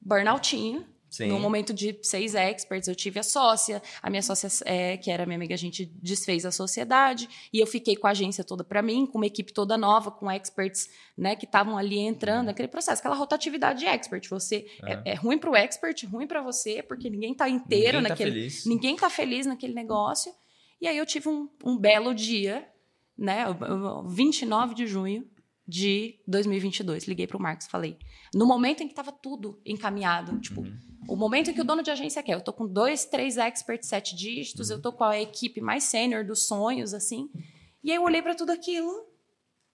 burnoutinho. 0.00 0.86
Sim. 1.08 1.28
No 1.28 1.38
momento 1.38 1.72
de 1.72 1.98
seis 2.02 2.34
experts, 2.34 2.88
eu 2.88 2.94
tive 2.94 3.18
a 3.18 3.22
sócia. 3.22 3.80
A 4.02 4.10
minha 4.10 4.22
sócia, 4.22 4.48
é, 4.64 4.96
que 4.96 5.10
era 5.10 5.24
minha 5.24 5.36
amiga, 5.36 5.54
a 5.54 5.58
gente 5.58 5.86
desfez 6.02 6.44
a 6.44 6.50
sociedade. 6.50 7.28
E 7.52 7.58
eu 7.60 7.66
fiquei 7.66 7.96
com 7.96 8.06
a 8.06 8.10
agência 8.10 8.42
toda 8.44 8.62
para 8.64 8.82
mim, 8.82 9.06
com 9.06 9.18
uma 9.18 9.26
equipe 9.26 9.52
toda 9.52 9.78
nova, 9.78 10.10
com 10.10 10.30
experts 10.30 10.90
né, 11.16 11.34
que 11.36 11.46
estavam 11.46 11.78
ali 11.78 11.98
entrando, 11.98 12.48
aquele 12.50 12.68
processo, 12.68 13.00
aquela 13.00 13.14
rotatividade 13.14 13.78
de 13.80 13.86
expert. 13.86 14.28
Você 14.28 14.66
é, 14.82 15.12
é 15.12 15.14
ruim 15.14 15.38
para 15.38 15.50
o 15.50 15.56
expert, 15.56 16.04
ruim 16.06 16.26
para 16.26 16.42
você, 16.42 16.82
porque 16.82 17.08
ninguém 17.08 17.32
está 17.32 17.48
inteiro 17.48 17.98
Ninguém 17.98 18.02
tá 18.02 18.08
naquele. 18.10 18.30
feliz. 18.32 18.66
Ninguém 18.66 18.96
tá 18.96 19.08
feliz 19.08 19.46
naquele 19.46 19.72
negócio. 19.74 20.32
E 20.80 20.86
aí 20.88 20.98
eu 20.98 21.06
tive 21.06 21.28
um, 21.28 21.48
um 21.64 21.78
belo 21.78 22.12
dia, 22.14 22.68
né? 23.16 23.46
o- 23.48 24.00
o 24.04 24.08
29 24.08 24.74
de 24.74 24.86
junho 24.86 25.26
de 25.66 26.20
2022. 26.28 27.04
Liguei 27.08 27.26
pro 27.26 27.40
Marcos 27.40 27.66
e 27.66 27.70
falei. 27.70 27.96
No 28.34 28.44
momento 28.46 28.82
em 28.82 28.88
que 28.88 28.94
tava 28.94 29.10
tudo 29.10 29.60
encaminhado, 29.64 30.38
tipo, 30.40 30.62
o 31.08 31.16
momento 31.16 31.50
em 31.50 31.54
que 31.54 31.60
o 31.60 31.64
dono 31.64 31.82
de 31.82 31.90
agência 31.90 32.22
quer. 32.22 32.34
Eu 32.34 32.40
tô 32.40 32.52
com 32.52 32.66
dois, 32.66 33.04
três 33.04 33.36
experts, 33.36 33.88
sete 33.88 34.14
dígitos, 34.14 34.70
eu 34.70 34.80
tô 34.80 34.92
com 34.92 35.04
a 35.04 35.20
equipe 35.20 35.60
mais 35.60 35.84
sênior 35.84 36.24
dos 36.24 36.46
sonhos, 36.46 36.92
assim. 36.94 37.30
E 37.82 37.90
aí 37.90 37.96
eu 37.96 38.02
olhei 38.02 38.22
para 38.22 38.34
tudo 38.34 38.50
aquilo 38.50 39.06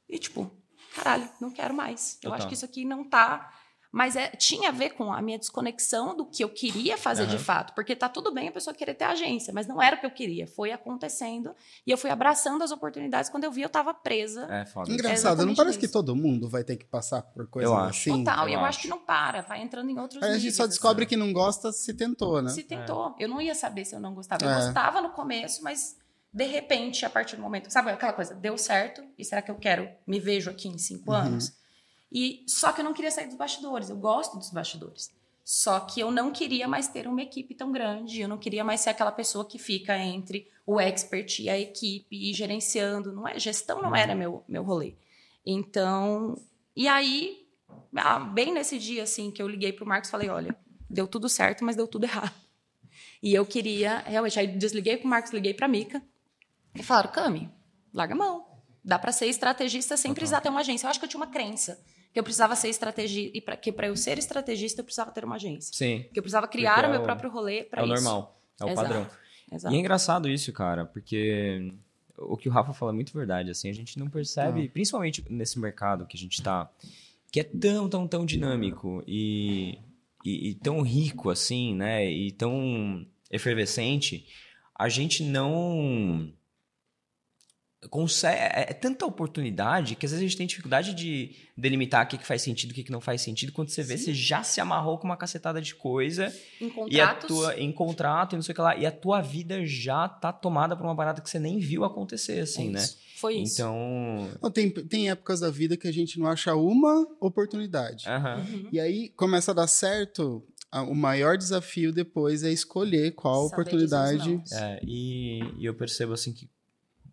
e, 0.09 0.19
tipo, 0.19 0.51
caralho, 0.95 1.29
não 1.41 1.51
quero 1.51 1.75
mais. 1.75 2.17
Eu 2.17 2.31
Total. 2.31 2.39
acho 2.39 2.49
que 2.49 2.55
isso 2.55 2.65
aqui 2.65 2.85
não 2.85 3.09
tá. 3.09 3.53
Mas 3.93 4.17
é, 4.17 4.29
tinha 4.31 4.71
a 4.71 4.73
ver 4.73 4.91
com 4.95 5.13
a 5.13 5.21
minha 5.21 5.39
desconexão 5.39 6.17
do 6.17 6.25
que 6.25 6.43
eu 6.43 6.49
queria 6.49 6.97
fazer 6.97 7.27
de 7.27 7.35
Aham. 7.37 7.45
fato. 7.45 7.75
Porque 7.75 7.95
tá 7.95 8.09
tudo 8.09 8.33
bem 8.33 8.49
a 8.49 8.53
pessoa 8.53 8.73
querer 8.75 8.95
ter 8.95 9.05
agência, 9.05 9.53
mas 9.53 9.67
não 9.67 9.83
era 9.83 9.97
o 9.97 10.01
que 10.01 10.07
eu 10.07 10.11
queria. 10.11 10.47
Foi 10.47 10.73
acontecendo 10.73 11.55
e 11.87 11.91
eu 11.91 11.99
fui 11.99 12.09
abraçando 12.09 12.65
as 12.65 12.71
oportunidades. 12.71 13.29
Quando 13.29 13.45
eu 13.45 13.53
vi, 13.53 13.61
eu 13.61 13.69
tava 13.69 13.93
presa. 13.93 14.47
É 14.51 14.65
foda. 14.65 14.91
Engraçado, 14.91 15.13
não 15.13 15.53
exatamente 15.53 15.57
parece 15.59 15.79
que 15.79 15.85
isso. 15.85 15.93
todo 15.93 16.17
mundo 16.17 16.49
vai 16.49 16.65
ter 16.65 16.77
que 16.77 16.87
passar 16.87 17.21
por 17.21 17.47
coisas 17.49 17.71
Eu 17.71 17.77
acho. 17.77 18.11
assim? 18.11 18.25
Total. 18.25 18.49
E 18.49 18.53
eu 18.55 18.59
eu 18.59 18.65
acho. 18.65 18.69
acho 18.71 18.81
que 18.81 18.89
não 18.89 18.99
para, 18.99 19.43
vai 19.43 19.61
entrando 19.61 19.91
em 19.91 19.99
outros 19.99 20.23
Aí 20.23 20.31
a 20.33 20.39
gente 20.39 20.55
só 20.55 20.67
descobre 20.67 21.05
assim. 21.05 21.11
que 21.11 21.17
não 21.19 21.31
gosta 21.31 21.71
se 21.71 21.93
tentou, 21.93 22.41
né? 22.41 22.49
Se 22.49 22.63
tentou. 22.63 23.15
Eu 23.19 23.29
não 23.29 23.43
ia 23.43 23.55
saber 23.55 23.85
se 23.85 23.95
eu 23.95 24.01
não 24.01 24.15
gostava. 24.15 24.43
Eu 24.43 24.49
É. 24.49 24.55
gostava 24.55 25.03
no 25.03 25.11
começo, 25.11 25.63
mas 25.63 25.97
de 26.33 26.45
repente, 26.47 27.05
a 27.05 27.11
partir 27.11 27.37
do 27.37 27.43
momento. 27.43 27.71
Sabe 27.71 27.91
aquela 27.91 28.15
coisa? 28.15 28.35
Deu 28.35 28.57
certo, 28.57 29.05
e 29.19 29.25
será 29.25 29.43
que 29.43 29.51
eu 29.51 29.57
quero? 29.57 29.87
Me 30.07 30.19
vejo 30.19 30.49
aqui 30.49 30.67
em 30.67 30.79
cinco 30.79 31.11
Uhum. 31.11 31.17
anos? 31.19 31.53
E 32.13 32.45
só 32.47 32.73
que 32.73 32.81
eu 32.81 32.85
não 32.85 32.93
queria 32.93 33.11
sair 33.11 33.27
dos 33.27 33.37
bastidores. 33.37 33.89
Eu 33.89 33.97
gosto 33.97 34.37
dos 34.37 34.51
bastidores. 34.51 35.11
Só 35.43 35.81
que 35.81 35.99
eu 35.99 36.11
não 36.11 36.31
queria 36.31 36.69
mais 36.69 36.87
ter 36.87 37.09
uma 37.09 37.23
equipe 37.23 37.55
tão 37.55 37.73
grande. 37.73 38.21
Eu 38.21 38.29
não 38.29 38.37
queria 38.37 38.63
mais 38.63 38.83
ser 38.83 38.91
aquela 38.91 39.11
pessoa 39.11 39.47
que 39.47 39.59
fica 39.59 39.97
entre 39.99 40.47
o 40.67 40.79
expert 40.79 41.41
e 41.41 41.49
a 41.49 41.59
equipe 41.59 42.31
e 42.31 42.35
gerenciando. 42.35 43.13
Não 43.13 43.27
é 43.27 43.39
gestão 43.39 43.81
não 43.81 43.97
era 43.97 44.15
meu 44.15 44.45
meu 44.47 44.63
rolê. 44.63 44.95
Então, 45.45 46.37
e 46.77 46.87
aí, 46.87 47.49
ah, 47.97 48.21
bem 48.21 48.53
nesse 48.53 48.79
dia 48.79 49.03
assim 49.03 49.31
que 49.31 49.43
eu 49.43 49.49
liguei 49.49 49.73
pro 49.73 49.87
Marcos, 49.87 50.11
falei, 50.11 50.29
olha, 50.29 50.55
deu 50.89 51.09
tudo 51.09 51.29
certo, 51.29 51.65
mas 51.65 51.75
deu 51.75 51.89
tudo 51.89 52.05
errado. 52.05 52.33
E 53.23 53.33
eu 53.35 53.47
queria, 53.47 53.99
realmente, 54.01 54.39
aí 54.39 54.47
desliguei 54.47 54.99
pro 54.99 55.09
Marcos, 55.09 55.33
liguei 55.33 55.55
pra 55.55 55.67
Mica 55.67 56.03
e 56.75 56.83
falaram, 56.83 57.11
Cami, 57.11 57.51
larga 57.93 58.15
a 58.15 58.19
mão. 58.19 58.47
Dá 58.85 58.99
pra 58.99 59.13
ser 59.13 59.27
estrategista 59.27 59.97
sem 59.97 60.13
precisar 60.13 60.41
ter 60.41 60.49
uma 60.49 60.61
agência. 60.61 60.87
Eu 60.87 60.91
acho 60.91 60.99
que 60.99 61.05
eu 61.05 61.09
tinha 61.09 61.21
uma 61.21 61.31
crença 61.31 61.81
que 62.13 62.19
eu 62.19 62.23
precisava 62.23 62.55
ser 62.57 62.69
estrategista 62.69 63.37
e 63.37 63.41
pra, 63.41 63.57
que 63.57 63.73
para 63.73 63.87
eu 63.89 63.97
ser 63.97 64.19
estrategista 64.19 64.81
eu 64.81 64.85
precisava 64.85 65.11
ter 65.11 65.25
uma 65.25 65.37
agência. 65.37 65.73
Sim. 65.75 66.05
Que 66.13 66.19
eu 66.19 66.23
precisava 66.23 66.47
criar 66.47 66.75
Porque 66.75 66.87
o 66.87 66.89
é 66.89 66.93
meu 66.93 67.01
o- 67.01 67.05
próprio 67.05 67.31
rolê 67.31 67.65
para 67.65 67.81
É 67.81 67.85
o 67.85 67.87
isso. 67.87 67.95
normal. 68.05 68.39
É 68.61 68.65
o 68.65 68.69
Exato. 68.69 68.89
padrão. 68.89 69.07
Exato. 69.53 69.75
E 69.75 69.77
é 69.77 69.81
engraçado 69.81 70.29
isso, 70.29 70.53
cara, 70.53 70.85
porque 70.85 71.73
o 72.17 72.37
que 72.37 72.49
o 72.49 72.53
Rafa 72.53 72.73
fala 72.73 72.93
é 72.93 72.95
muito 72.95 73.13
verdade, 73.13 73.51
assim, 73.51 73.69
a 73.69 73.73
gente 73.75 73.99
não 73.99 74.09
percebe, 74.09 74.69
principalmente 74.69 75.25
nesse 75.29 75.59
mercado 75.59 76.07
que 76.07 76.17
a 76.17 76.21
gente 76.21 76.43
tá, 76.43 76.71
que 77.31 77.41
é 77.41 77.45
tão, 77.45 77.89
tão, 77.89 78.07
tão 78.07 78.25
dinâmico 78.25 79.03
e, 79.07 79.79
e, 80.25 80.51
e 80.51 80.55
tão 80.55 80.81
rico, 80.83 81.31
assim, 81.31 81.75
né, 81.75 82.09
e 82.11 82.31
tão 82.31 83.05
efervescente, 83.31 84.27
a 84.75 84.89
gente 84.89 85.23
não 85.23 86.33
consegue, 87.91 88.39
é, 88.39 88.67
é 88.71 88.73
tanta 88.73 89.05
oportunidade 89.05 89.95
que 89.95 90.07
às 90.07 90.13
vezes 90.13 90.25
a 90.25 90.29
gente 90.29 90.37
tem 90.37 90.47
dificuldade 90.47 90.95
de 90.95 91.35
delimitar 91.57 92.05
o 92.05 92.09
que, 92.09 92.19
que 92.19 92.27
faz 92.27 92.43
sentido, 92.43 92.71
o 92.71 92.75
que, 92.75 92.85
que 92.85 92.93
não 92.93 93.01
faz 93.01 93.23
sentido, 93.23 93.53
quando 93.53 93.71
você 93.71 93.83
vê, 93.83 93.97
você 93.97 94.15
já 94.15 94.43
se 94.43 94.61
amarrou 94.61 94.99
com 94.99 95.05
uma 95.05 95.17
cacetada 95.17 95.61
de 95.61 95.75
coisa 95.75 96.33
Em 96.61 96.67
e 96.89 97.01
a 97.01 97.09
contratos, 97.09 97.29
tua, 97.29 97.61
em 97.61 97.73
contrato 97.73 98.33
e 98.35 98.37
não 98.37 98.43
sei 98.43 98.53
o 98.53 98.55
que 98.55 98.61
lá. 98.61 98.77
E 98.77 98.87
a 98.87 98.93
tua 98.93 99.21
vida 99.21 99.65
já 99.67 100.09
tá 100.09 100.33
tomada 100.33 100.77
por 100.77 100.85
uma 100.85 100.97
parada 100.97 101.21
que 101.21 101.29
você 101.29 101.39
nem 101.39 101.59
viu 101.59 101.85
acontecer, 101.85 102.41
assim, 102.41 102.69
é 102.69 102.73
né? 102.73 102.89
Foi 103.19 103.37
isso. 103.37 103.55
Então. 103.55 104.31
Não, 104.43 104.51
tem, 104.51 104.71
tem 104.71 105.11
épocas 105.11 105.41
da 105.41 105.51
vida 105.51 105.77
que 105.77 105.87
a 105.87 105.93
gente 105.93 106.19
não 106.19 106.27
acha 106.27 106.55
uma 106.55 107.07
oportunidade. 107.21 108.09
Aham. 108.09 108.37
Uhum. 108.37 108.69
E 108.73 108.81
aí 108.81 109.11
começa 109.11 109.53
a 109.53 109.55
dar 109.55 109.69
certo, 109.69 110.45
o 110.73 110.95
maior 110.95 111.37
desafio 111.37 111.93
depois 111.93 112.43
é 112.43 112.51
escolher 112.51 113.13
qual 113.13 113.49
Saber 113.49 113.63
oportunidade. 113.63 114.43
É, 114.53 114.81
e, 114.83 115.41
e 115.59 115.65
eu 115.65 115.75
percebo 115.75 116.13
assim 116.15 116.33
que 116.33 116.49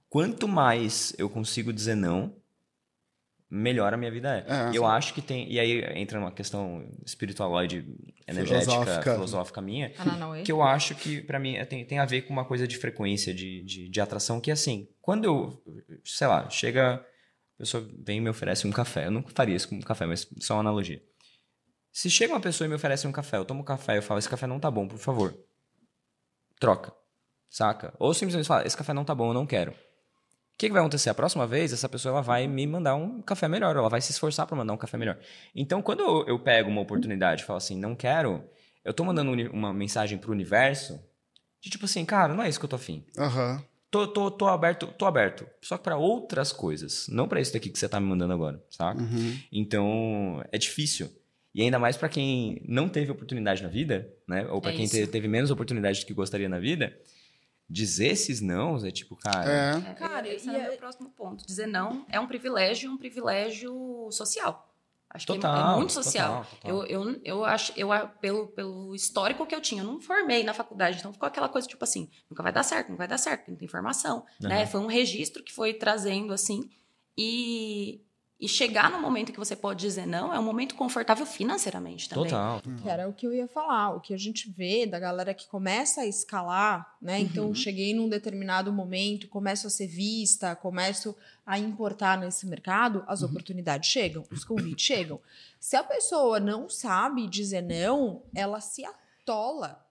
quanto 0.09 0.47
mais 0.47 1.13
eu 1.17 1.29
consigo 1.29 1.71
dizer 1.71 1.95
não, 1.95 2.35
melhor 3.49 3.93
a 3.93 3.97
minha 3.97 4.11
vida 4.11 4.37
é. 4.47 4.69
É. 4.73 4.77
eu 4.77 4.85
acho 4.85 5.13
que 5.13 5.21
tem. 5.21 5.51
E 5.51 5.59
aí 5.59 5.81
entra 5.99 6.19
uma 6.19 6.31
questão 6.31 6.87
espiritualoide, 7.05 7.85
energética, 8.27 8.71
Filosófica. 8.71 9.13
filosófica, 9.13 9.61
minha. 9.61 9.91
Ananauê. 9.97 10.43
Que 10.43 10.51
eu 10.51 10.61
acho 10.61 10.93
que, 10.95 11.21
pra 11.21 11.39
mim, 11.39 11.55
é- 11.55 11.65
tem, 11.65 11.83
tem 11.85 11.99
a 11.99 12.05
ver 12.05 12.23
com 12.23 12.33
uma 12.33 12.45
coisa 12.45 12.67
de 12.67 12.77
frequência, 12.77 13.33
de, 13.33 13.63
de, 13.63 13.89
de 13.89 14.01
atração, 14.01 14.39
que 14.39 14.49
é 14.51 14.53
assim, 14.53 14.87
quando 15.01 15.25
eu, 15.25 15.63
sei 16.05 16.27
lá, 16.27 16.49
chega, 16.49 16.95
a 16.95 17.57
pessoa 17.57 17.87
vem 18.05 18.17
e 18.17 18.21
me 18.21 18.29
oferece 18.29 18.67
um 18.67 18.71
café. 18.71 19.07
Eu 19.07 19.11
não 19.11 19.23
faria 19.23 19.55
isso 19.55 19.67
com 19.69 19.75
um 19.75 19.81
café, 19.81 20.05
mas 20.05 20.27
só 20.39 20.53
uma 20.55 20.59
analogia. 20.61 21.01
Se 21.91 22.07
chega 22.09 22.33
uma 22.33 22.39
pessoa 22.39 22.65
e 22.67 22.69
me 22.69 22.75
oferece 22.75 23.07
um 23.07 23.11
café, 23.11 23.37
eu 23.37 23.45
tomo 23.45 23.63
café 23.63 23.93
e 23.93 23.97
eu 23.97 24.03
falo, 24.03 24.19
esse 24.19 24.29
café 24.29 24.45
não 24.45 24.59
tá 24.59 24.69
bom, 24.69 24.87
por 24.87 24.99
favor. 24.99 25.35
Troca. 26.59 26.93
Saca? 27.49 27.95
Ou 27.97 28.13
simplesmente 28.13 28.45
fala, 28.47 28.65
esse 28.67 28.77
café 28.77 28.93
não 28.93 29.03
tá 29.03 29.15
bom, 29.15 29.29
eu 29.29 29.33
não 29.33 29.47
quero. 29.47 29.73
O 30.59 30.61
que, 30.61 30.67
que 30.67 30.73
vai 30.73 30.81
acontecer? 30.81 31.09
A 31.09 31.13
próxima 31.13 31.47
vez, 31.47 31.71
essa 31.71 31.87
pessoa 31.87 32.11
ela 32.15 32.21
vai 32.21 32.45
me 32.45 32.67
mandar 32.67 32.93
um 32.93 33.21
café 33.21 33.47
melhor, 33.47 33.77
ela 33.77 33.87
vai 33.87 34.01
se 34.01 34.11
esforçar 34.11 34.45
para 34.45 34.57
mandar 34.57 34.73
um 34.73 34.77
café 34.77 34.97
melhor. 34.97 35.17
Então, 35.55 35.81
quando 35.81 36.01
eu, 36.01 36.25
eu 36.27 36.37
pego 36.37 36.69
uma 36.69 36.81
oportunidade 36.81 37.43
e 37.43 37.45
falo 37.45 37.55
assim, 37.55 37.79
não 37.79 37.95
quero, 37.95 38.43
eu 38.83 38.93
tô 38.93 39.05
mandando 39.05 39.31
uma 39.53 39.73
mensagem 39.73 40.17
pro 40.17 40.33
universo 40.33 40.99
de 41.61 41.69
tipo 41.69 41.85
assim, 41.85 42.03
cara, 42.03 42.33
não 42.33 42.43
é 42.43 42.49
isso 42.49 42.59
que 42.59 42.65
eu 42.65 42.69
tô 42.69 42.75
afim. 42.75 43.05
Aham. 43.17 43.63
Tô, 43.89 44.05
tô, 44.05 44.29
tô 44.29 44.47
aberto, 44.49 44.87
tô 44.97 45.05
aberto. 45.05 45.47
Só 45.61 45.77
que 45.77 45.83
para 45.85 45.95
outras 45.95 46.51
coisas, 46.51 47.07
não 47.07 47.25
para 47.25 47.39
isso 47.39 47.53
daqui 47.53 47.69
que 47.69 47.79
você 47.79 47.87
tá 47.87 47.97
me 47.97 48.07
mandando 48.07 48.33
agora, 48.33 48.61
saca? 48.69 48.99
Uhum. 49.01 49.39
Então, 49.53 50.43
é 50.51 50.57
difícil. 50.57 51.09
E 51.55 51.61
ainda 51.61 51.79
mais 51.79 51.95
para 51.95 52.09
quem 52.09 52.61
não 52.67 52.89
teve 52.89 53.11
oportunidade 53.11 53.63
na 53.63 53.69
vida, 53.69 54.13
né? 54.27 54.45
Ou 54.49 54.59
para 54.59 54.71
É 54.71 54.75
quem 54.75 54.87
te- 54.87 55.07
teve 55.07 55.29
menos 55.29 55.51
oportunidade 55.51 56.01
do 56.01 56.05
que 56.05 56.13
gostaria 56.13 56.49
na 56.49 56.59
vida, 56.59 56.93
dizer 57.69 58.07
esses 58.07 58.41
nãos 58.41 58.83
é 58.83 58.91
tipo, 58.91 59.15
cara, 59.15 59.49
É. 59.49 59.91
É, 59.91 59.93
Cara, 59.93 60.27
esse 60.27 60.47
e 60.49 60.55
é 60.55 60.57
o 60.57 60.61
é- 60.61 60.67
meu 60.69 60.77
próximo 60.77 61.09
ponto. 61.11 61.45
Dizer 61.45 61.67
não 61.67 62.05
é 62.09 62.19
um 62.19 62.27
privilégio, 62.27 62.91
um 62.91 62.97
privilégio 62.97 64.09
social. 64.11 64.65
Acho 65.11 65.25
que 65.25 65.31
é- 65.31 65.35
Total, 65.35 65.73
é 65.73 65.77
muito 65.77 65.91
social. 65.93 66.43
total, 66.45 66.59
total. 66.59 66.85
Eu, 66.87 67.03
eu, 67.11 67.21
eu 67.23 67.45
acho, 67.45 67.73
eu, 67.75 67.89
pelo, 68.21 68.47
pelo 68.49 68.93
histórico 68.95 69.45
que 69.45 69.55
eu 69.55 69.61
tinha, 69.61 69.81
eu 69.81 69.85
não 69.87 69.99
formei 69.99 70.43
na 70.43 70.53
faculdade, 70.53 70.99
então 70.99 71.11
ficou 71.11 71.25
aquela 71.27 71.49
coisa 71.49 71.67
tipo 71.67 71.83
assim, 71.83 72.09
nunca 72.29 72.43
vai 72.43 72.51
dar 72.51 72.61
certo, 72.63 72.89
não 72.89 72.97
vai 72.97 73.07
dar 73.07 73.17
certo, 73.17 73.49
não 73.49 73.57
tem 73.57 73.65
informação, 73.65 74.23
né? 74.39 74.57
Aham. 74.61 74.67
Foi 74.67 74.79
um 74.81 74.85
registro 74.87 75.43
que 75.43 75.51
foi 75.51 75.73
trazendo 75.73 76.31
assim, 76.31 76.69
e, 77.17 78.01
E 78.39 78.47
chegar 78.47 78.89
no 78.89 79.01
momento 79.01 79.33
que 79.33 79.37
você 79.37 79.53
pode 79.53 79.81
dizer 79.81 80.05
não 80.05 80.33
é 80.33 80.39
um 80.39 80.43
momento 80.43 80.73
confortável 80.73 81.25
financeiramente 81.25 82.07
também. 82.07 82.29
Total. 82.29 82.61
Que 82.81 82.89
era 82.89 83.09
o 83.09 83.11
que 83.11 83.27
eu 83.27 83.33
ia 83.33 83.49
falar. 83.49 83.95
O 83.95 83.99
que 83.99 84.13
a 84.13 84.17
gente 84.17 84.49
vê 84.49 84.85
da 84.85 84.97
galera 84.97 85.33
que 85.33 85.45
começa 85.45 86.01
a 86.01 86.05
escalar, 86.05 86.95
né? 87.01 87.19
Então, 87.19 87.53
cheguei 87.53 87.93
num 87.93 88.07
determinado 88.07 88.71
momento, 88.71 89.27
começo 89.27 89.67
a 89.67 89.69
ser 89.69 89.87
vista, 89.87 90.55
começo 90.55 91.13
a 91.45 91.59
importar 91.59 92.17
nesse 92.17 92.47
mercado, 92.47 93.03
as 93.07 93.23
oportunidades 93.23 93.89
chegam, 93.89 94.23
os 94.31 94.45
convites 94.45 94.85
chegam. 94.85 95.19
Se 95.59 95.75
a 95.75 95.83
pessoa 95.83 96.39
não 96.39 96.69
sabe 96.69 97.27
dizer 97.27 97.61
não, 97.61 98.21
ela 98.33 98.61
se 98.61 98.85
atola. 99.29 99.85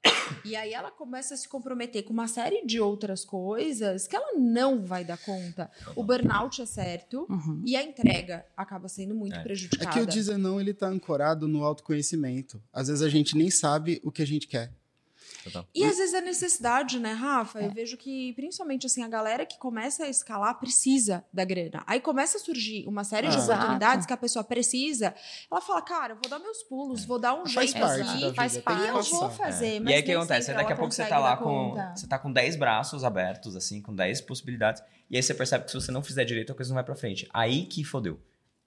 E 0.44 0.54
aí 0.56 0.74
ela 0.74 0.90
começa 0.90 1.34
a 1.34 1.36
se 1.36 1.48
comprometer 1.48 2.02
com 2.02 2.12
uma 2.12 2.28
série 2.28 2.64
de 2.66 2.80
outras 2.80 3.24
coisas 3.24 4.06
que 4.06 4.14
ela 4.14 4.34
não 4.38 4.84
vai 4.84 5.04
dar 5.04 5.16
conta. 5.18 5.70
O 5.96 6.02
burnout 6.02 6.60
é 6.60 6.66
certo 6.66 7.26
Uhum. 7.30 7.62
e 7.64 7.76
a 7.76 7.82
entrega 7.82 8.44
acaba 8.56 8.88
sendo 8.88 9.14
muito 9.14 9.36
É. 9.36 9.38
É 9.38 9.42
prejudicada. 9.42 9.90
que 9.92 10.00
o 10.00 10.06
dizer 10.06 10.36
não, 10.36 10.60
ele 10.60 10.74
tá 10.74 10.88
ancorado 10.88 11.46
no 11.48 11.64
autoconhecimento. 11.64 12.60
Às 12.72 12.88
vezes 12.88 13.02
a 13.02 13.08
gente 13.08 13.36
nem 13.36 13.50
sabe 13.50 14.00
o 14.04 14.10
que 14.10 14.20
a 14.22 14.26
gente 14.26 14.46
quer. 14.46 14.72
Total. 15.44 15.64
E 15.74 15.84
às 15.84 15.96
vezes 15.96 16.14
é 16.14 16.20
necessidade, 16.20 16.98
né, 16.98 17.12
Rafa? 17.12 17.60
Eu 17.60 17.70
vejo 17.70 17.96
que, 17.96 18.32
principalmente 18.34 18.86
assim, 18.86 19.02
a 19.02 19.08
galera 19.08 19.46
que 19.46 19.56
começa 19.58 20.04
a 20.04 20.08
escalar 20.08 20.58
precisa 20.58 21.24
da 21.32 21.44
grana. 21.44 21.82
Aí 21.86 22.00
começa 22.00 22.38
a 22.38 22.40
surgir 22.40 22.86
uma 22.86 23.04
série 23.04 23.28
de 23.28 23.36
Ah. 23.36 23.40
oportunidades 23.44 24.04
que 24.06 24.12
a 24.12 24.16
pessoa 24.16 24.44
precisa. 24.44 25.14
Ela 25.50 25.60
fala, 25.60 25.80
cara, 25.82 26.12
eu 26.14 26.18
vou 26.22 26.28
dar 26.28 26.38
meus 26.38 26.62
pulos, 26.64 27.04
vou 27.04 27.18
dar 27.18 27.34
um 27.34 27.46
Faz 27.46 27.70
jeito 27.70 27.80
parte 27.80 28.00
aqui. 28.02 28.20
da 28.20 28.34
faz 28.34 28.58
parte. 28.58 28.82
E 28.84 28.88
eu 28.88 29.02
vou 29.02 29.30
fazer, 29.30 29.80
mas 29.80 29.90
e 29.92 29.94
aí 29.96 30.02
o 30.02 30.04
que 30.04 30.12
acontece? 30.12 30.52
Daqui 30.52 30.72
a 30.72 30.76
pouco 30.76 30.92
você 30.92 31.04
tá 31.06 31.18
lá 31.18 31.36
com. 31.36 31.44
conta. 31.44 31.92
Você 31.96 32.06
tá 32.06 32.18
com 32.18 32.32
10 32.32 32.56
braços 32.56 33.04
abertos, 33.04 33.54
assim, 33.56 33.80
com 33.80 33.94
10 33.94 34.20
possibilidades. 34.22 34.82
E 35.10 35.16
aí 35.16 35.22
você 35.22 35.32
percebe 35.34 35.64
que 35.64 35.70
se 35.70 35.76
você 35.80 35.90
não 35.92 36.02
fizer 36.02 36.24
direito, 36.24 36.52
a 36.52 36.54
coisa 36.54 36.70
não 36.70 36.74
vai 36.74 36.84
pra 36.84 36.94
frente. 36.96 37.28
Aí 37.32 37.64
que 37.66 37.82
fodeu. 37.84 38.20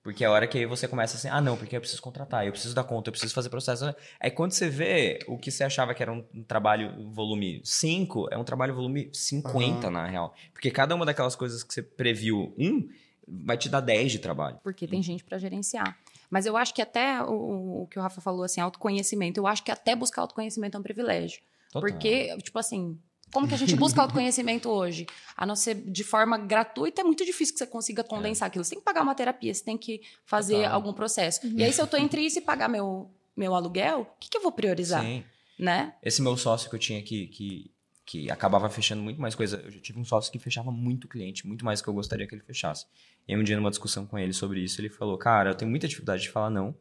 Porque 0.04 0.24
é 0.24 0.28
a 0.28 0.32
hora 0.32 0.48
que 0.48 0.58
aí 0.58 0.66
você 0.66 0.88
começa 0.88 1.16
assim, 1.16 1.30
ah, 1.30 1.40
não, 1.40 1.56
porque 1.56 1.76
eu 1.76 1.80
preciso 1.80 2.02
contratar, 2.02 2.46
eu 2.46 2.52
preciso 2.52 2.74
dar 2.74 2.84
conta, 2.84 3.10
eu 3.10 3.12
preciso 3.12 3.34
fazer 3.34 3.50
processo. 3.50 3.94
Aí 4.20 4.32
quando 4.32 4.52
você 4.52 4.68
vê 4.68 5.20
o 5.28 5.38
que 5.38 5.52
você 5.52 5.64
achava 5.64 5.94
que 5.94 6.02
era 6.02 6.12
um 6.12 6.44
trabalho 6.44 7.12
volume 7.12 7.62
5, 7.64 8.30
é 8.32 8.38
um 8.38 8.44
trabalho 8.44 8.74
volume 8.74 9.10
50, 9.14 9.92
na 9.92 10.08
real. 10.08 10.34
Porque 10.54 10.72
cada 10.72 10.96
uma 10.96 11.06
daquelas 11.06 11.36
coisas 11.36 11.64
que 11.64 11.72
você 11.72 11.84
previu 11.84 12.54
um, 12.58 12.90
vai 13.28 13.58
te 13.58 13.70
dar 13.70 13.80
10 13.80 14.14
de 14.14 14.20
trabalho. 14.20 14.60
Porque 14.64 14.88
tem 14.88 15.04
gente 15.04 15.24
para 15.24 15.38
gerenciar. 15.38 15.96
Mas 16.32 16.46
eu 16.46 16.58
acho 16.58 16.74
que 16.74 16.82
até 16.82 17.22
o, 17.22 17.84
o 17.84 17.88
que 17.88 18.00
o 18.00 18.02
Rafa 18.02 18.22
falou, 18.22 18.44
assim, 18.44 18.60
autoconhecimento, 18.60 19.40
eu 19.40 19.46
acho 19.46 19.64
que 19.64 19.72
até 19.72 19.96
buscar 19.96 20.22
autoconhecimento 20.22 20.78
é 20.78 20.80
um 20.80 20.84
privilégio. 20.84 21.42
Total. 21.72 21.82
Porque, 21.82 22.36
tipo 22.38 22.58
assim, 22.58 22.98
como 23.32 23.48
que 23.48 23.54
a 23.54 23.58
gente 23.58 23.76
busca 23.76 24.02
autoconhecimento 24.02 24.70
hoje? 24.70 25.06
A 25.36 25.46
não 25.46 25.56
ser 25.56 25.76
de 25.76 26.04
forma 26.04 26.38
gratuita, 26.38 27.02
é 27.02 27.04
muito 27.04 27.26
difícil 27.26 27.54
que 27.54 27.60
você 27.60 27.68
consiga 27.68 28.04
condensar 28.04 28.48
aquilo. 28.48 28.64
Você 28.64 28.72
tem 28.72 28.80
que 28.80 28.86
pagar 28.86 29.02
uma 29.04 29.16
terapia, 29.16 29.54
você 29.54 29.64
tem 29.64 29.78
que 29.78 30.02
fazer 30.26 30.66
algum 30.66 30.94
processo. 30.94 31.40
E 31.46 31.64
aí, 31.64 31.72
se 31.72 31.82
eu 31.82 31.88
tô 31.88 31.98
entre 31.98 32.22
isso 32.22 32.40
e 32.40 32.42
pagar 32.42 32.68
meu, 32.68 33.10
meu 33.36 33.56
aluguel, 33.56 34.02
o 34.02 34.20
que, 34.20 34.30
que 34.30 34.38
eu 34.38 34.42
vou 34.42 34.52
priorizar? 34.52 35.04
Sim. 35.04 35.24
Né? 35.58 35.94
Esse 36.02 36.22
meu 36.22 36.36
sócio 36.36 36.70
que 36.70 36.76
eu 36.76 36.80
tinha 36.80 37.00
aqui, 37.00 37.28
que, 37.28 37.72
que 38.06 38.32
acabava 38.32 38.70
fechando 38.70 39.02
muito 39.02 39.22
mais 39.22 39.36
coisa. 39.36 39.62
Eu 39.64 39.72
já 39.72 39.80
tive 39.80 40.00
um 40.00 40.06
sócio 40.06 40.32
que 40.32 40.40
fechava 40.40 40.72
muito 40.72 41.08
cliente, 41.08 41.48
muito 41.48 41.64
mais 41.64 41.80
do 41.80 41.84
que 41.84 41.90
eu 41.90 41.94
gostaria 41.94 42.28
que 42.28 42.36
ele 42.36 42.44
fechasse. 42.44 42.86
E 43.28 43.34
aí 43.34 43.40
um 43.40 43.44
dia, 43.44 43.56
numa 43.56 43.70
discussão 43.70 44.06
com 44.06 44.18
ele 44.18 44.34
sobre 44.34 44.60
isso, 44.60 44.82
ele 44.82 44.90
falou: 44.90 45.18
Cara, 45.18 45.52
eu 45.52 45.56
tenho 45.56 45.70
muita 45.70 45.88
dificuldade 45.88 46.24
de 46.24 46.30
falar 46.30 46.50
não, 46.50 46.76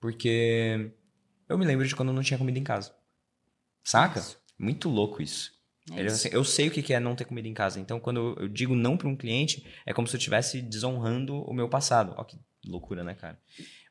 porque 0.00 0.92
eu 1.48 1.56
me 1.56 1.64
lembro 1.64 1.86
de 1.86 1.96
quando 1.96 2.10
eu 2.10 2.14
não 2.14 2.22
tinha 2.22 2.36
comida 2.36 2.58
em 2.58 2.64
casa. 2.64 2.94
Saca? 3.82 4.22
Muito 4.58 4.88
louco 4.88 5.22
isso. 5.22 5.57
É 5.96 6.06
assim, 6.06 6.28
eu 6.32 6.44
sei 6.44 6.68
o 6.68 6.70
que 6.70 6.92
é 6.92 7.00
não 7.00 7.14
ter 7.14 7.24
comida 7.24 7.48
em 7.48 7.54
casa. 7.54 7.78
Então, 7.80 7.98
quando 8.00 8.18
eu- 8.38 8.44
eu 8.44 8.48
digo 8.48 8.74
não 8.74 8.96
para 8.96 9.08
um 9.08 9.16
cliente, 9.16 9.64
é 9.86 9.92
como 9.92 10.06
se 10.06 10.14
eu 10.14 10.18
estivesse 10.18 10.60
desonrando 10.60 11.36
o 11.42 11.52
meu 11.54 11.68
passado. 11.68 12.14
Ó, 12.16 12.24
que 12.24 12.36
loucura, 12.66 13.02
né, 13.04 13.14
cara? 13.14 13.38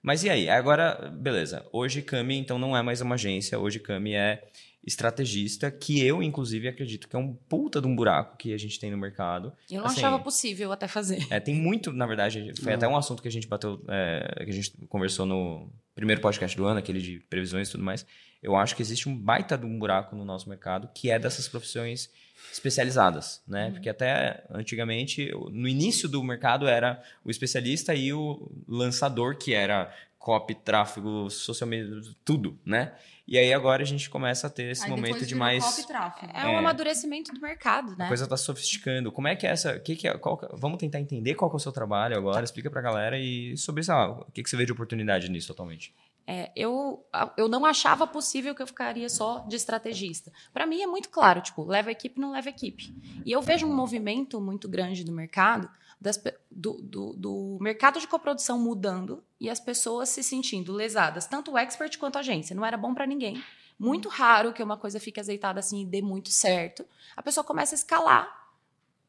Mas 0.02 0.24
e 0.24 0.30
aí? 0.30 0.48
Agora, 0.50 1.10
beleza. 1.18 1.66
Hoje, 1.72 2.02
Cami, 2.02 2.38
então, 2.38 2.58
não 2.60 2.76
é 2.78 2.82
mais 2.82 3.02
uma 3.02 3.16
agência. 3.16 3.58
Hoje, 3.60 3.80
Cami 3.80 4.14
é 4.14 4.44
estrategista, 4.86 5.70
que 5.70 6.02
eu, 6.04 6.24
inclusive, 6.24 6.68
acredito 6.68 7.08
que 7.10 7.16
é 7.16 7.20
um 7.20 7.34
puta 7.34 7.82
de 7.82 7.88
um 7.88 7.96
buraco 7.96 8.38
que 8.38 8.54
a 8.54 8.58
gente 8.58 8.80
tem 8.80 8.90
no 8.90 8.98
mercado. 8.98 9.52
Eu 9.70 9.80
não 9.82 9.88
Assim, 9.88 9.98
achava 10.00 10.18
possível 10.20 10.72
até 10.72 10.88
fazer. 10.88 11.26
É, 11.30 11.40
tem 11.40 11.54
muito, 11.56 11.92
na 11.92 12.06
verdade, 12.08 12.54
foi 12.60 12.72
Não. 12.72 12.78
até 12.78 12.88
um 12.88 12.96
assunto 12.96 13.22
que 13.22 13.28
a 13.28 13.32
gente 13.32 13.48
bateu, 13.48 13.84
é, 13.90 14.44
que 14.46 14.50
a 14.50 14.54
gente 14.54 14.72
conversou 14.88 15.26
no 15.26 15.70
primeiro 15.94 16.22
podcast 16.22 16.56
do 16.56 16.66
ano, 16.66 16.80
aquele 16.80 17.02
de 17.02 17.20
previsões 17.30 17.68
e 17.68 17.72
tudo 17.72 17.84
mais. 17.84 18.06
Eu 18.42 18.56
acho 18.56 18.76
que 18.76 18.82
existe 18.82 19.10
um 19.10 19.16
baita 19.16 19.58
de 19.58 19.66
um 19.66 19.78
buraco 19.80 20.16
no 20.16 20.24
nosso 20.24 20.48
mercado 20.50 20.90
que 20.94 21.10
é 21.10 21.18
dessas 21.18 21.48
profissões 21.48 22.10
especializadas, 22.52 23.42
né? 23.48 23.72
Porque 23.72 23.90
até 23.90 24.44
antigamente, 24.50 25.32
no 25.52 25.68
início 25.68 26.08
do 26.08 26.24
mercado 26.24 26.68
era 26.68 27.02
o 27.24 27.32
especialista 27.32 27.94
e 27.94 28.14
o 28.14 28.50
lançador, 28.68 29.38
que 29.38 29.54
era 29.54 29.94
copy, 30.20 30.56
tráfego, 30.56 31.30
social 31.30 31.68
media, 31.68 32.02
tudo, 32.26 32.60
né? 32.66 32.94
E 33.28 33.38
aí 33.38 33.54
agora 33.54 33.84
a 33.84 33.86
gente 33.86 34.10
começa 34.10 34.48
a 34.48 34.50
ter 34.50 34.72
esse 34.72 34.86
Aí 34.86 34.90
momento 34.90 35.26
de 35.26 35.36
mais 35.36 35.64
copy 35.64 35.88
tráfego. 35.88 36.32
É, 36.34 36.46
um 36.48 36.58
amadurecimento 36.58 37.34
do 37.34 37.42
mercado, 37.42 37.96
né? 37.98 38.06
a 38.06 38.08
coisa 38.08 38.26
tá 38.26 38.38
sofisticando. 38.38 39.12
Como 39.12 39.28
é 39.28 39.36
que 39.36 39.46
é 39.46 39.50
essa. 39.50 39.78
Que 39.80 39.96
que 39.96 40.08
é, 40.08 40.18
qual 40.18 40.38
que- 40.38 40.48
vamos 40.54 40.78
tentar 40.78 41.00
entender 41.02 41.36
qual 41.36 41.50
que 41.52 41.56
é 41.56 41.58
o 41.58 41.60
seu 41.60 41.74
trabalho 41.74 42.18
agora. 42.18 42.44
Explica 42.44 42.70
pra 42.70 42.82
galera 42.82 43.20
e 43.20 43.58
sobre 43.58 43.84
lá, 43.86 44.12
o 44.12 44.32
que, 44.32 44.42
que 44.44 44.50
você 44.50 44.56
vê 44.56 44.66
de 44.66 44.72
oportunidade 44.72 45.30
nisso 45.30 45.52
atualmente. 45.52 45.94
É, 46.30 46.52
eu, 46.58 47.06
eu 47.38 47.48
não 47.48 47.66
achava 47.66 48.06
possível 48.06 48.54
que 48.54 48.62
eu 48.62 48.68
ficaria 48.68 49.08
só 49.08 49.46
de 49.48 49.56
estrategista. 49.56 50.30
Para 50.52 50.68
mim 50.68 50.82
é 50.82 50.86
muito 50.86 51.08
claro, 51.08 51.40
tipo, 51.40 51.64
leva 51.64 51.90
equipe, 51.90 52.20
não 52.20 52.32
leva 52.32 52.50
equipe. 52.50 52.94
E 53.26 53.32
eu 53.32 53.42
vejo 53.42 53.66
um 53.66 53.74
movimento 53.74 54.42
muito 54.42 54.68
grande 54.68 55.06
do 55.06 55.14
mercado, 55.14 55.70
das 56.02 56.22
do, 56.52 56.74
do, 56.82 57.14
do 57.14 57.58
mercado 57.62 57.98
de 57.98 58.08
coprodução 58.08 58.60
mudando 58.60 59.24
e 59.40 59.50
as 59.50 59.62
pessoas 59.62 60.10
se 60.10 60.22
sentindo 60.22 60.74
lesadas, 60.74 61.26
tanto 61.28 61.54
o 61.54 61.58
expert 61.58 61.98
quanto 61.98 62.18
a 62.18 62.20
agência. 62.20 62.54
Não 62.54 62.66
era 62.66 62.76
bom 62.76 62.94
para 62.94 63.08
ninguém. 63.08 63.42
Muito 63.80 64.10
raro 64.10 64.52
que 64.52 64.62
uma 64.62 64.76
coisa 64.76 65.00
fique 65.00 65.22
azeitada 65.22 65.62
assim 65.62 65.84
e 65.84 65.86
dê 65.86 66.02
muito 66.02 66.30
certo. 66.30 66.86
A 67.16 67.24
pessoa 67.24 67.44
começa 67.44 67.74
a 67.74 67.78
escalar. 67.78 68.47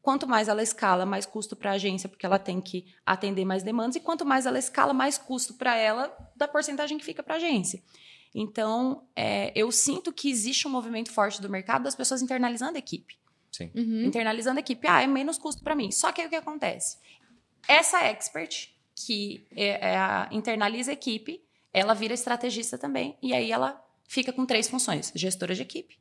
Quanto 0.01 0.25
mais 0.27 0.47
ela 0.47 0.63
escala, 0.63 1.05
mais 1.05 1.25
custo 1.25 1.55
para 1.55 1.71
a 1.71 1.73
agência, 1.73 2.07
porque 2.07 2.25
ela 2.25 2.39
tem 2.39 2.61
que 2.61 2.85
atender 3.05 3.43
mais 3.45 3.63
demandas, 3.63 3.95
e 3.97 3.99
quanto 3.99 4.25
mais 4.25 4.45
ela 4.45 4.57
escala, 4.57 4.93
mais 4.93 5.17
custo 5.17 5.53
para 5.55 5.75
ela 5.75 6.15
da 6.35 6.47
porcentagem 6.47 6.97
que 6.97 7.03
fica 7.05 7.21
para 7.21 7.33
a 7.35 7.37
agência. 7.37 7.83
Então, 8.33 9.03
é, 9.15 9.51
eu 9.55 9.71
sinto 9.71 10.13
que 10.13 10.29
existe 10.29 10.67
um 10.67 10.71
movimento 10.71 11.11
forte 11.11 11.41
do 11.41 11.49
mercado 11.49 11.83
das 11.83 11.95
pessoas 11.95 12.21
internalizando 12.21 12.75
a 12.75 12.79
equipe. 12.79 13.17
Sim. 13.51 13.71
Uhum. 13.75 14.03
Internalizando 14.05 14.57
a 14.57 14.61
equipe, 14.61 14.87
ah, 14.87 15.01
é 15.01 15.07
menos 15.07 15.37
custo 15.37 15.63
para 15.63 15.75
mim. 15.75 15.91
Só 15.91 16.11
que 16.11 16.21
aí 16.21 16.27
o 16.27 16.29
que 16.29 16.35
acontece? 16.35 16.97
Essa 17.67 18.03
expert 18.05 18.69
que 18.95 19.45
é, 19.55 19.91
é 19.91 19.97
a- 19.97 20.29
internaliza 20.31 20.91
a 20.91 20.93
equipe, 20.93 21.43
ela 21.73 21.93
vira 21.93 22.13
estrategista 22.13 22.77
também, 22.77 23.17
e 23.21 23.33
aí 23.33 23.51
ela 23.51 23.83
fica 24.07 24.31
com 24.31 24.45
três 24.45 24.67
funções: 24.69 25.11
gestora 25.15 25.53
de 25.53 25.61
equipe, 25.61 25.98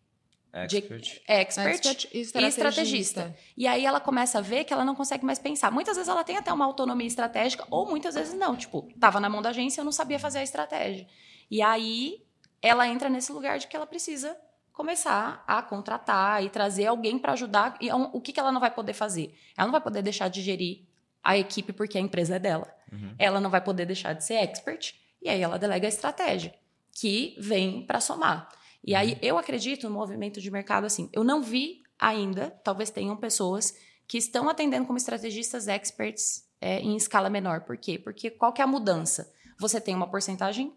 de- 0.66 0.78
Expert. 0.78 1.22
expert, 1.26 1.74
Expert 1.74 2.08
e 2.12 2.18
e 2.18 2.48
estrategista. 2.48 3.36
E 3.56 3.66
aí 3.66 3.84
ela 3.84 4.00
começa 4.00 4.38
a 4.38 4.40
ver 4.40 4.64
que 4.64 4.72
ela 4.72 4.84
não 4.84 4.94
consegue 4.94 5.24
mais 5.24 5.38
pensar. 5.38 5.70
Muitas 5.70 5.96
vezes 5.96 6.08
ela 6.08 6.24
tem 6.24 6.36
até 6.36 6.52
uma 6.52 6.64
autonomia 6.64 7.06
estratégica, 7.06 7.66
ou 7.70 7.88
muitas 7.88 8.14
vezes 8.14 8.34
não. 8.34 8.56
Tipo, 8.56 8.88
tava 8.98 9.20
na 9.20 9.28
mão 9.28 9.42
da 9.42 9.50
agência 9.50 9.80
e 9.80 9.82
eu 9.82 9.84
não 9.84 9.92
sabia 9.92 10.18
fazer 10.18 10.38
a 10.38 10.42
estratégia. 10.42 11.06
E 11.50 11.60
aí 11.62 12.22
ela 12.62 12.86
entra 12.88 13.08
nesse 13.08 13.30
lugar 13.32 13.58
de 13.58 13.66
que 13.66 13.76
ela 13.76 13.86
precisa 13.86 14.36
começar 14.72 15.42
a 15.46 15.60
contratar 15.60 16.42
e 16.44 16.48
trazer 16.50 16.86
alguém 16.86 17.18
para 17.18 17.32
ajudar. 17.32 17.76
E 17.80 17.88
é 17.88 17.94
o 17.94 18.20
que, 18.20 18.32
que 18.32 18.40
ela 18.40 18.52
não 18.52 18.60
vai 18.60 18.70
poder 18.70 18.92
fazer? 18.92 19.36
Ela 19.56 19.66
não 19.66 19.72
vai 19.72 19.80
poder 19.80 20.02
deixar 20.02 20.28
de 20.28 20.40
gerir 20.40 20.82
a 21.22 21.36
equipe 21.36 21.72
porque 21.72 21.98
a 21.98 22.00
empresa 22.00 22.36
é 22.36 22.38
dela. 22.38 22.72
Uhum. 22.92 23.14
Ela 23.18 23.40
não 23.40 23.50
vai 23.50 23.60
poder 23.60 23.86
deixar 23.86 24.12
de 24.12 24.24
ser 24.24 24.34
expert. 24.34 24.94
E 25.20 25.28
aí 25.28 25.42
ela 25.42 25.58
delega 25.58 25.86
a 25.86 25.88
estratégia, 25.88 26.54
que 26.92 27.34
vem 27.40 27.84
para 27.84 28.00
somar. 28.00 28.48
E 28.88 28.94
aí 28.94 29.18
eu 29.20 29.36
acredito 29.36 29.86
no 29.86 29.94
movimento 29.94 30.40
de 30.40 30.50
mercado 30.50 30.86
assim. 30.86 31.10
Eu 31.12 31.22
não 31.22 31.42
vi 31.42 31.82
ainda, 31.98 32.50
talvez 32.64 32.88
tenham 32.88 33.14
pessoas 33.16 33.74
que 34.06 34.16
estão 34.16 34.48
atendendo 34.48 34.86
como 34.86 34.96
estrategistas 34.96 35.68
experts 35.68 36.46
é, 36.58 36.80
em 36.80 36.96
escala 36.96 37.28
menor. 37.28 37.60
Por 37.66 37.76
quê? 37.76 37.98
Porque 37.98 38.30
qual 38.30 38.50
que 38.50 38.62
é 38.62 38.64
a 38.64 38.66
mudança? 38.66 39.30
Você 39.60 39.78
tem 39.78 39.94
uma 39.94 40.10
porcentagem 40.10 40.72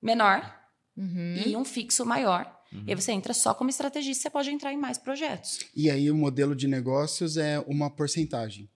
menor 0.00 0.56
Uhum. 0.96 1.34
e 1.46 1.56
um 1.56 1.64
fixo 1.64 2.04
maior. 2.06 2.44
Uhum. 2.72 2.84
E 2.86 2.90
aí 2.90 2.94
você 2.94 3.10
entra 3.12 3.34
só 3.34 3.52
como 3.54 3.70
estrategista, 3.70 4.22
você 4.22 4.30
pode 4.30 4.50
entrar 4.50 4.72
em 4.72 4.76
mais 4.76 4.98
projetos. 4.98 5.60
E 5.74 5.90
aí 5.90 6.10
o 6.10 6.14
modelo 6.16 6.54
de 6.54 6.68
negócios 6.68 7.36
é 7.36 7.58
uma 7.66 7.90
porcentagem. 7.90 8.68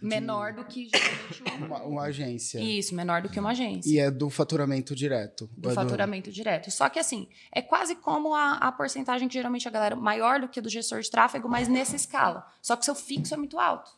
Menor 0.00 0.52
do 0.52 0.64
que 0.64 0.88
geralmente 0.88 1.42
um- 1.42 1.48
Uma, 1.68 1.82
uma 1.82 2.02
agência. 2.04 2.60
Isso, 2.60 2.94
menor 2.94 3.20
do 3.22 3.28
que 3.28 3.38
uma 3.40 3.50
agência. 3.50 3.88
E 3.90 3.98
é 3.98 4.10
do 4.10 4.30
faturamento 4.30 4.94
direto. 4.94 5.48
do 5.56 5.70
É 5.70 5.74
faturamento 5.74 6.30
direto. 6.30 6.70
Só 6.70 6.88
que 6.88 6.98
assim, 6.98 7.28
é 7.52 7.60
quase 7.60 7.96
como 7.96 8.34
a, 8.34 8.52
a 8.54 8.70
porcentagem 8.72 9.26
que 9.28 9.34
geralmente 9.34 9.66
a 9.66 9.70
galera 9.70 9.96
maior 9.96 10.40
do 10.40 10.48
que 10.48 10.60
do 10.60 10.68
gestor 10.68 11.00
de 11.00 11.10
tráfego, 11.10 11.48
mas 11.48 11.66
nessa 11.68 11.96
escala. 11.96 12.46
Só 12.62 12.76
que 12.76 12.82
o 12.82 12.84
seu 12.84 12.94
fixo 12.94 13.34
é 13.34 13.36
muito 13.36 13.58
alto. 13.58 13.90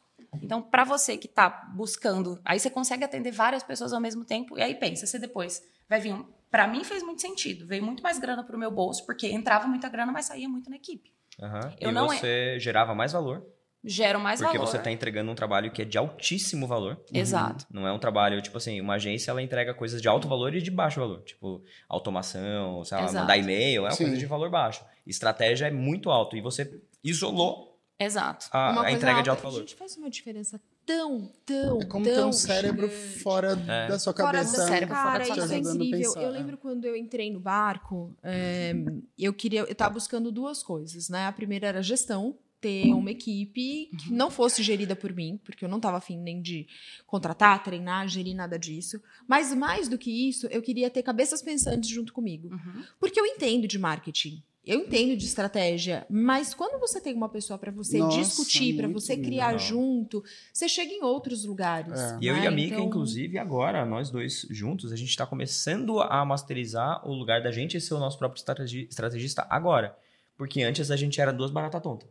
Então, 0.42 0.62
para 0.62 0.84
você 0.84 1.16
que 1.16 1.26
está 1.26 1.48
buscando, 1.74 2.40
aí 2.44 2.58
você 2.58 2.70
consegue 2.70 3.04
atender 3.04 3.32
várias 3.32 3.62
pessoas 3.62 3.92
ao 3.92 4.00
mesmo 4.00 4.24
tempo, 4.24 4.56
e 4.56 4.62
aí 4.62 4.74
pensa, 4.76 5.04
você 5.06 5.18
depois 5.18 5.60
vai 5.88 6.00
vir 6.00 6.12
um. 6.14 6.24
Para 6.50 6.66
mim 6.68 6.82
fez 6.84 7.02
muito 7.02 7.20
sentido, 7.20 7.66
veio 7.66 7.82
muito 7.84 8.02
mais 8.02 8.18
grana 8.18 8.42
para 8.44 8.54
o 8.56 8.58
meu 8.58 8.70
bolso, 8.70 9.04
porque 9.06 9.26
entrava 9.28 9.66
muita 9.66 9.88
grana, 9.88 10.10
mas 10.12 10.26
saía 10.26 10.48
muito 10.48 10.70
na 10.70 10.76
equipe. 10.76 11.12
Aham. 11.40 11.74
Eu 11.80 11.90
e 11.90 11.92
não 11.92 12.12
é- 12.12 12.16
você 12.18 12.58
gerava 12.60 12.94
mais 12.94 13.12
valor 13.12 13.44
geram 13.84 14.20
mais 14.20 14.40
Porque 14.40 14.56
valor. 14.58 14.70
você 14.70 14.76
está 14.76 14.90
entregando 14.90 15.30
um 15.30 15.34
trabalho 15.34 15.70
que 15.70 15.82
é 15.82 15.84
de 15.84 15.96
altíssimo 15.96 16.66
valor. 16.66 17.00
Exato. 17.12 17.66
Não 17.70 17.86
é 17.86 17.92
um 17.92 17.98
trabalho, 17.98 18.40
tipo 18.42 18.56
assim, 18.58 18.80
uma 18.80 18.94
agência 18.94 19.30
ela 19.30 19.42
entrega 19.42 19.72
coisas 19.74 20.00
de 20.02 20.08
alto 20.08 20.28
valor 20.28 20.54
e 20.54 20.60
de 20.62 20.70
baixo 20.70 21.00
valor. 21.00 21.22
Tipo, 21.22 21.62
automação, 21.88 22.84
sei 22.84 22.96
lá, 22.98 23.04
Exato. 23.04 23.20
mandar 23.20 23.36
e-mail, 23.38 23.82
é 23.82 23.88
uma 23.88 23.90
Sim. 23.92 24.04
coisa 24.04 24.18
de 24.18 24.26
valor 24.26 24.50
baixo. 24.50 24.84
Estratégia 25.06 25.66
é 25.66 25.70
muito 25.70 26.10
alto 26.10 26.36
e 26.36 26.40
você 26.40 26.80
isolou 27.02 27.78
Exato. 27.98 28.46
a, 28.52 28.70
Uma 28.72 28.84
a 28.84 28.92
entrega 28.92 29.22
de 29.22 29.30
alta. 29.30 29.42
alto 29.42 29.42
valor. 29.42 29.60
Gente, 29.60 29.74
faz 29.76 29.96
uma 29.96 30.10
diferença 30.10 30.60
tão, 30.86 31.30
tão, 31.46 31.80
É 31.80 31.84
como 31.84 32.04
tão 32.04 32.14
ter 32.14 32.24
um 32.24 32.32
cérebro 32.32 32.88
gigante. 32.88 33.18
fora 33.20 33.52
É. 33.68 33.88
da 33.88 33.98
sua 33.98 34.12
Fora 34.12 34.38
cabeça. 34.38 34.56
do 34.62 34.66
cérebro, 34.68 34.94
fora 34.96 35.04
Cara, 35.10 35.18
da 35.18 35.24
sua 35.26 35.44
isso 35.44 35.52
é 35.52 35.56
a 35.56 35.58
incrível. 35.58 35.98
pensar, 35.98 36.22
Eu 36.22 36.28
é. 36.28 36.32
lembro 36.32 36.56
quando 36.58 36.84
eu 36.84 36.96
entrei 36.96 37.30
no 37.30 37.38
barco, 37.40 38.14
é, 38.22 38.72
eu 39.18 39.32
queria, 39.32 39.60
eu 39.60 39.74
tava 39.74 39.94
buscando 39.94 40.32
duas 40.32 40.62
coisas, 40.62 41.08
né? 41.08 41.26
A 41.26 41.32
primeira 41.32 41.66
era 41.68 41.82
gestão, 41.82 42.36
ter 42.60 42.92
uma 42.92 43.10
equipe 43.10 43.90
que 43.98 44.12
não 44.12 44.30
fosse 44.30 44.62
gerida 44.62 44.94
por 44.94 45.12
mim, 45.14 45.40
porque 45.44 45.64
eu 45.64 45.68
não 45.68 45.80
tava 45.80 45.96
afim 45.96 46.18
nem 46.18 46.42
de 46.42 46.66
contratar, 47.06 47.62
treinar, 47.62 48.06
gerir 48.08 48.34
nada 48.34 48.58
disso. 48.58 49.00
Mas 49.26 49.54
mais 49.54 49.88
do 49.88 49.96
que 49.96 50.28
isso, 50.28 50.46
eu 50.48 50.60
queria 50.60 50.90
ter 50.90 51.02
cabeças 51.02 51.40
pensantes 51.42 51.88
junto 51.88 52.12
comigo. 52.12 52.48
Uhum. 52.52 52.84
Porque 52.98 53.18
eu 53.18 53.26
entendo 53.26 53.66
de 53.66 53.78
marketing. 53.78 54.42
Eu 54.62 54.80
entendo 54.80 55.16
de 55.16 55.24
estratégia, 55.24 56.06
mas 56.10 56.52
quando 56.52 56.78
você 56.78 57.00
tem 57.00 57.14
uma 57.14 57.30
pessoa 57.30 57.58
para 57.58 57.72
você 57.72 57.96
Nossa, 57.98 58.18
discutir, 58.20 58.76
para 58.76 58.88
você 58.88 59.16
criar 59.16 59.52
legal. 59.52 59.58
junto, 59.58 60.22
você 60.52 60.68
chega 60.68 60.92
em 60.92 61.02
outros 61.02 61.46
lugares. 61.46 61.98
É. 61.98 62.18
E 62.20 62.26
eu 62.26 62.36
né? 62.36 62.44
e 62.44 62.46
a 62.46 62.50
Mika, 62.50 62.74
Então, 62.74 62.86
inclusive, 62.86 63.38
agora, 63.38 63.86
nós 63.86 64.10
dois 64.10 64.46
juntos, 64.50 64.92
a 64.92 64.96
gente 64.96 65.08
está 65.08 65.26
começando 65.26 65.98
a 66.02 66.22
masterizar 66.26 67.08
o 67.08 67.14
lugar 67.14 67.42
da 67.42 67.50
gente 67.50 67.78
e 67.78 67.80
ser 67.80 67.94
o 67.94 67.98
nosso 67.98 68.18
próprio 68.18 68.38
estrategi- 68.38 68.86
estrategista 68.90 69.46
agora. 69.48 69.96
Porque 70.36 70.62
antes 70.62 70.90
a 70.90 70.96
gente 70.96 71.18
era 71.22 71.32
duas 71.32 71.50
baratas 71.50 71.82
tontas. 71.82 72.08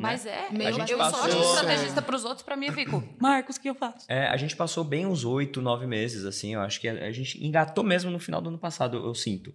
Né? 0.00 0.08
Mas 0.10 0.26
é, 0.26 0.48
Meio 0.50 0.70
eu, 0.70 0.74
gente 0.74 0.92
eu 0.92 0.98
sou 0.98 1.10
passou- 1.10 1.24
ótimo 1.24 1.42
estrategista 1.42 2.02
pros 2.02 2.24
outros, 2.24 2.42
pra 2.42 2.56
mim 2.56 2.66
eu 2.66 2.72
fico, 2.72 3.02
Marcos, 3.18 3.56
o 3.56 3.60
que 3.60 3.68
eu 3.70 3.74
faço? 3.74 4.06
É, 4.08 4.26
a 4.26 4.36
gente 4.36 4.56
passou 4.56 4.82
bem 4.82 5.06
uns 5.06 5.24
oito, 5.24 5.60
nove 5.62 5.86
meses, 5.86 6.24
assim. 6.24 6.54
Eu 6.54 6.60
acho 6.60 6.80
que 6.80 6.88
a, 6.88 6.92
a 6.92 7.12
gente 7.12 7.44
engatou 7.44 7.84
mesmo 7.84 8.10
no 8.10 8.18
final 8.18 8.40
do 8.40 8.48
ano 8.48 8.58
passado, 8.58 8.96
eu, 8.96 9.06
eu 9.06 9.14
sinto. 9.14 9.54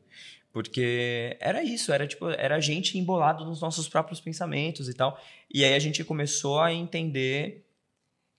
Porque 0.54 1.36
era 1.42 1.62
isso, 1.64 1.92
era 1.92 2.08
tipo, 2.08 2.30
era 2.30 2.56
a 2.56 2.60
gente 2.62 2.98
embolado 2.98 3.44
nos 3.44 3.60
nossos 3.60 3.90
próprios 3.90 4.22
pensamentos 4.22 4.88
e 4.88 4.94
tal. 4.94 5.20
E 5.54 5.66
aí 5.66 5.74
a 5.74 5.80
gente 5.80 6.02
começou 6.04 6.62
a 6.62 6.72
entender 6.74 7.66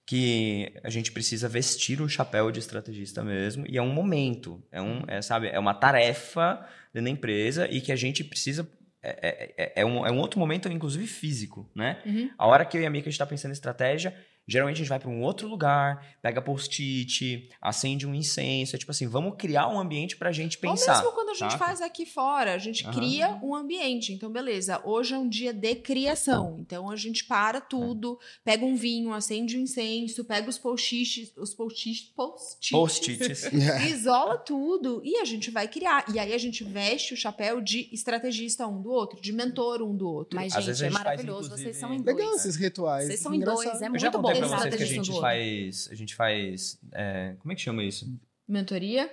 que 0.06 0.72
a 0.84 0.88
gente 0.88 1.10
precisa 1.10 1.48
vestir 1.48 2.00
o 2.00 2.08
chapéu 2.08 2.50
de 2.52 2.60
estrategista 2.60 3.24
mesmo. 3.24 3.66
E 3.68 3.76
é 3.76 3.82
um 3.82 3.92
momento, 3.92 4.62
é 4.70 4.80
um, 4.80 5.02
é, 5.08 5.20
sabe, 5.20 5.48
é 5.48 5.58
uma 5.58 5.74
tarefa 5.74 6.64
dentro 6.94 7.06
da 7.06 7.10
empresa 7.10 7.68
e 7.70 7.80
que 7.80 7.90
a 7.90 7.96
gente 7.96 8.22
precisa. 8.22 8.66
É, 9.02 9.28
é, 9.28 9.54
é, 9.56 9.72
é 9.82 9.86
um, 9.86 10.06
é 10.06 10.10
um 10.10 10.18
outro 10.18 10.40
momento, 10.40 10.68
inclusive 10.68 11.06
físico, 11.06 11.70
né? 11.74 12.02
Uhum. 12.04 12.30
A 12.36 12.46
hora 12.46 12.64
que 12.64 12.76
eu 12.76 12.82
e 12.82 12.86
a 12.86 12.90
Mika 12.90 13.08
a 13.08 13.10
gente 13.10 13.18
tá 13.18 13.26
pensando 13.26 13.50
em 13.50 13.54
estratégia, 13.54 14.16
geralmente 14.46 14.76
a 14.76 14.78
gente 14.78 14.88
vai 14.88 14.98
para 14.98 15.08
um 15.10 15.22
outro 15.22 15.48
lugar, 15.48 16.04
pega 16.22 16.40
post-it, 16.40 17.48
acende 17.60 18.06
um 18.06 18.14
incenso. 18.14 18.76
É 18.76 18.78
tipo 18.78 18.90
assim, 18.90 19.06
vamos 19.06 19.34
criar 19.36 19.68
um 19.68 19.78
ambiente 19.78 20.16
pra 20.16 20.30
gente 20.32 20.58
pensar. 20.58 20.92
Ou 20.96 20.98
mesmo 21.02 21.12
quando 21.14 21.30
a 21.30 21.34
gente 21.34 21.52
saca? 21.52 21.64
faz 21.64 21.80
aqui 21.80 22.06
fora, 22.06 22.54
a 22.54 22.58
gente 22.58 22.84
Aham. 22.84 22.92
cria 22.94 23.38
um 23.42 23.54
ambiente. 23.54 24.12
Então, 24.12 24.30
beleza, 24.30 24.80
hoje 24.84 25.14
é 25.14 25.18
um 25.18 25.28
dia 25.28 25.52
de 25.52 25.74
criação. 25.74 26.56
Então, 26.60 26.90
a 26.90 26.96
gente 26.96 27.24
para 27.24 27.60
tudo, 27.60 28.18
pega 28.44 28.64
um 28.64 28.76
vinho, 28.76 29.12
acende 29.12 29.56
um 29.58 29.60
incenso, 29.60 30.24
pega 30.24 30.48
os 30.48 30.58
post-its, 30.58 31.32
os 31.36 31.52
post-its, 31.54 32.02
post-its, 32.14 32.70
Post-its. 32.70 33.50
isola 33.90 34.38
tudo 34.38 35.00
e 35.04 35.16
a 35.18 35.24
gente 35.24 35.50
vai 35.50 35.66
criar. 35.68 36.04
E 36.12 36.18
aí 36.18 36.32
a 36.32 36.38
gente 36.38 36.62
veste 36.64 37.14
o 37.14 37.16
chapéu 37.16 37.60
de 37.60 37.88
estrategista 37.92 38.66
um 38.66 38.80
do 38.80 38.90
outro, 38.90 39.20
de 39.20 39.32
mentor 39.32 39.82
um 39.82 39.96
do 39.96 40.08
outro. 40.08 40.36
Mas, 40.36 40.52
Às 40.54 40.64
gente, 40.64 40.66
vezes 40.66 40.82
a 40.82 40.86
é 40.86 40.88
gente 40.90 40.94
faz, 40.94 41.04
maravilhoso. 41.04 41.46
inclusive- 41.46 41.68
Vocês 41.70 41.76
são 41.76 41.92
em 41.94 41.98
Legal 42.02 42.26
dois. 42.28 42.40
esses 42.40 42.56
rituais. 42.56 43.06
Vocês 43.06 43.20
são 43.20 43.34
em 43.34 43.40
dois, 43.40 43.82
é 43.82 43.88
muito 43.88 44.18
bom. 44.20 44.35
Contei 44.40 44.48
pra 44.48 44.58
vocês 44.58 44.76
que 44.76 44.82
a 44.82 44.86
gente 44.86 45.20
faz. 45.20 45.88
A 45.90 45.94
gente 45.94 46.14
faz. 46.14 46.78
é, 46.92 47.34
como 47.38 47.52
é 47.52 47.54
que 47.54 47.60
chama 47.62 47.82
isso? 47.84 48.06
Mentoria? 48.48 49.10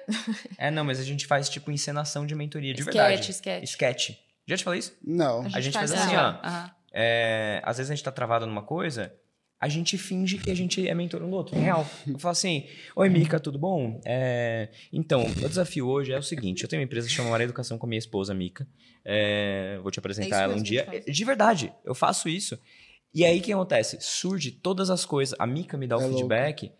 É, 0.58 0.70
não, 0.70 0.84
mas 0.84 1.00
a 1.00 1.04
gente 1.04 1.26
faz 1.26 1.50
tipo 1.50 1.72
encenação 1.72 2.26
de 2.26 2.36
mentoria, 2.36 2.74
de 2.74 2.82
Sketch, 2.82 2.96
verdade. 2.96 3.32
sketch. 3.32 3.64
Sketch. 3.64 4.10
Já 4.46 4.58
te 4.58 4.64
falei 4.64 4.80
isso? 4.80 4.94
Não. 5.04 5.42
A 5.54 5.60
gente 5.60 5.74
faz 5.74 5.92
faz 5.92 6.06
assim, 6.06 6.16
ó. 6.16 6.70
É, 6.94 7.60
às 7.64 7.78
vezes 7.78 7.90
a 7.90 7.96
gente 7.96 8.04
tá 8.04 8.12
travado 8.12 8.46
numa 8.46 8.62
coisa, 8.62 9.12
a 9.60 9.68
gente 9.70 9.98
finge 9.98 10.38
que 10.38 10.52
a 10.52 10.56
gente 10.56 10.88
é 10.88 10.94
mentor 10.94 11.24
um 11.24 11.30
do 11.30 11.36
outro. 11.36 11.58
Real. 11.58 11.88
Eu 12.06 12.20
falo 12.20 12.34
assim: 12.34 12.68
Oi, 12.96 13.10
Mica, 13.10 13.40
tudo 13.40 13.58
bom? 13.58 14.00
É, 14.06 14.70
então, 14.92 15.24
o 15.26 15.50
desafio 15.50 15.88
hoje 15.88 16.12
é 16.12 16.18
o 16.20 16.22
seguinte: 16.24 16.62
eu 16.64 16.70
tenho 16.70 16.82
uma 16.82 16.86
empresa 16.86 17.08
que 17.08 17.14
chama 17.14 17.30
Mara 17.32 17.44
Educação 17.44 17.78
com 17.78 17.86
a 17.86 17.90
minha 17.90 17.98
esposa, 18.00 18.34
Mica. 18.34 18.68
É, 19.04 19.80
vou 19.82 19.90
te 19.90 19.98
É 19.98 20.02
apresentar 20.02 20.28
isso 20.28 20.36
ela 20.36 20.56
um 20.56 20.62
dia. 20.62 20.86
a 20.88 20.94
gente. 20.94 21.12
De 21.12 21.26
verdade, 21.26 21.74
eu 21.84 21.96
faço 21.96 22.30
isso. 22.30 22.60
E 23.14 23.24
aí 23.24 23.40
o 23.40 23.42
que 23.42 23.54
acontece? 23.54 23.98
Surge 24.02 24.52
todas 24.52 24.90
as 24.90 25.06
coisas. 25.06 25.36
A 25.40 25.46
Mica 25.46 25.78
me 25.78 25.88
dá 25.88 25.98
o 25.98 26.02
É 26.02 26.04
louco. 26.04 26.18
feedback 26.18 26.72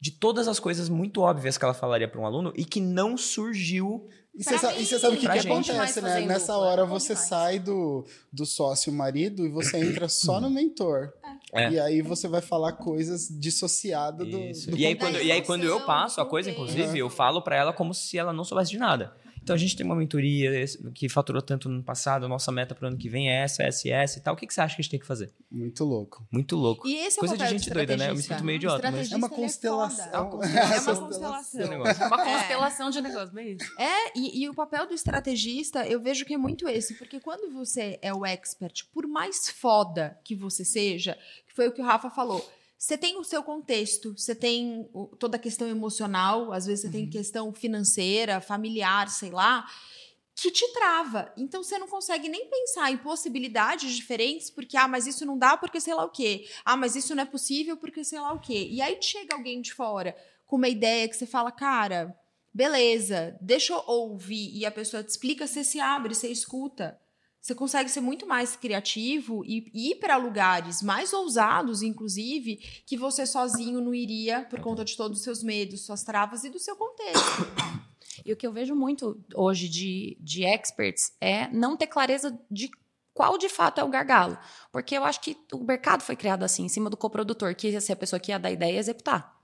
de 0.00 0.10
todas 0.10 0.48
as 0.48 0.58
coisas 0.58 0.88
muito 0.88 1.20
óbvias 1.20 1.56
que 1.56 1.64
ela 1.64 1.74
falaria 1.74 2.08
para 2.08 2.20
um 2.20 2.26
aluno 2.26 2.52
e 2.56 2.64
que 2.64 2.80
não 2.80 3.16
surgiu. 3.16 4.08
E 4.34 4.42
você 4.42 4.54
e 4.54 4.58
sabe 4.58 5.16
o 5.16 5.20
que, 5.20 5.28
que 5.28 5.40
gente. 5.40 5.70
acontece, 5.70 6.00
né? 6.00 6.22
Nessa 6.22 6.54
dupla, 6.54 6.66
hora 6.66 6.82
é 6.82 6.84
bom 6.86 6.98
você 6.98 7.14
sai 7.14 7.58
do, 7.58 8.04
do 8.32 8.46
sócio 8.46 8.92
marido 8.92 9.44
e 9.44 9.48
você 9.50 9.76
entra 9.76 10.08
só 10.08 10.40
no 10.40 10.50
mentor. 10.50 11.12
É. 11.54 11.70
E 11.70 11.78
aí 11.78 12.00
você 12.00 12.26
vai 12.26 12.40
falar 12.40 12.72
coisas 12.72 13.28
dissociadas 13.28 14.26
do, 14.26 14.38
Isso. 14.38 14.70
do 14.70 14.76
E 14.76 14.86
aí, 14.86 14.94
quando, 14.94 15.20
e 15.20 15.30
aí, 15.30 15.42
quando 15.42 15.64
eu 15.64 15.80
passo 15.82 16.18
a 16.20 16.24
coisa, 16.24 16.50
inclusive, 16.50 16.98
eu 16.98 17.10
falo 17.10 17.42
pra 17.42 17.54
ela 17.56 17.72
como 17.74 17.92
se 17.92 18.16
ela 18.16 18.32
não 18.32 18.42
soubesse 18.42 18.70
de 18.70 18.78
nada. 18.78 19.14
Então 19.42 19.54
a 19.54 19.58
gente 19.58 19.74
tem 19.76 19.84
uma 19.84 19.96
mentoria 19.96 20.64
que 20.94 21.08
faturou 21.08 21.42
tanto 21.42 21.68
no 21.68 21.74
ano 21.76 21.82
passado, 21.84 22.24
a 22.26 22.28
nossa 22.28 22.52
meta 22.52 22.74
pro 22.74 22.86
ano 22.86 22.96
que 22.96 23.08
vem 23.08 23.28
é 23.28 23.42
essa, 23.42 23.64
SS 23.70 24.18
e 24.18 24.22
tal. 24.22 24.34
O 24.34 24.36
que, 24.36 24.46
que 24.46 24.54
você 24.54 24.60
acha 24.60 24.76
que 24.76 24.80
a 24.80 24.82
gente 24.82 24.90
tem 24.92 25.00
que 25.00 25.06
fazer? 25.06 25.32
Muito 25.50 25.84
louco. 25.84 26.24
Muito 26.30 26.54
louco. 26.56 26.86
E 26.86 26.94
esse 26.96 27.18
é 27.18 27.20
o 27.22 27.26
Coisa 27.26 27.36
de 27.36 27.48
gente 27.48 27.68
doida, 27.70 27.96
né? 27.96 28.10
Eu 28.10 28.14
me 28.14 28.22
sinto 28.22 28.44
meio 28.44 28.56
idiota, 28.56 28.90
mas- 28.90 29.10
O 29.10 29.14
É 29.14 29.16
uma 29.16 29.26
ele 29.26 29.36
constelação. 29.36 30.06
É 30.06 30.14
É 30.16 30.18
uma 30.20 30.30
constelação. 30.30 31.68
negócio. 31.68 32.06
Uma 32.06 32.22
É. 32.22 32.32
constelação 32.38 32.90
de 32.90 33.00
negócio, 33.00 33.34
bem 33.34 33.56
isso. 33.60 33.72
É, 33.80 34.16
e, 34.18 34.42
e 34.44 34.48
o 34.48 34.54
papel 34.54 34.86
do 34.86 34.94
estrategista, 34.94 35.86
eu 35.86 36.00
vejo 36.00 36.24
que 36.24 36.34
é 36.34 36.38
muito 36.38 36.68
esse, 36.68 36.94
porque 36.94 37.18
quando 37.20 37.52
você 37.52 37.98
é 38.00 38.14
o 38.14 38.24
expert, 38.24 38.84
por 38.92 39.06
mais 39.08 39.48
foda 39.50 40.18
que 40.24 40.34
você 40.34 40.64
seja, 40.64 41.18
que 41.48 41.54
foi 41.54 41.68
o 41.68 41.72
que 41.72 41.80
o 41.80 41.84
Rafa 41.84 42.10
falou, 42.10 42.48
você 42.82 42.98
tem 42.98 43.16
o 43.16 43.22
seu 43.22 43.44
contexto, 43.44 44.12
você 44.18 44.34
tem 44.34 44.90
toda 45.16 45.36
a 45.36 45.40
questão 45.40 45.68
emocional, 45.68 46.52
às 46.52 46.66
vezes 46.66 46.82
você 46.82 46.90
tem 46.90 47.08
questão 47.08 47.52
financeira, 47.52 48.40
familiar, 48.40 49.08
sei 49.08 49.30
lá, 49.30 49.64
que 50.34 50.50
te 50.50 50.66
trava. 50.72 51.32
Então 51.36 51.62
você 51.62 51.78
não 51.78 51.86
consegue 51.86 52.28
nem 52.28 52.50
pensar 52.50 52.90
em 52.90 52.96
possibilidades 52.96 53.94
diferentes, 53.94 54.50
porque, 54.50 54.76
ah, 54.76 54.88
mas 54.88 55.06
isso 55.06 55.24
não 55.24 55.38
dá 55.38 55.56
porque 55.56 55.80
sei 55.80 55.94
lá 55.94 56.04
o 56.04 56.10
quê. 56.10 56.48
Ah, 56.64 56.76
mas 56.76 56.96
isso 56.96 57.14
não 57.14 57.22
é 57.22 57.24
possível 57.24 57.76
porque 57.76 58.02
sei 58.02 58.18
lá 58.18 58.32
o 58.32 58.40
quê. 58.40 58.66
E 58.68 58.82
aí 58.82 59.00
chega 59.00 59.36
alguém 59.36 59.62
de 59.62 59.72
fora 59.72 60.16
com 60.44 60.56
uma 60.56 60.68
ideia 60.68 61.08
que 61.08 61.16
você 61.16 61.24
fala, 61.24 61.52
cara, 61.52 62.18
beleza, 62.52 63.38
deixa 63.40 63.74
eu 63.74 63.84
ouvir 63.86 64.58
e 64.58 64.66
a 64.66 64.72
pessoa 64.72 65.04
te 65.04 65.10
explica, 65.10 65.46
você 65.46 65.62
se 65.62 65.78
abre, 65.78 66.16
você 66.16 66.26
escuta. 66.26 67.00
Você 67.42 67.56
consegue 67.56 67.90
ser 67.90 68.00
muito 68.00 68.24
mais 68.24 68.54
criativo 68.54 69.44
e 69.44 69.68
ir 69.74 69.96
para 69.96 70.16
lugares 70.16 70.80
mais 70.80 71.12
ousados, 71.12 71.82
inclusive, 71.82 72.56
que 72.86 72.96
você 72.96 73.26
sozinho 73.26 73.80
não 73.80 73.92
iria 73.92 74.42
por 74.44 74.60
conta 74.60 74.84
de 74.84 74.96
todos 74.96 75.18
os 75.18 75.24
seus 75.24 75.42
medos, 75.42 75.84
suas 75.84 76.04
travas 76.04 76.44
e 76.44 76.50
do 76.50 76.60
seu 76.60 76.76
contexto. 76.76 77.42
E 78.24 78.32
o 78.32 78.36
que 78.36 78.46
eu 78.46 78.52
vejo 78.52 78.76
muito 78.76 79.20
hoje 79.34 79.68
de, 79.68 80.16
de 80.20 80.44
experts 80.44 81.12
é 81.20 81.48
não 81.48 81.76
ter 81.76 81.88
clareza 81.88 82.38
de 82.48 82.70
qual 83.12 83.36
de 83.36 83.48
fato 83.48 83.80
é 83.80 83.84
o 83.84 83.88
gargalo. 83.88 84.38
Porque 84.70 84.96
eu 84.96 85.02
acho 85.02 85.20
que 85.20 85.36
o 85.52 85.64
mercado 85.64 86.02
foi 86.02 86.14
criado 86.14 86.44
assim, 86.44 86.64
em 86.64 86.68
cima 86.68 86.88
do 86.88 86.96
coprodutor, 86.96 87.56
que 87.56 87.68
ia 87.70 87.80
ser 87.80 87.94
a 87.94 87.96
pessoa 87.96 88.20
que 88.20 88.30
ia 88.30 88.38
dar 88.38 88.52
ideia 88.52 88.76
e 88.76 88.78
executar. 88.78 89.36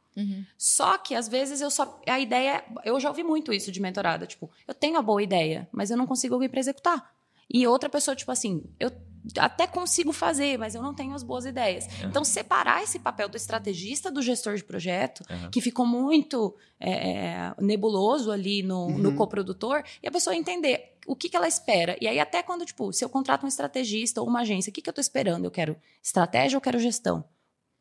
Só 0.57 0.99
que 0.99 1.17
às 1.17 1.27
vezes 1.27 1.61
eu 1.61 1.71
só. 1.71 2.01
A 2.07 2.21
ideia. 2.21 2.65
Eu 2.85 3.01
já 3.01 3.09
ouvi 3.09 3.25
muito 3.25 3.53
isso 3.53 3.73
de 3.73 3.81
mentorada. 3.81 4.25
Tipo, 4.25 4.49
eu 4.69 4.75
tenho 4.75 4.99
a 4.99 5.03
boa 5.03 5.23
ideia, 5.23 5.69
mas 5.73 5.91
eu 5.91 5.97
não 5.97 6.07
consigo 6.07 6.35
alguém 6.35 6.49
para 6.49 6.61
executar. 6.61 7.18
E 7.53 7.67
outra 7.67 7.89
pessoa, 7.89 8.15
tipo 8.15 8.31
assim, 8.31 8.63
eu 8.79 8.91
até 9.39 9.67
consigo 9.67 10.13
fazer, 10.13 10.59
mas 10.59 10.75
eu 10.75 10.83
não 10.83 10.95
tenho 10.95 11.13
as 11.15 11.23
boas 11.23 11.45
ideias. 11.45 11.87
Então, 12.03 12.25
separar 12.25 12.83
esse 12.83 12.99
papel 12.99 13.29
do 13.29 13.37
estrategista 13.37 14.11
do 14.11 14.23
gestor 14.23 14.55
de 14.57 14.65
projeto, 14.65 15.23
Uhum. 15.29 15.51
que 15.51 15.61
ficou 15.61 15.85
muito 15.87 16.55
é, 16.81 16.91
é, 16.91 17.55
nebuloso 17.61 18.31
ali 18.31 18.63
no, 18.63 18.97
no 18.99 19.11
Uhum. 19.11 19.17
coprodutor, 19.17 19.83
e 20.03 20.09
a 20.09 20.11
pessoa 20.11 20.35
entender 20.37 20.95
o 21.07 21.17
que, 21.17 21.29
que 21.29 21.37
ela 21.37 21.49
espera. 21.49 21.97
E 22.01 22.07
aí, 22.07 22.21
até 22.21 22.43
quando, 22.43 22.65
tipo, 22.65 22.93
se 22.93 23.05
eu 23.05 23.09
contrato 23.09 23.45
um 23.45 23.49
estrategista 23.49 24.21
ou 24.21 24.29
uma 24.29 24.41
agência, 24.41 24.71
o 24.71 24.73
que, 24.73 24.81
que 24.81 24.89
eu 24.89 24.95
tô 24.95 25.01
esperando? 25.01 25.45
Eu 25.45 25.51
quero 25.51 25.77
estratégia 26.03 26.57
ou 26.57 26.59
eu 26.59 26.63
quero 26.63 26.79
gestão? 26.79 27.25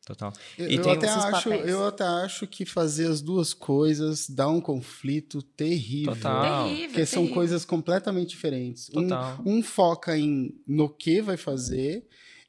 Total. 0.08 0.32
Eu, 0.56 0.70
E 0.70 0.74
eu 0.76 0.82
tem 0.82 0.92
até 0.94 1.06
esses 1.06 1.24
acho, 1.24 1.50
papéis. 1.50 1.68
eu 1.68 1.86
até 1.86 2.04
acho 2.04 2.46
que 2.46 2.64
fazer 2.64 3.06
as 3.10 3.20
duas 3.20 3.52
coisas 3.52 4.26
dá 4.28 4.48
um 4.48 4.58
conflito 4.60 5.42
terrível. 5.42 6.14
Total. 6.14 6.64
terrível. 6.64 6.86
Porque 6.88 7.04
são 7.06 7.22
terrível. 7.24 7.34
coisas 7.34 7.64
completamente 7.66 8.30
diferentes. 8.30 8.88
Um, 8.96 9.02
Total. 9.02 9.38
um 9.44 9.62
foca 9.62 10.16
em 10.16 10.54
no 10.66 10.88
que 10.88 11.20
vai 11.20 11.36
fazer 11.36 12.06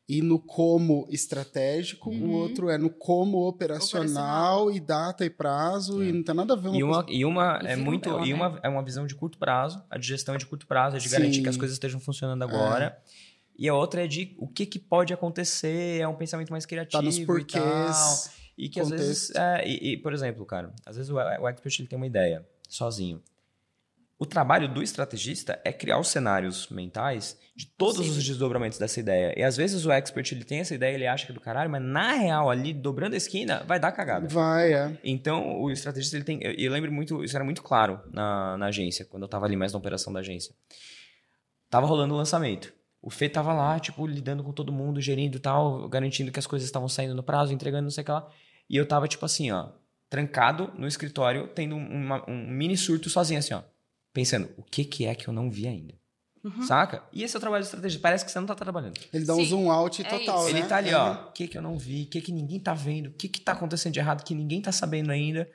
e 0.07 0.21
no 0.21 0.39
como 0.39 1.05
estratégico, 1.11 2.09
o 2.09 2.13
Uhum. 2.13 2.31
outro 2.31 2.69
é 2.69 2.77
no 2.77 2.89
como 2.89 3.45
operacional, 3.47 4.71
e 4.71 4.79
data 4.79 5.25
e 5.25 5.29
prazo, 5.29 6.01
É. 6.01 6.05
e 6.07 6.11
não 6.11 6.23
tem 6.23 6.33
nada 6.33 6.53
a 6.53 6.57
ver 6.57 6.69
uma 6.69 6.77
E 6.77 6.83
uma, 6.83 7.03
coisa- 7.03 7.19
e 7.19 7.25
uma 7.25 7.59
E 7.61 7.67
é 7.67 7.75
um 7.77 7.81
muito. 7.83 8.09
belo, 8.09 8.25
E 8.25 8.29
né? 8.29 8.35
uma 8.35 8.59
é 8.63 8.69
uma 8.69 8.83
visão 8.83 9.05
de 9.05 9.13
curto 9.15 9.37
prazo. 9.37 9.83
A 9.89 9.97
de 9.97 10.07
gestão 10.07 10.33
é 10.33 10.37
de 10.37 10.45
curto 10.45 10.65
prazo, 10.65 10.95
é 10.95 10.99
de 10.99 11.09
garantir 11.09 11.35
Sim. 11.35 11.43
que 11.43 11.49
as 11.49 11.57
coisas 11.57 11.75
estejam 11.75 11.99
funcionando 11.99 12.41
agora. 12.41 12.97
E 13.59 13.67
a 13.67 13.75
outra 13.75 14.05
é 14.05 14.07
de 14.07 14.33
o 14.37 14.47
que, 14.47 14.65
que 14.65 14.79
pode 14.79 15.13
acontecer, 15.13 15.99
é 15.99 16.07
um 16.07 16.15
pensamento 16.15 16.49
mais 16.49 16.65
criativo. 16.65 17.03
Tá 17.03 17.05
nos 17.05 17.17
E, 17.17 17.25
tal. 17.25 17.35
porquês. 17.35 18.31
e 18.57 18.69
que 18.69 18.79
às 18.79 18.89
vezes. 18.89 19.35
É, 19.35 19.67
e, 19.67 19.91
e, 19.91 19.97
por 19.97 20.13
exemplo, 20.13 20.45
cara, 20.45 20.73
às 20.85 20.95
vezes 20.95 21.11
o, 21.11 21.15
o 21.15 21.47
expert 21.49 21.79
ele 21.79 21.87
tem 21.89 21.97
uma 21.97 22.07
ideia 22.07 22.47
sozinho. 22.69 23.21
O 24.17 24.25
trabalho 24.25 24.73
do 24.73 24.81
estrategista 24.81 25.61
é 25.63 25.73
criar 25.73 25.99
os 25.99 26.07
cenários 26.07 26.69
mentais 26.69 27.37
de 27.53 27.65
todos 27.65 28.05
Sim. 28.05 28.11
os 28.11 28.23
desdobramentos 28.23 28.77
dessa 28.77 28.97
ideia. 28.99 29.33
E 29.37 29.43
às 29.43 29.57
vezes 29.57 29.85
o 29.85 29.91
expert 29.91 30.31
ele 30.31 30.45
tem 30.45 30.59
essa 30.59 30.73
ideia, 30.73 30.93
ele 30.95 31.07
acha 31.07 31.25
que 31.25 31.31
é 31.31 31.35
do 31.35 31.41
caralho, 31.41 31.69
mas 31.69 31.81
na 31.81 32.13
real, 32.13 32.49
ali, 32.49 32.73
dobrando 32.73 33.13
a 33.13 33.17
esquina, 33.17 33.63
vai 33.67 33.77
dar 33.77 33.91
cagada. 33.91 34.27
Vai, 34.29 34.73
é. 34.73 34.97
Então, 35.03 35.59
o 35.61 35.69
estrategista, 35.69 36.15
ele 36.15 36.23
tem. 36.23 36.39
Eu, 36.41 36.53
eu 36.53 36.71
lembro 36.71 36.91
muito, 36.93 37.23
isso 37.25 37.35
era 37.35 37.43
muito 37.43 37.61
claro 37.61 37.99
na, 38.11 38.57
na 38.57 38.67
agência, 38.67 39.03
quando 39.05 39.23
eu 39.23 39.29
tava 39.29 39.45
ali 39.45 39.57
mais 39.57 39.73
na 39.73 39.79
operação 39.79 40.13
da 40.13 40.21
agência. 40.21 40.53
Tava 41.69 41.85
rolando 41.85 42.13
o 42.13 42.17
lançamento. 42.17 42.73
O 43.01 43.09
Fê 43.09 43.29
tava 43.29 43.53
lá, 43.53 43.79
tipo, 43.79 44.05
lidando 44.05 44.43
com 44.43 44.51
todo 44.51 44.71
mundo, 44.73 44.99
gerindo 44.99 45.37
e 45.37 45.39
tal, 45.39 45.87
garantindo 45.87 46.31
que 46.31 46.39
as 46.39 46.45
coisas 46.47 46.67
estavam 46.67 46.89
saindo 46.89 47.15
no 47.15 47.23
prazo, 47.23 47.53
entregando 47.53 47.83
não 47.83 47.91
sei 47.91 48.01
o 48.01 48.05
que 48.05 48.11
lá. 48.11 48.29
E 48.69 48.75
eu 48.75 48.85
tava, 48.87 49.07
tipo 49.07 49.25
assim, 49.25 49.51
ó, 49.51 49.69
trancado 50.09 50.71
no 50.77 50.85
escritório, 50.87 51.47
tendo 51.49 51.75
uma- 51.75 52.29
um 52.29 52.47
mini 52.47 52.75
surto 52.75 53.09
sozinho, 53.09 53.39
assim, 53.39 53.53
ó. 53.53 53.61
Pensando, 54.13 54.49
o 54.57 54.63
que 54.63 54.83
que 54.83 55.05
é 55.05 55.15
que 55.15 55.27
eu 55.27 55.33
não 55.33 55.49
vi 55.49 55.67
ainda? 55.67 55.93
Uhum. 56.43 56.61
Saca? 56.63 57.03
E 57.13 57.23
esse 57.23 57.35
é 57.35 57.37
o 57.37 57.41
trabalho 57.41 57.61
de 57.63 57.67
estrategista. 57.67 58.01
Parece 58.01 58.25
que 58.25 58.31
você 58.31 58.39
não 58.39 58.47
tá 58.47 58.55
trabalhando. 58.55 58.99
Ele 59.13 59.25
dá 59.25 59.33
um 59.33 59.37
Sim, 59.37 59.45
zoom 59.45 59.71
out 59.71 60.01
é 60.01 60.05
total, 60.05 60.45
isso. 60.45 60.53
né? 60.53 60.59
Ele 60.59 60.67
tá 60.67 60.77
ali, 60.77 60.89
É. 60.89 60.97
ó. 60.97 61.13
O 61.27 61.31
que 61.31 61.47
que 61.47 61.57
eu 61.57 61.61
não 61.61 61.77
vi? 61.77 62.03
O 62.03 62.07
que 62.07 62.21
que 62.21 62.31
ninguém 62.31 62.59
tá 62.59 62.73
vendo? 62.73 63.07
O 63.07 63.11
que 63.13 63.27
que 63.27 63.39
tá 63.41 63.51
acontecendo 63.53 63.93
de 63.93 63.99
errado 63.99 64.23
que 64.23 64.33
ninguém 64.33 64.61
tá 64.61 64.71
sabendo 64.71 65.11
ainda? 65.11 65.49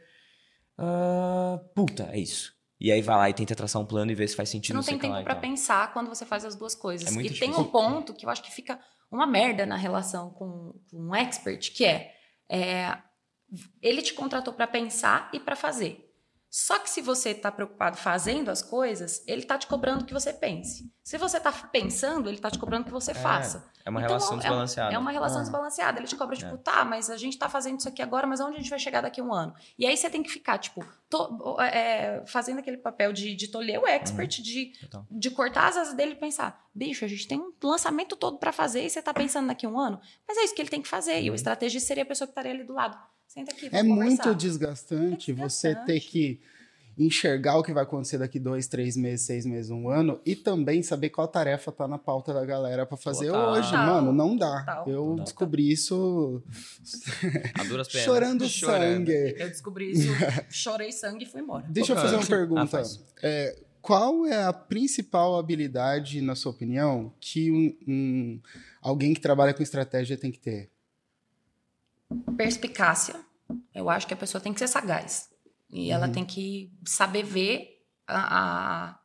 Ah, 0.78 1.58
puta, 1.74 2.04
é 2.12 2.18
isso. 2.18 2.54
E 2.84 2.92
aí 2.92 3.00
vai 3.00 3.16
lá 3.16 3.30
e 3.30 3.32
tenta 3.32 3.54
traçar 3.54 3.80
um 3.80 3.86
plano 3.86 4.10
e 4.12 4.14
ver 4.14 4.28
se 4.28 4.36
faz 4.36 4.50
Você 4.50 4.52
sentido. 4.58 4.74
não 4.76 4.82
sei 4.82 4.98
tem 4.98 5.08
tempo 5.10 5.18
e 5.18 5.24
pra 5.24 5.32
tal. 5.34 5.40
pensar 5.40 5.90
quando 5.94 6.08
você 6.08 6.26
faz 6.26 6.44
as 6.44 6.54
duas 6.54 6.74
coisas. 6.74 7.08
É 7.08 7.12
e 7.12 7.14
tem 7.14 7.22
difícil. 7.30 7.58
um 7.58 7.64
ponto 7.64 8.12
que 8.12 8.26
eu 8.26 8.28
acho 8.28 8.42
que 8.42 8.50
fica 8.50 8.78
uma 9.10 9.26
merda 9.26 9.64
na 9.64 9.74
relação 9.74 10.28
com, 10.28 10.78
com 10.90 10.98
um 10.98 11.14
expert, 11.14 11.72
que 11.72 11.86
é, 11.86 12.12
é, 12.46 12.98
ele 13.80 14.02
te 14.02 14.12
contratou 14.12 14.52
pra 14.52 14.66
pensar 14.66 15.30
e 15.32 15.40
pra 15.40 15.56
fazer. 15.56 16.03
Só 16.56 16.78
que 16.78 16.88
se 16.88 17.00
você 17.00 17.34
tá 17.34 17.50
preocupado 17.50 17.96
fazendo 17.96 18.48
as 18.48 18.62
coisas, 18.62 19.24
ele 19.26 19.42
tá 19.42 19.58
te 19.58 19.66
cobrando 19.66 20.04
que 20.04 20.12
você 20.14 20.32
pense. 20.32 20.88
Se 21.02 21.18
você 21.18 21.40
tá 21.40 21.50
pensando, 21.50 22.28
ele 22.28 22.38
tá 22.38 22.48
te 22.48 22.60
cobrando 22.60 22.84
que 22.84 22.92
você 22.92 23.12
faça. 23.12 23.68
É 23.84 23.90
uma 23.90 23.98
Então, 23.98 24.08
relação 24.10 24.34
é- 24.34 24.38
desbalanceada. 24.40 24.94
É 24.94 24.98
uma 24.98 25.10
relação 25.10 25.38
Ah. 25.38 25.42
desbalanceada. 25.42 25.98
Ele 25.98 26.06
te 26.06 26.14
cobra, 26.14 26.36
tipo, 26.36 26.54
É. 26.54 26.56
tá, 26.58 26.84
mas 26.84 27.10
a 27.10 27.16
gente 27.16 27.36
tá 27.36 27.48
fazendo 27.48 27.80
isso 27.80 27.88
aqui 27.88 28.00
agora, 28.00 28.24
mas 28.24 28.40
aonde 28.40 28.56
a 28.56 28.60
gente 28.60 28.70
vai 28.70 28.78
chegar 28.78 29.00
daqui 29.00 29.20
a 29.20 29.24
um 29.24 29.34
ano? 29.34 29.52
E 29.76 29.84
aí 29.84 29.96
você 29.96 30.08
tem 30.08 30.22
que 30.22 30.30
ficar, 30.30 30.56
tipo, 30.58 30.86
to- 31.10 31.56
é, 31.60 32.22
fazendo 32.28 32.60
aquele 32.60 32.76
papel 32.76 33.12
de, 33.12 33.34
de 33.34 33.48
tolher 33.48 33.80
o 33.80 33.86
expert, 33.88 34.40
de, 34.40 34.72
Total. 34.80 35.04
de 35.10 35.30
cortar 35.32 35.66
as 35.66 35.76
asas 35.76 35.94
dele 35.94 36.12
e 36.12 36.16
pensar, 36.16 36.64
bicho, 36.72 37.04
a 37.04 37.08
gente 37.08 37.26
tem 37.26 37.36
um 37.40 37.52
lançamento 37.64 38.14
todo 38.14 38.38
pra 38.38 38.52
fazer 38.52 38.84
e 38.86 38.88
você 38.90 39.02
tá 39.02 39.12
pensando 39.12 39.48
daqui 39.48 39.66
a 39.66 39.68
um 39.68 39.76
ano? 39.78 40.00
Mas 40.26 40.38
é 40.38 40.44
isso 40.44 40.54
que 40.54 40.62
ele 40.62 40.70
tem 40.70 40.80
que 40.80 40.88
fazer. 40.88 41.20
E 41.20 41.32
o 41.32 41.34
estrategista 41.34 41.88
seria 41.88 42.04
a 42.04 42.06
pessoa 42.06 42.28
que 42.28 42.30
estaria 42.30 42.52
ali 42.52 42.62
do 42.62 42.72
lado. 42.72 42.96
Senta 43.26 43.52
aqui, 43.52 43.68
vamos 43.68 43.78
É 43.78 43.82
muito 43.82 44.16
conversar. 44.18 44.34
desgastante, 44.34 45.30
É 45.32 45.34
você 45.34 45.68
desgastante. 45.68 45.86
ter 45.86 46.00
que 46.00 46.40
enxergar 46.96 47.58
o 47.58 47.62
que 47.64 47.72
vai 47.72 47.82
acontecer 47.82 48.18
daqui 48.18 48.38
dois, 48.38 48.68
três 48.68 48.96
meses, 48.96 49.26
seis 49.26 49.44
meses, 49.44 49.68
um 49.68 49.88
ano 49.88 50.20
e 50.24 50.36
também 50.36 50.80
saber 50.80 51.10
qual 51.10 51.26
tarefa 51.26 51.72
tá 51.72 51.88
na 51.88 51.98
pauta 51.98 52.32
da 52.32 52.44
galera 52.44 52.86
pra 52.86 52.96
fazer 52.96 53.26
Total. 53.26 53.50
hoje. 53.52 53.72
Mano, 53.72 54.12
não 54.12 54.36
dá. 54.36 54.60
Total. 54.60 54.88
Eu 54.88 55.02
Total. 55.06 55.24
descobri 55.24 55.72
isso 55.72 56.40
A 57.58 57.64
duras 57.64 57.88
penas. 57.90 58.04
chorando 58.04 58.46
Chorando. 58.48 59.06
sangue. 59.08 59.34
Eu 59.36 59.48
descobri 59.48 59.90
isso, 59.90 60.08
chorei 60.50 60.92
sangue 60.92 61.24
e 61.24 61.26
fui 61.26 61.40
embora. 61.40 61.64
Deixa 61.68 61.92
eu 61.92 61.96
fazer 61.96 62.14
uma 62.14 62.26
pergunta. 62.26 62.62
Ah, 62.62 62.66
faz. 62.68 63.00
É, 63.20 63.58
qual 63.82 64.24
é 64.24 64.44
a 64.44 64.52
principal 64.52 65.36
habilidade, 65.36 66.20
na 66.20 66.36
sua 66.36 66.52
opinião, 66.52 67.12
que 67.18 67.50
um, 67.50 67.76
um- 67.88 68.40
alguém 68.80 69.12
que 69.12 69.20
trabalha 69.20 69.52
com 69.52 69.64
estratégia 69.64 70.16
tem 70.16 70.30
que 70.30 70.38
ter? 70.38 70.70
Perspicácia. 72.36 73.14
Eu 73.74 73.88
acho 73.90 74.06
que 74.06 74.14
a 74.14 74.16
pessoa 74.16 74.40
tem 74.40 74.52
que 74.52 74.58
ser 74.58 74.68
sagaz. 74.68 75.28
E 75.70 75.90
ela 75.90 76.06
Uhum. 76.06 76.12
tem 76.12 76.24
que 76.24 76.72
saber 76.84 77.22
ver 77.22 77.82
a- 78.06 78.38
a- 78.90 78.98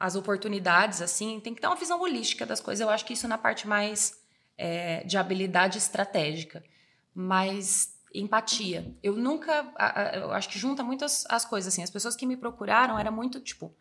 as 0.00 0.14
oportunidades, 0.14 1.02
assim, 1.02 1.40
tem 1.40 1.54
que 1.54 1.60
ter 1.60 1.66
uma 1.66 1.76
visão 1.76 2.00
holística 2.00 2.46
das 2.46 2.60
coisas. 2.60 2.80
Eu 2.80 2.88
acho 2.90 3.04
que 3.04 3.12
isso 3.12 3.26
na 3.28 3.36
parte 3.38 3.66
mais 3.66 4.16
é, 4.60 5.04
de 5.04 5.16
habilidade 5.16 5.78
estratégica. 5.78 6.64
Mas 7.14 7.94
empatia. 8.14 8.92
Eu 9.02 9.14
nunca. 9.16 9.72
Eu 10.14 10.32
acho 10.32 10.48
que 10.48 10.58
junta 10.58 10.82
muitas 10.82 11.24
as 11.28 11.44
coisas, 11.44 11.72
assim. 11.72 11.82
As 11.82 11.90
pessoas 11.90 12.16
que 12.16 12.26
me 12.26 12.36
procuraram 12.36 12.98
era 12.98 13.10
muito, 13.10 13.40
tipo. 13.40 13.72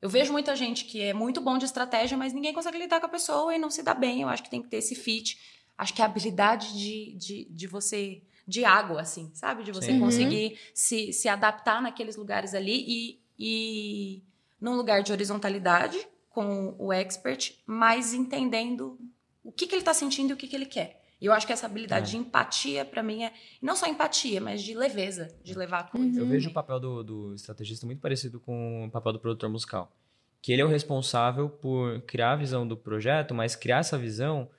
Eu 0.00 0.08
vejo 0.08 0.32
muita 0.32 0.56
gente 0.56 0.84
que 0.86 1.00
é 1.02 1.12
muito 1.14 1.40
bom 1.40 1.58
de 1.58 1.64
estratégia, 1.64 2.16
mas 2.16 2.32
ninguém 2.32 2.52
consegue 2.54 2.78
lidar 2.78 2.98
com 2.98 3.06
a 3.06 3.10
pessoa 3.10 3.54
e 3.54 3.58
não 3.58 3.70
se 3.70 3.82
dá 3.82 3.92
bem. 3.94 4.22
Eu 4.22 4.28
acho 4.28 4.42
que 4.42 4.50
tem 4.50 4.62
que 4.62 4.68
ter 4.68 4.78
esse 4.78 4.94
fit. 4.94 5.38
Acho 5.76 5.94
que 5.94 6.02
a 6.02 6.04
habilidade 6.04 6.78
de, 6.78 7.16
de, 7.16 7.44
de 7.50 7.66
você. 7.66 8.22
de 8.46 8.64
água, 8.64 9.00
assim, 9.00 9.30
sabe? 9.34 9.62
De 9.64 9.72
você 9.72 9.92
Sim. 9.92 10.00
conseguir 10.00 10.58
se, 10.74 11.12
se 11.12 11.28
adaptar 11.28 11.80
naqueles 11.80 12.16
lugares 12.16 12.54
ali 12.54 12.84
e, 12.86 13.20
e 13.38 14.22
num 14.60 14.76
lugar 14.76 15.02
de 15.02 15.12
horizontalidade 15.12 15.98
com 16.28 16.74
o 16.78 16.92
expert, 16.92 17.52
mas 17.66 18.14
entendendo 18.14 18.98
o 19.44 19.52
que, 19.52 19.66
que 19.66 19.74
ele 19.74 19.82
está 19.82 19.92
sentindo 19.94 20.30
e 20.30 20.32
o 20.32 20.36
que, 20.36 20.46
que 20.48 20.56
ele 20.56 20.66
quer. 20.66 21.00
E 21.20 21.26
eu 21.26 21.32
acho 21.32 21.46
que 21.46 21.52
essa 21.52 21.66
habilidade 21.66 22.08
É. 22.08 22.10
de 22.10 22.16
empatia, 22.16 22.84
para 22.84 23.02
mim, 23.02 23.22
é 23.22 23.32
não 23.60 23.76
só 23.76 23.86
empatia, 23.86 24.40
mas 24.40 24.60
de 24.62 24.74
leveza, 24.74 25.32
de 25.44 25.54
levar 25.54 25.80
a 25.80 25.84
coisa. 25.84 26.18
Eu 26.20 26.26
vejo 26.26 26.50
o 26.50 26.52
papel 26.52 26.80
do, 26.80 27.02
do 27.04 27.34
estrategista 27.34 27.86
muito 27.86 28.00
parecido 28.00 28.40
com 28.40 28.86
o 28.86 28.90
papel 28.90 29.12
do 29.12 29.20
produtor 29.20 29.48
musical. 29.48 29.92
Que 30.40 30.52
ele 30.52 30.62
é 30.62 30.64
o 30.64 30.68
responsável 30.68 31.48
por 31.48 32.00
criar 32.02 32.32
a 32.32 32.36
visão 32.36 32.66
do 32.66 32.76
projeto, 32.76 33.32
mas 33.34 33.54
criar 33.54 33.78
essa 33.78 33.96
visão 33.96 34.50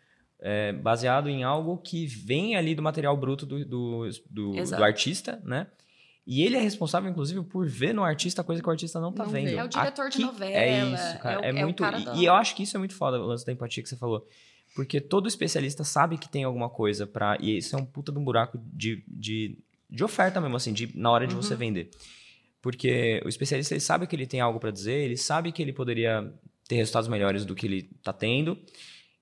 é, 0.45 0.73
baseado 0.73 1.29
em 1.29 1.43
algo 1.43 1.77
que 1.77 2.05
vem 2.05 2.55
ali 2.57 2.75
do 2.75 2.81
material 2.83 3.15
bruto 3.15 3.45
do, 3.45 3.63
do, 3.65 4.09
do, 4.29 4.51
do 4.51 4.83
artista, 4.83 5.41
né? 5.45 5.67
E 6.27 6.43
ele 6.43 6.55
é 6.55 6.59
responsável, 6.59 7.09
inclusive, 7.09 7.41
por 7.43 7.65
ver 7.67 7.93
no 7.93 8.03
artista 8.03 8.43
coisa 8.43 8.61
que 8.61 8.67
o 8.67 8.71
artista 8.71 8.99
não 8.99 9.11
tá 9.11 9.23
Não 9.23 9.31
vendo. 9.31 9.45
vê. 9.49 9.55
É 9.55 9.63
o 9.63 9.67
diretor 9.67 10.09
de 10.09 10.17
Aqui- 10.17 10.25
novela, 10.25 10.53
É 10.55 10.83
isso, 10.85 11.19
cara. 11.19 11.35
é 11.35 11.39
o- 11.39 11.43
É, 11.43 11.49
é 11.49 11.63
o 11.63 11.65
muito. 11.65 11.81
cara 11.83 11.97
e- 12.15 12.25
eu 12.25 12.33
acho 12.33 12.55
que 12.55 12.63
isso 12.63 12.75
é 12.75 12.79
muito 12.79 12.93
foda, 12.95 13.19
o 13.21 13.25
lance 13.25 13.45
da 13.45 13.51
empatia 13.53 13.81
que 13.81 13.87
você 13.89 13.95
falou. 13.97 14.27
Porque 14.75 14.99
todo 14.99 15.27
especialista 15.27 15.83
sabe 15.83 16.17
que 16.17 16.27
tem 16.29 16.43
alguma 16.43 16.69
coisa 16.69 17.05
pra. 17.07 17.37
E 17.39 17.57
isso 17.57 17.75
é 17.75 17.79
um 17.79 17.85
puta 17.85 18.11
de 18.11 18.17
um 18.19 18.23
buraco 18.23 18.57
de, 18.73 19.03
de, 19.07 19.57
de 19.89 20.03
oferta 20.03 20.41
mesmo, 20.41 20.55
assim, 20.57 20.73
de, 20.73 20.89
na 20.97 21.11
hora 21.11 21.27
de 21.27 21.35
você 21.35 21.53
Uhum. 21.53 21.59
vender. 21.59 21.89
Porque 22.61 23.21
o 23.25 23.29
especialista 23.29 23.73
ele 23.73 23.81
sabe 23.81 24.07
que 24.07 24.15
ele 24.15 24.25
tem 24.25 24.39
algo 24.39 24.59
pra 24.59 24.71
dizer, 24.71 24.93
ele 25.03 25.17
sabe 25.17 25.51
que 25.51 25.61
ele 25.61 25.73
poderia 25.73 26.33
ter 26.67 26.75
resultados 26.75 27.09
melhores 27.09 27.45
do 27.45 27.53
que 27.53 27.65
ele 27.67 27.83
tá 28.01 28.13
tendo. 28.13 28.57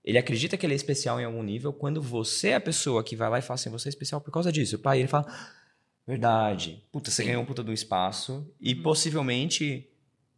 Ele 0.03 0.17
acredita 0.17 0.57
que 0.57 0.65
ele 0.65 0.73
é 0.73 0.75
especial 0.75 1.19
em 1.19 1.25
algum 1.25 1.43
nível. 1.43 1.71
Quando 1.71 2.01
você 2.01 2.49
é 2.49 2.55
a 2.55 2.61
pessoa 2.61 3.03
que 3.03 3.15
vai 3.15 3.29
lá 3.29 3.39
e 3.39 3.41
fala 3.41 3.55
assim, 3.55 3.69
você 3.69 3.87
é 3.87 3.91
especial 3.91 4.19
por 4.19 4.31
causa 4.31 4.51
disso. 4.51 4.79
Pai, 4.79 4.99
ele 4.99 5.07
fala, 5.07 5.25
verdade. 6.07 6.83
Puta, 6.91 7.11
você 7.11 7.23
ganhou 7.23 7.43
um 7.43 7.45
puta 7.45 7.63
de 7.63 7.69
um 7.69 7.73
espaço. 7.73 8.51
E 8.59 8.73
Uhum. 8.73 8.81
possivelmente, 8.83 9.87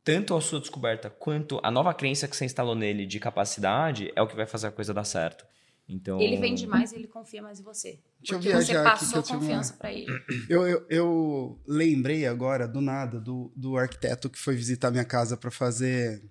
tanto 0.04 0.36
a 0.36 0.42
sua 0.42 0.60
descoberta 0.60 1.10
quanto 1.10 1.60
a 1.64 1.72
nova 1.72 1.94
crença 1.94 2.28
que 2.28 2.36
você 2.36 2.46
instalou 2.46 2.76
nele 2.76 3.06
de 3.06 3.20
capacidade 3.20 4.12
é 4.16 4.22
o 4.22 4.28
que 4.28 4.36
vai 4.36 4.46
fazer 4.46 4.68
a 4.68 4.72
coisa 4.72 4.94
dar 4.94 5.06
certo. 5.06 5.46
Então, 5.88 6.20
Ele 6.20 6.38
vende 6.38 6.66
mais 6.66 6.94
e 6.94 6.96
ele 6.96 7.08
confia 7.08 7.42
mais 7.42 7.60
em 7.60 7.64
você. 7.64 8.00
Deixa 8.20 8.36
eu 8.36 8.40
porque 8.40 8.50
você 8.52 8.72
viajar 8.74 8.88
aqui 8.88 9.00
que 9.00 9.06
passou 9.06 9.20
eu 9.20 9.24
tive 9.24 9.36
uma- 9.38 9.42
confiança 9.42 9.74
pra 9.74 9.92
ele. 9.92 10.08
Eu, 10.50 10.66
eu, 10.68 10.86
eu 10.90 11.62
lembrei 11.68 12.26
agora, 12.26 12.68
do 12.68 12.80
nada, 12.82 13.20
do, 13.20 13.52
do 13.56 13.78
arquiteto 13.78 14.30
que 14.30 14.40
foi 14.40 14.56
visitar 14.56 14.92
minha 14.92 15.04
casa 15.06 15.36
para 15.36 15.52
fazer, 15.52 16.22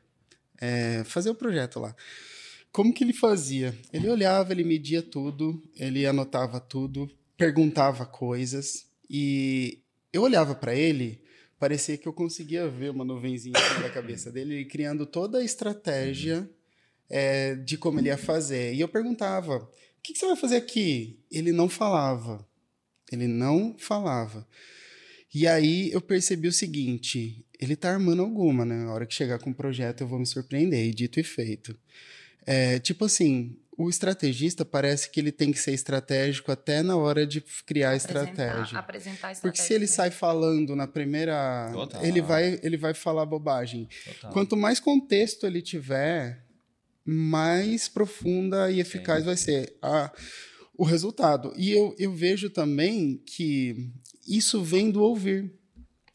é, 0.60 1.02
fazer 1.04 1.28
o 1.30 1.34
projeto 1.34 1.78
lá. 1.80 1.94
Como 2.72 2.92
que 2.92 3.04
ele 3.04 3.12
fazia? 3.12 3.78
Ele 3.92 4.08
olhava, 4.08 4.52
ele 4.52 4.64
media 4.64 5.02
tudo, 5.02 5.62
ele 5.76 6.06
anotava 6.06 6.58
tudo, 6.58 7.08
perguntava 7.36 8.06
coisas 8.06 8.86
e 9.10 9.82
eu 10.10 10.22
olhava 10.22 10.54
para 10.54 10.74
ele, 10.74 11.22
parecia 11.58 11.98
que 11.98 12.08
eu 12.08 12.12
conseguia 12.14 12.66
ver 12.68 12.90
uma 12.90 13.04
nuvenzinha 13.04 13.54
cima 13.58 13.82
da 13.82 13.90
cabeça 13.90 14.32
dele, 14.32 14.54
ele 14.54 14.64
criando 14.64 15.04
toda 15.04 15.38
a 15.38 15.44
estratégia 15.44 16.48
é, 17.10 17.54
de 17.56 17.76
como 17.76 18.00
ele 18.00 18.08
ia 18.08 18.16
fazer. 18.16 18.74
E 18.74 18.80
eu 18.80 18.88
perguntava: 18.88 19.56
o 19.56 19.68
que, 20.02 20.14
que 20.14 20.18
você 20.18 20.26
vai 20.26 20.36
fazer 20.36 20.56
aqui? 20.56 21.20
Ele 21.30 21.52
não 21.52 21.68
falava. 21.68 22.46
Ele 23.12 23.26
não 23.26 23.76
falava. 23.78 24.48
E 25.34 25.46
aí 25.46 25.92
eu 25.92 26.00
percebi 26.00 26.48
o 26.48 26.52
seguinte: 26.52 27.44
ele 27.60 27.76
tá 27.76 27.90
armando 27.90 28.22
alguma, 28.22 28.64
né? 28.64 28.84
A 28.84 28.92
hora 28.92 29.06
que 29.06 29.14
chegar 29.14 29.38
com 29.38 29.50
o 29.50 29.54
projeto 29.54 30.00
eu 30.00 30.08
vou 30.08 30.18
me 30.18 30.26
surpreender, 30.26 30.86
e 30.86 30.94
dito 30.94 31.20
e 31.20 31.22
feito. 31.22 31.78
É, 32.46 32.78
tipo 32.78 33.04
assim, 33.04 33.56
o 33.78 33.88
estrategista 33.88 34.64
parece 34.64 35.10
que 35.10 35.18
ele 35.20 35.32
tem 35.32 35.50
que 35.52 35.58
ser 35.58 35.72
estratégico 35.72 36.50
até 36.52 36.82
na 36.82 36.96
hora 36.96 37.26
de 37.26 37.40
criar 37.64 37.90
a 37.90 37.96
estratégia. 37.96 38.52
Apresentar, 38.52 38.78
apresentar 38.78 39.28
a 39.28 39.34
Porque 39.36 39.58
se 39.58 39.62
estratégia 39.62 39.74
ele 39.74 39.86
sai 39.86 40.10
falando 40.10 40.76
na 40.76 40.86
primeira, 40.86 41.70
Total. 41.72 42.04
ele 42.04 42.20
vai 42.20 42.60
ele 42.62 42.76
vai 42.76 42.94
falar 42.94 43.24
bobagem. 43.26 43.88
total. 44.04 44.32
Quanto 44.32 44.56
mais 44.56 44.78
contexto 44.80 45.46
ele 45.46 45.62
tiver, 45.62 46.44
mais 47.04 47.88
profunda 47.88 48.70
e 48.70 48.80
eficaz 48.80 49.24
vai 49.24 49.36
ser 49.36 49.76
a, 49.82 50.12
o 50.76 50.84
resultado. 50.84 51.52
E 51.56 51.70
eu, 51.72 51.94
eu 51.98 52.12
vejo 52.14 52.50
também 52.50 53.16
que 53.26 53.90
isso 54.28 54.62
vem 54.62 54.90
do 54.90 55.02
ouvir. 55.02 55.52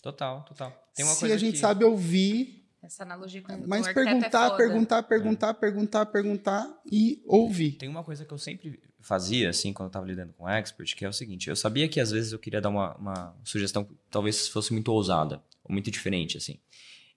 Total, 0.01 0.43
total. 0.45 0.71
Tem 0.95 1.03
uma 1.05 1.13
Se 1.13 1.19
coisa 1.19 1.35
a 1.35 1.37
gente 1.37 1.53
que- 1.53 1.59
sabe 1.59 1.83
ouvir, 1.83 2.56
Essa 2.87 3.03
analogia 3.03 3.41
com 3.41 3.53
o 3.53 3.67
Mas 3.67 3.85
é 3.85 3.93
perguntar, 3.93 4.45
foda. 4.45 4.55
perguntar, 4.55 5.03
perguntar, 5.03 5.53
perguntar, 5.55 6.05
perguntar 6.05 6.81
e 6.89 7.21
ouvir. 7.25 7.73
Tem 7.73 7.89
uma 7.89 8.01
coisa 8.01 8.23
que 8.23 8.33
eu 8.33 8.37
sempre 8.37 8.79
fazia, 9.01 9.49
assim, 9.49 9.73
quando 9.73 9.87
eu 9.87 9.91
tava 9.91 10.05
lidando 10.05 10.31
com 10.31 10.47
expert, 10.47 10.95
que 10.95 11.03
é 11.03 11.09
o 11.09 11.11
seguinte: 11.11 11.49
eu 11.49 11.55
sabia 11.57 11.89
que 11.89 11.99
às 11.99 12.11
vezes 12.11 12.31
eu 12.31 12.39
queria 12.39 12.61
dar 12.61 12.69
uma, 12.69 12.95
uma 12.95 13.35
sugestão 13.43 13.83
que 13.83 13.93
talvez 14.09 14.47
fosse 14.47 14.71
muito 14.71 14.87
ousada, 14.87 15.43
ou 15.65 15.73
muito 15.73 15.91
diferente, 15.91 16.37
assim. 16.37 16.61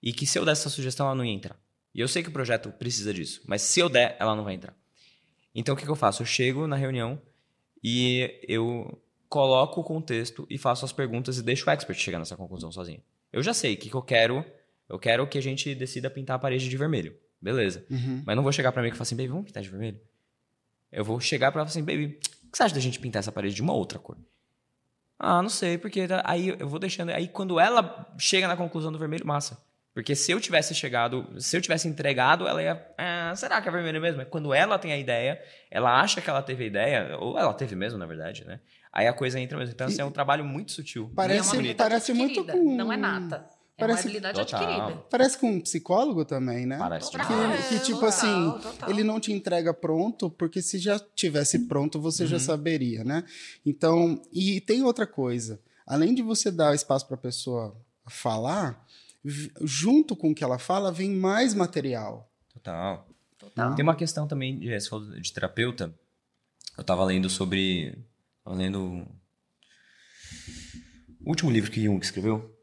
E 0.03 0.11
que 0.11 0.27
se 0.27 0.37
eu 0.37 0.43
desse 0.43 0.63
essa 0.63 0.69
sugestão, 0.69 1.05
ela 1.05 1.15
não 1.15 1.23
ia 1.23 1.31
entrar. 1.31 1.57
E 1.95 2.01
eu 2.01 2.07
sei 2.09 2.21
que 2.21 2.27
o 2.27 2.33
projeto 2.33 2.69
precisa 2.71 3.13
disso, 3.13 3.41
mas 3.45 3.61
se 3.61 3.79
eu 3.79 3.87
der, 3.87 4.17
ela 4.19 4.35
não 4.35 4.43
vai 4.43 4.55
entrar. 4.55 4.75
Então 5.55 5.73
o 5.73 5.77
que, 5.77 5.85
que 5.85 5.91
eu 5.91 5.95
faço? 5.95 6.21
Eu 6.21 6.25
chego 6.25 6.67
na 6.67 6.75
reunião 6.75 7.17
e 7.81 8.41
eu 8.45 9.01
coloco 9.29 9.79
o 9.79 9.83
contexto 9.85 10.45
e 10.49 10.57
faço 10.57 10.83
as 10.83 10.91
perguntas 10.91 11.37
e 11.37 11.43
deixo 11.43 11.69
o 11.69 11.71
expert 11.71 11.97
chegar 11.97 12.19
nessa 12.19 12.35
conclusão 12.35 12.73
sozinho. 12.73 13.01
Eu 13.31 13.41
já 13.41 13.53
sei 13.53 13.75
o 13.75 13.77
que, 13.77 13.89
que 13.89 13.95
eu 13.95 14.01
quero. 14.01 14.45
Eu 14.91 14.99
quero 14.99 15.25
que 15.27 15.37
a 15.37 15.41
gente 15.41 15.73
decida 15.73 16.09
pintar 16.09 16.35
a 16.35 16.39
parede 16.39 16.67
de 16.69 16.77
vermelho. 16.77 17.15
Beleza. 17.41 17.85
Uhum. 17.89 18.21
Mas 18.25 18.35
não 18.35 18.43
vou 18.43 18.51
chegar 18.51 18.71
pra 18.71 18.81
mim 18.81 18.89
e 18.89 18.91
falar 18.91 19.03
assim, 19.03 19.15
baby, 19.15 19.29
vamos 19.29 19.45
pintar 19.45 19.63
de 19.63 19.69
vermelho? 19.69 19.99
Eu 20.91 21.03
vou 21.05 21.19
chegar 21.19 21.51
pra 21.51 21.61
ela 21.61 21.69
e 21.69 21.71
falar 21.71 21.81
assim, 21.81 21.85
baby, 21.85 22.19
o 22.45 22.51
que 22.51 22.57
você 22.57 22.63
acha 22.63 22.75
da 22.75 22.81
gente 22.81 22.99
pintar 22.99 23.21
essa 23.21 23.31
parede 23.31 23.55
de 23.55 23.61
uma 23.61 23.73
outra 23.73 23.97
cor? 23.97 24.17
Ah, 25.17 25.41
não 25.41 25.49
sei, 25.49 25.77
porque 25.77 26.07
tá- 26.07 26.21
aí 26.25 26.49
eu 26.59 26.67
vou 26.67 26.79
deixando. 26.79 27.09
Aí 27.11 27.27
quando 27.27 27.59
ela 27.59 28.11
chega 28.19 28.47
na 28.47 28.57
conclusão 28.57 28.91
do 28.91 28.97
vermelho, 28.99 29.25
massa. 29.25 29.57
Porque 29.93 30.15
se 30.15 30.31
eu 30.31 30.39
tivesse 30.39 30.73
chegado, 30.73 31.27
se 31.37 31.55
eu 31.55 31.61
tivesse 31.61 31.87
entregado, 31.87 32.47
ela 32.47 32.61
ia. 32.63 32.81
Ah, 32.97 33.33
será 33.35 33.61
que 33.61 33.67
é 33.67 33.71
vermelho 33.71 34.01
mesmo? 34.01 34.21
É 34.21 34.25
Quando 34.25 34.53
ela 34.53 34.79
tem 34.79 34.93
a 34.93 34.97
ideia, 34.97 35.41
ela 35.69 35.99
acha 35.99 36.21
que 36.21 36.29
ela 36.29 36.41
teve 36.41 36.63
a 36.63 36.67
ideia, 36.67 37.17
ou 37.19 37.37
ela 37.37 37.53
teve 37.53 37.75
mesmo, 37.75 37.99
na 37.99 38.05
verdade, 38.05 38.45
né? 38.45 38.59
Aí 38.91 39.05
a 39.07 39.13
coisa 39.13 39.39
entra 39.39 39.57
mesmo. 39.57 39.73
Então, 39.73 39.87
assim, 39.87 40.01
é 40.01 40.05
um 40.05 40.11
trabalho 40.11 40.43
muito 40.45 40.71
sutil. 40.71 41.09
É 41.11 41.15
Parece- 41.15 41.73
parece 41.75 42.13
muito 42.13 42.43
com- 42.45 42.75
Não 42.75 42.91
é 42.91 42.97
nata. 42.97 43.49
É 43.83 43.87
parece- 43.87 43.99
uma 44.03 44.09
habilidade 44.09 44.39
Total. 44.39 44.61
adquirida. 44.63 45.05
Parece 45.09 45.37
com 45.37 45.51
um 45.51 45.61
psicólogo 45.61 46.23
também, 46.25 46.65
né? 46.65 46.77
Parece 46.77 47.11
Total. 47.11 47.27
Que, 47.27 47.67
que, 47.69 47.79
tipo 47.85 47.99
Total, 47.99 48.09
assim, 48.09 48.51
total. 48.61 48.89
ele 48.89 49.03
não 49.03 49.19
te 49.19 49.31
entrega 49.31 49.73
pronto, 49.73 50.29
porque 50.29 50.61
se 50.61 50.77
já 50.79 50.99
tivesse 51.15 51.59
pronto, 51.67 51.99
você 51.99 52.25
já 52.27 52.35
Uhum. 52.37 52.39
saberia, 52.41 53.03
né? 53.03 53.23
Então, 53.65 54.21
e 54.31 54.61
tem 54.61 54.83
outra 54.83 55.05
coisa. 55.07 55.59
Além 55.85 56.13
de 56.15 56.21
você 56.21 56.49
dar 56.51 56.73
espaço 56.75 57.05
para 57.07 57.15
a 57.15 57.19
pessoa 57.19 57.75
falar, 58.07 58.85
junto 59.61 60.15
com 60.15 60.31
o 60.31 60.35
que 60.35 60.43
ela 60.43 60.57
fala, 60.59 60.91
vem 60.91 61.11
mais 61.11 61.53
material. 61.53 62.31
Total. 62.53 63.07
Total. 63.37 63.75
Tem 63.75 63.83
uma 63.83 63.95
questão 63.95 64.27
também 64.27 64.57
de, 64.59 64.79
falou 64.89 65.05
de 65.19 65.33
terapeuta. 65.33 65.93
Eu 66.77 66.83
tava 66.83 67.03
lendo 67.03 67.29
sobre. 67.29 67.97
Tava 68.43 68.55
lendo. 68.55 69.05
O 71.23 71.29
último 71.29 71.51
livro 71.51 71.69
que 71.71 71.83
Jung 71.83 71.99
escreveu, 72.03 72.55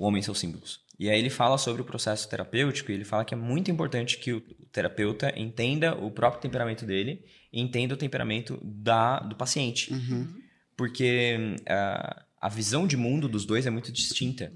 O 0.00 0.04
Homem 0.06 0.20
e 0.20 0.22
seus 0.22 0.38
Símbolos. 0.38 0.80
E 0.98 1.10
aí 1.10 1.18
ele 1.18 1.28
fala 1.28 1.58
sobre 1.58 1.82
o 1.82 1.84
processo 1.84 2.26
terapêutico 2.26 2.90
e 2.90 2.94
ele 2.94 3.04
fala 3.04 3.22
que 3.22 3.34
é 3.34 3.36
muito 3.36 3.70
importante 3.70 4.16
que 4.16 4.32
o 4.32 4.40
terapeuta 4.72 5.30
entenda 5.36 5.94
o 5.94 6.10
próprio 6.10 6.40
temperamento 6.40 6.86
dele 6.86 7.22
e 7.52 7.60
entenda 7.60 7.92
o 7.92 7.98
temperamento 7.98 8.58
da, 8.62 9.20
do 9.20 9.36
paciente. 9.36 9.92
Uhum. 9.92 10.26
Porque 10.74 11.54
ah, 11.68 12.24
a 12.40 12.48
visão 12.48 12.86
de 12.86 12.96
mundo 12.96 13.28
dos 13.28 13.44
dois 13.44 13.66
é 13.66 13.70
muito 13.70 13.92
distinta. 13.92 14.50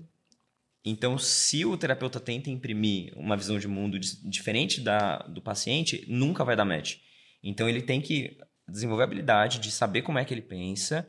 Então, 0.83 1.19
se 1.19 1.63
o 1.67 1.77
terapeuta 1.77 2.19
tenta 2.19 2.49
imprimir 2.49 3.13
uma 3.15 3.37
visão 3.37 3.59
de 3.59 3.69
mundo 3.69 3.99
diferente 3.99 4.81
da 4.81 5.19
do 5.19 5.43
paciente, 5.43 6.07
nunca 6.09 6.43
vai 6.43 6.57
dar 6.57 6.65
match. 6.65 6.97
Então, 7.43 7.69
ele 7.69 7.83
tem 7.83 8.01
que 8.01 8.39
desenvolver 8.67 9.03
a 9.03 9.07
habilidade 9.07 9.59
de 9.59 9.71
saber 9.71 10.01
como 10.01 10.19
é 10.19 10.25
que 10.25 10.33
ele 10.33 10.43
pensa 10.43 11.07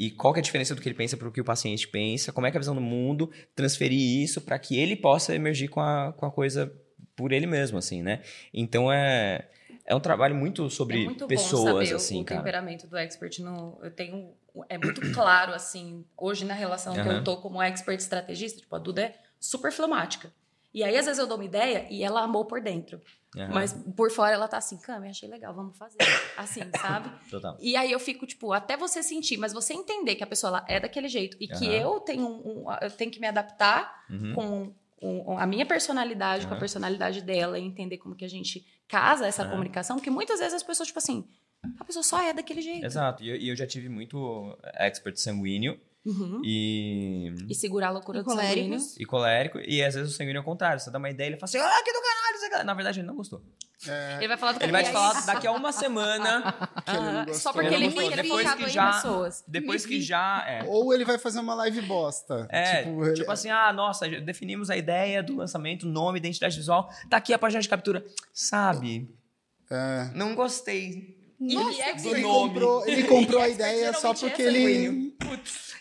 e 0.00 0.10
qual 0.10 0.32
que 0.32 0.38
é 0.38 0.40
a 0.40 0.42
diferença 0.42 0.74
do 0.74 0.80
que 0.80 0.88
ele 0.88 0.96
pensa 0.96 1.14
para 1.14 1.28
o 1.28 1.30
que 1.30 1.42
o 1.42 1.44
paciente 1.44 1.86
pensa, 1.86 2.32
como 2.32 2.46
é 2.46 2.50
que 2.50 2.56
é 2.56 2.58
a 2.58 2.62
visão 2.62 2.74
do 2.74 2.80
mundo, 2.80 3.30
transferir 3.54 4.00
isso 4.22 4.40
para 4.40 4.58
que 4.58 4.78
ele 4.78 4.96
possa 4.96 5.34
emergir 5.34 5.68
com 5.68 5.78
a, 5.78 6.14
com 6.16 6.24
a 6.24 6.30
coisa 6.30 6.72
por 7.14 7.32
ele 7.32 7.46
mesmo, 7.46 7.76
assim, 7.76 8.00
né? 8.02 8.22
Então, 8.52 8.90
é, 8.90 9.46
é 9.84 9.94
um 9.94 10.00
trabalho 10.00 10.34
muito 10.34 10.70
sobre 10.70 11.02
é 11.02 11.04
muito 11.04 11.26
pessoas, 11.26 11.90
o- 11.92 11.96
assim, 11.96 12.22
o, 12.22 12.24
cara. 12.24 12.40
temperamento 12.40 12.86
do 12.86 12.96
expert. 12.96 13.40
No, 13.40 13.78
eu 13.82 13.90
tenho 13.90 14.32
é 14.70 14.78
muito 14.78 15.02
claro 15.12 15.52
assim 15.52 16.04
hoje 16.16 16.46
na 16.46 16.54
relação 16.54 16.94
que 16.94 17.00
Aham. 17.00 17.18
eu 17.18 17.22
tô 17.24 17.36
como 17.36 17.62
expert 17.62 18.00
estrategista. 18.00 18.58
Tipo 18.58 18.76
a 18.76 18.78
Duda 18.78 19.02
é 19.02 19.14
super 19.38 19.70
fleumática. 19.70 20.32
E 20.72 20.82
aí 20.82 20.96
às 20.96 21.04
vezes 21.04 21.18
eu 21.18 21.26
dou 21.26 21.36
uma 21.36 21.44
ideia 21.44 21.86
e 21.90 22.02
ela 22.02 22.22
amou 22.22 22.46
por 22.46 22.62
dentro, 22.62 23.00
Aham, 23.36 23.54
mas 23.54 23.72
por 23.96 24.10
fora 24.10 24.32
ela 24.34 24.48
tá 24.48 24.56
assim, 24.58 24.76
Cami, 24.78 25.08
achei 25.08 25.28
legal, 25.28 25.54
vamos 25.54 25.78
fazer, 25.78 25.98
assim, 26.36 26.62
sabe? 26.80 27.10
Total. 27.30 27.56
E 27.60 27.76
aí 27.76 27.92
eu 27.92 28.00
fico, 28.00 28.26
tipo, 28.26 28.52
até 28.52 28.76
você 28.76 29.02
sentir, 29.02 29.36
mas 29.36 29.52
você 29.52 29.72
entender 29.72 30.16
que 30.16 30.24
a 30.24 30.26
pessoa 30.26 30.48
ela 30.50 30.64
é 30.68 30.80
daquele 30.80 31.08
jeito 31.08 31.36
e 31.40 31.46
que 31.46 31.66
Aham. 31.66 31.74
eu 31.94 32.00
tenho 32.00 32.26
um, 32.26 32.64
um- 32.66 32.72
eu 32.82 32.90
tenho 32.90 33.10
que 33.10 33.20
me 33.20 33.26
adaptar 33.28 34.04
Uhum. 34.10 34.34
com 34.34 35.36
a 35.38 35.46
minha 35.46 35.64
personalidade, 35.64 36.46
com 36.46 36.52
a 36.54 36.56
personalidade 36.58 37.22
dela, 37.22 37.58
e 37.58 37.62
entender 37.62 37.96
como 37.98 38.14
que 38.16 38.24
a 38.24 38.28
gente 38.28 38.66
casa 38.88 39.26
essa 39.26 39.44
comunicação, 39.46 39.96
porque 39.96 40.10
muitas 40.10 40.40
vezes 40.40 40.54
as 40.54 40.62
pessoas, 40.62 40.88
tipo 40.88 40.98
assim, 40.98 41.26
a 41.78 41.84
pessoa 41.84 42.02
só 42.02 42.20
é 42.20 42.32
daquele 42.34 42.60
jeito. 42.60 42.84
Exato. 42.84 43.22
E 43.22 43.28
eu, 43.30 43.36
e 43.36 43.48
eu 43.48 43.56
já 43.56 43.66
tive 43.66 43.88
muito 43.88 44.58
expert 44.74 45.16
sanguíneo 45.16 45.80
Uhum. 46.04 46.40
e, 46.44 47.34
E 47.48 47.54
segurar 47.54 47.88
a 47.88 47.90
loucura 47.90 48.20
E 48.20 48.22
do 48.22 48.30
sanguíneo. 48.34 48.78
e 48.98 49.04
colérico. 49.04 49.58
E 49.58 49.82
às 49.82 49.94
vezes 49.94 50.12
o 50.12 50.16
sanguíneo 50.16 50.38
é 50.38 50.42
o 50.42 50.44
contrário. 50.44 50.80
Você 50.80 50.90
dá 50.90 50.98
uma 50.98 51.10
ideia 51.10 51.28
ele 51.28 51.36
fala 51.36 51.44
assim, 51.44 51.58
ah, 51.58 51.82
que 51.84 51.92
do 51.92 52.00
caralho. 52.00 52.36
isso 52.36 52.46
aqui." 52.54 52.64
Na 52.64 52.74
verdade, 52.74 53.00
ele 53.00 53.06
não 53.06 53.14
gostou. 53.16 53.42
Ele 54.18 54.28
vai 54.28 54.36
falar 54.36 54.52
do 54.52 54.62
Ele 54.62 54.72
vai 54.72 54.82
te 54.82 54.90
é 54.90 54.92
falar 54.92 55.24
daqui 55.24 55.46
a 55.46 55.52
uma 55.52 55.72
semana, 55.72 56.54
ele. 57.26 57.34
Só 57.34 57.50
porque 57.52 57.66
Ele 57.74 57.86
ele, 57.86 57.98
ele 57.98 58.12
é 58.12 58.16
Depois 58.22 58.42
focado 58.44 58.62
que 58.64 58.68
em 58.70 58.72
já- 58.72 58.92
pessoas. 58.92 59.44
depois 59.48 59.82
Me 59.84 59.88
que 59.88 59.96
vi. 59.98 60.02
já... 60.02 60.44
É, 60.46 60.64
Ou 60.66 60.92
ele 60.92 61.02
vai 61.04 61.16
fazer 61.18 61.40
uma 61.40 61.54
live 61.54 61.80
bosta. 61.82 62.46
É, 62.50 62.82
tipo, 62.82 62.90
tipo, 63.14 63.22
ele- 63.22 63.30
assim, 63.32 63.48
ah, 63.50 63.72
nossa, 63.72 64.06
definimos 64.08 64.68
a 64.68 64.76
ideia 64.76 65.22
do 65.22 65.36
lançamento, 65.36 65.86
nome, 65.86 66.18
identidade 66.18 66.56
visual, 66.56 66.90
tá 67.08 67.16
aqui 67.16 67.32
a 67.32 67.38
página 67.38 67.62
de 67.62 67.68
captura. 67.70 68.04
Sabe, 68.34 69.08
é. 69.70 70.10
não 70.14 70.34
gostei. 70.34 71.18
Nossa, 71.40 71.70
do 71.70 71.80
expert- 71.82 72.14
Ele 72.16 72.22
nome. 72.22 72.48
comprou, 72.50 72.86
ele 72.86 73.02
comprou 73.08 73.40
a 73.40 73.48
ideia 73.48 73.92
só 73.94 74.10
é 74.12 74.14
porque 74.14 74.42
ele. 74.42 75.09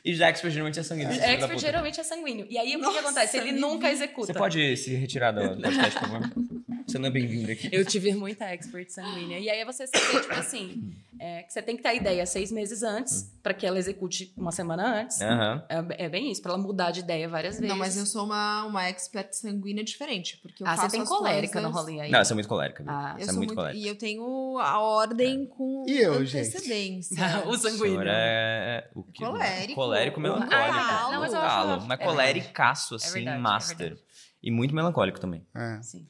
E 0.03 0.13
já 0.15 0.27
expert 0.29 0.51
geralmente 0.53 0.79
é 0.79 0.83
sanguíneo. 0.83 1.17
da 1.19 1.47
puta. 1.47 1.57
geralmente 1.59 1.99
é 1.99 2.03
sanguíneo. 2.03 2.47
E 2.49 2.57
aí 2.57 2.75
o 2.75 2.79
que, 2.81 2.91
que 2.91 2.97
acontece? 2.99 3.37
Ele 3.37 3.51
nunca 3.51 3.91
executa. 3.91 4.27
Você 4.27 4.33
pode 4.33 4.77
se 4.77 4.95
retirar 4.95 5.31
do 5.31 5.61
podcast, 5.61 5.99
por 5.99 6.09
favor? 6.09 6.29
Você 6.87 6.97
não 6.97 7.07
é 7.07 7.11
bem-vindo 7.11 7.51
aqui. 7.51 7.69
Eu 7.71 7.85
tive 7.85 8.13
muita 8.15 8.45
expert 8.45 8.89
sanguínea. 8.89 9.37
E 9.39 9.49
aí 9.49 9.63
você 9.65 9.85
saber, 9.85 10.21
tipo 10.21 10.33
assim, 10.33 10.91
é, 11.19 11.43
que 11.43 11.53
você 11.53 11.61
tem 11.61 11.75
que 11.77 11.83
ter 11.83 11.89
a 11.89 11.93
ideia 11.93 12.25
seis 12.25 12.51
meses 12.51 12.81
antes, 12.81 13.31
pra 13.43 13.53
que 13.53 13.63
ela 13.67 13.77
execute 13.77 14.33
uma 14.35 14.51
semana 14.51 15.01
antes. 15.01 15.21
Aham. 15.21 15.63
É, 15.69 16.05
é 16.05 16.09
bem 16.09 16.31
isso, 16.31 16.41
pra 16.41 16.53
ela 16.53 16.61
mudar 16.61 16.89
de 16.89 17.01
ideia 17.01 17.27
várias 17.29 17.55
vezes. 17.57 17.69
Não, 17.69 17.77
mas 17.77 17.95
eu 17.95 18.05
sou 18.07 18.25
uma, 18.25 18.63
uma 18.65 18.87
expert 18.87 19.31
sanguínea 19.33 19.83
diferente, 19.83 20.37
porque 20.41 20.63
eu 20.63 20.67
Ah, 20.67 20.71
faço 20.71 20.85
você 20.89 20.91
tem 20.93 21.01
as 21.01 21.09
colérica 21.09 21.53
coisas... 21.53 21.71
no 21.71 21.77
rolinho 21.77 22.01
aí. 22.01 22.09
Não, 22.09 22.23
você 22.23 22.33
é 22.33 22.35
muito 22.35 22.49
colérica, 22.49 22.81
viu? 22.83 22.91
Ah, 22.91 23.11
Eu 23.11 23.17
você 23.17 23.21
é 23.23 23.25
sou 23.25 23.35
muito 23.35 23.49
muito, 23.49 23.55
colérica. 23.57 23.85
e 23.85 23.87
eu 23.87 23.95
tenho 23.95 24.57
a 24.57 24.79
ordem 24.79 25.45
com 25.45 25.85
E 25.87 25.95
eu, 25.99 26.25
gente? 26.25 26.47
antecedência. 26.47 27.17
o 27.45 27.49
O 27.53 27.57
sanguíneo. 27.57 28.01
é... 28.07 28.87
O 28.95 29.03
quê? 29.03 29.23
Colérico. 29.31 29.75
Colérico 29.75 30.19
melancólico. 30.19 30.51
calo. 30.51 31.11
Não, 31.13 31.19
mas 31.21 31.33
eu 31.33 31.39
acho- 31.39 31.47
Calo, 31.47 31.81
mas 31.87 31.99
é 31.99 32.03
coléricaço, 32.03 32.95
assim, 32.95 33.13
verdade, 33.13 33.37
é 33.37 33.41
master. 33.41 33.77
verdade. 33.77 34.03
E 34.41 34.51
muito 34.51 34.73
melancólico 34.73 35.19
também. 35.19 35.45
É. 35.55 35.81
Sim. 35.81 36.07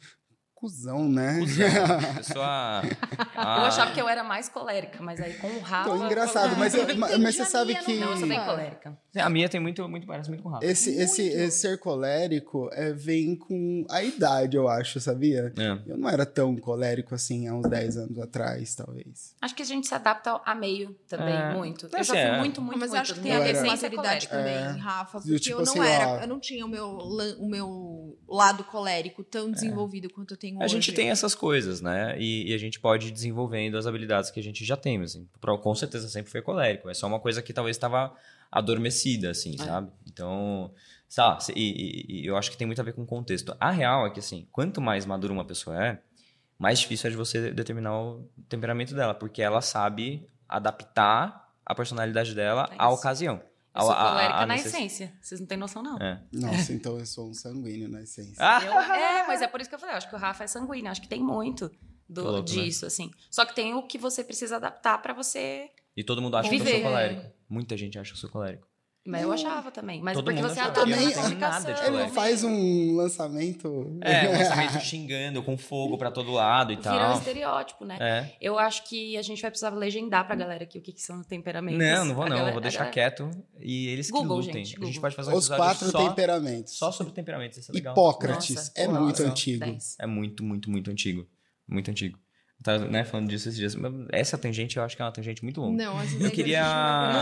Cusão, 0.60 1.08
né? 1.08 1.40
Cusão. 1.40 2.14
Pessoa... 2.18 2.82
Eu 3.36 3.66
achava 3.66 3.92
que 3.94 4.02
eu 4.02 4.10
era 4.10 4.24
mais 4.24 4.50
colérica, 4.50 5.02
mas 5.02 5.20
aí 5.22 5.34
com 5.36 5.48
o 5.48 5.60
Rafa... 5.62 5.90
Tô 5.90 6.06
engraçado, 6.06 6.56
mas, 6.58 6.74
eu- 6.76 6.98
mas, 6.98 7.18
mas 7.18 7.36
você 7.36 7.46
sabe 7.46 7.76
que. 7.76 7.96
Não, 8.00 8.12
eu 8.12 8.18
sou 8.18 8.28
bem 8.28 8.44
colérica. 8.44 8.98
A 9.16 9.30
minha 9.30 9.48
tem 9.48 9.60
muito, 9.60 9.88
muito, 9.88 10.06
parece 10.06 10.30
muito 10.30 10.44
com 10.44 10.50
o 10.50 10.52
Rafa. 10.52 10.66
Esse, 10.66 10.92
esse, 10.92 11.22
Muito. 11.22 11.38
esse 11.38 11.58
ser 11.60 11.80
colérico 11.80 12.70
é, 12.74 12.92
vem 12.92 13.36
com 13.36 13.86
a 13.90 14.04
idade, 14.04 14.58
eu 14.58 14.68
acho, 14.68 15.00
sabia? 15.00 15.54
É. 15.58 15.92
Eu 15.92 15.98
não 15.98 16.10
era 16.10 16.26
tão 16.26 16.56
colérico 16.58 17.16
assim 17.16 17.48
há 17.48 17.54
uns 17.54 17.70
10 17.70 17.98
anos 17.98 18.20
atrás, 18.20 18.76
talvez. 18.76 19.36
Acho 19.42 19.56
que 19.56 19.62
a 19.64 19.66
gente 19.66 19.88
se 19.88 19.94
adapta 19.96 20.40
a 20.46 20.54
meio 20.56 20.94
também, 21.08 21.34
É. 21.36 21.54
muito. 21.54 21.86
Eu 21.86 22.04
já 22.04 22.14
fui 22.14 22.18
é. 22.18 22.38
muito, 22.38 22.62
muito, 22.62 22.78
mas 22.80 22.90
eu 22.92 22.98
muito. 22.98 23.02
acho 23.02 23.14
que 23.16 23.22
tem 23.22 23.32
a 23.36 23.40
ver 23.40 23.56
com 23.58 23.66
maturidade 23.68 24.28
colérica. 24.28 24.30
também, 24.38 24.78
É. 24.78 24.82
Rafa. 24.82 25.20
Porque 25.22 25.40
tipo 25.40 25.60
eu 25.62 25.66
não 25.66 25.72
assim, 25.74 25.80
era, 25.92 26.08
ó. 26.10 26.20
eu 26.20 26.28
não 26.28 26.40
tinha 26.40 26.66
o 26.66 26.70
meu, 26.70 26.90
o 26.90 27.50
meu 27.50 28.18
lado 28.28 28.64
colérico 28.66 29.24
tão 29.24 29.50
desenvolvido 29.52 30.10
quanto 30.10 30.34
eu 30.34 30.38
tenho 30.38 30.49
A 30.58 30.66
hoje. 30.66 30.74
gente 30.76 30.92
tem 30.94 31.10
essas 31.10 31.36
coisas, 31.36 31.82
né? 31.82 32.16
E, 32.20 32.52
e 32.52 32.54
a 32.54 32.58
gente 32.58 32.80
pode 32.80 33.08
ir 33.08 33.12
desenvolvendo 33.12 33.78
as 33.78 33.86
habilidades 33.86 34.32
que 34.32 34.40
a 34.40 34.44
gente 34.44 34.64
já 34.66 34.76
tem, 34.78 35.02
assim. 35.02 35.28
Com 35.62 35.76
certeza 35.76 36.08
sempre 36.10 36.32
foi 36.32 36.42
colérico. 36.42 36.90
É 36.90 36.94
só 36.94 37.08
uma 37.08 37.20
coisa 37.20 37.42
que 37.42 37.52
talvez 37.54 37.76
estava 37.76 38.14
adormecida, 38.52 39.30
assim, 39.32 39.56
É. 39.60 39.64
sabe? 39.64 39.92
Então, 40.08 40.72
sabe? 41.08 41.44
E, 41.56 41.62
e- 41.62 42.22
e 42.22 42.26
eu 42.26 42.36
acho 42.38 42.50
que 42.52 42.58
tem 42.58 42.66
muito 42.68 42.80
a 42.82 42.84
ver 42.84 42.94
com 42.94 43.04
o 43.04 43.06
contexto. 43.06 43.56
A 43.60 43.70
real 43.72 44.08
é 44.08 44.10
que, 44.10 44.20
assim, 44.20 44.48
quanto 44.52 44.82
mais 44.82 45.06
madura 45.06 45.32
uma 45.34 45.46
pessoa 45.46 45.84
é, 45.86 46.00
mais 46.58 46.80
difícil 46.80 47.08
é 47.08 47.12
de 47.12 47.18
você 47.18 47.52
determinar 47.52 47.98
o 48.02 48.28
temperamento 48.50 48.94
dela, 48.96 49.14
porque 49.14 49.42
ela 49.42 49.62
sabe 49.62 50.28
adaptar 50.48 51.48
a 51.66 51.76
personalidade 51.76 52.34
dela 52.34 52.68
É 52.72 52.76
à 52.78 52.90
ocasião. 52.90 53.42
Eu 53.80 53.86
sou 53.86 53.92
A- 53.92 53.96
a- 53.96 54.08
a- 54.08 54.12
colérica 54.12 54.38
a 54.40 54.46
na 54.46 54.54
necess- 54.56 54.74
essência. 54.74 55.14
Vocês 55.22 55.40
não 55.42 55.48
têm 55.48 55.58
noção, 55.58 55.82
não. 55.84 55.98
É. 55.98 56.22
Nossa, 56.32 56.74
então 56.74 56.98
eu 57.00 57.06
sou 57.06 57.30
um 57.30 57.34
sanguíneo 57.34 57.90
na 57.90 58.02
essência. 58.02 58.36
Ah! 58.40 58.62
Eu- 58.64 58.74
é, 58.94 59.28
mas 59.28 59.42
é 59.42 59.48
por 59.48 59.60
isso 59.60 59.70
que 59.70 59.76
eu 59.76 59.80
falei, 59.80 59.94
eu 59.94 59.98
acho 59.98 60.10
que 60.10 60.16
o 60.16 60.20
Rafa 60.20 60.44
é 60.44 60.48
sanguíneo, 60.48 60.92
acho 60.92 61.02
que 61.02 61.08
tem 61.08 61.22
muito 61.22 61.72
do- 62.08 62.24
louco, 62.24 62.38
né? 62.40 62.44
disso, 62.44 62.86
assim. 62.86 63.12
Só 63.30 63.46
que 63.46 63.54
tem 63.56 63.74
o 63.74 63.84
que 63.84 63.98
você 63.98 64.24
precisa 64.24 64.56
adaptar 64.58 64.98
pra 65.02 65.14
você. 65.14 65.70
E 65.98 66.04
todo 66.04 66.22
mundo 66.22 66.38
acha 66.38 66.48
que 66.50 66.56
eu 66.56 66.60
sou 66.60 66.68
Viver. 66.68 66.84
colérico. 66.84 67.26
Muita 67.50 67.76
gente 67.76 67.98
acha 68.00 68.12
que 68.12 68.16
eu 68.16 68.22
sou 68.22 68.30
colérico. 68.30 68.68
Mas 69.12 69.22
eu 69.24 69.32
achava 69.32 69.72
também. 69.72 70.02
Mas 70.02 70.14
Todo 70.16 70.26
porque 70.26 70.42
mundo 70.42 70.52
você 70.54 70.60
achava. 70.60 70.82
adora 70.82 70.90
Também, 70.98 71.16
nada 71.38 71.74
de 71.74 71.88
Ele 71.88 72.08
faz 72.10 72.44
um 72.44 72.96
lançamento. 72.96 73.98
É, 74.02 74.30
um 74.30 74.32
lançamento 74.38 74.80
xingando, 74.84 75.44
com 75.44 75.58
fogo 75.58 75.98
pra 75.98 76.12
todo 76.12 76.32
lado 76.32 76.72
e 76.72 76.76
Vira 76.76 76.90
um 76.92 76.98
tal. 76.98 77.14
estereótipo, 77.18 77.86
né? 77.86 77.98
É. 78.00 78.36
Eu 78.42 78.58
acho 78.60 78.84
que 78.88 79.18
a 79.18 79.22
gente 79.22 79.42
vai 79.42 79.52
precisar 79.52 79.70
legendar 79.72 80.26
pra 80.26 80.36
galera 80.36 80.64
aqui 80.64 80.78
o 80.80 80.82
que, 80.82 80.92
que 80.94 81.02
são 81.02 81.24
temperamentos. 81.24 81.80
Não, 81.80 82.06
não 82.06 82.16
vou 82.16 82.24
A 82.26 82.30
não, 82.30 82.36
galera- 82.38 82.52
vou 82.54 82.60
a 82.60 82.62
deixar 82.62 82.80
galera- 82.80 82.94
quieto 82.94 83.30
e 83.60 83.88
eles 83.88 84.10
Google, 84.10 84.40
que 84.40 84.48
lutem. 84.48 84.66
gente, 84.66 84.76
a 84.76 84.86
gente 84.86 84.86
Google. 84.88 85.02
pode 85.02 85.16
fazer 85.16 85.32
um 85.32 85.36
Os 85.36 85.46
episódio 85.46 85.64
quatro 85.64 85.90
só, 85.92 86.10
temperamentos. 86.10 86.78
só 86.78 86.92
sobre 86.92 87.14
temperamentos, 87.14 87.58
isso 87.58 87.72
é 87.72 87.76
legal. 87.76 87.94
Hipócrates. 87.94 88.56
Nossa, 88.56 88.72
é 88.76 88.88
muito 88.88 89.24
antigo. 89.24 89.66
10. 89.66 89.96
É 90.00 90.06
muito, 90.08 90.44
muito, 90.44 90.70
muito 90.70 90.90
antigo. 90.92 91.28
Muito 91.68 91.90
antigo. 91.92 92.18
Tava 92.64 92.86
né, 92.86 93.04
falando 93.06 93.30
disso 93.30 93.48
esses 93.48 93.58
dias. 93.58 93.74
mas 93.76 93.94
Essa 94.12 94.38
tangente 94.38 94.76
eu 94.78 94.84
acho 94.84 94.96
que 94.96 95.02
é 95.02 95.06
uma 95.06 95.12
tangente 95.12 95.44
muito 95.44 95.62
longa. 95.62 95.82
Não, 95.84 95.98
as 95.98 96.12
Eu 96.20 96.30
queria- 96.32 96.62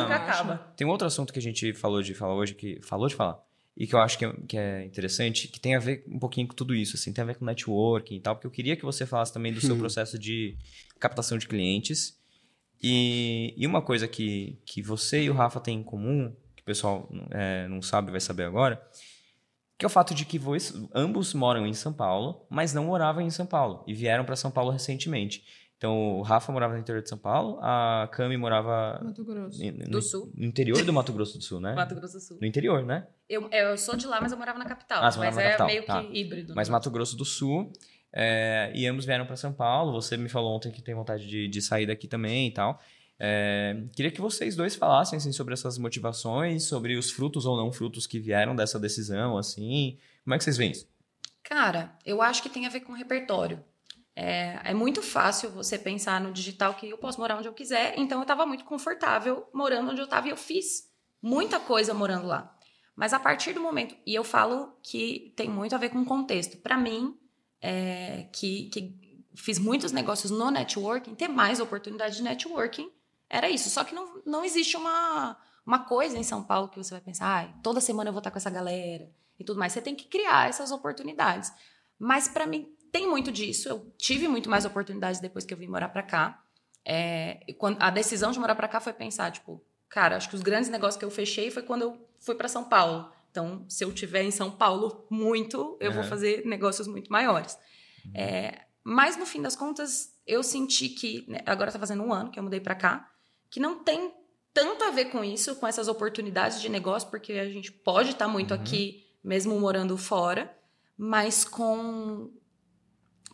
Nunca 0.02 0.16
acaba. 0.16 0.56
Tem 0.76 0.86
um 0.88 0.90
outro 0.90 1.06
assunto 1.08 1.32
que 1.32 1.40
a 1.40 1.42
gente 1.42 1.74
falou 1.74 2.02
de 2.02 2.14
falar 2.16 2.34
hoje, 2.36 2.56
que 2.56 2.80
falou 2.82 3.08
de 3.08 3.14
falar, 3.16 3.40
e 3.76 3.86
que 3.86 3.94
eu 3.94 4.00
acho 4.00 4.18
que 4.18 4.26
é, 4.26 4.34
que 4.48 4.58
é 4.58 4.84
interessante, 4.86 5.48
que 5.48 5.60
tem 5.60 5.76
a 5.76 5.80
ver 5.80 6.04
um 6.08 6.18
pouquinho 6.18 6.48
com 6.48 6.56
tudo 6.56 6.74
isso, 6.74 6.96
assim, 6.96 7.14
tem 7.14 7.22
a 7.22 7.26
ver 7.28 7.36
com 7.36 7.46
networking 7.46 8.16
e 8.16 8.20
tal, 8.20 8.36
porque 8.36 8.48
eu 8.48 8.52
queria 8.52 8.76
que 8.76 8.84
você 8.84 9.06
falasse 9.06 9.32
também 9.32 9.54
do 9.54 9.62
seu 9.62 9.76
Hum. 9.76 9.80
processo 9.80 10.18
de 10.18 10.58
captação 11.00 11.38
de 11.38 11.48
clientes. 11.48 12.18
E, 12.82 13.54
e 13.58 13.66
uma 13.66 13.82
coisa 13.82 14.08
que, 14.08 14.58
que 14.66 14.82
você 14.82 15.24
e 15.24 15.30
o 15.30 15.34
Rafa 15.34 15.60
têm 15.60 15.80
em 15.80 15.84
comum, 15.84 16.32
que 16.56 16.62
o 16.62 16.66
pessoal 16.66 17.10
é, 17.32 17.68
não 17.68 17.82
sabe, 17.82 18.12
vai 18.12 18.20
saber 18.20 18.44
agora, 18.44 18.82
que 19.78 19.86
é 19.86 19.88
o 19.88 19.90
fato 19.90 20.14
de 20.16 20.26
que 20.26 20.40
ambos 20.94 21.34
moram 21.34 21.66
em 21.66 21.74
São 21.74 21.94
Paulo, 21.94 22.46
mas 22.50 22.74
não 22.74 22.86
moravam 22.86 23.22
em 23.22 23.30
São 23.30 23.46
Paulo, 23.46 23.84
e 23.88 23.94
vieram 23.94 24.26
para 24.26 24.36
São 24.36 24.50
Paulo 24.50 24.72
recentemente. 24.72 25.44
Então, 25.78 26.18
o 26.18 26.24
Rafa 26.24 26.52
morava 26.52 26.74
no 26.74 26.80
interior 26.80 27.04
de 27.04 27.10
São 27.10 27.20
Paulo, 27.20 27.60
a 27.62 28.10
Cami 28.12 28.36
morava 28.36 29.00
Mato 29.04 29.24
Grosso. 29.24 29.64
no, 29.64 29.92
Do 29.92 30.02
Sul. 30.02 30.32
no 30.36 30.46
interior 30.46 30.84
do 30.84 30.92
Mato 30.92 31.14
Grosso 31.14 31.38
do 31.38 31.44
Sul, 31.44 31.60
né? 31.60 31.76
Mato 31.76 31.94
Grosso 31.94 32.16
do 32.16 32.20
Sul. 32.20 32.38
No 32.42 32.48
interior, 32.48 32.84
né? 32.84 33.06
Eu, 33.30 33.48
eu 33.52 33.78
sou 33.78 33.96
de 33.96 34.08
lá, 34.08 34.20
mas 34.20 34.32
eu 34.32 34.38
morava 34.40 34.58
na 34.58 34.66
capital. 34.66 35.04
Ah, 35.04 35.12
você 35.12 35.20
mas 35.20 35.36
na 35.36 35.42
é 35.44 35.46
capital, 35.50 35.68
meio 35.68 35.86
tá. 35.86 36.04
que 36.04 36.20
híbrido. 36.20 36.54
Mas 36.56 36.68
né? 36.68 36.72
Mato 36.72 36.90
Grosso 36.90 37.16
do 37.16 37.24
Sul. 37.24 37.72
é, 38.12 38.72
e 38.74 38.88
ambos 38.88 39.06
vieram 39.06 39.28
para 39.28 39.36
São 39.36 39.54
Paulo. 39.54 39.92
Você 40.02 40.18
me 40.18 40.30
falou 40.30 40.56
ontem 40.56 40.72
que 40.72 40.82
tem 40.82 40.96
vontade 40.96 41.28
de, 41.28 41.48
de 41.48 41.62
sair 41.62 41.86
daqui 41.86 42.08
também 42.08 42.48
e 42.48 42.52
tal. 42.52 42.82
É, 43.20 43.84
queria 43.96 44.12
que 44.12 44.22
vocês 44.22 44.56
dois 44.56 44.76
falassem 44.76 45.18
assim, 45.18 45.32
sobre 45.32 45.54
essas 45.54 45.78
motivações, 45.78 46.64
sobre 46.64 46.96
os 46.96 47.10
frutos 47.10 47.46
ou 47.46 47.58
não 47.58 47.72
frutos 47.72 48.06
que 48.06 48.20
vieram 48.20 48.56
dessa 48.56 48.80
decisão, 48.80 49.38
assim. 49.38 49.98
Como 50.24 50.36
é 50.36 50.38
que 50.38 50.44
vocês 50.44 50.58
veem 50.58 50.72
isso? 50.72 50.88
Cara, 51.44 51.98
eu 52.06 52.22
acho 52.22 52.44
que 52.44 52.50
tem 52.50 52.66
a 52.66 52.70
ver 52.70 52.82
com 52.82 52.94
repertório. 52.94 53.64
É, 54.16 54.60
é 54.72 54.74
muito 54.74 55.02
fácil 55.02 55.50
você 55.52 55.78
pensar 55.78 56.20
no 56.20 56.32
digital 56.32 56.74
que 56.74 56.90
eu 56.90 56.98
posso 56.98 57.20
morar 57.20 57.38
onde 57.38 57.48
eu 57.48 57.54
quiser, 57.54 57.94
então 57.98 58.20
eu 58.20 58.24
estava 58.24 58.46
muito 58.46 58.66
confortável 58.66 59.48
morando 59.54 59.92
onde 59.92 60.02
eu 60.02 60.06
estava 60.06 60.28
e 60.28 60.32
eu 60.32 60.38
fiz 60.38 60.90
muita 61.22 61.60
coisa 61.60 61.94
morando 61.94 62.28
lá. 62.28 62.54
Mas 62.96 63.14
a 63.14 63.20
partir 63.20 63.54
do 63.54 63.62
momento, 63.62 63.96
e 64.06 64.16
eu 64.16 64.24
falo 64.24 64.76
que 64.82 65.32
tem 65.36 65.48
muito 65.48 65.76
a 65.76 65.78
ver 65.78 65.90
com 65.90 66.04
contexto. 66.04 66.58
Para 66.58 66.76
mim, 66.78 67.16
é, 67.62 68.28
que, 68.34 68.70
que 68.70 69.24
fiz 69.36 69.60
muitos 69.60 69.92
negócios 69.92 70.32
no 70.32 70.50
networking, 70.50 71.14
ter 71.14 71.28
mais 71.28 71.60
oportunidade 71.60 72.18
de 72.18 72.24
networking 72.24 72.90
era 73.30 73.50
isso. 73.50 73.70
Só 73.70 73.84
que 73.84 73.94
não, 73.94 74.22
não 74.26 74.44
existe 74.44 74.78
uma, 74.78 75.38
uma 75.66 75.80
coisa 75.80 76.18
em 76.18 76.24
São 76.24 76.44
Paulo 76.44 76.70
que 76.70 76.78
você 76.78 76.92
vai 76.92 77.02
pensar, 77.02 77.28
ai, 77.28 77.56
toda 77.62 77.82
semana 77.82 78.10
eu 78.10 78.14
vou 78.14 78.20
estar 78.20 78.32
com 78.32 78.38
essa 78.38 78.50
galera 78.50 79.10
e 79.40 79.44
tudo 79.44 79.60
mais. 79.60 79.74
Você 79.74 79.82
tem 79.82 79.96
que 79.96 80.06
criar 80.06 80.50
essas 80.50 80.72
oportunidades. 80.72 81.52
Mas 82.00 82.28
para 82.28 82.46
mim 82.46 82.72
tem 82.92 83.08
muito 83.08 83.32
disso. 83.32 83.70
Eu 83.70 83.94
tive 83.98 84.28
muito 84.28 84.50
mais 84.50 84.66
oportunidades 84.66 85.20
depois 85.20 85.46
que 85.46 85.54
eu 85.54 85.58
vim 85.58 85.68
morar 85.68 85.90
para 85.90 86.04
cá. 86.04 86.44
É, 86.86 87.42
e 87.48 87.54
quando, 87.54 87.82
a 87.82 87.90
decisão 87.90 88.32
de 88.32 88.40
morar 88.40 88.56
para 88.56 88.68
cá 88.68 88.80
foi 88.80 88.94
pensar, 88.94 89.32
tipo, 89.32 89.62
cara, 89.90 90.16
acho 90.16 90.30
que 90.30 90.36
os 90.36 90.42
grandes 90.42 90.70
negócios 90.70 90.98
que 90.98 91.04
eu 91.04 91.12
fechei 91.12 91.52
foi 91.52 91.64
quando 91.64 91.82
eu 91.82 92.08
fui 92.20 92.36
para 92.36 92.48
São 92.48 92.64
Paulo. 92.64 93.12
Então, 93.30 93.66
se 93.68 93.84
eu 93.84 93.94
tiver 93.94 94.24
em 94.24 94.32
São 94.32 94.50
Paulo 94.50 95.06
muito, 95.10 95.78
eu 95.80 95.92
vou 95.92 96.04
fazer 96.04 96.46
negócios 96.46 96.88
muito 96.88 97.12
maiores. 97.12 97.58
É, 98.16 98.62
mas 98.84 99.18
no 99.18 99.26
fim 99.26 99.42
das 99.42 99.56
contas, 99.56 100.18
eu 100.26 100.42
senti 100.42 100.90
que 100.90 101.26
né, 101.28 101.42
agora 101.46 101.72
tá 101.72 101.78
fazendo 101.78 102.04
um 102.04 102.14
ano 102.14 102.32
que 102.32 102.40
eu 102.40 102.44
mudei 102.44 102.60
para 102.60 102.74
cá, 102.74 103.12
que 103.50 103.60
não 103.60 103.84
tem 103.84 104.14
tanto 104.54 104.84
a 104.84 104.92
ver 104.92 105.06
com 105.06 105.24
isso, 105.24 105.56
com 105.58 105.68
essas 105.68 105.88
oportunidades 105.88 106.60
de 106.60 106.70
negócio, 106.70 107.10
porque 107.10 107.34
a 107.34 107.50
gente 107.50 107.72
pode 107.72 108.12
estar 108.12 108.28
muito 108.28 108.54
Uhum. 108.54 108.60
aqui 108.60 109.06
mesmo 109.24 109.60
morando 109.60 109.98
fora, 109.98 110.56
mas 110.98 111.44
com 111.46 112.32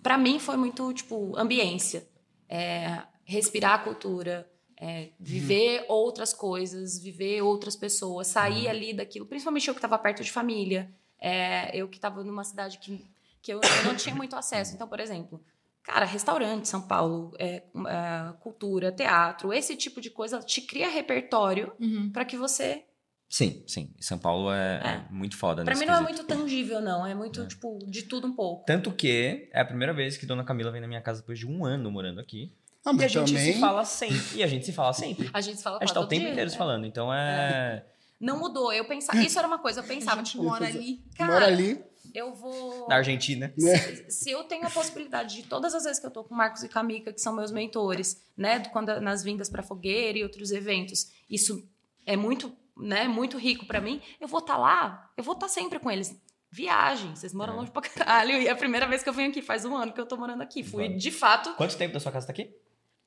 para 0.01 0.17
mim 0.17 0.37
foi 0.39 0.57
muito 0.57 0.91
tipo 0.93 1.37
ambiência, 1.37 2.07
É, 2.49 3.01
respirar 3.25 3.73
a 3.75 3.79
cultura, 3.79 4.47
é, 4.77 5.09
viver 5.19 5.85
outras 5.87 6.33
coisas, 6.33 6.99
viver 6.99 7.41
outras 7.41 7.75
pessoas, 7.75 8.27
sair 8.27 8.67
ali 8.67 8.93
daquilo, 8.93 9.25
principalmente 9.25 9.67
eu 9.67 9.73
que 9.73 9.79
estava 9.79 9.97
perto 9.97 10.21
de 10.23 10.31
família, 10.31 10.93
é, 11.19 11.75
eu 11.75 11.87
que 11.87 11.97
estava 11.97 12.21
numa 12.23 12.43
cidade 12.43 12.77
que, 12.79 13.03
que 13.41 13.53
eu, 13.53 13.61
eu 13.61 13.83
não 13.85 13.95
tinha 13.95 14.13
muito 14.13 14.35
acesso. 14.35 14.75
Então, 14.75 14.87
por 14.87 14.99
exemplo, 14.99 15.41
cara, 15.83 16.05
restaurante, 16.05 16.67
São 16.67 16.81
Paulo, 16.81 17.33
é, 17.39 17.55
é, 17.57 18.33
cultura, 18.39 18.91
teatro, 18.91 19.51
esse 19.53 19.75
tipo 19.75 19.99
de 20.01 20.09
coisa 20.09 20.39
te 20.39 20.61
cria 20.61 20.89
repertório 20.89 21.73
Uhum. 21.79 22.09
para 22.11 22.25
que 22.25 22.37
você 22.37 22.83
Sim, 23.29 23.63
sim. 23.65 23.91
São 23.99 24.19
Paulo 24.19 24.51
é, 24.53 24.79
É. 24.83 24.87
é 24.89 25.05
muito 25.11 25.35
foda 25.35 25.63
Pra 25.63 25.73
nesse 25.73 25.81
mim 25.83 25.87
não 25.91 25.95
é 25.95 26.05
quesito. 26.05 26.23
muito 26.27 26.27
tangível, 26.43 26.79
não. 26.81 27.03
É 27.03 27.15
muito, 27.15 27.41
É. 27.41 27.47
tipo, 27.47 27.79
de 27.87 28.03
tudo 28.03 28.27
um 28.27 28.33
pouco. 28.35 28.63
Tanto 28.63 28.91
que 28.91 29.49
é 29.51 29.59
a 29.59 29.65
primeira 29.65 29.91
vez 29.91 30.15
que 30.17 30.25
Dona 30.27 30.43
Camila 30.43 30.69
vem 30.71 30.79
na 30.79 30.87
minha 30.87 31.01
casa 31.01 31.21
depois 31.21 31.39
de 31.39 31.47
um 31.47 31.65
ano 31.65 31.89
morando 31.89 32.19
aqui. 32.19 32.53
Ah, 32.85 32.91
E 32.93 33.03
a 33.03 33.07
gente 33.07 33.33
também. 33.33 33.53
se 33.53 33.59
fala 33.59 33.83
sempre. 33.85 34.21
E 34.35 34.43
a 34.43 34.47
gente 34.47 34.65
se 34.67 34.71
fala 34.71 34.93
sempre. 34.93 35.31
A 35.33 35.41
gente 35.41 35.57
se 35.57 35.63
fala 35.63 35.77
A 35.81 35.85
gente 35.85 35.93
tá 35.95 36.01
o 36.01 36.05
tempo 36.07 36.21
dia, 36.21 36.31
inteiro 36.31 36.49
se 36.51 36.57
falando. 36.57 36.85
Então 36.85 37.11
é. 37.11 37.83
Não 38.19 38.37
mudou. 38.37 38.71
Eu 38.71 38.85
pensava... 38.85 39.17
Isso 39.19 39.39
era 39.39 39.47
uma 39.47 39.57
coisa. 39.57 39.79
Eu 39.79 39.83
pensava, 39.85 40.21
tipo, 40.21 40.43
mora 40.43 40.67
ali. 40.67 41.01
cara, 41.17 41.31
Mora 41.33 41.47
ali. 41.47 41.83
Eu 42.13 42.33
vou... 42.33 42.87
Na 42.87 42.95
Argentina. 42.97 43.53
Né? 43.57 43.75
Se 44.09 44.29
eu 44.31 44.43
tenho 44.43 44.65
a 44.65 44.69
possibilidade 44.69 45.35
de 45.35 45.43
todas 45.43 45.73
as 45.73 45.83
vezes 45.83 45.99
que 45.99 46.05
eu 46.05 46.11
tô 46.11 46.23
com 46.23 46.33
o 46.33 46.37
Marcos 46.37 46.63
e 46.63 46.69
Camica, 46.69 47.11
que 47.11 47.19
são 47.21 47.33
meus 47.33 47.51
mentores, 47.51 48.21
né, 48.37 48.59
quando 48.69 48.99
nas 49.01 49.23
vindas 49.23 49.49
para 49.49 49.63
fogueira 49.63 50.17
e 50.17 50.23
outros 50.23 50.51
eventos, 50.51 51.11
isso 51.29 51.67
é 52.05 52.15
muito, 52.15 52.55
né, 52.77 53.07
muito 53.07 53.37
rico 53.37 53.65
para 53.65 53.81
mim. 53.81 54.01
Eu 54.19 54.27
vou 54.27 54.39
estar 54.39 54.57
lá, 54.57 55.09
eu 55.17 55.23
vou 55.23 55.33
estar 55.33 55.47
sempre 55.47 55.79
com 55.79 55.89
eles. 55.89 56.15
Viagem, 56.51 57.15
vocês 57.15 57.33
moram 57.33 57.53
É. 57.53 57.55
longe 57.57 57.71
pra 57.71 57.81
caralho. 57.81 58.31
E 58.39 58.47
é 58.47 58.51
a 58.51 58.55
primeira 58.55 58.87
vez 58.87 59.01
que 59.01 59.09
eu 59.09 59.13
venho 59.13 59.29
aqui, 59.31 59.41
faz 59.41 59.65
um 59.65 59.75
ano 59.75 59.91
que 59.91 59.99
eu 59.99 60.05
tô 60.05 60.15
morando 60.15 60.41
aqui. 60.43 60.63
Fui, 60.63 60.87
de 60.89 61.09
fato, 61.11 61.53
Quanto 61.55 61.75
tempo 61.77 61.93
da 61.95 61.99
sua 61.99 62.11
casa 62.11 62.27
tá 62.27 62.31
aqui? 62.31 62.55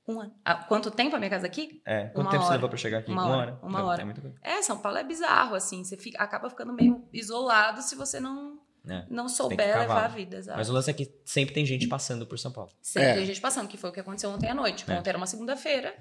um 0.09 0.21
ano. 0.21 0.33
Ah, 0.45 0.55
quanto 0.55 0.89
tempo 0.91 1.17
a 1.17 1.19
minha 1.19 1.29
casa 1.31 1.47
aqui? 1.47 1.81
É. 1.85 2.05
Quanto 2.09 2.27
Uma 2.27 2.31
tempo 2.31 2.43
você 2.43 2.47
hora. 2.47 2.55
levou 2.57 2.69
pra 2.69 2.79
chegar 2.79 2.99
aqui? 2.99 3.11
Uma 3.11 3.27
hora. 3.27 3.59
Uma 3.63 3.81
É, 3.81 3.83
hora. 3.83 4.03
É 4.03 4.05
muita 4.05 4.21
coisa. 4.21 4.37
É, 4.41 4.63
São 4.63 4.79
Paulo 4.79 4.99
é 4.99 5.03
bizarro, 5.05 5.55
assim. 5.57 5.83
Você 5.83 5.97
fica, 5.97 6.23
acaba 6.23 6.49
ficando 6.49 6.73
meio 6.73 7.05
isolado 7.13 7.83
se 7.83 7.97
você 7.97 8.21
não, 8.21 8.57
É. 8.89 9.05
não 9.11 9.29
souber 9.29 9.79
levar 9.79 10.05
a 10.05 10.09
vida. 10.09 10.37
Exato. 10.39 10.57
Mas 10.59 10.69
o 10.69 10.73
lance 10.73 10.89
é 10.91 10.93
que 10.93 11.13
sempre 11.25 11.55
tem 11.55 11.67
gente 11.67 11.87
passando 11.89 12.25
por 12.27 12.39
São 12.39 12.53
Paulo. 12.53 12.71
Sempre 12.81 13.09
É. 13.11 13.15
tem 13.15 13.27
gente 13.27 13.41
passando, 13.41 13.67
que 13.69 13.77
foi 13.77 13.91
o 13.91 13.93
que 13.93 14.01
aconteceu 14.01 14.31
ontem 14.31 14.49
à 14.49 14.55
noite. 14.55 14.85
É. 14.89 14.99
Ontem 14.99 15.09
era 15.11 15.19
uma 15.19 15.27
segunda-feira. 15.27 15.95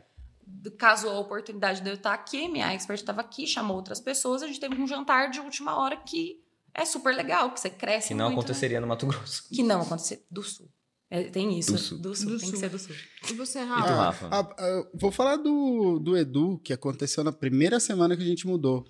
Casou 0.77 1.11
a 1.11 1.19
oportunidade 1.19 1.81
de 1.81 1.89
eu 1.89 1.95
estar 1.95 2.13
aqui, 2.13 2.47
minha 2.47 2.71
expert 2.73 2.99
estava 2.99 3.21
aqui, 3.21 3.47
chamou 3.47 3.75
outras 3.77 3.99
pessoas, 3.99 4.43
a 4.43 4.47
gente 4.47 4.59
teve 4.59 4.79
um 4.79 4.88
jantar 4.88 5.29
de 5.31 5.39
última 5.39 5.75
hora 5.79 5.97
que 5.97 6.39
é 6.73 6.86
super 6.86 7.15
legal, 7.15 7.51
que 7.51 7.59
você 7.59 7.69
cresce 7.69 8.09
Que 8.09 8.13
não 8.13 8.25
muito. 8.25 8.36
né? 8.38 8.39
aconteceria 8.43 8.79
no 8.81 8.86
Mato 8.88 9.07
Grosso. 9.07 9.43
Que 9.49 9.63
não 9.63 9.81
aconteceu. 9.81 10.19
Do 10.29 10.43
sul. 10.43 10.69
É, 11.09 11.23
tem 11.23 11.57
isso. 11.57 11.71
Do 11.71 11.77
sul. 11.77 11.97
Do 11.99 12.15
sul. 12.15 12.29
Do 12.31 12.38
tem 12.39 12.49
sul. 12.49 12.51
que 12.51 12.57
ser 12.59 12.69
do 12.69 12.77
sul. 12.79 12.95
E 13.29 13.33
você, 13.33 13.59
E 13.59 13.61
tu, 13.63 13.67
Rafa? 13.69 13.95
Rafa? 13.95 14.27
Ah, 14.31 14.55
ah, 14.59 14.88
vou 14.93 15.11
falar 15.11 15.38
do, 15.38 15.97
do 15.99 16.17
Edu, 16.17 16.59
que 16.63 16.73
aconteceu 16.73 17.23
na 17.23 17.31
primeira 17.31 17.79
semana 17.79 18.15
que 18.17 18.21
a 18.23 18.25
gente 18.25 18.45
mudou. 18.45 18.86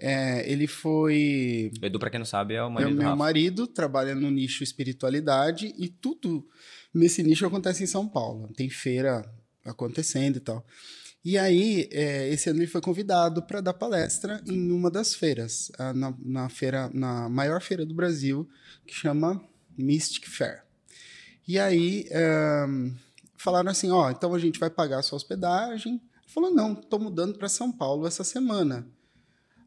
É, 0.00 0.50
ele 0.50 0.66
foi. 0.66 1.72
O 1.82 1.84
Edu, 1.86 1.98
pra 1.98 2.10
quem 2.10 2.18
não 2.18 2.26
sabe, 2.26 2.54
é 2.54 2.62
o 2.62 2.66
É 2.66 2.68
o 2.68 2.70
marido 2.70 2.90
do 2.90 2.96
meu 2.96 3.04
Rafa. 3.08 3.16
marido, 3.16 3.66
trabalha 3.66 4.14
no 4.14 4.30
nicho 4.30 4.62
espiritualidade 4.62 5.74
e 5.76 5.88
tudo 5.88 6.46
nesse 6.94 7.22
nicho 7.22 7.44
acontece 7.46 7.82
em 7.82 7.86
São 7.86 8.08
Paulo. 8.08 8.48
Tem 8.54 8.70
feira 8.70 9.24
acontecendo 9.64 10.36
e 10.36 10.40
tal. 10.40 10.64
E 11.24 11.36
aí, 11.36 11.88
é, 11.90 12.28
esse 12.28 12.48
ano 12.48 12.60
ele 12.60 12.68
foi 12.68 12.80
convidado 12.80 13.42
para 13.42 13.60
dar 13.60 13.74
palestra 13.74 14.40
em 14.46 14.70
uma 14.70 14.88
das 14.90 15.14
feiras, 15.14 15.70
na, 15.94 16.14
na 16.24 16.48
feira, 16.48 16.88
na 16.94 17.28
maior 17.28 17.60
feira 17.60 17.84
do 17.84 17.92
Brasil, 17.92 18.48
que 18.86 18.94
chama 18.94 19.44
Mystic 19.76 20.26
Fair. 20.28 20.62
E 21.46 21.58
aí, 21.58 22.08
ahn, 22.12 22.92
falaram 23.36 23.70
assim: 23.70 23.90
ó, 23.90 24.10
então 24.10 24.32
a 24.32 24.38
gente 24.38 24.60
vai 24.60 24.70
pagar 24.70 25.00
a 25.00 25.02
sua 25.02 25.16
hospedagem. 25.16 25.94
Ele 25.94 26.32
falou: 26.32 26.54
não, 26.54 26.74
tô 26.74 26.98
mudando 27.00 27.36
para 27.36 27.48
São 27.48 27.72
Paulo 27.72 28.06
essa 28.06 28.22
semana. 28.22 28.86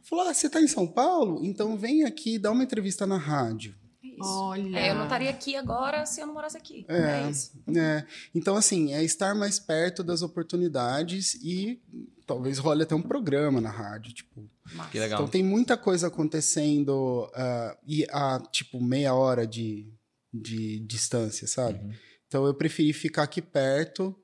Falou: 0.03 0.27
ah, 0.27 0.33
você 0.33 0.49
tá 0.49 0.61
em 0.61 0.67
São 0.67 0.87
Paulo? 0.87 1.43
Então 1.43 1.77
vem 1.77 2.03
aqui 2.03 2.37
dar 2.37 2.51
uma 2.51 2.63
entrevista 2.63 3.05
na 3.05 3.17
rádio. 3.17 3.75
É 4.03 4.07
isso. 4.07 4.19
Olha. 4.21 4.77
É, 4.77 4.91
eu 4.91 4.95
não 4.95 5.03
estaria 5.03 5.29
aqui 5.29 5.55
agora 5.55 6.05
se 6.05 6.21
eu 6.21 6.27
não 6.27 6.33
morasse 6.33 6.57
aqui. 6.57 6.85
É. 6.87 7.25
É, 7.25 7.29
isso. 7.29 7.51
É, 7.75 8.05
então, 8.33 8.55
assim, 8.55 8.93
é 8.93 9.03
estar 9.03 9.35
mais 9.35 9.59
perto 9.59 10.03
das 10.03 10.21
oportunidades 10.21 11.35
e 11.35 11.79
talvez 12.25 12.57
role 12.57 12.83
até 12.83 12.95
um 12.95 13.01
programa 13.01 13.61
na 13.61 13.69
rádio, 13.69 14.13
tipo. 14.13 14.49
Que 14.91 14.99
legal. 14.99 15.19
Então 15.19 15.29
tem 15.29 15.43
muita 15.43 15.77
coisa 15.77 16.07
acontecendo 16.07 17.29
ah, 17.33 17.77
e 17.85 18.05
a, 18.09 18.41
tipo, 18.51 18.81
meia 18.81 19.13
hora 19.13 19.45
de, 19.45 19.91
de 20.33 20.79
distância, 20.79 21.47
sabe? 21.47 21.79
Uhum. 21.79 21.93
Então 22.27 22.45
eu 22.45 22.53
preferi 22.53 22.93
ficar 22.93 23.23
aqui 23.23 23.41
perto 23.41 24.15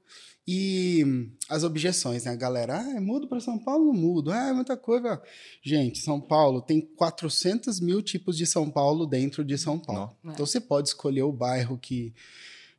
E 0.48 1.30
as 1.50 1.64
objeções, 1.66 2.24
né, 2.24 2.34
galera? 2.38 2.80
Ah, 2.80 3.02
mudo 3.02 3.28
para 3.28 3.42
São 3.42 3.60
Paulo? 3.60 3.88
Não 3.88 3.94
mudo. 3.94 4.32
Ah, 4.32 4.48
é 4.48 4.54
muita 4.54 4.78
coisa. 4.78 5.22
Gente, 5.62 6.00
São 6.00 6.22
Paulo 6.22 6.62
tem 6.62 6.80
400 6.80 7.82
mil 7.82 8.02
tipos 8.02 8.38
de 8.38 8.46
São 8.46 8.70
Paulo 8.70 9.06
dentro 9.06 9.44
de 9.44 9.58
São 9.58 9.78
Paulo. 9.78 10.16
Não. 10.24 10.32
Então 10.32 10.46
você 10.46 10.62
pode 10.62 10.88
escolher 10.88 11.24
o 11.24 11.34
bairro 11.34 11.78
que, 11.78 12.14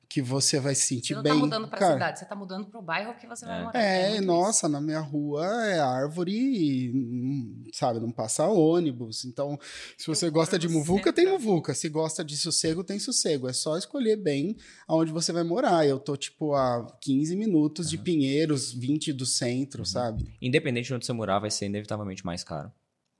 que 0.08 0.22
você 0.22 0.58
vai 0.58 0.74
se 0.74 0.86
sentir 0.86 1.08
Você 1.08 1.14
não 1.16 1.22
bem. 1.22 1.32
tá 1.34 1.38
mudando 1.38 1.68
pra 1.68 1.78
Cara, 1.78 1.92
cidade, 1.92 2.18
você 2.18 2.24
tá 2.24 2.34
mudando 2.34 2.66
pro 2.66 2.80
bairro 2.80 3.14
que 3.14 3.26
você 3.26 3.44
vai 3.44 3.60
É. 3.60 3.64
morar. 3.64 3.78
É, 3.78 4.10
muito 4.12 4.24
nossa, 4.24 4.66
na 4.68 4.80
minha 4.80 5.00
rua 5.00 5.44
é 5.66 5.78
árvore 5.80 6.32
e, 6.32 6.90
hum, 6.90 7.64
sabe, 7.74 8.00
não 8.00 8.10
passa 8.10 8.46
ônibus. 8.46 9.24
Então, 9.26 9.58
se 9.98 10.06
você 10.06 10.26
Eu 10.28 10.32
gosta 10.32 10.58
de 10.58 10.66
muvuca, 10.68 11.12
tem 11.12 11.26
centro. 11.26 11.40
muvuca. 11.40 11.74
Se 11.74 11.88
gosta 11.90 12.24
de 12.24 12.36
sossego, 12.38 12.82
tem 12.82 12.98
sossego. 12.98 13.48
É 13.48 13.52
só 13.52 13.76
escolher 13.76 14.16
bem 14.16 14.56
aonde 14.86 15.12
você 15.12 15.30
vai 15.32 15.42
morar. 15.44 15.86
Eu 15.86 15.98
tô, 15.98 16.16
tipo, 16.16 16.54
a 16.54 16.86
15 17.02 17.36
minutos 17.36 17.90
de 17.90 17.98
Pinheiros, 17.98 18.72
20 18.72 19.12
do 19.12 19.26
centro, 19.26 19.84
sabe? 19.84 20.24
Independente 20.40 20.86
de 20.86 20.94
onde 20.94 21.04
você 21.04 21.12
morar, 21.12 21.38
vai 21.38 21.50
ser 21.50 21.66
inevitavelmente 21.66 22.24
mais 22.24 22.42
caro. 22.42 22.72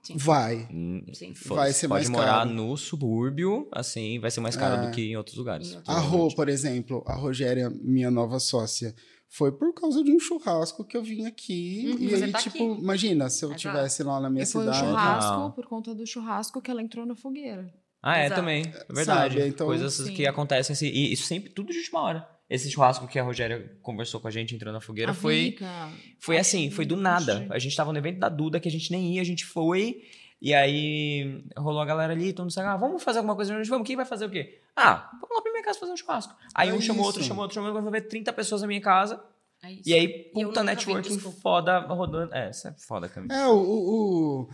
Sim. 0.08 0.16
Vai. 0.16 0.68
Hum, 0.72 1.02
Sim. 1.12 1.32
Vai 1.46 1.72
ser 1.72 1.88
Pode 1.88 2.00
mais 2.04 2.08
morar 2.08 2.38
caro. 2.44 2.50
no 2.50 2.76
subúrbio, 2.76 3.68
assim, 3.72 4.18
vai 4.18 4.30
ser 4.30 4.40
mais 4.40 4.56
caro 4.56 4.82
É. 4.82 4.86
do 4.86 4.92
que 4.94 5.02
em 5.10 5.16
outros 5.16 5.36
lugares. 5.36 5.72
Em 5.72 5.76
outros 5.76 5.96
A 5.96 6.00
Rô, 6.00 6.28
por 6.34 6.48
exemplo, 6.48 7.02
a 7.06 7.14
Rogéria, 7.14 7.70
minha 7.70 8.10
nova 8.10 8.38
sócia, 8.40 8.94
foi 9.28 9.52
por 9.52 9.74
causa 9.74 10.02
de 10.02 10.10
um 10.10 10.18
churrasco 10.18 10.84
que 10.84 10.96
eu 10.96 11.02
vim 11.02 11.26
aqui. 11.26 11.90
Uhum. 11.92 11.98
e 12.08 12.14
aí, 12.14 12.32
tá 12.32 12.38
tipo, 12.38 12.72
aqui. 12.72 12.82
imagina, 12.82 13.28
se 13.28 13.44
eu 13.44 13.50
Exato. 13.50 13.60
tivesse 13.60 14.02
lá 14.02 14.20
na 14.20 14.30
minha 14.30 14.42
E 14.44 14.46
foi 14.46 14.62
um 14.62 14.72
cidade. 14.72 14.86
churrasco, 14.86 15.30
Legal. 15.32 15.52
por 15.52 15.66
conta 15.66 15.94
do 15.94 16.06
churrasco, 16.06 16.62
que 16.62 16.70
ela 16.70 16.82
entrou 16.82 17.04
na 17.04 17.14
fogueira. 17.14 17.70
Ah, 18.02 18.16
é, 18.18 18.26
Exato. 18.26 18.40
também. 18.40 18.62
É 18.62 18.92
verdade. 18.94 19.34
Sabe, 19.34 19.48
então- 19.48 19.66
Coisas 19.66 19.92
Sim. 19.94 20.14
que 20.14 20.26
acontecem 20.26 20.72
assim. 20.72 20.86
E 20.86 21.12
isso 21.12 21.24
sempre, 21.24 21.50
tudo 21.50 21.72
de 21.72 21.78
última 21.78 22.00
hora. 22.00 22.28
Esse 22.48 22.70
churrasco 22.70 23.06
que 23.06 23.18
a 23.18 23.22
Rogéria 23.22 23.76
conversou 23.82 24.20
com 24.20 24.28
a 24.28 24.30
gente 24.30 24.54
entrando 24.54 24.74
na 24.74 24.80
fogueira 24.80 25.10
A 25.12 25.14
foi. 25.14 25.50
Vika, 25.50 25.90
Foi 26.18 26.38
assim, 26.38 26.70
foi 26.70 26.86
do 26.86 26.96
nada. 26.96 27.46
A 27.50 27.58
gente 27.58 27.76
tava 27.76 27.92
no 27.92 27.98
evento 27.98 28.18
da 28.18 28.28
Duda 28.28 28.58
que 28.58 28.68
a 28.68 28.70
gente 28.70 28.90
nem 28.90 29.14
ia, 29.14 29.20
a 29.20 29.24
gente 29.24 29.44
foi. 29.44 30.02
E 30.40 30.54
aí 30.54 31.44
rolou 31.56 31.80
a 31.82 31.84
galera 31.84 32.12
ali, 32.12 32.32
todo 32.32 32.44
mundo 32.44 32.48
disse, 32.50 32.60
ah, 32.60 32.76
vamos 32.76 33.02
fazer 33.02 33.18
alguma 33.18 33.34
coisa? 33.34 33.52
Vamos, 33.64 33.86
quem 33.86 33.96
vai 33.96 34.06
fazer 34.06 34.24
o 34.24 34.30
quê? 34.30 34.60
Ah, 34.74 35.10
vamos 35.20 35.36
lá 35.36 35.42
pra 35.42 35.50
minha 35.52 35.64
casa 35.64 35.78
fazer 35.78 35.92
um 35.92 35.96
churrasco. 35.96 36.34
Aí 36.54 36.68
É 36.70 36.72
um 36.72 36.80
chamou 36.80 37.02
isso. 37.02 37.06
outro, 37.08 37.22
chamou 37.24 37.42
outro, 37.42 37.54
chamou 37.56 37.70
outro, 37.70 37.90
vai 37.90 38.00
ver 38.00 38.08
30 38.08 38.32
pessoas 38.32 38.62
na 38.62 38.68
minha 38.68 38.80
casa. 38.80 39.22
É 39.62 39.72
isso. 39.72 39.82
E 39.84 39.92
aí, 39.92 40.08
puta 40.32 40.62
networking 40.62 41.18
foda 41.18 41.80
rodando. 41.80 42.32
É, 42.32 42.50
isso 42.50 42.68
é 42.68 42.72
foda, 42.78 43.08
Camila. 43.08 43.34
É, 43.34 43.46
o, 43.48 43.56
o, 43.58 44.48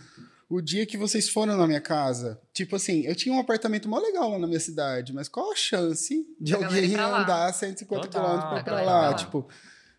o, 0.57 0.63
dia 0.63 0.87
que 0.87 0.97
vocês 0.97 1.29
foram 1.29 1.57
na 1.57 1.67
minha 1.67 1.81
casa, 1.81 2.41
tipo 2.53 2.77
assim, 2.77 3.03
eu 3.03 3.15
tinha 3.15 3.35
um 3.35 3.39
apartamento 3.39 3.89
mó 3.89 3.99
legal 3.99 4.31
lá 4.31 4.39
na 4.39 4.47
minha 4.47 4.61
cidade, 4.61 5.13
mas 5.13 5.29
qual 5.29 5.53
a 5.53 5.57
chance 5.57 6.27
de 6.41 6.53
ir 6.53 6.57
alguém 6.57 6.95
andar 6.95 7.53
150 7.53 8.03
Total, 8.03 8.23
quilômetros 8.23 8.53
pra, 8.53 8.63
pra 8.63 8.83
lá? 8.83 9.09
lá. 9.09 9.15
Tipo, 9.15 9.47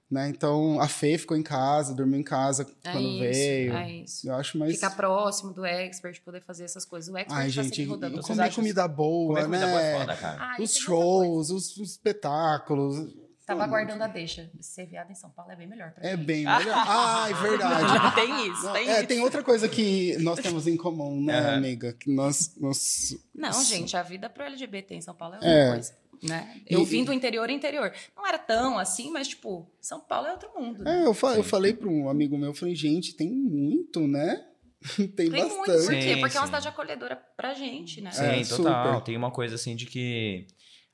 né? 0.09 0.29
Então 0.29 0.79
a 0.79 0.87
Fê 0.87 1.17
ficou 1.17 1.35
em 1.35 1.43
casa, 1.43 1.93
dormiu 1.93 2.19
em 2.19 2.23
casa 2.23 2.65
É 2.83 2.91
quando 2.91 3.07
isso, 3.07 3.19
veio. 3.19 3.73
É 3.73 3.91
isso. 3.91 4.29
Eu 4.29 4.35
acho 4.35 4.57
mais. 4.57 4.75
Ficar 4.75 4.91
próximo 4.91 5.51
do 5.53 5.65
expert, 5.65 6.21
poder 6.21 6.41
fazer 6.41 6.63
essas 6.63 6.85
coisas. 6.85 7.13
O 7.13 7.17
expert 7.17 7.37
Ai, 7.37 7.45
tá 7.45 7.49
gente, 7.49 7.67
sempre 7.69 7.83
e 7.83 7.85
rodando. 7.85 8.15
Vocês 8.17 8.37
comer 8.37 8.53
comida 8.53 8.87
boa, 8.87 9.27
Comer 9.33 9.45
comida 9.45 9.65
né? 9.65 9.71
boa 9.71 9.81
é 9.81 9.99
foda, 9.99 10.15
cara. 10.15 10.37
Ah, 10.39 10.55
e 10.59 10.63
os 10.63 10.71
coisa. 10.71 10.79
shows, 10.79 11.49
os, 11.49 11.77
os 11.77 11.91
espetáculos. 11.91 13.24
Tava 13.45 13.63
aguardando 13.63 14.03
a 14.03 14.07
deixa. 14.07 14.49
Ser 14.59 14.85
viado 14.87 15.11
em 15.11 15.15
São 15.15 15.29
Paulo 15.29 15.51
é 15.51 15.55
bem 15.55 15.67
melhor 15.67 15.91
pra 15.91 16.03
É 16.07 16.15
gente. 16.15 16.25
bem 16.25 16.45
melhor. 16.45 16.61
Ai, 16.87 17.33
verdade. 17.33 18.15
tem 18.15 18.51
isso, 18.51 18.63
Não, 18.63 18.73
tem 18.73 18.89
é, 18.89 18.97
isso. 18.99 19.07
tem 19.07 19.19
outra 19.21 19.43
coisa 19.43 19.69
que 19.69 20.17
nós 20.19 20.39
temos 20.39 20.65
em 20.67 20.75
comum, 20.75 21.21
né, 21.23 21.37
Aham. 21.39 21.57
amiga? 21.57 21.93
Que 21.93 22.11
nós, 22.11 22.55
nós 22.59 23.15
Não, 23.33 23.63
gente, 23.63 23.95
a 23.95 24.01
vida 24.03 24.29
pro 24.29 24.43
LGBT 24.43 24.95
em 24.95 25.01
São 25.01 25.13
Paulo 25.13 25.35
é 25.35 25.37
outra 25.37 25.51
É. 25.51 25.71
coisa. 25.71 25.95
Né? 26.23 26.61
Eu 26.65 26.81
E- 26.81 26.85
vim 26.85 27.03
do 27.03 27.13
interior 27.13 27.49
interior. 27.49 27.93
Não 28.15 28.25
era 28.25 28.39
tão 28.39 28.79
assim, 28.79 29.11
mas, 29.11 29.27
tipo, 29.27 29.69
São 29.81 29.99
Paulo 29.99 30.27
é 30.27 30.31
outro 30.31 30.49
mundo. 30.57 30.83
né? 30.83 31.01
É, 31.01 31.05
eu, 31.05 31.13
fa- 31.13 31.35
eu 31.35 31.43
Sim. 31.43 31.49
falei 31.49 31.73
para 31.73 31.89
um 31.89 32.09
amigo 32.09 32.37
meu, 32.37 32.49
eu 32.49 32.53
falei, 32.55 32.73
gente, 32.73 33.13
tem 33.15 33.29
muito, 33.29 33.99
né? 34.07 34.43
tem, 34.95 35.07
Tem 35.09 35.29
bastante. 35.29 35.55
muito. 35.55 35.71
Por 35.71 35.81
Sim, 35.81 35.99
quê? 35.99 36.17
Porque 36.17 36.37
é 36.37 36.39
uma 36.39 36.45
sim. 36.47 36.53
cidade 36.53 36.67
acolhedora 36.67 37.15
pra 37.37 37.53
gente, 37.53 38.01
né? 38.01 38.11
Sim, 38.11 38.23
É, 38.23 38.43
total. 38.45 38.93
super. 38.93 39.01
Tem 39.03 39.17
uma 39.17 39.29
coisa 39.29 39.55
assim 39.55 39.75
de 39.75 39.85
que. 39.85 40.47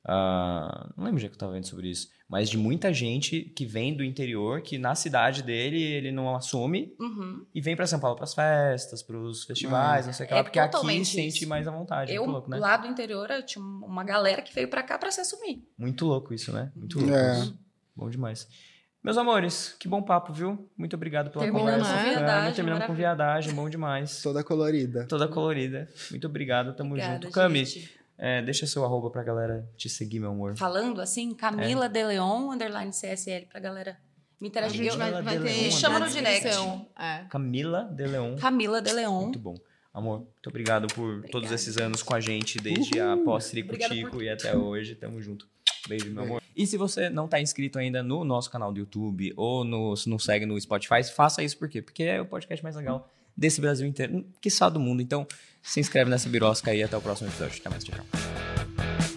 Ah, 0.08 0.89
não 0.97 1.06
lembro 1.06 1.20
já 1.20 1.28
que 1.28 1.36
eu 1.36 1.38
tava 1.39 1.54
vendo 1.54 1.68
sobre 1.68 1.89
isso. 1.89 2.10
Mas 2.28 2.49
de 2.49 2.58
muita 2.58 2.93
gente 2.93 3.41
que 3.41 3.66
vem 3.66 3.95
do 3.95 4.04
interior, 4.04 4.62
que 4.62 4.78
na 4.78 4.95
cidade 4.95 5.43
dele 5.43 5.82
ele 5.82 6.12
não 6.12 6.34
assume 6.36 6.95
Uhum. 6.99 7.45
e 7.54 7.60
vem 7.60 7.76
pra 7.76 7.86
São 7.86 7.99
Paulo 7.99 8.16
pras 8.16 8.34
festas, 8.34 9.04
pros 9.04 9.43
festivais, 9.43 10.06
não 10.06 10.14
sei 10.14 10.26
o 10.26 10.28
que 10.28 10.34
É 10.34 10.38
lá, 10.38 10.43
porque 10.43 10.58
aqui 10.60 10.72
totalmente 10.72 11.06
sente 11.10 11.39
isso. 11.39 11.49
mais 11.49 11.68
à 11.68 11.72
vontade. 11.72 12.14
Eu, 12.14 12.22
Muito 12.24 12.32
louco, 12.34 12.49
né? 12.49 12.58
lá 12.58 12.78
do 12.78 12.88
interior, 12.88 13.30
eu 13.30 13.45
tinha 13.45 13.64
uma 13.64 14.04
galera 14.04 14.41
que 14.41 14.54
veio 14.56 14.70
pra 14.70 14.82
cá 14.82 14.97
pra 14.97 15.12
se 15.12 15.20
assumir. 15.20 15.68
Muito 15.78 16.06
louco 16.06 16.34
isso, 16.34 16.54
né? 16.54 16.72
Muito 16.76 16.99
louco. 16.99 17.14
É. 17.14 17.39
isso. 17.39 17.60
Bom 17.95 18.10
demais. 18.10 18.47
Meus 19.04 19.18
amores, 19.18 19.76
que 19.80 19.88
bom 19.88 20.02
papo, 20.02 20.32
viu? 20.32 20.70
Muito 20.78 20.95
obrigado 20.95 21.32
pela 21.32 21.43
Terminando 21.43 21.80
conversa. 21.84 21.91
com 21.91 21.99
É, 21.99 22.10
viadagem, 22.12 22.54
terminamos 22.54 22.86
com 22.86 22.93
viadagem, 22.93 23.54
bom 23.54 23.68
demais. 23.70 24.22
Toda 24.22 24.43
colorida. 24.43 25.06
Toda 25.08 25.28
colorida. 25.28 25.89
Muito 26.12 26.28
obrigado, 26.28 26.74
tamo 26.76 26.91
Obrigada, 26.91 27.14
junto. 27.26 27.32
Cami, 27.32 27.66
gente. 27.66 27.99
É, 28.18 28.41
deixa 28.41 28.66
seu 28.68 28.84
arroba 28.86 29.09
pra 29.09 29.24
galera 29.24 29.68
te 29.76 29.89
seguir, 29.89 30.20
meu 30.20 30.32
amor. 30.32 30.55
Falando 30.57 31.01
assim, 31.01 31.34
Camila 31.34 31.86
É. 31.86 31.89
De 31.89 32.03
Leon, 32.03 32.51
underline 32.51 32.91
CSL, 32.91 33.45
pra 33.47 33.59
galera 33.59 33.97
me 34.39 34.47
A 34.47 34.49
interagir. 34.49 34.86
Eu- 34.88 34.97
vai, 34.97 35.12
vai 35.22 35.38
ter 35.38 35.43
Leon, 35.43 35.62
Me 35.64 35.72
chama 35.72 35.99
no 35.99 36.07
direct. 36.09 36.47
É. 36.99 37.26
Camila 37.30 37.84
de 37.95 38.05
Leon. 38.05 38.36
Camila 38.38 38.82
De 38.82 38.91
Leon. 38.93 39.22
Muito 39.24 39.39
bom. 39.39 39.55
Amor, 39.93 40.20
muito 40.20 40.47
obrigado 40.49 40.88
por 40.93 41.03
Obrigada, 41.03 41.32
todos 41.32 41.51
esses 41.51 41.78
anos 41.78 42.01
com 42.01 42.14
a 42.16 42.20
gente, 42.22 42.57
desde 42.59 42.97
a 42.99 43.18
pós-Trico 43.18 43.70
Obrigada 43.70 43.93
Tico 43.93 44.12
por 44.12 44.24
e 44.24 44.30
até 44.30 44.55
hoje. 44.55 44.95
Tamo 44.95 45.22
junto. 45.22 45.47
Beijo, 45.88 46.09
meu 46.12 46.24
amor. 46.24 46.41
E 46.55 46.66
se 46.66 46.78
você 46.78 47.09
não 47.09 47.28
tá 47.28 47.41
inscrito 47.41 47.78
ainda 47.78 48.01
no 48.01 48.24
nosso 48.24 48.49
canal 48.49 48.72
do 48.72 48.80
YouTube 48.80 49.34
ou 49.36 49.64
no, 49.66 49.95
se 49.97 50.09
não 50.09 50.18
segue 50.20 50.45
no 50.45 50.59
Spotify, 50.59 51.03
faça 51.03 51.43
isso 51.43 51.57
por 51.57 51.68
quê? 51.68 51.82
Porque 51.82 52.03
é 52.03 52.22
o 52.22 52.26
podcast 52.26 52.64
mais 52.64 52.76
legal 52.76 53.12
desse 53.36 53.62
Brasil 53.62 53.88
inteiro, 53.88 54.26
que 54.40 54.50
do 54.70 54.80
mundo. 54.80 55.02
Então, 55.02 55.28
se 55.62 55.80
inscreve 55.80 56.10
nessa 56.10 56.30
birosca 56.30 56.72
aí 56.72 56.84
até 56.84 56.98
o 56.98 57.02
próximo 57.02 57.30
episódio. 57.30 57.60
Até 57.60 57.70
mais, 57.70 57.84
tchau. 57.84 57.96
tchau. 57.96 59.11